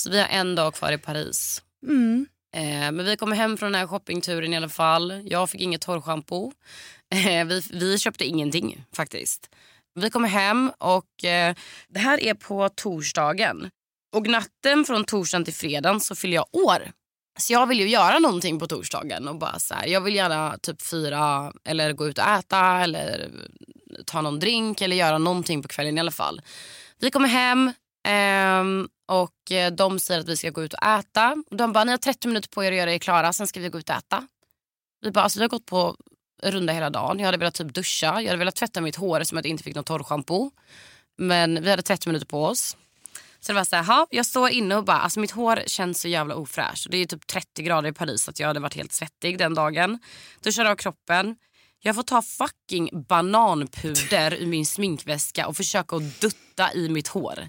Så 0.00 0.10
vi 0.10 0.18
har 0.18 0.28
en 0.28 0.54
dag 0.54 0.74
kvar 0.74 0.92
i 0.92 0.98
Paris. 0.98 1.62
Mm. 1.86 2.26
Eh, 2.56 2.92
men 2.92 3.04
vi 3.04 3.16
kommer 3.16 3.36
hem 3.36 3.56
från 3.56 3.72
den 3.72 3.80
här 3.80 3.86
shoppingturen 3.86 4.52
i 4.52 4.56
alla 4.56 4.68
fall. 4.68 5.22
Jag 5.24 5.50
fick 5.50 5.60
inget 5.60 5.80
torrschampo. 5.80 6.52
Eh, 7.14 7.46
vi, 7.46 7.62
vi 7.70 7.98
köpte 7.98 8.24
ingenting 8.24 8.84
faktiskt. 8.92 9.50
Vi 9.94 10.10
kommer 10.10 10.28
hem 10.28 10.72
och 10.78 11.24
eh, 11.24 11.54
det 11.88 12.00
här 12.00 12.20
är 12.20 12.34
på 12.34 12.68
torsdagen. 12.68 13.70
Och 14.16 14.26
natten 14.26 14.84
från 14.84 15.04
torsdagen 15.04 15.44
till 15.44 15.54
fredagen 15.54 16.00
så 16.00 16.14
fyller 16.14 16.34
jag 16.34 16.46
år. 16.52 16.92
Så 17.38 17.52
jag 17.52 17.66
vill 17.66 17.80
ju 17.80 17.88
göra 17.88 18.18
någonting 18.18 18.58
på 18.58 18.66
torsdagen 18.66 19.28
och 19.28 19.36
bara 19.36 19.58
så 19.58 19.74
här, 19.74 19.86
jag 19.86 20.00
vill 20.00 20.14
gärna 20.14 20.58
typ 20.62 20.82
fira 20.82 21.52
eller 21.64 21.92
gå 21.92 22.08
ut 22.08 22.18
och 22.18 22.24
äta 22.24 22.80
eller 22.80 23.30
ta 24.06 24.20
någon 24.20 24.38
drink 24.38 24.80
eller 24.80 24.96
göra 24.96 25.18
någonting 25.18 25.62
på 25.62 25.68
kvällen 25.68 25.96
i 25.96 26.00
alla 26.00 26.10
fall. 26.10 26.40
Vi 26.98 27.10
kommer 27.10 27.28
hem 27.28 27.72
Um, 28.08 28.88
och 29.08 29.52
eh, 29.52 29.72
de 29.72 29.98
säger 29.98 30.20
att 30.20 30.28
vi 30.28 30.36
ska 30.36 30.50
gå 30.50 30.62
ut 30.62 30.74
och 30.74 30.82
äta. 30.82 31.36
De 31.50 31.72
bara, 31.72 31.84
ni 31.84 31.90
har 31.90 31.98
30 31.98 32.28
minuter 32.28 32.48
på 32.48 32.64
er 32.64 32.72
att 32.72 32.78
göra 32.78 32.92
er 32.92 32.98
klara, 32.98 33.32
sen 33.32 33.46
ska 33.46 33.60
vi 33.60 33.68
gå 33.68 33.78
ut 33.78 33.90
och 33.90 33.96
äta. 33.96 34.26
Vi 35.00 35.10
bara, 35.10 35.24
alltså 35.24 35.38
vi 35.38 35.42
har 35.42 35.48
gått 35.48 35.66
på 35.66 35.96
runda 36.42 36.72
hela 36.72 36.90
dagen. 36.90 37.18
Jag 37.18 37.26
hade 37.26 37.38
velat 37.38 37.54
typ 37.54 37.74
duscha, 37.74 38.20
jag 38.20 38.26
hade 38.26 38.36
velat 38.36 38.56
tvätta 38.56 38.80
mitt 38.80 38.96
hår 38.96 39.22
som 39.24 39.38
att 39.38 39.44
jag 39.44 39.50
inte 39.50 39.64
fick 39.64 39.74
något 39.74 39.86
torrschampo. 39.86 40.50
Men 41.18 41.62
vi 41.62 41.70
hade 41.70 41.82
30 41.82 42.08
minuter 42.08 42.26
på 42.26 42.44
oss. 42.44 42.76
Så 43.40 43.52
det 43.52 43.56
var 43.56 43.64
så 43.64 43.76
här, 43.76 44.06
jag 44.10 44.26
står 44.26 44.50
inne 44.50 44.76
och 44.76 44.84
bara, 44.84 44.98
alltså 44.98 45.20
mitt 45.20 45.30
hår 45.30 45.62
känns 45.66 46.00
så 46.00 46.08
jävla 46.08 46.34
ofräscht. 46.34 46.86
Och 46.86 46.92
Det 46.92 46.98
är 46.98 47.06
typ 47.06 47.26
30 47.26 47.62
grader 47.62 47.88
i 47.88 47.92
Paris 47.92 48.22
så 48.22 48.30
att 48.30 48.40
jag 48.40 48.46
hade 48.46 48.60
varit 48.60 48.74
helt 48.74 48.92
svettig 48.92 49.38
den 49.38 49.54
dagen. 49.54 49.98
Duschar 50.42 50.64
av 50.64 50.76
kroppen. 50.76 51.36
Jag 51.82 51.94
får 51.94 52.02
ta 52.02 52.22
fucking 52.22 53.04
bananpuder 53.08 54.34
ur 54.34 54.46
min 54.46 54.66
sminkväska 54.66 55.46
och 55.46 55.56
försöka 55.56 55.96
att 55.96 56.20
dutta 56.20 56.72
i 56.74 56.88
mitt 56.88 57.08
hår. 57.08 57.48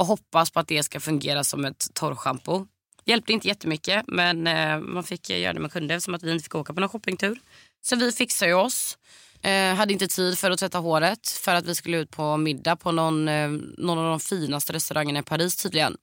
Och 0.00 0.06
hoppas 0.06 0.50
på 0.50 0.60
att 0.60 0.68
det 0.68 0.82
ska 0.82 1.00
fungera 1.00 1.44
som 1.44 1.64
ett 1.64 1.94
torrschampo. 1.94 2.66
Hjälpte 3.04 3.32
inte 3.32 3.48
jättemycket 3.48 4.04
men 4.06 4.46
eh, 4.46 4.78
man 4.78 5.04
fick 5.04 5.30
göra 5.30 5.52
det 5.52 5.60
man 5.60 5.70
kunde 5.70 5.94
eftersom 5.94 6.14
att 6.14 6.22
vi 6.22 6.32
inte 6.32 6.42
fick 6.42 6.54
åka 6.54 6.74
på 6.74 6.80
någon 6.80 6.88
shoppingtur. 6.88 7.40
Så 7.82 7.96
vi 7.96 8.12
fixade 8.12 8.50
ju 8.50 8.54
oss. 8.54 8.98
Eh, 9.42 9.74
hade 9.74 9.92
inte 9.92 10.08
tid 10.08 10.38
för 10.38 10.50
att 10.50 10.58
tvätta 10.58 10.78
håret 10.78 11.28
för 11.28 11.54
att 11.54 11.66
vi 11.66 11.74
skulle 11.74 11.98
ut 11.98 12.10
på 12.10 12.36
middag 12.36 12.76
på 12.76 12.92
någon, 12.92 13.28
eh, 13.28 13.48
någon 13.78 13.98
av 13.98 14.04
de 14.04 14.20
finaste 14.20 14.72
restaurangerna 14.72 15.18
i 15.18 15.22
Paris 15.22 15.56
tydligen. 15.56 15.96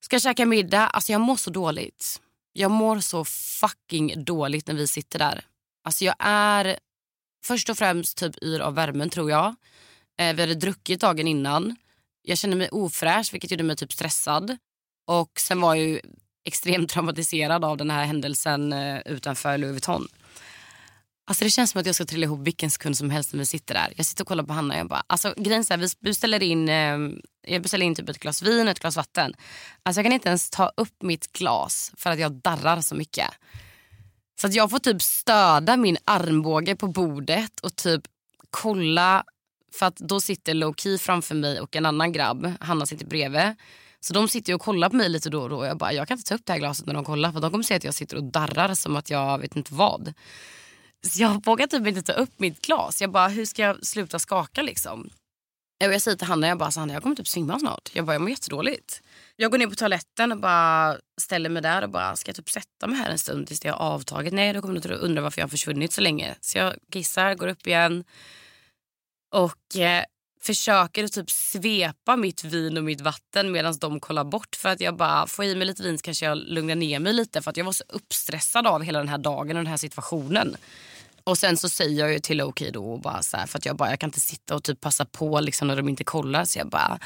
Ska 0.00 0.20
käka 0.20 0.46
middag. 0.46 0.86
Alltså 0.86 1.12
jag 1.12 1.20
mår 1.20 1.36
så 1.36 1.50
dåligt. 1.50 2.20
Jag 2.52 2.70
mår 2.70 3.00
så 3.00 3.24
fucking 3.60 4.24
dåligt 4.24 4.66
när 4.66 4.74
vi 4.74 4.88
sitter 4.88 5.18
där. 5.18 5.44
Alltså 5.84 6.04
jag 6.04 6.14
är 6.18 6.78
först 7.44 7.70
och 7.70 7.78
främst 7.78 8.18
typ 8.18 8.42
yr 8.42 8.60
av 8.60 8.74
värmen 8.74 9.10
tror 9.10 9.30
jag. 9.30 9.54
Eh, 10.18 10.34
vi 10.34 10.40
hade 10.42 10.54
druckit 10.54 11.00
dagen 11.00 11.28
innan. 11.28 11.76
Jag 12.28 12.38
kände 12.38 12.56
mig 12.56 12.68
ofräsch 12.68 13.32
vilket 13.32 13.50
gjorde 13.50 13.64
mig 13.64 13.76
typ 13.76 13.92
stressad. 13.92 14.56
Och 15.06 15.30
sen 15.40 15.60
var 15.60 15.74
jag 15.74 15.84
ju 15.84 16.00
extremt 16.44 16.90
traumatiserad 16.90 17.64
av 17.64 17.76
den 17.76 17.90
här 17.90 18.04
händelsen 18.04 18.72
eh, 18.72 19.00
utanför 19.04 19.58
Louis 19.58 19.72
Vuitton. 19.72 20.08
Alltså 21.26 21.44
det 21.44 21.50
känns 21.50 21.70
som 21.70 21.80
att 21.80 21.86
jag 21.86 21.94
ska 21.94 22.04
trilla 22.04 22.24
ihop 22.24 22.40
vilken 22.40 22.70
sekund 22.70 22.96
som 22.96 23.10
helst 23.10 23.32
när 23.32 23.38
vi 23.38 23.46
sitter 23.46 23.74
där. 23.74 23.92
Jag 23.96 24.06
sitter 24.06 24.24
och 24.24 24.28
kollar 24.28 24.44
på 24.44 24.52
Hanna 24.52 24.74
och 24.74 24.80
jag 24.80 24.88
bara, 24.88 25.04
alltså 25.06 25.34
grejen 25.36 25.64
är 25.70 25.76
vi 25.76 25.88
beställer 26.00 26.42
in, 26.42 26.68
eh, 26.68 26.98
jag 27.46 27.62
beställer 27.62 27.86
in 27.86 27.94
typ 27.94 28.08
ett 28.08 28.18
glas 28.18 28.42
vin 28.42 28.66
och 28.66 28.70
ett 28.70 28.80
glas 28.80 28.96
vatten. 28.96 29.34
Alltså 29.82 30.00
jag 30.00 30.04
kan 30.04 30.12
inte 30.12 30.28
ens 30.28 30.50
ta 30.50 30.72
upp 30.76 31.02
mitt 31.02 31.32
glas 31.32 31.92
för 31.96 32.10
att 32.10 32.18
jag 32.18 32.32
darrar 32.32 32.80
så 32.80 32.94
mycket. 32.94 33.30
Så 34.40 34.46
att 34.46 34.54
jag 34.54 34.70
får 34.70 34.78
typ 34.78 35.02
stöda 35.02 35.76
min 35.76 35.96
armbåge 36.04 36.76
på 36.76 36.86
bordet 36.86 37.60
och 37.60 37.76
typ 37.76 38.02
kolla 38.50 39.24
för 39.76 39.86
att 39.86 39.96
då 39.96 40.20
sitter 40.20 40.54
Lowkey 40.54 40.98
framför 40.98 41.34
mig 41.34 41.60
och 41.60 41.76
en 41.76 41.86
annan 41.86 42.12
grabb, 42.12 42.52
Hanna 42.60 42.86
sitter 42.86 43.06
bredvid. 43.06 43.54
Så 44.00 44.14
de 44.14 44.28
sitter 44.28 44.54
och 44.54 44.60
kollar 44.60 44.88
på 44.88 44.96
mig 44.96 45.08
lite 45.08 45.30
då 45.30 45.42
och 45.42 45.48
då. 45.48 45.64
Jag 45.64 45.76
bara, 45.76 45.92
jag 45.92 46.08
kan 46.08 46.18
inte 46.18 46.28
ta 46.28 46.34
upp 46.34 46.42
det 46.44 46.52
här 46.52 46.60
glaset 46.60 46.86
när 46.86 46.94
de 46.94 47.04
kollar 47.04 47.32
för 47.32 47.40
de 47.40 47.50
kommer 47.50 47.64
se 47.64 47.74
att 47.74 47.84
jag 47.84 47.94
sitter 47.94 48.16
och 48.16 48.24
darrar 48.24 48.74
som 48.74 48.96
att 48.96 49.10
jag 49.10 49.38
vet 49.38 49.56
inte 49.56 49.74
vad. 49.74 50.12
Så 51.02 51.22
jag 51.22 51.44
vågar 51.44 51.66
typ 51.66 51.86
inte 51.86 52.02
ta 52.02 52.12
upp 52.12 52.40
mitt 52.40 52.66
glas. 52.66 53.00
Jag 53.00 53.10
bara, 53.10 53.28
hur 53.28 53.44
ska 53.44 53.62
jag 53.62 53.86
sluta 53.86 54.18
skaka 54.18 54.62
liksom? 54.62 55.10
Och 55.84 55.92
jag 55.92 56.02
säger 56.02 56.16
till 56.16 56.26
Hanna, 56.26 56.48
jag 56.48 56.58
bara, 56.58 56.70
så 56.70 56.80
Hanna, 56.80 56.92
jag 56.92 57.02
kommer 57.02 57.16
typ 57.16 57.28
svimma 57.28 57.58
snart. 57.58 57.90
Jag 57.92 58.04
bara, 58.06 58.12
jag 58.12 58.22
mår 58.22 58.30
jättedåligt. 58.30 59.02
Jag 59.36 59.50
går 59.50 59.58
ner 59.58 59.66
på 59.66 59.74
toaletten 59.74 60.32
och 60.32 60.38
bara 60.38 60.96
ställer 61.20 61.50
mig 61.50 61.62
där 61.62 61.82
och 61.82 61.90
bara, 61.90 62.16
ska 62.16 62.28
jag 62.28 62.36
typ 62.36 62.50
sätta 62.50 62.86
mig 62.86 62.98
här 62.98 63.10
en 63.10 63.18
stund 63.18 63.46
tills 63.46 63.60
det 63.60 63.68
har 63.68 63.78
avtagit? 63.78 64.32
Nej, 64.32 64.52
då 64.52 64.60
kommer 64.60 64.80
du 64.80 64.94
undra 64.94 65.22
varför 65.22 65.40
jag 65.40 65.46
har 65.46 65.50
försvunnit 65.50 65.92
så 65.92 66.00
länge. 66.00 66.34
Så 66.40 66.58
jag 66.58 66.74
kissar, 66.92 67.34
går 67.34 67.48
upp 67.48 67.66
igen 67.66 68.04
och 69.36 69.76
eh, 69.76 70.04
försöker 70.42 71.04
att 71.04 71.12
typ 71.12 71.30
svepa 71.30 72.16
mitt 72.16 72.44
vin 72.44 72.76
och 72.76 72.84
mitt 72.84 73.00
vatten 73.00 73.52
medan 73.52 73.74
de 73.80 74.00
kollar 74.00 74.24
bort 74.24 74.56
för 74.56 74.68
att 74.68 74.80
jag 74.80 74.96
bara 74.96 75.26
får 75.26 75.44
i 75.44 75.54
mig 75.54 75.66
lite 75.66 75.82
vin 75.82 75.98
så 75.98 76.02
kanske 76.02 76.26
jag 76.26 76.38
lugnar 76.38 76.74
ner 76.74 76.98
mig 76.98 77.12
lite 77.12 77.42
för 77.42 77.50
att 77.50 77.56
jag 77.56 77.64
var 77.64 77.72
så 77.72 77.84
uppstressad 77.88 78.66
av 78.66 78.82
hela 78.82 78.98
den 78.98 79.08
här 79.08 79.18
dagen 79.18 79.56
och 79.56 79.62
den 79.62 79.66
här 79.66 79.76
situationen. 79.76 80.56
Och 81.24 81.38
sen 81.38 81.56
så 81.56 81.68
säger 81.68 82.00
jag 82.00 82.12
ju 82.12 82.18
till 82.18 82.36
Loki 82.36 82.70
då 82.70 82.92
och 82.92 83.00
bara 83.00 83.22
så 83.22 83.36
här, 83.36 83.46
för 83.46 83.58
att 83.58 83.66
jag 83.66 83.76
bara 83.76 83.90
jag 83.90 84.00
kan 84.00 84.08
inte 84.08 84.20
sitta 84.20 84.54
och 84.54 84.64
typ 84.64 84.80
passa 84.80 85.04
på 85.04 85.40
liksom 85.40 85.68
när 85.68 85.76
de 85.76 85.88
inte 85.88 86.04
kollar 86.04 86.44
så 86.44 86.58
jag 86.58 86.68
bara 86.68 86.98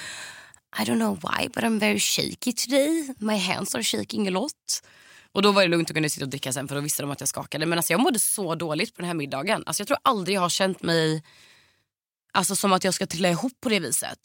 I 0.78 0.82
don't 0.82 0.98
know 0.98 1.14
why 1.14 1.48
but 1.48 1.64
I'm 1.64 1.80
very 1.80 2.00
shaky 2.00 2.52
today. 2.52 3.14
My 3.18 3.38
hands 3.38 3.74
are 3.74 3.82
shaking 3.82 4.28
a 4.28 4.30
lot. 4.30 4.82
Och 5.32 5.42
då 5.42 5.52
var 5.52 5.62
det 5.62 5.68
lugnt 5.68 5.90
att 5.90 5.94
kunna 5.94 6.08
sitta 6.08 6.24
och 6.24 6.30
dricka 6.30 6.52
sen 6.52 6.68
för 6.68 6.74
då 6.74 6.80
visste 6.80 7.02
de 7.02 7.10
att 7.10 7.20
jag 7.20 7.28
skakade. 7.28 7.66
Men 7.66 7.78
alltså 7.78 7.92
jag 7.92 8.00
mådde 8.00 8.18
så 8.18 8.54
dåligt 8.54 8.94
på 8.94 9.02
den 9.02 9.06
här 9.06 9.14
middagen. 9.14 9.62
Alltså 9.66 9.80
jag 9.80 9.88
tror 9.88 9.98
aldrig 10.02 10.36
jag 10.36 10.40
har 10.40 10.48
känt 10.48 10.82
mig 10.82 11.22
alltså 12.32 12.56
som 12.56 12.72
att 12.72 12.84
jag 12.84 12.94
ska 12.94 13.06
trilla 13.06 13.28
ihop 13.30 13.52
på 13.62 13.68
det 13.68 13.80
viset. 13.80 14.18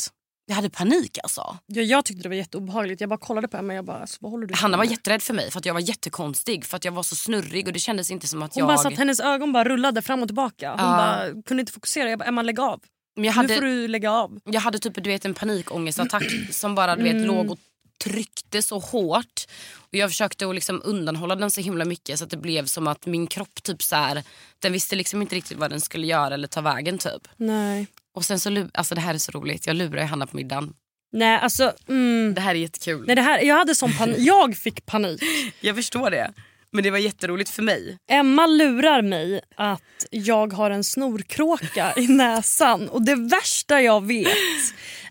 Jag 0.48 0.56
hade 0.56 0.70
panik 0.70 1.18
alltså. 1.24 1.58
Ja, 1.66 1.82
jag 1.82 2.06
tyckte 2.06 2.24
det 2.24 2.30
var 2.30 2.36
jätteobehagligt. 2.36 3.02
Jag 3.02 3.10
bara 3.10 3.20
kollade 3.20 3.48
på 3.48 3.58
henne 3.58 3.74
och 3.74 3.78
jag 3.78 3.86
bara, 3.86 3.98
alltså, 3.98 4.18
vad 4.22 4.32
håller 4.32 4.48
du 4.48 4.54
på 4.54 4.60
Hanna 4.60 4.78
var 4.78 4.84
jätterädd 4.86 5.22
för 5.22 5.34
mig 5.34 5.52
för 5.52 5.60
att 5.60 5.66
jag 5.66 5.74
var 5.74 5.82
jättekonstig. 5.82 6.66
För 6.66 6.78
att 6.78 6.86
jag 6.86 6.92
var 6.92 7.04
så 7.04 7.16
snurrig 7.16 7.68
och 7.68 7.74
det 7.74 7.80
kändes 7.80 8.12
inte 8.12 8.28
som 8.28 8.44
att 8.44 8.54
Hon 8.56 8.60
jag... 8.60 8.68
bara 8.68 8.78
så 8.78 8.88
att 8.88 8.98
hennes 8.98 9.20
ögon 9.20 9.54
bara 9.54 9.64
rullade 9.64 10.02
fram 10.02 10.22
och 10.22 10.28
tillbaka. 10.28 10.70
Hon 10.72 10.80
Ja. 10.80 10.86
bara 10.98 11.42
kunde 11.44 11.62
inte 11.62 11.72
fokusera. 11.74 12.10
Jag 12.10 12.20
bara, 12.20 12.26
Emma 12.26 12.42
lägg 12.42 12.60
av. 12.60 12.82
Men 13.16 13.24
jag 13.26 13.32
Nu 13.34 13.36
hade, 13.36 13.56
får 13.56 13.62
du 13.62 13.88
lägga 13.88 14.12
av. 14.12 14.40
jag 14.44 14.62
hade 14.62 14.80
typ 14.80 14.94
du 15.04 15.10
vet, 15.10 15.26
en 15.26 15.34
panikångestattack 15.34 16.24
som 16.52 16.76
bara 16.76 16.96
du 16.96 17.04
vet, 17.04 17.14
Mm. 17.14 17.26
låg 17.28 17.52
och 17.52 17.60
tryckte 18.04 18.62
så 18.62 18.80
hårt. 18.80 19.46
Och 19.74 19.96
Jag 19.96 20.10
försökte 20.10 20.48
att 20.48 20.56
liksom 20.56 20.82
undanhålla 20.84 21.36
den 21.36 21.52
så 21.52 21.62
himla 21.62 21.86
mycket 21.86 22.20
så 22.20 22.24
att 22.24 22.30
det 22.30 22.38
blev 22.38 22.66
som 22.66 22.88
att 22.88 23.06
min 23.06 23.28
kropp 23.28 23.64
typ 23.64 23.84
så 23.84 23.96
här, 23.96 24.24
den 24.60 24.74
visste 24.74 24.96
liksom 24.96 25.22
inte 25.22 25.36
riktigt 25.36 25.58
vad 25.58 25.70
den 25.70 25.82
skulle 25.82 26.08
göra 26.08 26.34
eller 26.34 26.48
ta 26.48 26.62
vägen 26.62 26.98
typ. 26.98 27.28
Nej. 27.38 27.88
Och 28.14 28.26
sen 28.26 28.40
så, 28.40 28.68
alltså 28.74 28.96
det 28.96 29.02
här 29.02 29.14
är 29.14 29.18
så 29.18 29.32
roligt, 29.32 29.68
jag 29.68 29.76
lurade 29.76 30.06
Hanna 30.06 30.28
på 30.28 30.38
middagen. 30.38 30.74
Nej 31.12 31.40
alltså, 31.40 31.74
mm. 31.88 32.34
Det 32.34 32.42
här 32.42 32.56
är 32.56 32.60
jättekul. 32.60 33.04
Nej, 33.08 33.16
det 33.16 33.22
här, 33.22 33.42
jag 33.42 33.56
hade 33.56 33.76
sån 33.76 33.94
panik. 33.94 34.18
Jag 34.20 34.58
fick 34.58 34.86
panik. 34.86 35.22
Jag 35.62 35.76
förstår 35.76 36.10
det. 36.10 36.34
Men 36.76 36.84
det 36.84 36.92
var 36.92 36.98
jätteroligt 36.98 37.50
för 37.50 37.64
mig. 37.64 37.98
Emma 38.12 38.48
lurar 38.48 39.02
mig 39.02 39.42
att 39.56 40.06
jag 40.12 40.54
har 40.54 40.72
en 40.72 40.84
snorkråka 40.84 41.94
i 41.98 42.08
näsan. 42.10 42.90
Och 42.90 43.02
det 43.02 43.16
värsta 43.16 43.82
jag 43.82 44.06
vet 44.06 44.28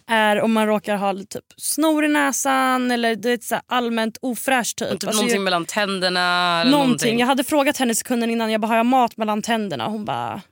är 0.06 0.40
om 0.40 0.52
man 0.52 0.66
råkar 0.66 0.96
ha 0.96 1.14
typ 1.14 1.44
snor 1.56 2.04
i 2.04 2.08
näsan 2.08 2.90
eller 2.90 3.16
det 3.16 3.30
är 3.30 3.38
så 3.42 3.60
allmänt 3.66 4.18
ofräscht 4.20 4.78
typ. 4.78 4.88
Typ 4.90 4.92
Alltså, 5.04 5.06
någonting 5.16 5.36
jag, 5.36 5.44
mellan 5.44 5.64
tänderna. 5.64 6.20
Eller 6.60 6.70
någonting. 6.70 6.88
någonting. 6.88 7.18
Jag 7.18 7.26
hade 7.26 7.44
frågat 7.44 7.76
henne 7.76 7.94
sekunden 7.94 8.30
innan, 8.30 8.52
jag 8.52 8.60
bara 8.60 8.66
har 8.68 8.76
jag 8.76 8.86
mat 8.86 9.16
mellan 9.16 9.42
tänderna? 9.42 9.86
Hon 9.86 10.04
bara 10.04 10.42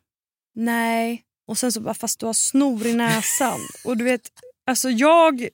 nej. 0.54 1.22
Och 1.48 1.58
sen 1.58 1.72
så 1.72 1.80
bara 1.80 1.94
fast 1.94 2.20
du 2.20 2.26
har 2.26 2.32
snor 2.32 2.86
i 2.86 2.92
näsan. 2.94 3.60
och 3.84 3.96
du 3.96 4.04
vet, 4.04 4.22
alltså 4.66 4.90
jag, 4.90 5.48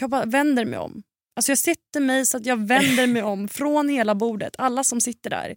jag 0.00 0.10
bara 0.10 0.24
vänder 0.24 0.64
mig 0.64 0.78
om. 0.78 1.02
Alltså 1.36 1.50
jag 1.52 1.58
sätter 1.58 2.00
mig 2.00 2.26
så 2.26 2.36
att 2.36 2.46
jag 2.46 2.66
vänder 2.66 3.06
mig 3.06 3.22
om 3.22 3.48
från 3.48 3.88
hela 3.88 4.14
bordet, 4.14 4.54
alla 4.58 4.84
som 4.84 5.00
sitter 5.00 5.30
där. 5.30 5.54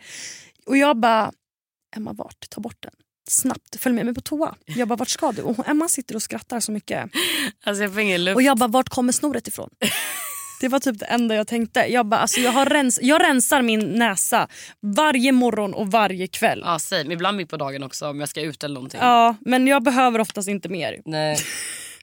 Och 0.65 0.77
jag 0.77 0.97
bara, 0.97 1.31
Emma 1.95 2.13
vart? 2.13 2.49
Ta 2.49 2.61
bort 2.61 2.77
den. 2.79 2.93
Snabbt, 3.29 3.75
följ 3.79 3.95
med 3.95 4.05
mig 4.05 4.15
på 4.15 4.21
toa. 4.21 4.55
Jag 4.65 4.87
bara, 4.87 4.95
vart 4.95 5.09
ska 5.09 5.31
du? 5.31 5.41
Och 5.41 5.67
Emma 5.67 5.87
sitter 5.87 6.15
och 6.15 6.21
skrattar 6.21 6.59
så 6.59 6.71
mycket. 6.71 7.09
Alltså 7.65 7.83
jag 7.83 7.93
får 7.93 8.01
ingen 8.01 8.23
luft. 8.23 8.35
Och 8.35 8.41
jag 8.41 8.57
bara, 8.57 8.67
vart 8.67 8.89
kommer 8.89 9.11
snoret 9.11 9.47
ifrån? 9.47 9.69
Det 10.61 10.67
var 10.67 10.79
typ 10.79 10.99
det 10.99 11.05
enda 11.05 11.35
jag 11.35 11.47
tänkte. 11.47 11.79
Jag, 11.79 12.05
bara, 12.05 12.21
alltså 12.21 12.39
jag, 12.39 12.51
har 12.51 12.65
rens 12.65 12.99
jag 13.01 13.21
rensar 13.23 13.61
min 13.61 13.79
näsa 13.79 14.47
varje 14.81 15.31
morgon 15.31 15.73
och 15.73 15.91
varje 15.91 16.27
kväll. 16.27 16.61
Ja, 16.65 16.79
same. 16.79 17.13
Ibland 17.13 17.37
mitt 17.37 17.49
på 17.49 17.57
dagen 17.57 17.83
också 17.83 18.09
om 18.09 18.19
jag 18.19 18.29
ska 18.29 18.41
ut 18.41 18.63
eller 18.63 18.73
någonting. 18.73 18.99
Ja, 19.03 19.35
men 19.41 19.67
jag 19.67 19.83
behöver 19.83 20.19
oftast 20.19 20.47
inte 20.47 20.69
mer. 20.69 21.01
Nej. 21.05 21.37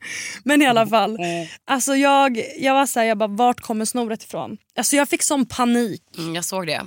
Men 0.44 0.62
i 0.62 0.66
alla 0.66 0.86
fall. 0.86 1.18
Alltså 1.64 1.96
jag, 1.96 2.42
jag 2.58 2.74
var 2.74 2.86
såhär, 2.86 3.06
jag 3.06 3.18
bara, 3.18 3.26
vart 3.28 3.60
kommer 3.60 3.84
snoret 3.84 4.22
ifrån? 4.22 4.56
Alltså 4.76 4.96
jag 4.96 5.08
fick 5.08 5.22
sån 5.22 5.46
panik. 5.46 6.02
Mm, 6.18 6.34
jag 6.34 6.44
såg 6.44 6.66
det. 6.66 6.82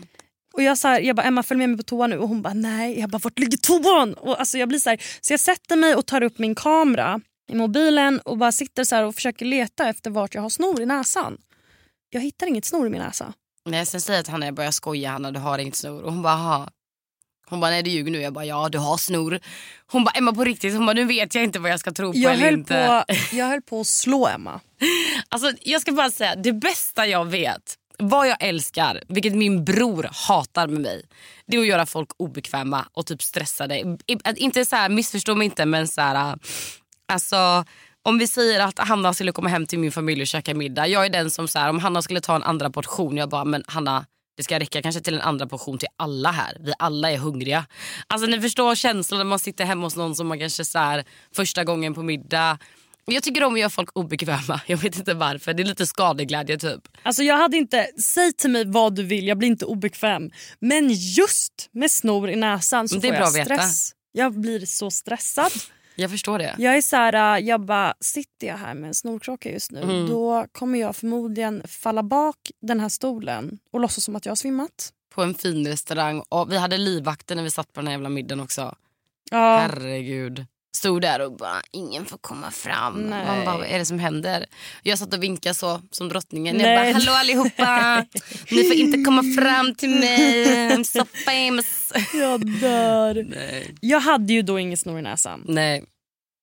Och 0.53 0.63
jag, 0.63 0.77
så 0.77 0.87
här, 0.87 0.99
jag 1.01 1.15
bara, 1.15 1.23
Emma 1.23 1.43
följ 1.43 1.57
med 1.57 1.69
mig 1.69 1.77
på 1.77 1.83
toa 1.83 2.07
nu. 2.07 2.17
Och 2.17 2.27
hon 2.27 2.41
bara, 2.41 2.53
nej. 2.53 2.99
Jag 2.99 3.09
bara, 3.09 3.17
vart 3.17 3.39
ligger 3.39 3.57
toan? 3.57 4.13
Och 4.13 4.39
alltså 4.39 4.57
jag 4.57 4.69
blir 4.69 4.79
så, 4.79 4.89
här, 4.89 5.01
så 5.21 5.33
jag 5.33 5.39
sätter 5.39 5.75
mig 5.75 5.95
och 5.95 6.05
tar 6.05 6.23
upp 6.23 6.39
min 6.39 6.55
kamera 6.55 7.21
i 7.51 7.55
mobilen 7.55 8.19
och 8.19 8.37
bara 8.37 8.51
sitter 8.51 8.83
så 8.83 8.95
här 8.95 9.03
och 9.03 9.15
försöker 9.15 9.45
leta 9.45 9.89
efter 9.89 10.09
vart 10.09 10.35
jag 10.35 10.41
har 10.41 10.49
snor 10.49 10.81
i 10.81 10.85
näsan. 10.85 11.37
Jag 12.09 12.21
hittar 12.21 12.47
inget 12.47 12.65
snor 12.65 12.87
i 12.87 12.89
min 12.89 13.01
näsa. 13.01 13.33
Nej, 13.65 13.85
sen 13.85 14.01
säger 14.01 14.17
jag 14.17 14.25
till 14.25 14.31
Hanna, 14.31 14.45
jag 14.45 14.55
börjar 14.55 14.71
skoja 14.71 15.09
Hanna 15.09 15.31
du 15.31 15.39
har 15.39 15.59
inget 15.59 15.75
snor. 15.75 16.01
Och 16.01 16.13
hon 16.13 16.21
bara, 16.21 16.33
aha. 16.33 16.69
Hon 17.49 17.59
bara, 17.59 17.71
nej 17.71 17.83
du 17.83 17.89
ljuger 17.89 18.11
nu. 18.11 18.21
Jag 18.21 18.33
bara, 18.33 18.45
ja 18.45 18.69
du 18.69 18.77
har 18.77 18.97
snor. 18.97 19.39
Hon 19.91 20.03
bara, 20.03 20.11
Emma 20.11 20.33
på 20.33 20.43
riktigt. 20.43 20.73
Hon 20.73 20.85
bara, 20.85 20.93
nu 20.93 21.05
vet 21.05 21.35
jag 21.35 21.43
inte 21.43 21.59
vad 21.59 21.71
jag 21.71 21.79
ska 21.79 21.91
tro 21.91 22.11
på 22.11 22.17
Jag 22.17 22.33
eller 22.33 22.51
inte. 22.51 23.03
på, 23.07 23.13
jag 23.35 23.45
höll 23.45 23.61
på 23.61 23.79
att 23.81 23.87
slå 23.87 24.27
Emma. 24.27 24.59
Alltså, 25.29 25.51
jag 25.61 25.81
ska 25.81 25.91
bara 25.91 26.11
säga, 26.11 26.35
det 26.35 26.53
bästa 26.53 27.07
jag 27.07 27.25
vet, 27.25 27.75
vad 27.99 28.27
jag 28.27 28.37
älskar, 28.39 29.03
vilket 29.07 29.35
min 29.35 29.65
bror 29.65 30.09
hatar 30.27 30.67
med 30.67 30.81
mig, 30.81 31.05
det 31.47 31.57
är 31.57 31.61
att 31.61 31.67
göra 31.67 31.85
folk 31.85 32.09
obekväma 32.17 32.85
och 32.93 33.05
typ 33.05 33.21
stressade. 33.21 33.97
Inte 34.35 34.65
så 34.65 34.75
här, 34.75 34.89
missförstå 34.89 35.35
mig 35.35 35.45
inte 35.45 35.65
men 35.65 35.87
så 35.87 36.01
här, 36.01 36.37
alltså 37.07 37.65
om 38.03 38.17
vi 38.17 38.27
säger 38.27 38.59
att 38.59 38.79
Hanna 38.79 39.13
skulle 39.13 39.31
komma 39.31 39.49
hem 39.49 39.65
till 39.65 39.79
min 39.79 39.91
familj 39.91 40.21
och 40.21 40.27
käka 40.27 40.53
middag. 40.55 40.87
Jag 40.87 41.05
är 41.05 41.09
den 41.09 41.31
som 41.31 41.47
så 41.47 41.59
här, 41.59 41.69
om 41.69 41.79
Hanna 41.79 42.01
skulle 42.01 42.21
ta 42.21 42.35
en 42.35 42.43
andra 42.43 42.69
portion, 42.69 43.17
jag 43.17 43.29
bara 43.29 43.45
men 43.45 43.63
Hanna 43.67 44.05
det 44.37 44.43
ska 44.43 44.59
räcka 44.59 44.81
kanske 44.81 45.01
till 45.01 45.15
en 45.15 45.21
andra 45.21 45.47
portion 45.47 45.77
till 45.77 45.87
alla 45.97 46.31
här. 46.31 46.57
Vi 46.59 46.73
alla 46.79 47.11
är 47.11 47.17
hungriga. 47.17 47.65
Alltså 48.07 48.27
ni 48.27 48.41
förstår 48.41 48.75
känslan 48.75 49.17
när 49.17 49.25
man 49.25 49.39
sitter 49.39 49.65
hemma 49.65 49.85
hos 49.85 49.95
någon 49.95 50.15
som 50.15 50.27
man 50.27 50.39
kanske 50.39 50.65
så 50.65 50.79
här, 50.79 51.05
första 51.35 51.63
gången 51.63 51.93
på 51.93 52.03
middag. 52.03 52.57
Jag 53.05 53.23
tycker 53.23 53.43
om 53.43 53.53
att 53.53 53.59
göra 53.59 53.69
folk 53.69 53.89
obekväma. 53.93 54.61
Jag 54.67 54.77
vet 54.77 54.97
inte 54.97 55.13
varför. 55.13 55.53
Det 55.53 55.63
är 55.63 55.65
lite 55.65 55.87
skadeglädje 55.87 56.57
typ. 56.57 56.81
Alltså 57.03 57.23
jag 57.23 57.37
hade 57.37 57.57
inte, 57.57 57.87
säg 58.03 58.33
till 58.33 58.49
mig 58.49 58.65
vad 58.65 58.95
du 58.95 59.03
vill, 59.03 59.27
jag 59.27 59.37
blir 59.37 59.47
inte 59.47 59.65
obekväm. 59.65 60.31
Men 60.59 60.89
just 60.89 61.69
med 61.71 61.91
snor 61.91 62.29
i 62.29 62.35
näsan 62.35 62.89
så 62.89 63.01
får 63.01 63.13
jag 63.13 63.31
stress. 63.31 63.91
Jag 64.11 64.39
blir 64.39 64.65
så 64.65 64.91
stressad. 64.91 65.51
Jag 65.99 66.11
förstår 66.11 66.39
det. 66.39 66.55
Jag 66.57 66.77
är 66.77 66.81
så 66.81 66.95
här, 66.95 67.39
jag 67.39 67.61
bara, 67.61 67.93
sitter 67.99 68.47
jag 68.47 68.57
här 68.57 68.73
med 68.73 68.87
en 68.87 68.93
snorkråka 68.93 69.51
just 69.51 69.71
nu 69.71 69.81
Mm. 69.81 70.09
då 70.09 70.45
kommer 70.51 70.79
jag 70.79 70.95
förmodligen 70.95 71.63
falla 71.67 72.03
bak 72.03 72.37
den 72.61 72.79
här 72.79 72.89
stolen 72.89 73.59
och 73.71 73.79
låtsas 73.79 74.03
som 74.03 74.15
att 74.15 74.25
jag 74.25 74.31
har 74.31 74.35
svimmat. 74.35 74.93
På 75.13 75.23
en 75.23 75.33
fin 75.33 75.67
restaurang. 75.67 76.23
Och 76.29 76.51
vi 76.51 76.57
hade 76.57 76.77
livvakter 76.77 77.35
när 77.35 77.43
vi 77.43 77.51
satt 77.51 77.73
på 77.73 77.79
den 77.79 77.87
här 77.87 77.93
jävla 77.93 78.09
middagen 78.09 78.39
också. 78.43 78.75
Ja. 79.31 79.57
Herregud. 79.57 80.45
Stod 80.77 81.01
där 81.01 81.19
och 81.19 81.37
bara, 81.37 81.61
ingen 81.71 82.05
får 82.05 82.17
komma 82.17 82.51
fram. 82.51 82.93
Nej. 83.01 83.25
Man 83.25 83.45
bara, 83.45 83.57
vad 83.57 83.67
är 83.67 83.79
det 83.79 83.85
som 83.85 83.99
händer? 83.99 84.45
Jag 84.83 84.99
satt 84.99 85.13
och 85.13 85.23
vinkade 85.23 85.55
så 85.55 85.81
som 85.91 86.09
drottningen. 86.09 86.57
Nej. 86.57 86.65
Jag 86.87 86.95
bara, 86.95 86.99
hallå 86.99 87.11
allihopa. 87.11 88.05
Ni 88.51 88.63
får 88.63 88.73
inte 88.75 88.97
komma 89.03 89.23
fram 89.37 89.75
till 89.75 89.89
mig. 89.89 90.45
I'm 90.69 90.83
so 90.83 91.05
famous. 91.25 91.91
Jag 92.13 92.59
dör. 92.61 93.25
Nej. 93.29 93.75
Jag 93.81 93.99
hade 93.99 94.33
ju 94.33 94.41
då 94.41 94.59
ingen 94.59 94.77
snor 94.77 94.99
i 94.99 95.01
näsan. 95.01 95.43
Nej. 95.47 95.83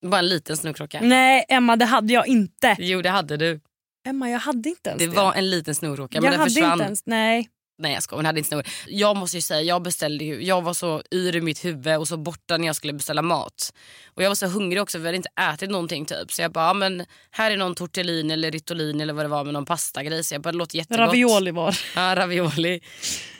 Bara 0.07 0.19
en 0.19 0.29
liten 0.29 0.57
snorkråka. 0.57 1.01
Nej 1.03 1.45
Emma 1.49 1.77
det 1.77 1.85
hade 1.85 2.13
jag 2.13 2.27
inte. 2.27 2.77
Jo 2.79 3.03
det 3.03 3.11
hade 3.11 3.37
du. 3.37 3.61
Emma 4.09 4.31
jag 4.31 4.39
hade 4.39 4.69
inte 4.69 4.91
ens 4.91 5.01
Det 5.03 5.07
det. 5.07 5.17
var 5.17 5.35
en 5.35 5.51
liten 5.51 5.75
snorkråka 5.75 6.21
men 6.21 6.31
den 6.33 6.45
försvann. 6.45 6.73
inte 6.73 6.85
ens, 6.85 7.03
nej. 7.07 7.49
Nej 7.79 7.93
jag 7.93 8.03
skojar, 8.03 8.19
hon 8.19 8.27
hade 8.27 8.39
inte 8.39 8.49
snor. 8.49 8.67
Jag 8.87 9.17
måste 9.17 9.37
ju 9.37 9.41
säga, 9.41 9.63
jag 9.63 9.83
beställde 9.83 10.25
ju, 10.25 10.45
jag 10.45 10.63
var 10.63 10.75
så 10.75 11.03
yr 11.13 11.37
i 11.37 11.41
mitt 11.41 11.65
huvud 11.65 11.97
och 11.97 12.09
så 12.09 12.17
borta 12.17 12.57
när 12.57 12.67
jag 12.67 12.77
skulle 12.77 12.93
beställa 12.93 13.23
mat. 13.23 13.75
Och 14.07 14.23
jag 14.23 14.31
var 14.31 14.35
så 14.35 14.47
hungrig 14.47 14.83
också 14.83 14.99
för 14.99 15.03
vi 15.03 15.09
hade 15.09 15.17
inte 15.17 15.31
ätit 15.55 15.71
någonting 15.71 16.05
typ. 16.05 16.33
Så 16.33 16.43
jag 16.43 16.53
bara, 16.53 16.67
ja, 16.67 16.75
men 16.75 17.07
här 17.31 17.51
är 17.51 17.57
någon 17.57 17.75
tortellini 17.75 18.33
eller 18.33 18.51
rittolini 18.51 19.03
eller 19.03 19.13
vad 19.13 19.25
det 19.25 19.29
var 19.29 19.45
med 19.45 19.53
någon 19.55 19.67
pastagrej. 19.67 20.25
Så 20.25 20.35
jag 20.35 20.43
bara, 20.43 20.53
det 20.53 20.59
låter 20.59 20.77
jättegott. 20.77 21.01
Ravioli 21.01 21.51
var 21.51 21.79
Ja, 21.97 22.17
ravioli. 22.17 22.81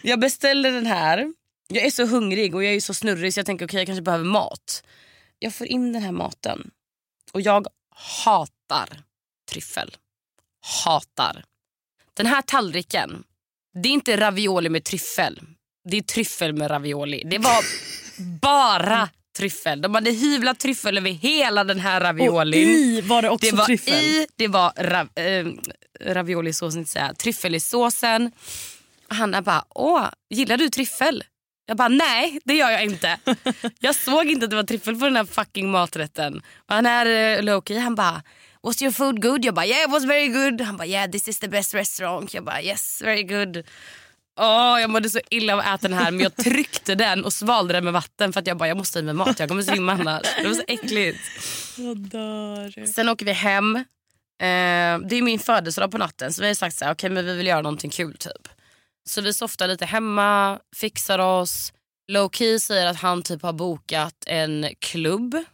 Jag 0.03 0.21
beställde 0.21 0.71
den 0.71 0.87
här. 0.87 1.33
Jag 1.69 1.85
är 1.87 1.91
så 1.91 2.07
hungrig 2.07 2.55
och 2.55 2.65
jag 2.65 2.75
är 2.75 2.81
så 2.81 2.95
snurrig 2.95 3.35
så 3.35 3.41
jag 3.41 3.47
tänker 3.47 3.67
okej 3.67 3.81
jag 3.81 3.87
kanske 3.87 4.03
behöver 4.03 4.25
mat. 4.25 4.85
Jag 5.39 5.55
får 5.55 5.67
in 5.67 5.93
den 5.93 6.03
här 6.03 6.13
maten 6.13 6.71
och 7.33 7.41
jag 7.41 7.67
hatar 8.25 8.89
tryffel. 9.51 9.97
Hatar. 10.85 11.45
Den 12.15 12.27
här 12.27 12.43
tallriken, 12.43 13.25
det 13.83 13.89
är 13.89 13.93
inte 13.93 14.17
ravioli 14.17 14.69
med 14.69 14.85
tryffel. 14.85 15.41
Det 15.91 15.97
är 15.97 16.03
tryffel 16.03 16.53
med 16.53 16.71
ravioli. 16.71 17.23
Det 17.27 17.39
var 17.39 17.65
bara 18.41 19.09
tryffel. 19.37 19.81
De 19.83 19.95
hade 19.95 20.11
hyvlat 20.11 20.59
tryffel 20.61 20.99
över 20.99 21.11
hela 21.11 21.65
den 21.65 21.81
här 21.81 22.01
Och 22.01 22.07
raviolin. 22.07 22.69
i 22.69 23.01
var 23.01 23.23
det 23.23 23.29
också 23.31 23.51
Det 23.51 23.57
var 23.57 23.65
tryffel. 23.65 23.95
i, 23.95 24.27
det 24.37 24.49
var 24.49 24.73
rav, 24.77 25.09
äh, 25.15 25.47
raviolisåsen, 26.15 26.79
inte 26.81 26.91
säga, 26.91 27.15
tryffel 27.15 27.55
i 27.55 27.61
såsen. 27.61 28.33
Och 29.09 29.15
Hanna 29.17 29.43
bara, 29.43 29.65
åh, 29.69 30.07
gillar 30.31 30.57
du 30.57 30.69
tryffel? 30.69 31.25
Jag 31.67 31.77
bara, 31.77 31.89
nej 31.89 32.41
det 32.45 32.55
gör 32.55 32.71
jag 32.71 32.85
inte. 32.85 33.19
jag 33.79 33.95
såg 33.95 34.27
inte 34.27 34.45
att 34.45 34.51
det 34.51 34.57
var 34.57 34.63
tryffel 34.63 34.97
på 34.97 35.05
den 35.05 35.17
här 35.17 35.25
fucking 35.25 35.71
maträtten. 35.71 36.37
Och 36.69 36.75
han 36.75 36.87
är 36.87 37.37
uh, 37.39 37.45
Loki, 37.45 37.79
han 37.79 37.95
bara, 37.95 38.23
was 38.65 38.83
your 38.83 38.93
food 38.93 39.23
good? 39.23 39.45
Jag 39.45 39.55
bara, 39.55 39.67
yeah 39.67 39.85
it 39.85 39.91
was 39.91 40.05
very 40.05 40.29
good. 40.29 40.61
Han 40.61 40.77
bara, 40.77 40.87
yeah 40.87 41.11
this 41.11 41.29
is 41.29 41.39
the 41.39 41.49
best 41.49 41.75
restaurant. 41.75 42.35
Jag 42.35 42.45
bara, 42.45 42.63
yes 42.63 43.03
very 43.03 43.23
good. 43.23 43.65
Åh, 44.41 44.81
jag 44.81 44.91
mådde 44.91 45.11
så 45.11 45.21
illa 45.31 45.53
av 45.53 45.59
att 45.59 45.67
äta 45.67 45.89
den 45.89 45.99
här 45.99 46.11
men 46.11 46.21
jag 46.21 46.37
tryckte 46.37 46.95
den 46.95 47.25
och 47.25 47.33
svalde 47.33 47.75
den 47.75 47.85
med 47.85 47.93
vatten 47.93 48.33
för 48.33 48.41
att 48.41 48.47
jag 48.47 48.57
bara 48.57 48.69
jag 48.69 48.77
måste 48.77 48.99
i 48.99 49.03
mig 49.03 49.15
mat, 49.15 49.41
jag 49.41 49.49
kommer 49.49 49.63
svimma 49.63 49.93
annars. 49.93 50.23
Det 50.43 50.49
var 50.49 50.55
så 50.55 50.65
äckligt. 50.69 51.19
Sen 52.95 53.09
åker 53.09 53.27
vi 53.27 53.33
hem. 53.33 53.77
Eh, 53.77 54.99
det 55.09 55.17
är 55.17 55.23
min 55.23 55.39
födelsedag 55.39 55.91
på 55.91 55.99
natten 55.99 56.33
så 56.33 56.43
vi 56.43 56.49
har 56.49 56.55
sagt 56.55 56.77
så 56.77 56.85
här, 56.85 56.93
okay, 56.93 57.11
men 57.11 57.27
vi 57.27 57.37
vill 57.37 57.47
göra 57.47 57.63
någonting 57.63 57.91
kul 57.91 58.17
typ. 58.17 58.49
Så 59.09 59.21
vi 59.21 59.35
softar 59.35 59.69
lite 59.69 59.87
hemma, 59.87 60.59
fixar 60.77 61.19
oss. 61.19 61.73
Low-key 62.13 62.59
säger 62.59 62.87
att 62.87 62.97
han 62.97 63.23
typ 63.23 63.43
har 63.43 63.53
bokat 63.53 64.25
en 64.27 64.67
klubb 64.79 65.45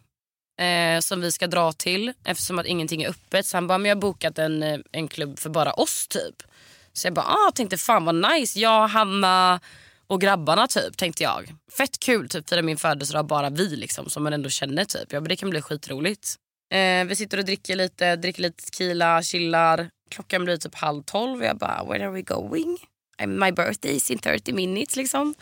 eh, 0.61 1.00
som 1.00 1.20
vi 1.20 1.32
ska 1.32 1.46
dra 1.46 1.72
till 1.72 2.12
eftersom 2.24 2.58
att 2.58 2.66
ingenting 2.66 3.02
är 3.02 3.08
öppet. 3.08 3.46
Så 3.46 3.56
han 3.56 3.66
bara, 3.66 3.78
men 3.78 3.88
jag 3.88 3.96
har 3.96 4.00
bokat 4.00 4.38
en, 4.38 4.62
eh, 4.62 4.78
en 4.92 5.08
klubb 5.08 5.38
för 5.38 5.50
bara 5.50 5.72
oss 5.72 6.08
typ. 6.08 6.42
Så 6.92 7.06
jag 7.06 7.14
bara, 7.14 7.26
ah, 7.26 7.50
tänkte 7.54 7.76
fan 7.76 8.04
vad 8.04 8.14
nice. 8.14 8.58
Jag, 8.58 8.88
Hanna 8.88 9.61
och 10.06 10.20
grabbarna 10.20 10.66
typ 10.66 10.96
tänkte 10.96 11.22
jag. 11.22 11.54
Fett 11.76 12.00
kul 12.00 12.28
typ 12.28 12.48
fira 12.48 12.62
min 12.62 12.76
födelsedag 12.76 13.26
bara 13.26 13.50
vi 13.50 13.76
liksom 13.76 14.08
som 14.08 14.22
man 14.22 14.32
ändå 14.32 14.48
känner 14.48 14.84
typ. 14.84 15.12
Jag 15.12 15.22
bara, 15.22 15.28
det 15.28 15.36
kan 15.36 15.50
bli 15.50 15.62
skitroligt. 15.62 16.36
Eh, 16.72 17.04
vi 17.04 17.16
sitter 17.16 17.38
och 17.38 17.44
dricker 17.44 17.76
lite, 17.76 18.16
dricker 18.16 18.42
lite 18.42 18.64
tequila, 18.64 19.22
chillar. 19.22 19.90
Klockan 20.11 20.44
blir 20.44 20.56
typ 20.56 20.74
halv 20.74 21.02
tolv 21.02 21.38
och 21.40 21.46
jag 21.46 21.58
bara, 21.58 21.84
where 21.84 22.04
are 22.04 22.12
we 22.12 22.22
going? 22.22 22.78
My 23.27 23.53
birthday 23.53 23.97
is 23.97 24.11
in 24.11 24.18
30 24.18 24.53
minutes 24.53 24.97
liksom. 24.97 25.35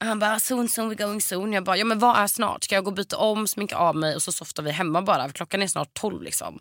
Han 0.00 0.18
bara, 0.18 0.40
soon, 0.40 0.68
soon, 0.68 0.90
we're 0.90 1.02
going 1.06 1.20
soon. 1.20 1.52
Jag 1.52 1.64
bara, 1.64 1.76
ja 1.76 1.84
men 1.84 1.98
vad 1.98 2.16
är 2.16 2.26
snart? 2.26 2.64
Ska 2.64 2.74
jag 2.74 2.84
gå 2.84 2.90
och 2.90 2.96
byta 2.96 3.16
om, 3.16 3.48
sminka 3.48 3.76
av 3.76 3.96
mig 3.96 4.14
och 4.14 4.22
så 4.22 4.32
softar 4.32 4.62
vi 4.62 4.70
hemma 4.70 5.02
bara? 5.02 5.28
Klockan 5.28 5.62
är 5.62 5.66
snart 5.66 5.94
tolv 5.94 6.22
liksom. 6.22 6.60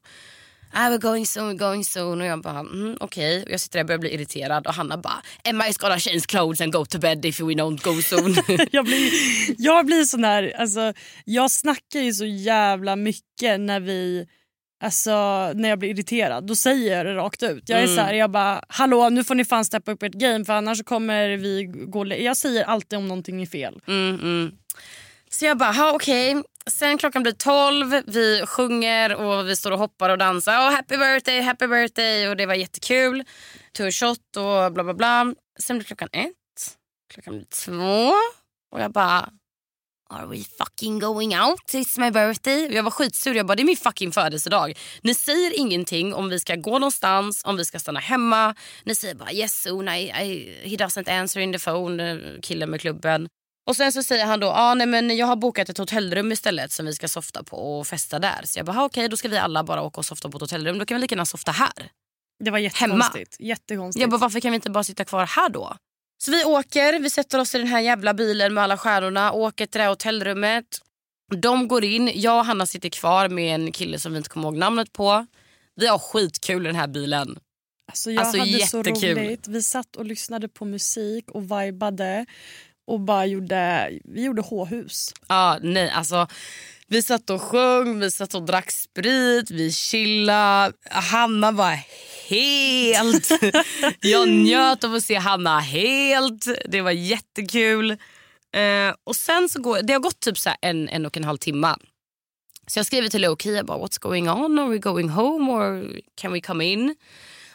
I 0.74 0.90
we're 0.90 0.98
going 0.98 1.26
soon, 1.26 1.52
we're 1.52 1.58
going 1.58 1.84
soon. 1.84 2.22
Och 2.22 2.28
jag 2.28 2.42
bara, 2.42 2.60
mm, 2.60 2.98
okej. 3.00 3.42
Okay. 3.42 3.52
jag 3.52 3.60
sitter 3.60 3.80
där 3.80 3.84
och 3.84 3.88
börjar 3.88 4.00
bli 4.00 4.14
irriterad. 4.14 4.68
Och 4.68 4.74
Hanna 4.74 4.98
bara, 4.98 5.22
Emma 5.44 5.68
is 5.68 5.78
gonna 5.78 6.00
change 6.00 6.22
clothes 6.28 6.62
and 6.62 6.74
go 6.74 6.86
to 6.86 7.00
bed 7.00 7.26
if 7.26 7.40
we 7.40 7.54
don't 7.54 7.84
go 7.84 8.02
soon. 8.02 8.36
jag, 8.72 8.86
blir, 8.86 9.12
jag 9.58 9.86
blir 9.86 10.04
sån 10.04 10.24
här, 10.24 10.54
alltså, 10.58 10.94
jag 11.26 11.52
snackar 11.52 12.00
ju 12.00 12.14
så 12.14 12.26
jävla 12.26 12.96
mycket 12.96 13.60
när 13.60 13.80
vi 13.80 14.28
Alltså 14.84 15.12
när 15.54 15.70
jag 15.70 15.80
blir 15.80 15.90
irriterad, 15.90 16.48
då 16.48 16.56
säger 16.56 16.98
jag 16.98 17.06
det 17.06 17.16
rakt 17.16 17.44
ut. 17.44 17.70
Jag 17.70 17.80
är 17.80 17.84
mm. 17.84 17.96
så 17.96 18.02
här, 18.02 18.14
jag 18.14 18.32
bara 18.32 18.64
hallå 18.70 19.10
nu 19.10 19.24
får 19.24 19.36
ni 19.36 19.46
fan 19.46 19.66
steppa 19.66 19.92
upp 19.92 20.04
ert 20.04 20.14
game 20.14 20.46
för 20.46 20.54
annars 20.54 20.84
kommer 20.84 21.38
vi 21.38 21.64
gå... 21.66 22.06
Jag 22.06 22.38
säger 22.38 22.64
alltid 22.64 23.00
om 23.00 23.08
någonting 23.08 23.42
är 23.42 23.46
fel. 23.46 23.82
Mm, 23.88 24.16
mm. 24.16 24.52
Så 25.30 25.46
jag 25.46 25.58
bara, 25.58 25.92
okej. 25.94 26.36
Okay. 26.36 26.44
Sen 26.68 26.98
klockan 26.98 27.24
blir 27.24 27.34
tolv, 27.34 28.02
vi 28.06 28.46
sjunger 28.46 29.16
och 29.16 29.50
vi 29.50 29.56
står 29.56 29.72
och 29.72 29.80
hoppar 29.80 30.10
och 30.10 30.18
dansar. 30.18 30.54
Oh, 30.54 30.72
happy 30.72 30.98
birthday, 30.98 31.42
happy 31.42 31.68
birthday 31.68 32.28
och 32.28 32.38
det 32.38 32.46
var 32.46 32.54
jättekul. 32.54 33.24
Tog 33.74 33.86
en 33.86 33.92
shot 33.92 34.38
och 34.38 34.74
bla 34.74 34.84
bla 34.84 34.94
bla. 34.94 35.34
Sen 35.60 35.78
blir 35.78 35.86
klockan 35.86 36.10
ett, 36.12 36.78
klockan 37.14 37.34
blir 37.34 37.46
två 37.46 38.14
och 38.72 38.82
jag 38.82 38.92
bara 38.92 39.30
Are 40.10 40.26
we 40.26 40.43
fucking 40.43 40.99
going 40.99 41.36
out? 41.39 41.74
It's 41.74 41.99
my 41.99 42.12
birthday. 42.12 42.76
Jag 42.76 42.84
var 42.84 42.91
skitsur. 42.91 43.36
Jag 43.36 43.45
bara, 43.45 43.56
det 43.56 43.62
är 43.62 43.66
min 43.66 43.78
fucking 43.78 44.12
födelsedag. 44.12 44.78
Ni 45.01 45.14
säger 45.14 45.60
ingenting 45.60 46.14
om 46.14 46.30
vi 46.30 46.39
ska 46.39 46.56
gå 46.56 46.72
någonstans, 46.72 47.41
om 47.45 47.58
vi 47.58 47.66
ska 47.66 47.80
stanna 47.80 47.99
hemma. 47.99 48.56
Ni 48.84 48.95
säger 48.95 49.16
bara 49.16 49.32
yes 49.32 49.62
soon, 49.62 49.89
I, 49.89 50.01
I, 50.01 50.70
he 50.70 50.76
doesn't 50.76 51.20
answer 51.20 51.41
in 51.41 51.53
the 51.53 51.60
phone, 51.60 52.12
eh, 52.12 52.18
killen 52.41 52.70
med 52.70 52.82
klubben. 52.82 53.28
Och 53.68 53.76
sen 53.76 53.91
så 53.91 54.03
säger 54.03 54.26
han 54.26 54.39
då, 54.39 54.47
ah, 54.47 54.74
nej, 54.74 54.88
men 54.88 55.18
jag 55.18 55.28
har 55.28 55.36
bokat 55.36 55.70
ett 55.70 55.78
hotellrum 55.78 56.32
istället 56.32 56.72
som 56.72 56.86
vi 56.86 56.93
ska 56.93 57.08
softa 57.08 57.43
på 57.43 57.80
och 57.80 57.88
festa 57.88 58.20
där. 58.20 58.41
Så 58.43 58.60
jag 58.60 58.66
bara, 58.66 58.86
okej 58.86 58.86
okay, 58.86 59.08
då 59.08 59.18
ska 59.18 59.28
vi 59.28 59.38
alla 59.38 59.64
bara 59.64 59.82
åka 59.82 59.99
och 59.99 60.06
softa 60.06 60.30
på 60.30 60.38
ett 60.38 60.41
hotellrum. 60.41 60.80
Då 60.80 60.86
kan 60.86 60.97
vi 60.97 61.01
lika 61.01 61.16
gärna 61.16 61.26
softa 61.26 61.51
här. 61.51 61.91
Det 62.43 62.51
var 62.51 62.58
jättekonstigt. 62.58 63.38
Hemma. 63.39 63.47
jättekonstigt. 63.49 64.01
Jag 64.01 64.10
bara, 64.10 64.18
varför 64.18 64.39
kan 64.39 64.51
vi 64.51 64.56
inte 64.56 64.70
bara 64.70 64.84
sitta 64.84 65.06
kvar 65.06 65.26
här 65.26 65.49
då? 65.49 65.78
Så 66.26 66.32
vi 66.32 66.44
åker, 66.44 67.00
vi 67.00 67.10
sätter 67.10 67.40
oss 67.40 67.56
i 67.56 67.58
den 67.58 67.68
här 67.68 67.80
jävla 67.80 68.14
bilen 68.14 68.54
med 68.54 68.64
alla 68.64 68.78
stjärnorna, 68.78 69.32
åker 69.32 69.66
till 69.66 69.78
det 69.78 69.84
här 69.84 69.90
hotellrummet. 69.90 70.66
De 71.36 71.68
går 71.68 71.84
in, 71.84 72.12
jag 72.16 72.40
och 72.40 72.46
Hanna 72.46 72.66
sitter 72.66 72.90
kvar 72.90 73.30
med 73.30 73.56
en 73.56 73.72
kille 73.72 74.00
som 74.00 74.12
vi 74.12 74.18
inte 74.18 74.30
kommer 74.30 74.48
ihåg 74.48 74.58
namnet 74.58 74.94
på. 74.94 75.26
Vi 75.76 75.88
har 75.88 76.00
skitkul 76.00 76.64
i 76.64 76.68
den 76.68 76.76
här 76.76 76.88
bilen. 76.88 77.40
Alltså 77.92 78.12
jag 78.12 78.22
alltså, 78.22 78.40
hade 78.40 78.52
jättekul. 78.52 79.16
så 79.16 79.22
roligt. 79.22 79.48
Vi 79.48 79.62
satt 79.62 79.96
och 79.96 80.06
lyssnade 80.06 80.48
på 80.48 80.66
musik 80.66 81.32
och 81.32 81.44
vibade 81.44 82.26
och 82.88 83.00
bara 83.00 83.26
gjorde, 83.26 83.92
vi 84.04 84.24
gjorde 84.24 84.42
H-hus. 84.42 85.14
Ja, 85.28 85.60
nej 85.62 85.90
alltså 85.90 86.28
vi 86.88 87.02
satt 87.02 87.30
och 87.30 87.42
sjöng, 87.42 88.00
vi 88.00 88.12
satt 88.12 88.36
och 88.36 88.44
drack 88.44 88.72
sprit, 88.72 89.52
vi 89.52 89.72
chillade. 89.72 90.74
Hanna 90.90 91.52
var 91.52 91.80
helt... 92.30 93.30
jag 94.00 94.30
njöt 94.30 94.84
av 94.84 94.94
att 94.94 95.04
se 95.04 95.16
Hanna 95.16 95.60
helt. 95.60 96.48
Det 96.66 96.82
var 96.82 96.92
jättekul. 96.92 97.92
Eh, 98.56 98.96
och 99.04 99.16
sen 99.16 99.50
så 99.50 99.62
går, 99.62 99.82
Det 99.82 99.94
har 99.94 100.00
gått 100.00 100.20
typ 100.20 100.38
så 100.38 100.50
en, 100.62 100.90
en 100.90 101.06
och 101.06 101.18
en 101.18 101.24
halv 101.24 101.38
timme. 101.38 101.76
Så 102.68 102.80
jag 102.80 102.86
skriver 102.86 103.10
till 103.10 103.22
Loki, 103.22 103.56
jag 103.56 103.66
bara 103.66 103.78
what's 103.78 104.02
going 104.02 104.30
on? 104.30 104.60
Are 104.60 104.70
we 104.70 104.78
going 104.78 105.10
home 105.10 105.52
or 105.52 106.00
can 106.16 106.34
we 106.34 106.42
come 106.42 106.66
in? 106.66 106.96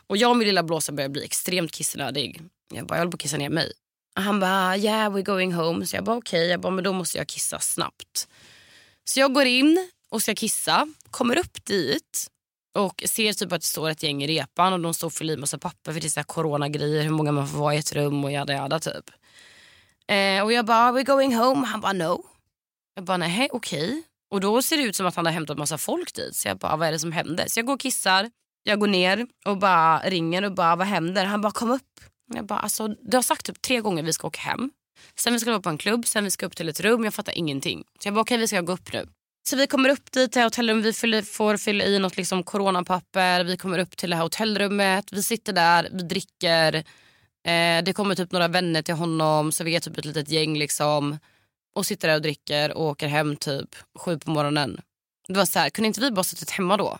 Och 0.06 0.16
jag 0.16 0.30
och 0.30 0.36
min 0.36 0.46
lilla 0.46 0.62
blåsa 0.62 0.92
börjar 0.92 1.08
bli 1.08 1.24
extremt 1.24 1.72
kissnödig. 1.72 2.42
Jag 2.74 2.86
bara 2.86 2.94
jag 2.94 3.00
håller 3.00 3.10
på 3.10 3.16
att 3.16 3.20
kissa 3.20 3.36
ner 3.36 3.50
mig. 3.50 3.72
Han 4.14 4.40
bara 4.40 4.76
yeah 4.76 5.12
we're 5.12 5.22
going 5.22 5.52
home. 5.52 5.86
Så 5.86 5.96
jag 5.96 6.04
bara 6.04 6.16
okej, 6.16 6.56
okay. 6.56 6.70
men 6.70 6.84
då 6.84 6.92
måste 6.92 7.18
jag 7.18 7.26
kissa 7.26 7.58
snabbt. 7.58 8.28
Så 9.10 9.20
jag 9.20 9.34
går 9.34 9.44
in 9.44 9.88
och 10.10 10.22
ska 10.22 10.34
kissa, 10.34 10.88
kommer 11.10 11.38
upp 11.38 11.64
dit 11.64 12.30
och 12.74 13.02
ser 13.06 13.32
typ 13.32 13.52
att 13.52 13.60
det 13.60 13.66
står 13.66 13.90
ett 13.90 14.02
gäng 14.02 14.22
i 14.22 14.26
repan 14.26 14.72
och 14.72 14.80
de 14.80 14.94
står 14.94 15.10
för 15.10 15.18
fyller 15.18 15.34
i 15.34 15.36
massa 15.36 15.58
papper 15.58 15.92
för 15.92 16.00
det 16.00 16.06
är 16.06 16.08
så 16.08 16.24
coronagrejer, 16.24 17.02
hur 17.02 17.10
många 17.10 17.32
man 17.32 17.48
får 17.48 17.58
vara 17.58 17.74
i 17.74 17.78
ett 17.78 17.92
rum 17.92 18.24
och 18.24 18.32
jada 18.32 18.52
jada 18.52 18.80
typ. 18.80 19.10
Eh, 20.08 20.44
och 20.44 20.52
jag 20.52 20.66
bara, 20.66 20.78
are 20.78 20.92
we 20.92 21.02
going 21.02 21.36
home? 21.36 21.66
Han 21.66 21.80
bara 21.80 21.92
no. 21.92 22.24
Jag 22.94 23.04
bara 23.04 23.16
nej 23.16 23.48
okej. 23.52 23.88
Okay. 23.88 24.02
Och 24.30 24.40
då 24.40 24.62
ser 24.62 24.76
det 24.76 24.82
ut 24.82 24.96
som 24.96 25.06
att 25.06 25.16
han 25.16 25.26
har 25.26 25.32
hämtat 25.32 25.58
massa 25.58 25.78
folk 25.78 26.14
dit. 26.14 26.36
Så 26.36 26.48
jag 26.48 26.58
bara 26.58 26.76
vad 26.76 26.88
är 26.88 26.92
det 26.92 26.98
som 26.98 27.12
händer? 27.12 27.44
Så 27.48 27.58
jag 27.58 27.66
går 27.66 27.74
och 27.74 27.80
kissar, 27.80 28.30
jag 28.62 28.80
går 28.80 28.88
ner 28.88 29.26
och 29.44 29.58
bara 29.58 29.98
ringer 29.98 30.44
och 30.44 30.54
bara 30.54 30.76
vad 30.76 30.86
händer? 30.86 31.24
Han 31.24 31.40
bara 31.40 31.52
kom 31.52 31.70
upp. 31.70 32.00
Jag 32.34 32.46
bara 32.46 32.58
alltså 32.58 32.88
du 32.88 33.16
har 33.16 33.22
sagt 33.22 33.46
typ 33.46 33.62
tre 33.62 33.80
gånger 33.80 34.02
vi 34.02 34.12
ska 34.12 34.26
åka 34.26 34.40
hem. 34.40 34.70
Sen 35.16 35.32
vi 35.32 35.38
ska 35.40 35.50
vara 35.50 35.62
på 35.62 35.68
en 35.68 35.78
klubb, 35.78 36.06
sen 36.06 36.24
vi 36.24 36.30
ska 36.30 36.46
upp 36.46 36.56
till 36.56 36.68
ett 36.68 36.80
rum. 36.80 37.04
Jag 37.04 37.14
fattar 37.14 37.38
ingenting. 37.38 37.84
Så 37.98 38.08
jag 38.08 38.14
bara 38.14 38.20
okej 38.20 38.34
okay, 38.34 38.40
vi 38.40 38.48
ska 38.48 38.60
gå 38.60 38.72
upp 38.72 38.92
nu. 38.92 39.06
Så 39.48 39.56
vi 39.56 39.66
kommer 39.66 39.88
upp 39.88 40.12
dit 40.12 40.32
till 40.32 40.42
hotellrummet, 40.42 40.84
vi 40.84 40.92
fyller, 40.92 41.22
får 41.22 41.56
fylla 41.56 41.84
i 41.84 41.98
något 41.98 42.16
liksom 42.16 42.42
coronapapper. 42.42 43.44
Vi 43.44 43.56
kommer 43.56 43.78
upp 43.78 43.96
till 43.96 44.10
det 44.10 44.16
här 44.16 44.22
hotellrummet, 44.22 45.12
vi 45.12 45.22
sitter 45.22 45.52
där, 45.52 45.88
vi 45.92 46.02
dricker. 46.02 46.74
Eh, 47.44 47.82
det 47.84 47.94
kommer 47.94 48.14
typ 48.14 48.32
några 48.32 48.48
vänner 48.48 48.82
till 48.82 48.94
honom 48.94 49.52
så 49.52 49.64
vi 49.64 49.76
är 49.76 49.80
typ 49.80 49.98
ett 49.98 50.04
litet 50.04 50.30
gäng 50.30 50.58
liksom. 50.58 51.18
Och 51.74 51.86
sitter 51.86 52.08
där 52.08 52.14
och 52.14 52.22
dricker 52.22 52.72
och 52.72 52.84
åker 52.84 53.08
hem 53.08 53.36
typ 53.36 53.76
sju 53.98 54.18
på 54.18 54.30
morgonen. 54.30 54.80
Det 55.28 55.34
var 55.34 55.44
så 55.44 55.58
här, 55.58 55.70
kunde 55.70 55.86
inte 55.86 56.00
vi 56.00 56.10
bara 56.10 56.24
suttit 56.24 56.50
hemma 56.50 56.76
då? 56.76 56.98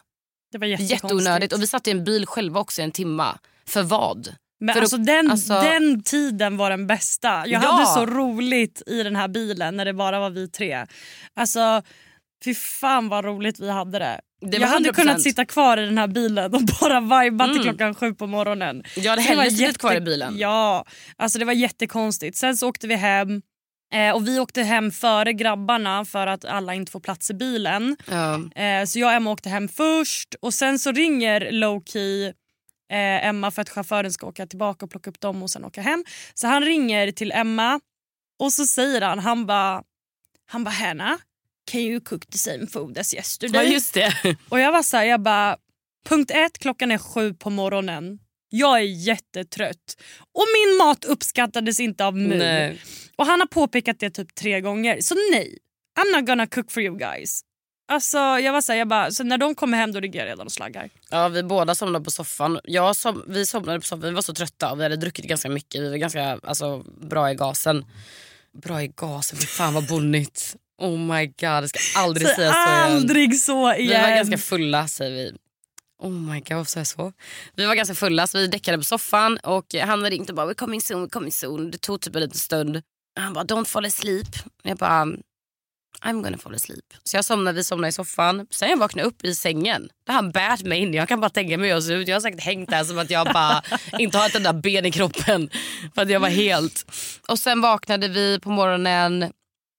Det 0.53 0.59
var 0.59 0.66
jätteonödigt. 0.66 1.53
Och 1.53 1.62
vi 1.62 1.66
satt 1.66 1.88
i 1.88 1.90
en 1.90 2.05
bil 2.05 2.26
själva 2.26 2.61
också 2.61 2.80
i 2.80 2.84
en 2.84 2.92
timma. 2.92 3.38
För 3.66 3.82
vad? 3.82 4.34
Men 4.61 4.78
alltså 4.78 4.96
den, 4.96 5.30
alltså... 5.30 5.61
den 5.61 6.02
tiden 6.02 6.56
var 6.56 6.70
den 6.70 6.86
bästa. 6.86 7.28
Jag 7.28 7.64
ja. 7.64 7.70
hade 7.70 7.86
så 7.86 8.06
roligt 8.06 8.82
i 8.86 9.02
den 9.02 9.16
här 9.16 9.28
bilen 9.28 9.76
när 9.76 9.84
det 9.84 9.94
bara 9.94 10.20
var 10.20 10.30
vi 10.30 10.48
tre. 10.48 10.86
Alltså 11.34 11.82
fy 12.44 12.54
fan 12.54 13.08
vad 13.08 13.24
roligt 13.24 13.61
vi 13.61 13.70
hade 13.70 13.98
det. 13.98 14.20
jag 14.40 14.68
hade 14.68 14.92
kunnat 14.92 15.22
sitta 15.22 15.44
kvar 15.44 15.76
i 15.76 15.84
den 15.84 15.98
här 15.98 16.06
bilen 16.06 16.54
och 16.54 16.62
bara 16.62 16.96
mm. 16.96 17.52
till 17.52 17.62
klockan 17.62 17.94
sju 17.94 18.14
på 18.14 18.26
morgonen. 18.26 18.82
Jag 18.96 19.11
hade 19.11 19.22
hellre 19.22 19.44
suttit 19.44 19.61
jätte... 19.61 19.78
kvar 19.78 19.94
i 19.94 20.00
bilen. 20.00 20.38
Ja, 20.38 20.84
alltså 21.16 21.38
det 21.38 21.44
var 21.44 21.52
jättekonstigt. 21.52 22.36
Sen 22.36 22.56
så 22.56 22.68
åkte 22.68 22.86
vi 22.86 22.94
hem. 22.94 23.42
Eh, 23.94 24.14
och 24.14 24.28
Vi 24.28 24.38
åkte 24.38 24.62
hem 24.62 24.90
före 24.90 25.32
grabbarna 25.32 26.04
för 26.04 26.26
att 26.26 26.44
alla 26.44 26.74
inte 26.74 26.92
får 26.92 27.00
plats 27.00 27.30
i 27.30 27.34
bilen. 27.34 27.96
Ja. 28.11 28.62
Eh, 28.62 28.84
så 28.86 28.98
jag 28.98 29.06
och 29.06 29.12
Emma 29.12 29.30
åkte 29.30 29.48
hem 29.48 29.68
först 29.68 30.34
och 30.42 30.54
sen 30.54 30.78
så 30.78 30.92
ringer 30.92 31.52
Lowkey 31.52 32.32
eh, 32.91 33.26
Emma 33.26 33.51
för 33.51 33.62
att 33.62 33.68
chauffören 33.68 34.12
ska 34.12 34.26
åka 34.26 34.47
tillbaka 34.47 34.84
och 34.84 34.91
plocka 34.91 35.11
upp 35.11 35.20
dem 35.20 35.43
och 35.43 35.51
sen 35.51 35.64
åka 35.64 35.82
hem. 35.82 36.05
Så 36.34 36.47
han 36.47 36.64
ringer 36.64 37.12
till 37.12 37.32
Emma 37.32 37.80
och 38.38 38.53
så 38.53 38.66
säger 38.66 39.01
han, 39.01 39.18
han 39.18 39.47
bara, 39.47 39.82
han 40.47 40.64
bara 40.64 40.70
Hanna, 40.70 41.18
can 41.70 41.80
you 41.80 42.01
cook 42.01 42.26
the 42.26 42.38
same 42.38 42.66
food 42.66 42.99
as 42.99 43.14
yesterday? 43.14 43.64
Ja 43.64 43.72
just 43.72 43.95
det. 43.95 44.36
Och 44.49 44.61
jag 44.61 44.72
var 44.72 44.82
så 44.82 44.97
här, 44.97 45.05
jag 45.05 45.20
bara, 45.20 45.57
punkt 46.09 46.30
ett 46.30 46.59
klockan 46.59 46.91
är 46.91 46.99
sju 46.99 47.34
på 47.34 47.51
morgonen. 47.51 48.18
Jag 48.53 48.78
är 48.78 48.84
jättetrött. 48.84 49.97
Och 50.34 50.45
min 50.55 50.76
mat 50.76 51.05
uppskattades 51.05 51.80
inte 51.80 52.05
av 52.05 52.16
mig. 52.16 52.80
Och 53.16 53.26
han 53.26 53.41
har 53.41 53.47
påpekat 53.47 53.99
det 54.01 54.11
typ 54.11 54.34
tre 54.34 54.61
gånger. 54.61 55.01
Så 55.01 55.14
nej, 55.32 55.59
I'm 56.01 56.16
not 56.16 56.26
gonna 56.26 56.47
cook 56.47 56.70
for 56.70 56.82
you 56.82 56.99
guys. 56.99 57.41
Alltså, 57.91 58.18
jag 58.18 58.53
var 58.53 58.61
så 58.61 58.72
här, 58.72 58.78
jag 58.78 58.88
bara, 58.88 59.11
så 59.11 59.24
när 59.24 59.38
de 59.38 59.55
kommer 59.55 59.78
hem 59.78 59.93
då 59.93 60.01
ligger 60.01 60.20
jag 60.20 60.26
redan 60.26 60.47
och 60.47 60.53
slaggar. 60.53 60.91
Ja, 61.11 61.28
vi 61.28 61.43
båda 61.43 61.74
somnade 61.74 62.05
på 62.05 62.11
soffan. 62.11 62.61
Jag 62.64 62.97
som, 62.97 63.24
vi 63.26 63.47
somnade 63.47 63.80
på 63.80 63.86
soffan, 63.86 64.09
vi 64.09 64.11
var 64.11 64.22
så 64.22 64.34
trötta 64.34 64.72
och 64.72 64.78
vi 64.78 64.82
hade 64.82 64.97
druckit 64.97 65.24
ganska 65.24 65.49
mycket. 65.49 65.80
Vi 65.80 65.91
var 65.91 65.97
ganska 65.97 66.38
alltså, 66.43 66.84
bra 67.01 67.30
i 67.30 67.34
gasen. 67.34 67.84
Bra 68.62 68.82
i 68.82 68.88
gasen, 68.97 69.38
fy 69.38 69.47
fan 69.47 69.74
vad 69.74 69.88
bonnigt. 69.88 70.57
Oh 70.78 70.99
my 70.99 71.26
god, 71.26 71.34
jag 71.43 71.68
ska 71.68 72.01
aldrig 72.01 72.28
så 72.28 72.34
säga 72.34 72.53
så 72.53 72.59
igen. 72.59 72.97
Aldrig 72.97 73.41
så 73.41 73.74
igen. 73.74 74.05
Vi 74.05 74.11
var 74.11 74.16
ganska 74.16 74.38
fulla 74.38 74.88
säger 74.88 75.11
vi. 75.11 75.32
Oh 76.03 76.12
my 76.12 76.41
god, 76.41 76.57
varför 76.57 76.70
sa 76.70 76.80
jag 76.80 76.86
så? 76.86 77.12
Vi 77.55 77.66
var 77.66 77.74
ganska 77.74 77.95
fulla 77.95 78.26
så 78.26 78.38
vi 78.38 78.47
däckade 78.47 78.78
på 78.78 78.84
soffan 78.84 79.38
och 79.38 79.74
han 79.74 80.11
ringde 80.11 80.32
och 80.32 80.36
bara 80.36 80.47
we're 80.47 80.55
coming 80.55 80.80
soon, 80.80 81.07
we're 81.07 81.11
coming 81.11 81.32
soon. 81.32 81.70
Det 81.70 81.78
tog 81.78 82.01
typ 82.01 82.14
en 82.16 82.22
liten 82.22 82.38
stund. 82.38 82.82
Han 83.20 83.32
bara 83.32 83.45
don't 83.45 83.64
fall 83.64 83.84
asleep. 83.84 84.26
Jag 84.62 84.76
bara 84.76 85.07
I'm 86.05 86.22
gonna 86.22 86.38
fall 86.38 86.55
asleep. 86.55 86.84
Så 87.05 87.16
jag 87.16 87.24
somnade, 87.24 87.57
vi 87.57 87.64
somnade 87.64 87.88
i 87.88 87.92
soffan. 87.92 88.46
Sen 88.51 88.70
jag 88.70 88.76
vaknade 88.76 89.09
upp 89.09 89.24
i 89.24 89.34
sängen. 89.34 89.88
Där 90.07 90.14
han 90.14 90.30
bärt 90.30 90.62
mig 90.62 90.78
in. 90.78 90.95
Jag 90.95 91.08
kan 91.08 91.20
bara 91.20 91.30
tänka 91.30 91.58
mig 91.58 91.66
hur 91.68 91.75
jag 91.75 91.83
ser 91.83 91.96
ut. 91.96 92.08
Jag 92.08 92.16
har 92.16 92.20
säkert 92.20 92.41
hängt 92.41 92.70
där 92.70 92.84
som 92.84 92.99
att 92.99 93.11
jag 93.11 93.26
bara 93.26 93.62
inte 93.99 94.18
har 94.18 94.26
ett 94.26 94.34
enda 94.34 94.53
ben 94.53 94.87
i 94.87 94.91
kroppen. 94.91 95.50
För 95.95 96.03
att 96.03 96.11
jag 96.11 96.20
var 96.20 96.29
helt... 96.29 96.87
Och 97.29 97.38
sen 97.38 97.61
vaknade 97.61 98.08
vi 98.08 98.41
på 98.41 98.50
morgonen. 98.50 99.33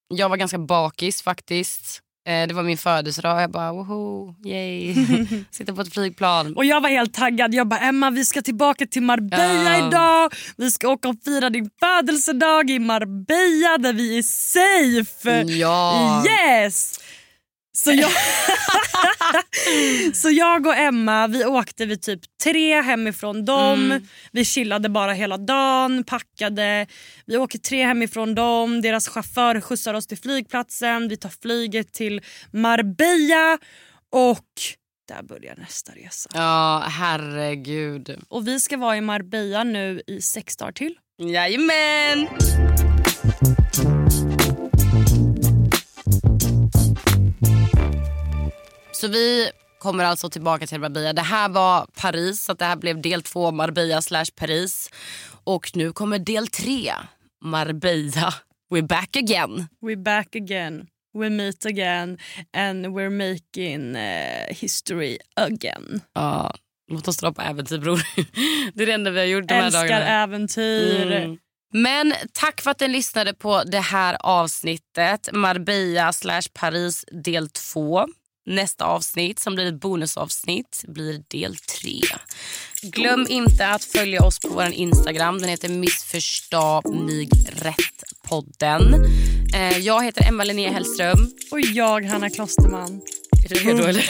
Jag 0.07 0.29
var 0.29 0.37
ganska 0.37 0.57
bakis 0.57 1.21
faktiskt. 1.21 2.01
Eh, 2.27 2.47
det 2.47 2.53
var 2.53 2.63
min 2.63 2.77
födelsedag 2.77 3.41
jag 3.41 3.51
bara 3.51 3.73
woho, 3.73 4.35
yay. 4.45 4.93
Sitter 5.51 5.73
på 5.73 5.81
ett 5.81 5.93
flygplan. 5.93 6.55
Och 6.55 6.65
jag 6.65 6.81
var 6.81 6.89
helt 6.89 7.13
taggad. 7.13 7.53
Jag 7.53 7.67
bara 7.67 7.79
Emma 7.79 8.09
vi 8.09 8.25
ska 8.25 8.41
tillbaka 8.41 8.85
till 8.85 9.01
Marbella 9.01 9.77
ja. 9.77 9.87
idag. 9.87 10.33
Vi 10.57 10.71
ska 10.71 10.89
åka 10.89 11.09
och 11.09 11.15
fira 11.25 11.49
din 11.49 11.69
födelsedag 11.79 12.69
i 12.69 12.79
Marbella 12.79 13.77
där 13.77 13.93
vi 13.93 14.17
är 14.17 14.23
safe. 14.23 15.41
Ja. 15.41 16.23
Yes! 16.25 16.99
Så 17.73 17.91
jag, 17.91 18.11
så 20.15 20.29
jag 20.29 20.67
och 20.67 20.75
Emma 20.75 21.27
vi 21.27 21.45
åkte 21.45 21.85
vid 21.85 22.01
typ 22.01 22.21
tre 22.43 22.81
hemifrån 22.81 23.45
dem. 23.45 23.85
Mm. 23.85 24.07
Vi 24.31 24.45
chillade 24.45 24.89
bara 24.89 25.13
hela 25.13 25.37
dagen, 25.37 26.03
packade. 26.03 26.87
Vi 27.25 27.37
åker 27.37 27.59
tre 27.59 27.85
hemifrån 27.85 28.35
dem. 28.35 28.81
Deras 28.81 29.07
chaufför 29.07 29.61
skjutsar 29.61 29.93
oss 29.93 30.07
till 30.07 30.17
flygplatsen. 30.17 31.07
Vi 31.07 31.17
tar 31.17 31.31
flyget 31.41 31.93
till 31.93 32.21
Marbella 32.53 33.57
och 34.11 34.45
där 35.07 35.23
börjar 35.23 35.55
nästa 35.55 35.91
resa. 35.91 36.29
Ja, 36.33 36.83
herregud. 36.87 38.19
Och 38.29 38.47
vi 38.47 38.59
ska 38.59 38.77
vara 38.77 38.97
i 38.97 39.01
Marbella 39.01 39.63
nu 39.63 40.01
i 40.07 40.21
sex 40.21 40.57
dagar 40.57 40.71
till. 40.71 40.95
Jajamän! 41.17 42.27
Så 49.01 49.07
vi 49.07 49.51
kommer 49.79 50.03
alltså 50.03 50.29
tillbaka 50.29 50.67
till 50.67 50.79
Marbella. 50.79 51.13
Det 51.13 51.21
här 51.21 51.49
var 51.49 51.85
Paris, 51.85 52.43
så 52.43 52.53
det 52.53 52.65
här 52.65 52.75
blev 52.75 53.01
del 53.01 53.21
två 53.21 53.51
Marbella 53.51 54.01
slash 54.01 54.25
Paris. 54.35 54.89
Och 55.43 55.71
nu 55.75 55.91
kommer 55.91 56.19
del 56.19 56.47
tre 56.47 56.93
Marbella. 57.43 58.33
We're 58.73 58.87
back 58.87 59.15
again. 59.15 59.67
We're 59.81 60.03
back 60.03 60.35
again. 60.35 60.87
We 61.13 61.29
meet 61.29 61.65
again 61.65 62.17
and 62.57 62.85
we're 62.85 63.33
making 63.33 63.95
eh, 63.95 64.55
history 64.55 65.17
again. 65.35 66.01
Ja, 66.13 66.53
låt 66.91 67.07
oss 67.07 67.17
dra 67.17 67.33
på 67.33 67.41
äventyr 67.41 67.77
bror. 67.77 68.01
Det 68.73 68.83
är 68.83 68.87
det 68.87 68.93
enda 68.93 69.11
vi 69.11 69.19
har 69.19 69.25
gjort 69.25 69.47
de 69.47 69.53
här 69.53 69.65
Älskar 69.65 69.81
dagarna. 69.81 70.05
äventyr. 70.05 71.11
Mm. 71.11 71.37
Men 71.73 72.13
tack 72.33 72.61
för 72.61 72.71
att 72.71 72.79
ni 72.79 72.87
lyssnade 72.87 73.33
på 73.33 73.63
det 73.63 73.79
här 73.79 74.17
avsnittet. 74.19 75.29
Marbella 75.33 76.13
slash 76.13 76.43
Paris 76.53 77.05
del 77.11 77.49
2. 77.49 78.07
Nästa 78.45 78.85
avsnitt 78.85 79.39
som 79.39 79.55
blir 79.55 79.65
ett 79.65 79.79
bonusavsnitt 79.79 80.83
blir 80.87 81.23
del 81.27 81.55
3. 81.55 82.01
Glöm 82.81 83.27
inte 83.29 83.67
att 83.67 83.83
följa 83.83 84.23
oss 84.23 84.39
på 84.39 84.47
vår 84.49 84.65
Instagram. 84.71 85.39
Den 85.39 85.49
heter 85.49 85.69
Missförstå 85.69 86.81
mig 86.91 87.29
rätt-podden. 87.49 89.05
Eh, 89.53 89.77
jag 89.77 90.03
heter 90.03 90.27
Emma 90.27 90.43
Linnea 90.43 90.71
Hellström. 90.71 91.31
Och 91.51 91.61
jag, 91.61 92.05
Hanna 92.05 92.29
Klosterman. 92.29 93.01
Är 93.45 93.49
du 93.49 93.55
redo 93.55 93.83
eller? 93.83 94.09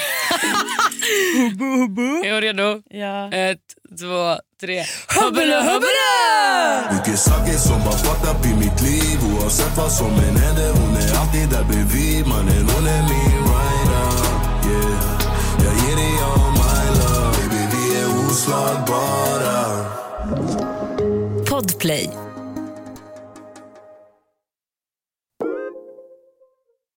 Är 2.26 2.42
du 2.42 2.48
redo? 2.48 2.82
Ja. 2.90 3.32
Ett, 3.34 3.60
två, 4.00 4.36
tre. 4.62 4.84
Hubbela, 5.08 5.62
hubbela! 5.62 6.94
Mycket 6.94 7.20
saker 7.20 7.54
som 7.54 7.80
bara 7.84 7.98
fucked 7.98 8.30
up 8.32 8.46
i 8.46 8.54
mitt 8.54 8.82
liv 8.82 9.20
Oavsett 9.34 9.78
vad 9.78 9.92
som 9.92 10.14
än 10.14 10.38
händer 10.38 10.70
Hon 10.74 10.96
är 10.96 11.20
alltid 11.20 11.50
där 11.50 11.64
bredvid 11.64 12.28
Mannen 12.28 12.70
hon 12.76 12.88
är 12.88 13.02
min 13.02 13.41
oslagbara 18.42 19.60
Podplay, 21.46 22.10